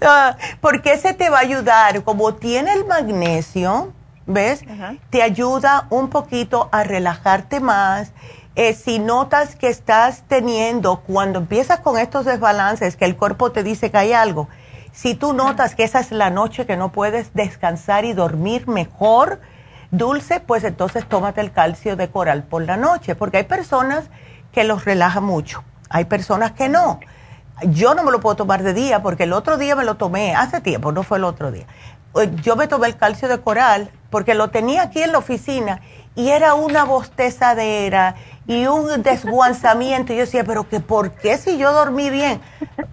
Ah, 0.00 0.36
porque 0.60 0.92
ese 0.92 1.12
te 1.12 1.28
va 1.28 1.38
a 1.38 1.40
ayudar, 1.40 2.04
como 2.04 2.34
tiene 2.34 2.72
el 2.72 2.84
magnesio, 2.84 3.92
¿ves? 4.26 4.62
Te 5.10 5.22
ayuda 5.22 5.86
un 5.90 6.08
poquito 6.08 6.68
a 6.70 6.84
relajarte 6.84 7.58
más. 7.58 8.12
Eh, 8.54 8.74
si 8.74 9.00
notas 9.00 9.56
que 9.56 9.68
estás 9.68 10.22
teniendo, 10.28 11.00
cuando 11.00 11.40
empiezas 11.40 11.80
con 11.80 11.98
estos 11.98 12.24
desbalances, 12.26 12.96
que 12.96 13.06
el 13.06 13.16
cuerpo 13.16 13.50
te 13.50 13.64
dice 13.64 13.90
que 13.90 13.98
hay 13.98 14.12
algo, 14.12 14.48
si 14.92 15.14
tú 15.14 15.32
notas 15.32 15.74
que 15.74 15.82
esa 15.84 15.98
es 16.00 16.12
la 16.12 16.30
noche 16.30 16.64
que 16.66 16.76
no 16.76 16.90
puedes 16.92 17.34
descansar 17.34 18.04
y 18.04 18.12
dormir 18.12 18.68
mejor, 18.68 19.40
dulce, 19.90 20.40
pues 20.40 20.64
entonces 20.64 21.08
tómate 21.08 21.40
el 21.40 21.52
calcio 21.52 21.96
de 21.96 22.08
coral 22.08 22.44
por 22.44 22.62
la 22.62 22.76
noche, 22.76 23.14
porque 23.14 23.38
hay 23.38 23.44
personas 23.44 24.04
que 24.52 24.64
los 24.64 24.84
relaja 24.84 25.20
mucho, 25.20 25.64
hay 25.88 26.04
personas 26.04 26.52
que 26.52 26.68
no. 26.68 27.00
Yo 27.62 27.94
no 27.94 28.04
me 28.04 28.12
lo 28.12 28.20
puedo 28.20 28.36
tomar 28.36 28.62
de 28.62 28.72
día 28.72 29.02
porque 29.02 29.24
el 29.24 29.32
otro 29.32 29.56
día 29.56 29.74
me 29.74 29.84
lo 29.84 29.96
tomé, 29.96 30.34
hace 30.34 30.60
tiempo, 30.60 30.92
no 30.92 31.02
fue 31.02 31.18
el 31.18 31.24
otro 31.24 31.50
día. 31.50 31.66
Eh, 32.14 32.30
Yo 32.42 32.56
me 32.56 32.68
tomé 32.68 32.86
el 32.86 32.96
calcio 32.96 33.28
de 33.28 33.40
coral 33.40 33.90
porque 34.10 34.34
lo 34.34 34.48
tenía 34.48 34.82
aquí 34.82 35.02
en 35.02 35.12
la 35.12 35.18
oficina 35.18 35.80
y 36.14 36.30
era 36.30 36.54
una 36.54 36.84
bostezadera 36.84 38.16
y 38.46 38.66
un 38.66 39.02
desguanzamiento. 39.02 40.12
Y 40.12 40.16
yo 40.16 40.22
decía, 40.22 40.44
pero 40.44 40.68
que 40.68 40.80
¿por 40.80 41.12
qué 41.12 41.36
si 41.36 41.58
yo 41.58 41.72
dormí 41.72 42.10
bien? 42.10 42.40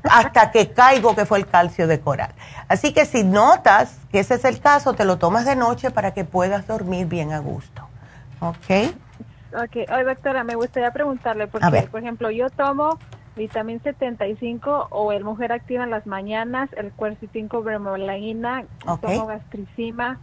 Hasta 0.03 0.51
que 0.51 0.71
caigo 0.71 1.15
que 1.15 1.25
fue 1.25 1.39
el 1.39 1.47
calcio 1.47 1.87
de 1.87 1.99
coral. 1.99 2.31
Así 2.67 2.93
que 2.93 3.05
si 3.05 3.23
notas 3.23 3.97
que 4.11 4.19
ese 4.19 4.35
es 4.35 4.45
el 4.45 4.59
caso, 4.59 4.93
te 4.93 5.05
lo 5.05 5.17
tomas 5.17 5.45
de 5.45 5.55
noche 5.55 5.91
para 5.91 6.13
que 6.13 6.25
puedas 6.25 6.67
dormir 6.67 7.07
bien 7.07 7.31
a 7.33 7.39
gusto. 7.39 7.87
¿Ok? 8.41 8.93
Ok, 9.53 9.89
Oye, 9.89 10.03
doctora, 10.03 10.43
me 10.43 10.55
gustaría 10.55 10.91
preguntarle, 10.91 11.47
porque, 11.47 11.87
por 11.89 12.01
ejemplo, 12.01 12.29
yo 12.29 12.49
tomo 12.49 12.99
vitamina 13.37 13.79
75 13.81 14.87
o 14.91 15.11
el 15.13 15.23
Mujer 15.23 15.51
Activa 15.53 15.83
en 15.85 15.91
las 15.91 16.05
mañanas, 16.05 16.69
el 16.75 16.91
cuercitinco 16.91 17.61
bromelaína, 17.61 18.65
Ok. 18.85 19.01
tomo 19.01 19.27
gastricima, 19.27 20.19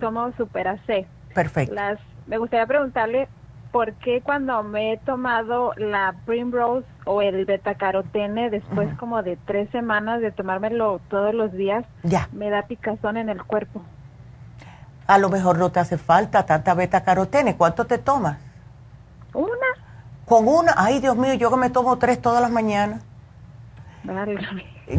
tomo 0.00 0.32
Super 0.36 0.80
C. 0.86 1.06
Perfecto. 1.34 1.74
Las, 1.74 1.98
me 2.26 2.38
gustaría 2.38 2.66
preguntarle 2.66 3.28
por 3.70 3.92
qué 3.94 4.20
cuando 4.20 4.62
me 4.64 4.92
he 4.92 4.96
tomado 4.98 5.72
la 5.76 6.14
Primrose 6.26 6.86
o 7.04 7.22
el 7.22 7.44
betacarotene, 7.44 8.50
después 8.50 8.92
como 8.98 9.22
de 9.22 9.36
tres 9.46 9.70
semanas 9.70 10.20
de 10.20 10.32
tomármelo 10.32 11.00
todos 11.08 11.32
los 11.34 11.52
días, 11.52 11.84
Ya. 12.02 12.28
me 12.32 12.50
da 12.50 12.62
picazón 12.62 13.16
en 13.16 13.28
el 13.28 13.42
cuerpo. 13.44 13.82
A 15.06 15.18
lo 15.18 15.28
mejor 15.28 15.58
no 15.58 15.70
te 15.70 15.80
hace 15.80 15.98
falta 15.98 16.44
tanta 16.46 16.74
beta 16.74 17.02
carotene. 17.02 17.56
¿Cuánto 17.56 17.84
te 17.86 17.98
tomas? 17.98 18.38
Una. 19.34 19.50
Con 20.24 20.46
una. 20.48 20.74
Ay, 20.76 21.00
Dios 21.00 21.16
mío, 21.16 21.34
yo 21.34 21.50
que 21.50 21.56
me 21.56 21.70
tomo 21.70 21.98
tres 21.98 22.20
todas 22.20 22.40
las 22.40 22.50
mañanas. 22.50 23.02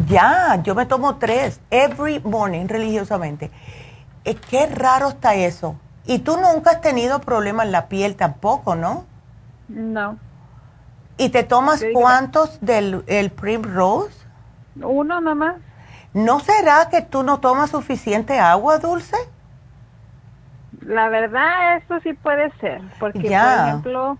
Ya, 0.07 0.61
yo 0.63 0.75
me 0.75 0.85
tomo 0.85 1.15
tres, 1.15 1.59
every 1.69 2.19
morning, 2.19 2.67
religiosamente. 2.67 3.51
Eh, 4.25 4.35
qué 4.35 4.67
raro 4.67 5.09
está 5.09 5.35
eso. 5.35 5.75
Y 6.05 6.19
tú 6.19 6.37
nunca 6.37 6.71
has 6.71 6.81
tenido 6.81 7.19
problemas 7.21 7.65
en 7.67 7.71
la 7.71 7.87
piel 7.87 8.15
tampoco, 8.15 8.75
¿no? 8.75 9.05
No. 9.67 10.17
¿Y 11.17 11.29
te 11.29 11.43
tomas 11.43 11.83
cuántos 11.93 12.59
del 12.61 13.03
el 13.07 13.31
Primrose? 13.31 14.25
Uno 14.81 15.21
nomás. 15.21 15.55
¿No 16.13 16.39
será 16.39 16.89
que 16.89 17.01
tú 17.01 17.23
no 17.23 17.39
tomas 17.39 17.69
suficiente 17.69 18.39
agua, 18.39 18.79
Dulce? 18.79 19.15
La 20.81 21.09
verdad, 21.09 21.77
eso 21.77 21.99
sí 22.01 22.13
puede 22.13 22.51
ser, 22.59 22.81
porque 22.99 23.29
Ya. 23.29 23.43
por 23.43 23.67
ejemplo, 23.67 24.17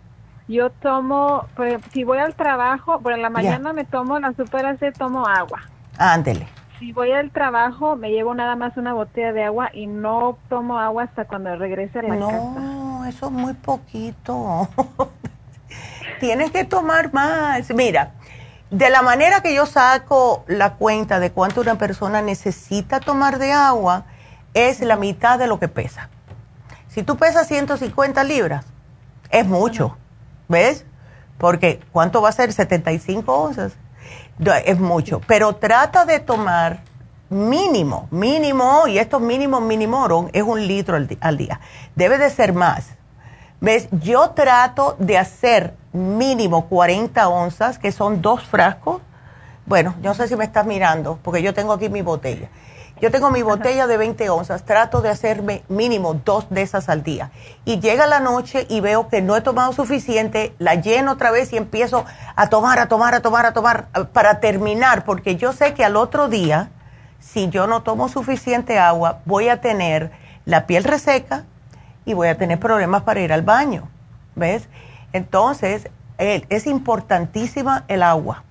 yo 0.48 0.70
tomo, 0.70 1.46
si 1.92 2.04
voy 2.04 2.20
al 2.20 2.36
trabajo, 2.36 3.00
por 3.00 3.18
la 3.18 3.30
mañana 3.30 3.74
me 3.74 3.84
tomo 3.84 4.20
la 4.20 4.34
super 4.34 4.78
C, 4.78 4.92
tomo 4.92 5.26
agua. 5.26 5.62
Ándele. 5.98 6.48
Si 6.82 6.94
voy 6.94 7.12
al 7.12 7.30
trabajo, 7.30 7.96
me 7.96 8.10
llevo 8.10 8.34
nada 8.34 8.56
más 8.56 8.76
una 8.76 8.96
botella 8.96 9.34
de 9.34 9.44
agua 9.44 9.70
y 9.72 9.86
no 9.86 10.40
tomo 10.50 10.80
agua 10.80 11.04
hasta 11.04 11.26
cuando 11.26 11.56
regrese 11.56 12.00
a 12.00 12.02
la 12.02 12.18
casa. 12.18 12.20
No, 12.20 13.06
eso 13.06 13.28
es 13.28 13.32
muy 13.32 13.54
poquito. 13.54 14.68
Tienes 16.20 16.50
que 16.50 16.66
tomar 16.66 17.14
más. 17.14 17.72
Mira, 17.72 18.14
de 18.72 18.90
la 18.90 19.04
manera 19.04 19.42
que 19.42 19.54
yo 19.54 19.68
saco 19.68 20.44
la 20.48 20.74
cuenta 20.74 21.20
de 21.20 21.30
cuánto 21.30 21.62
una 21.62 21.76
persona 21.78 22.24
necesita 22.24 23.00
tomar 23.00 23.38
de 23.38 23.52
agua, 23.52 24.06
es 24.56 24.82
la 24.82 24.96
mitad 24.96 25.38
de 25.38 25.46
lo 25.46 25.60
que 25.60 25.68
pesa. 25.68 26.10
Si 26.88 27.04
tú 27.04 27.16
pesas 27.16 27.48
150 27.48 28.24
libras, 28.24 28.66
es 29.30 29.46
mucho, 29.46 30.00
¿ves? 30.48 30.88
Porque 31.38 31.80
¿cuánto 31.92 32.24
va 32.24 32.30
a 32.30 32.32
ser? 32.32 32.52
75 32.52 33.32
onzas. 33.32 33.74
Es 34.66 34.80
mucho, 34.80 35.22
pero 35.28 35.56
trata 35.56 36.06
de 36.06 36.20
tomar 36.20 36.82
mínimo, 37.30 38.08
mínimo, 38.12 38.88
y 38.88 38.98
estos 38.98 39.22
mínimos 39.22 39.62
minimoron 39.62 40.30
es 40.34 40.44
un 40.44 40.68
litro 40.68 40.98
al, 40.98 41.08
al 41.22 41.38
día. 41.38 41.60
Debe 41.96 42.18
de 42.18 42.30
ser 42.30 42.54
más. 42.54 42.90
¿Ves? 43.62 43.88
Yo 43.92 44.32
trato 44.32 44.96
de 44.98 45.18
hacer 45.18 45.76
mínimo 45.94 46.68
40 46.68 47.30
onzas, 47.30 47.78
que 47.78 47.92
son 47.92 48.22
dos 48.22 48.44
frascos. 48.44 49.02
Bueno, 49.66 49.94
yo 50.02 50.10
no 50.10 50.14
sé 50.16 50.28
si 50.28 50.36
me 50.36 50.44
estás 50.44 50.66
mirando, 50.66 51.20
porque 51.22 51.44
yo 51.44 51.54
tengo 51.54 51.74
aquí 51.74 51.88
mi 51.88 52.02
botella. 52.02 52.50
Yo 53.02 53.10
tengo 53.10 53.32
mi 53.32 53.42
botella 53.42 53.88
de 53.88 53.98
20 53.98 54.30
onzas, 54.30 54.64
trato 54.64 55.02
de 55.02 55.10
hacerme 55.10 55.64
mínimo 55.70 56.14
dos 56.14 56.46
de 56.52 56.62
esas 56.62 56.88
al 56.88 57.02
día. 57.02 57.32
Y 57.66 57.80
llega 57.80 58.06
la 58.06 58.20
noche 58.20 58.68
y 58.70 58.80
veo 58.80 59.08
que 59.08 59.24
no 59.24 59.36
he 59.36 59.42
tomado 59.42 59.74
suficiente, 59.74 60.54
la 60.60 60.76
lleno 60.76 61.14
otra 61.14 61.32
vez 61.32 61.52
y 61.52 61.58
empiezo 61.58 62.06
a 62.36 62.50
tomar, 62.50 62.78
a 62.78 62.88
tomar, 62.88 63.16
a 63.16 63.22
tomar, 63.22 63.48
a 63.48 63.54
tomar, 63.54 63.88
para 64.14 64.40
terminar, 64.40 65.04
porque 65.04 65.36
yo 65.36 65.52
sé 65.52 65.74
que 65.74 65.84
al 65.84 65.96
otro 65.96 66.28
día, 66.28 66.70
si 67.20 67.50
yo 67.50 67.66
no 67.66 67.82
tomo 67.82 68.08
suficiente 68.08 68.78
agua, 68.78 69.22
voy 69.26 69.50
a 69.50 69.62
tener 69.62 70.12
la 70.46 70.68
piel 70.68 70.84
reseca 70.84 71.46
y 72.06 72.14
voy 72.14 72.28
a 72.28 72.38
tener 72.38 72.60
problemas 72.60 73.02
para 73.02 73.22
ir 73.22 73.34
al 73.34 73.42
baño. 73.42 73.90
¿Ves? 74.36 74.70
Entonces, 75.12 75.90
es 76.20 76.68
importantísima 76.68 77.84
el 77.88 78.04
agua. 78.04 78.44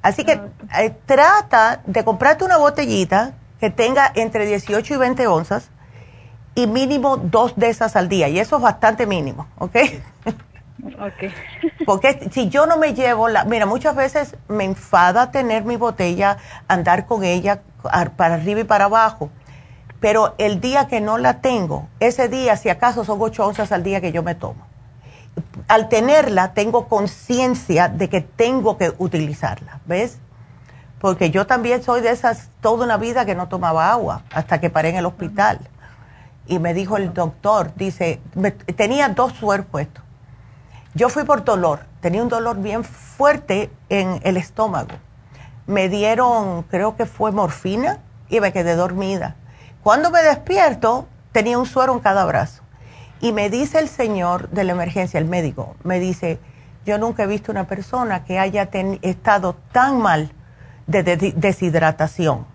Así 0.00 0.24
que 0.24 0.40
eh, 0.78 0.96
trata 1.06 1.80
de 1.84 2.04
comprarte 2.04 2.44
una 2.44 2.56
botellita 2.56 3.34
que 3.60 3.70
tenga 3.70 4.10
entre 4.14 4.46
18 4.46 4.94
y 4.94 4.96
20 4.96 5.26
onzas 5.26 5.70
y 6.54 6.66
mínimo 6.66 7.16
dos 7.16 7.54
de 7.56 7.68
esas 7.68 7.96
al 7.96 8.08
día. 8.08 8.28
Y 8.28 8.38
eso 8.38 8.56
es 8.56 8.62
bastante 8.62 9.06
mínimo, 9.06 9.46
¿ok? 9.58 9.76
Ok. 11.00 11.32
Porque 11.86 12.28
si 12.32 12.48
yo 12.48 12.66
no 12.66 12.76
me 12.76 12.94
llevo 12.94 13.28
la, 13.28 13.44
mira, 13.44 13.66
muchas 13.66 13.94
veces 13.96 14.36
me 14.48 14.64
enfada 14.64 15.30
tener 15.30 15.64
mi 15.64 15.76
botella, 15.76 16.38
andar 16.68 17.06
con 17.06 17.24
ella 17.24 17.62
para 18.16 18.34
arriba 18.34 18.60
y 18.60 18.64
para 18.64 18.86
abajo. 18.86 19.30
Pero 20.00 20.34
el 20.38 20.60
día 20.60 20.86
que 20.86 21.00
no 21.00 21.18
la 21.18 21.40
tengo, 21.40 21.88
ese 21.98 22.28
día, 22.28 22.56
si 22.56 22.68
acaso 22.68 23.04
son 23.04 23.18
ocho 23.20 23.44
onzas 23.46 23.72
al 23.72 23.82
día 23.82 24.00
que 24.00 24.12
yo 24.12 24.22
me 24.22 24.34
tomo. 24.34 24.66
Al 25.66 25.88
tenerla, 25.88 26.54
tengo 26.54 26.88
conciencia 26.88 27.88
de 27.88 28.08
que 28.08 28.20
tengo 28.20 28.78
que 28.78 28.92
utilizarla, 28.98 29.80
¿ves? 29.86 30.18
Porque 31.00 31.30
yo 31.30 31.46
también 31.46 31.82
soy 31.82 32.00
de 32.00 32.10
esas 32.10 32.50
toda 32.60 32.84
una 32.84 32.96
vida 32.96 33.24
que 33.24 33.34
no 33.34 33.48
tomaba 33.48 33.90
agua 33.90 34.22
hasta 34.32 34.60
que 34.60 34.70
paré 34.70 34.90
en 34.90 34.96
el 34.96 35.06
hospital. 35.06 35.60
Y 36.46 36.58
me 36.58 36.74
dijo 36.74 36.96
el 36.96 37.12
doctor, 37.12 37.72
dice, 37.76 38.20
tenía 38.76 39.08
dos 39.10 39.34
sueros 39.34 39.66
puestos 39.66 40.02
yo 40.98 41.08
fui 41.08 41.22
por 41.22 41.44
dolor, 41.44 41.86
tenía 42.00 42.22
un 42.22 42.28
dolor 42.28 42.58
bien 42.60 42.82
fuerte 42.82 43.70
en 43.88 44.20
el 44.24 44.36
estómago. 44.36 44.88
Me 45.66 45.88
dieron, 45.88 46.64
creo 46.64 46.96
que 46.96 47.06
fue 47.06 47.30
morfina 47.30 48.00
y 48.28 48.40
me 48.40 48.52
quedé 48.52 48.74
dormida. 48.74 49.36
Cuando 49.84 50.10
me 50.10 50.22
despierto, 50.22 51.06
tenía 51.30 51.56
un 51.56 51.66
suero 51.66 51.92
en 51.92 52.00
cada 52.00 52.24
brazo. 52.24 52.62
Y 53.20 53.30
me 53.30 53.48
dice 53.48 53.78
el 53.78 53.88
señor 53.88 54.48
de 54.48 54.64
la 54.64 54.72
emergencia, 54.72 55.18
el 55.18 55.26
médico, 55.26 55.76
me 55.84 56.00
dice, 56.00 56.40
yo 56.84 56.98
nunca 56.98 57.22
he 57.22 57.26
visto 57.28 57.52
una 57.52 57.68
persona 57.68 58.24
que 58.24 58.40
haya 58.40 58.68
estado 59.02 59.54
tan 59.70 60.00
mal 60.00 60.32
de, 60.88 61.34
deshidratación. 61.36 62.46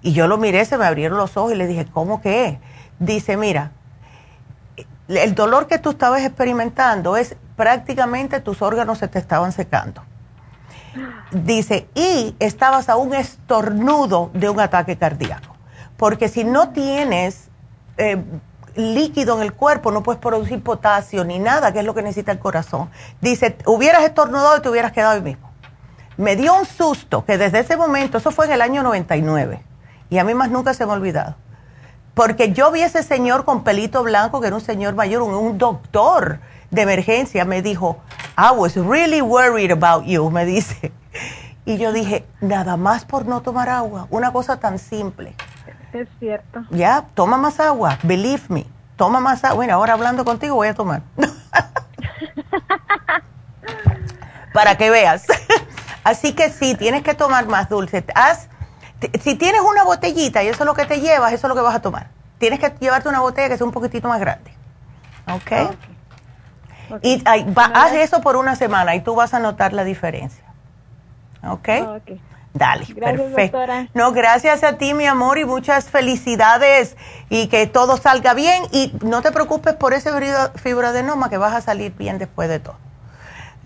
Y 0.00 0.12
yo 0.12 0.26
lo 0.26 0.38
miré, 0.38 0.64
se 0.64 0.78
me 0.78 0.86
abrieron 0.86 1.18
los 1.18 1.36
ojos 1.36 1.52
y 1.52 1.56
le 1.56 1.66
dije, 1.66 1.86
¿cómo 1.92 2.22
que 2.22 2.46
es? 2.46 2.58
Dice, 2.98 3.36
mira, 3.36 3.72
el 5.08 5.34
dolor 5.34 5.66
que 5.66 5.78
tú 5.78 5.90
estabas 5.90 6.22
experimentando 6.22 7.16
es 7.16 7.36
prácticamente 7.56 8.40
tus 8.40 8.62
órganos 8.62 8.98
se 8.98 9.08
te 9.08 9.18
estaban 9.18 9.52
secando. 9.52 10.02
Dice, 11.30 11.88
y 11.94 12.34
estabas 12.38 12.88
a 12.88 12.96
un 12.96 13.14
estornudo 13.14 14.30
de 14.34 14.48
un 14.48 14.60
ataque 14.60 14.96
cardíaco. 14.96 15.56
Porque 15.96 16.28
si 16.28 16.44
no 16.44 16.70
tienes 16.70 17.48
eh, 17.96 18.22
líquido 18.76 19.36
en 19.36 19.42
el 19.42 19.52
cuerpo, 19.52 19.90
no 19.90 20.02
puedes 20.02 20.20
producir 20.20 20.62
potasio 20.62 21.24
ni 21.24 21.38
nada, 21.38 21.72
que 21.72 21.80
es 21.80 21.84
lo 21.84 21.94
que 21.94 22.02
necesita 22.02 22.32
el 22.32 22.38
corazón. 22.38 22.90
Dice, 23.20 23.56
hubieras 23.66 24.04
estornudado 24.04 24.58
y 24.58 24.60
te 24.60 24.68
hubieras 24.68 24.92
quedado 24.92 25.12
ahí 25.12 25.22
mismo. 25.22 25.51
Me 26.22 26.36
dio 26.36 26.54
un 26.56 26.66
susto 26.66 27.24
que 27.24 27.36
desde 27.36 27.58
ese 27.58 27.76
momento, 27.76 28.18
eso 28.18 28.30
fue 28.30 28.46
en 28.46 28.52
el 28.52 28.62
año 28.62 28.84
99, 28.84 29.60
y 30.08 30.18
a 30.18 30.24
mí 30.24 30.34
más 30.34 30.52
nunca 30.52 30.72
se 30.72 30.86
me 30.86 30.92
ha 30.92 30.94
olvidado. 30.94 31.34
Porque 32.14 32.52
yo 32.52 32.70
vi 32.70 32.82
a 32.82 32.86
ese 32.86 33.02
señor 33.02 33.44
con 33.44 33.64
pelito 33.64 34.04
blanco, 34.04 34.40
que 34.40 34.46
era 34.46 34.54
un 34.54 34.62
señor 34.62 34.94
mayor, 34.94 35.22
un 35.22 35.58
doctor 35.58 36.38
de 36.70 36.82
emergencia 36.82 37.44
me 37.44 37.60
dijo, 37.60 37.98
I 38.38 38.56
was 38.56 38.76
really 38.76 39.20
worried 39.20 39.72
about 39.72 40.04
you, 40.04 40.30
me 40.30 40.44
dice. 40.44 40.92
Y 41.64 41.78
yo 41.78 41.92
dije, 41.92 42.24
nada 42.40 42.76
más 42.76 43.04
por 43.04 43.26
no 43.26 43.42
tomar 43.42 43.68
agua, 43.68 44.06
una 44.10 44.32
cosa 44.32 44.60
tan 44.60 44.78
simple. 44.78 45.34
Es 45.92 46.06
cierto. 46.20 46.62
Ya, 46.70 47.04
toma 47.14 47.36
más 47.36 47.58
agua, 47.58 47.98
believe 48.04 48.44
me. 48.48 48.64
Toma 48.94 49.18
más 49.18 49.42
agua. 49.42 49.56
Bueno, 49.56 49.74
ahora 49.74 49.94
hablando 49.94 50.24
contigo 50.24 50.54
voy 50.54 50.68
a 50.68 50.74
tomar. 50.74 51.02
Para 54.54 54.76
que 54.78 54.88
veas. 54.88 55.26
Así 56.04 56.32
que 56.32 56.50
sí, 56.50 56.74
tienes 56.74 57.02
que 57.02 57.14
tomar 57.14 57.46
más 57.46 57.68
dulce. 57.68 58.04
Haz, 58.14 58.48
si 59.20 59.34
tienes 59.34 59.60
una 59.62 59.84
botellita 59.84 60.42
y 60.42 60.48
eso 60.48 60.62
es 60.62 60.66
lo 60.66 60.74
que 60.74 60.86
te 60.86 61.00
llevas, 61.00 61.32
eso 61.32 61.46
es 61.46 61.48
lo 61.48 61.54
que 61.54 61.60
vas 61.60 61.74
a 61.74 61.82
tomar. 61.82 62.08
Tienes 62.38 62.58
que 62.58 62.72
llevarte 62.80 63.08
una 63.08 63.20
botella 63.20 63.48
que 63.48 63.56
sea 63.56 63.66
un 63.66 63.72
poquitito 63.72 64.08
más 64.08 64.20
grande. 64.20 64.52
¿Ok? 65.28 65.52
okay. 65.52 65.78
Y 67.02 67.22
haz 67.24 67.92
eso 67.92 68.20
por 68.20 68.36
una 68.36 68.56
semana 68.56 68.94
y 68.94 69.00
tú 69.00 69.14
vas 69.14 69.32
a 69.34 69.38
notar 69.38 69.72
la 69.72 69.84
diferencia. 69.84 70.44
¿Ok? 71.46 71.68
Dale, 72.54 72.84
perfecto. 72.86 73.58
No, 73.94 74.12
gracias 74.12 74.62
a 74.62 74.76
ti, 74.76 74.92
mi 74.92 75.06
amor, 75.06 75.38
y 75.38 75.44
muchas 75.44 75.88
felicidades 75.88 76.96
y 77.30 77.46
que 77.46 77.66
todo 77.66 77.96
salga 77.96 78.34
bien. 78.34 78.64
Y 78.72 78.92
no 79.02 79.22
te 79.22 79.32
preocupes 79.32 79.74
por 79.74 79.94
ese 79.94 80.10
fibroadenoma 80.56 81.30
que 81.30 81.38
vas 81.38 81.54
a 81.54 81.60
salir 81.62 81.94
bien 81.96 82.18
después 82.18 82.48
de 82.48 82.60
todo. 82.60 82.76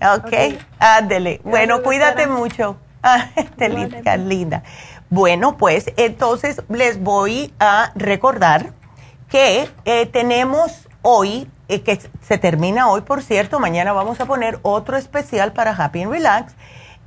¿Ok? 0.00 0.58
Ándele. 0.78 1.40
Bueno, 1.44 1.82
cuídate 1.82 2.26
mucho. 2.26 2.78
Te 3.56 3.68
linda. 4.18 4.62
Bueno, 5.10 5.56
pues 5.56 5.92
entonces 5.96 6.62
les 6.68 7.00
voy 7.00 7.54
a 7.60 7.92
recordar 7.94 8.72
que 9.28 9.68
eh, 9.84 10.06
tenemos 10.06 10.88
hoy 11.02 11.48
que 11.68 12.00
se 12.22 12.38
termina 12.38 12.88
hoy, 12.88 13.00
por 13.00 13.22
cierto, 13.22 13.58
mañana 13.58 13.92
vamos 13.92 14.20
a 14.20 14.26
poner 14.26 14.58
otro 14.62 14.96
especial 14.96 15.52
para 15.52 15.72
Happy 15.72 16.02
and 16.02 16.12
Relax, 16.12 16.54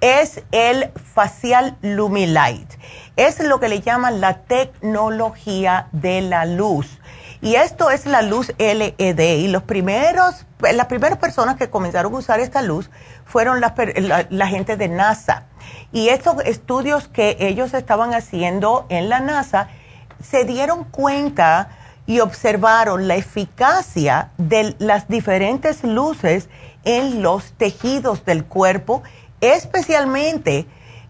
es 0.02 0.44
el 0.52 0.92
facial 1.14 1.78
Lumilight. 1.82 2.70
Es 3.16 3.40
lo 3.40 3.60
que 3.60 3.70
le 3.70 3.82
llaman 3.82 4.22
la 4.22 4.40
tecnología 4.40 5.88
de 5.92 6.22
la 6.22 6.46
luz. 6.46 7.00
Y 7.42 7.56
esto 7.56 7.90
es 7.90 8.06
la 8.06 8.22
luz 8.22 8.54
LED. 8.58 9.20
Y 9.20 9.48
los 9.48 9.64
primeros, 9.64 10.46
las 10.60 10.88
primeras 10.88 11.20
personas 11.20 11.56
que 11.56 11.70
comenzaron 11.70 12.14
a 12.14 12.18
usar 12.18 12.40
esta 12.40 12.62
luz 12.62 12.90
fueron 13.26 13.62
la, 13.62 13.74
la 14.30 14.48
gente 14.48 14.76
de 14.76 14.90
NASA. 14.90 15.46
Y 15.92 16.10
estos 16.10 16.44
estudios 16.46 17.08
que 17.08 17.38
ellos 17.40 17.74
estaban 17.74 18.14
haciendo 18.14 18.86
en 18.90 19.08
la 19.10 19.22
NASA 19.22 19.70
se 20.22 20.44
dieron 20.44 20.84
cuenta 20.84 21.70
y 22.06 22.20
observaron 22.20 23.08
la 23.08 23.16
eficacia 23.16 24.32
de 24.38 24.76
las 24.80 25.08
diferentes 25.08 25.84
luces 25.84 26.50
en 26.84 27.22
los 27.22 27.54
tejidos 27.54 28.26
del 28.26 28.46
cuerpo, 28.46 29.04
especialmente 29.42 30.66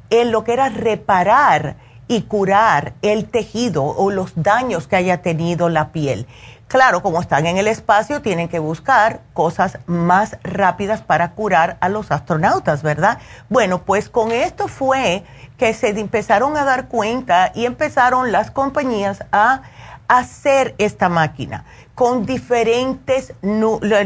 en 0.09 0.31
lo 0.31 0.43
que 0.43 0.53
era 0.53 0.69
reparar 0.69 1.77
y 2.09 2.23
curar 2.23 2.93
el 3.01 3.29
tejido 3.29 3.85
o 3.85 4.11
los 4.11 4.33
daños 4.35 4.87
que 4.87 4.97
haya 4.97 5.21
tenido 5.21 5.69
la 5.69 5.93
piel. 5.93 6.27
Claro, 6.67 7.01
como 7.01 7.21
están 7.21 7.45
en 7.45 7.57
el 7.57 7.67
espacio, 7.67 8.21
tienen 8.21 8.49
que 8.49 8.59
buscar 8.59 9.21
cosas 9.33 9.77
más 9.85 10.37
rápidas 10.43 11.01
para 11.01 11.31
curar 11.31 11.77
a 11.81 11.87
los 11.87 12.11
astronautas, 12.11 12.83
¿verdad? 12.83 13.19
Bueno, 13.47 13.83
pues 13.85 14.09
con 14.09 14.31
esto 14.31 14.67
fue 14.67 15.23
que 15.57 15.73
se 15.73 15.89
empezaron 15.89 16.57
a 16.57 16.65
dar 16.65 16.87
cuenta 16.87 17.51
y 17.55 17.65
empezaron 17.65 18.31
las 18.31 18.51
compañías 18.51 19.23
a 19.31 19.61
hacer 20.07 20.73
esta 20.79 21.09
máquina 21.09 21.63
con 21.93 22.25
diferentes, 22.25 23.33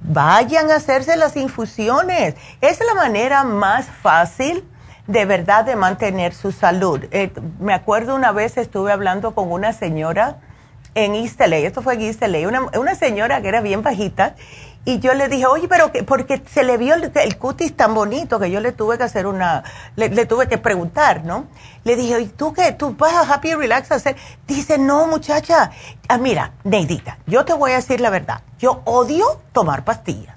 Vayan 0.00 0.70
a 0.70 0.76
hacerse 0.76 1.16
las 1.16 1.36
infusiones. 1.36 2.34
Es 2.60 2.80
la 2.80 2.94
manera 2.94 3.44
más 3.44 3.86
fácil 3.86 4.64
de 5.06 5.24
verdad 5.24 5.64
de 5.64 5.76
mantener 5.76 6.34
su 6.34 6.52
salud. 6.52 7.04
Eh, 7.10 7.32
me 7.60 7.74
acuerdo 7.74 8.14
una 8.14 8.32
vez 8.32 8.56
estuve 8.56 8.92
hablando 8.92 9.34
con 9.34 9.50
una 9.50 9.72
señora 9.72 10.38
en 10.94 11.14
East 11.14 11.40
esto 11.40 11.82
fue 11.82 11.94
en 11.94 12.02
East 12.02 12.22
una, 12.22 12.62
una 12.78 12.94
señora 12.94 13.40
que 13.40 13.48
era 13.48 13.60
bien 13.60 13.82
bajita, 13.82 14.34
y 14.84 14.98
yo 14.98 15.14
le 15.14 15.28
dije, 15.28 15.46
oye, 15.46 15.68
pero 15.68 15.92
que, 15.92 16.02
porque 16.02 16.42
se 16.50 16.64
le 16.64 16.76
vio 16.76 16.94
el, 16.94 17.38
cutis 17.38 17.76
tan 17.76 17.94
bonito 17.94 18.40
que 18.40 18.50
yo 18.50 18.58
le 18.58 18.72
tuve 18.72 18.98
que 18.98 19.04
hacer 19.04 19.26
una, 19.26 19.62
le, 19.94 20.26
tuve 20.26 20.48
que 20.48 20.58
preguntar, 20.58 21.24
¿no? 21.24 21.46
Le 21.84 21.94
dije, 21.94 22.20
¿y 22.20 22.26
tú 22.26 22.52
qué? 22.52 22.72
¿Tú 22.72 22.96
vas 22.98 23.14
a 23.14 23.32
Happy 23.32 23.54
Relax 23.54 23.92
a 23.92 23.96
hacer? 23.96 24.16
Dice, 24.46 24.78
no, 24.78 25.06
muchacha. 25.06 25.70
Ah, 26.08 26.18
mira, 26.18 26.54
Neidita, 26.64 27.18
yo 27.26 27.44
te 27.44 27.52
voy 27.52 27.72
a 27.72 27.76
decir 27.76 28.00
la 28.00 28.10
verdad. 28.10 28.42
Yo 28.58 28.82
odio 28.84 29.40
tomar 29.52 29.84
pastillas. 29.84 30.36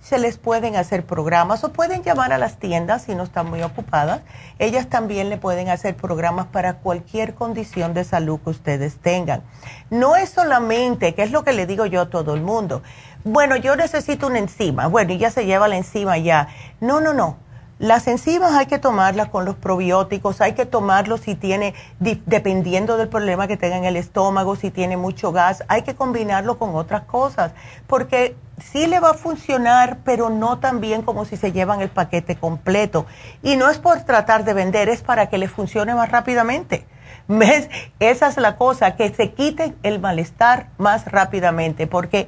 se 0.03 0.19
les 0.19 0.37
pueden 0.37 0.75
hacer 0.75 1.05
programas 1.05 1.63
o 1.63 1.71
pueden 1.71 2.03
llamar 2.03 2.33
a 2.33 2.37
las 2.37 2.57
tiendas 2.57 3.03
si 3.03 3.15
no 3.15 3.23
están 3.23 3.49
muy 3.49 3.63
ocupadas. 3.63 4.21
Ellas 4.59 4.87
también 4.87 5.29
le 5.29 5.37
pueden 5.37 5.69
hacer 5.69 5.95
programas 5.95 6.45
para 6.47 6.75
cualquier 6.75 7.33
condición 7.33 7.93
de 7.93 8.03
salud 8.03 8.39
que 8.43 8.49
ustedes 8.49 8.97
tengan. 8.97 9.43
No 9.89 10.17
es 10.17 10.29
solamente, 10.29 11.15
que 11.15 11.23
es 11.23 11.31
lo 11.31 11.45
que 11.45 11.53
le 11.53 11.65
digo 11.65 11.85
yo 11.85 12.01
a 12.01 12.09
todo 12.09 12.33
el 12.33 12.41
mundo, 12.41 12.83
bueno, 13.23 13.55
yo 13.55 13.77
necesito 13.77 14.27
una 14.27 14.39
enzima, 14.39 14.87
bueno, 14.87 15.13
y 15.13 15.17
ya 15.17 15.31
se 15.31 15.45
lleva 15.45 15.69
la 15.69 15.77
enzima 15.77 16.17
ya. 16.17 16.49
No, 16.81 16.99
no, 16.99 17.13
no. 17.13 17.37
Las 17.79 18.07
enzimas 18.07 18.53
hay 18.53 18.67
que 18.67 18.79
tomarlas 18.79 19.29
con 19.29 19.45
los 19.45 19.55
probióticos, 19.55 20.41
hay 20.41 20.53
que 20.53 20.65
tomarlos 20.65 21.21
si 21.21 21.35
tiene, 21.35 21.73
dependiendo 21.99 22.97
del 22.97 23.09
problema 23.09 23.47
que 23.47 23.57
tenga 23.57 23.77
en 23.77 23.85
el 23.85 23.95
estómago, 23.95 24.55
si 24.55 24.69
tiene 24.69 24.95
mucho 24.95 25.31
gas, 25.31 25.63
hay 25.67 25.81
que 25.81 25.95
combinarlo 25.95 26.59
con 26.59 26.75
otras 26.75 27.03
cosas, 27.03 27.51
porque 27.87 28.35
sí 28.71 28.87
le 28.87 28.99
va 28.99 29.11
a 29.11 29.13
funcionar, 29.13 29.99
pero 30.03 30.29
no 30.29 30.59
tan 30.59 30.81
bien 30.81 31.01
como 31.01 31.25
si 31.25 31.37
se 31.37 31.51
llevan 31.51 31.81
el 31.81 31.89
paquete 31.89 32.35
completo. 32.35 33.05
Y 33.41 33.55
no 33.55 33.69
es 33.69 33.79
por 33.79 34.01
tratar 34.01 34.43
de 34.45 34.53
vender, 34.53 34.89
es 34.89 35.01
para 35.01 35.27
que 35.27 35.37
le 35.37 35.47
funcione 35.47 35.93
más 35.95 36.11
rápidamente. 36.11 36.85
¿Ves? 37.27 37.69
Esa 37.99 38.27
es 38.27 38.37
la 38.37 38.57
cosa, 38.57 38.95
que 38.95 39.13
se 39.13 39.31
quite 39.31 39.73
el 39.83 39.99
malestar 39.99 40.69
más 40.77 41.05
rápidamente, 41.05 41.87
porque 41.87 42.27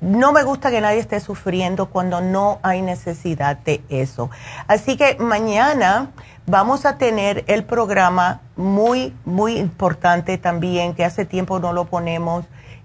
no 0.00 0.32
me 0.32 0.42
gusta 0.42 0.70
que 0.70 0.80
nadie 0.80 0.98
esté 0.98 1.20
sufriendo 1.20 1.86
cuando 1.86 2.20
no 2.20 2.58
hay 2.62 2.82
necesidad 2.82 3.56
de 3.56 3.82
eso. 3.88 4.28
Así 4.66 4.96
que 4.96 5.16
mañana 5.18 6.10
vamos 6.46 6.84
a 6.84 6.98
tener 6.98 7.44
el 7.46 7.64
programa 7.64 8.42
muy, 8.56 9.16
muy 9.24 9.56
importante 9.56 10.36
también, 10.36 10.94
que 10.94 11.04
hace 11.04 11.24
tiempo 11.24 11.58
no 11.58 11.72
lo 11.72 11.86
ponemos 11.86 12.44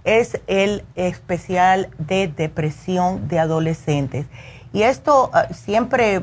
es 0.10 0.42
el 0.48 0.84
especial 0.96 1.90
de 2.00 2.28
depresión 2.28 3.28
de 3.28 3.38
adolescentes. 3.38 4.26
Y 4.74 4.82
esto 4.82 5.30
ah, 5.34 5.50
siempre, 5.54 6.22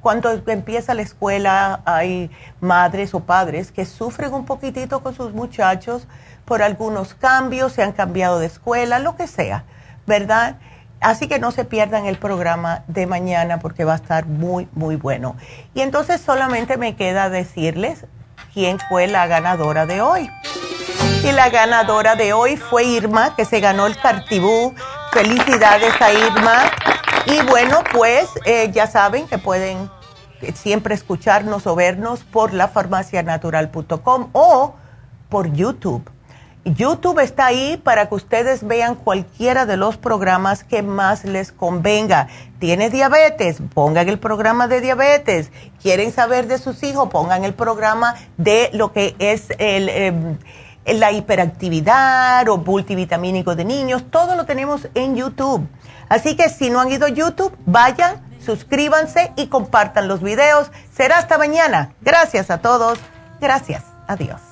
cuando 0.00 0.30
empieza 0.48 0.92
la 0.94 1.02
escuela, 1.02 1.82
hay 1.84 2.32
madres 2.60 3.14
o 3.14 3.20
padres 3.20 3.70
que 3.70 3.84
sufren 3.84 4.34
un 4.34 4.44
poquitito 4.44 5.04
con 5.04 5.14
sus 5.14 5.32
muchachos 5.34 6.08
por 6.44 6.62
algunos 6.62 7.14
cambios, 7.14 7.74
se 7.74 7.84
han 7.84 7.92
cambiado 7.92 8.40
de 8.40 8.46
escuela, 8.46 8.98
lo 8.98 9.14
que 9.14 9.28
sea, 9.28 9.64
¿verdad? 10.04 10.56
Así 11.00 11.28
que 11.28 11.38
no 11.38 11.52
se 11.52 11.64
pierdan 11.64 12.06
el 12.06 12.18
programa 12.18 12.82
de 12.88 13.06
mañana 13.06 13.60
porque 13.60 13.84
va 13.84 13.92
a 13.92 13.96
estar 13.96 14.26
muy, 14.26 14.68
muy 14.72 14.96
bueno. 14.96 15.36
Y 15.74 15.82
entonces 15.82 16.20
solamente 16.20 16.76
me 16.76 16.96
queda 16.96 17.30
decirles 17.30 18.04
quién 18.52 18.78
fue 18.88 19.06
la 19.06 19.28
ganadora 19.28 19.86
de 19.86 20.00
hoy. 20.00 20.28
Y 21.24 21.30
la 21.30 21.50
ganadora 21.50 22.16
de 22.16 22.32
hoy 22.32 22.56
fue 22.56 22.82
Irma, 22.82 23.36
que 23.36 23.44
se 23.44 23.60
ganó 23.60 23.86
el 23.86 23.96
Cartibú. 23.96 24.74
Felicidades 25.12 25.94
a 26.00 26.12
Irma. 26.12 26.64
Y 27.26 27.40
bueno, 27.46 27.78
pues 27.92 28.28
eh, 28.44 28.70
ya 28.72 28.88
saben 28.88 29.28
que 29.28 29.38
pueden 29.38 29.88
siempre 30.54 30.96
escucharnos 30.96 31.68
o 31.68 31.76
vernos 31.76 32.24
por 32.24 32.52
lafarmacianatural.com 32.52 34.30
o 34.32 34.74
por 35.28 35.52
YouTube. 35.52 36.10
YouTube 36.64 37.20
está 37.20 37.46
ahí 37.46 37.76
para 37.76 38.08
que 38.08 38.16
ustedes 38.16 38.66
vean 38.66 38.96
cualquiera 38.96 39.64
de 39.64 39.76
los 39.76 39.96
programas 39.96 40.64
que 40.64 40.82
más 40.82 41.24
les 41.24 41.52
convenga. 41.52 42.26
¿Tiene 42.58 42.90
diabetes? 42.90 43.58
Pongan 43.74 44.08
el 44.08 44.18
programa 44.18 44.66
de 44.66 44.80
diabetes. 44.80 45.52
¿Quieren 45.80 46.12
saber 46.12 46.48
de 46.48 46.58
sus 46.58 46.82
hijos? 46.82 47.08
Pongan 47.10 47.44
el 47.44 47.54
programa 47.54 48.16
de 48.38 48.70
lo 48.72 48.92
que 48.92 49.14
es 49.20 49.50
el... 49.58 49.88
Em, 49.88 50.38
la 50.86 51.12
hiperactividad 51.12 52.48
o 52.48 52.58
multivitamínico 52.58 53.54
de 53.54 53.64
niños, 53.64 54.04
todo 54.10 54.36
lo 54.36 54.44
tenemos 54.44 54.88
en 54.94 55.16
YouTube. 55.16 55.66
Así 56.08 56.36
que 56.36 56.48
si 56.48 56.70
no 56.70 56.80
han 56.80 56.90
ido 56.92 57.06
a 57.06 57.10
YouTube, 57.10 57.56
vayan, 57.64 58.20
suscríbanse 58.44 59.32
y 59.36 59.46
compartan 59.46 60.08
los 60.08 60.22
videos. 60.22 60.70
Será 60.94 61.18
hasta 61.18 61.38
mañana. 61.38 61.94
Gracias 62.00 62.50
a 62.50 62.58
todos. 62.58 62.98
Gracias. 63.40 63.84
Adiós. 64.06 64.51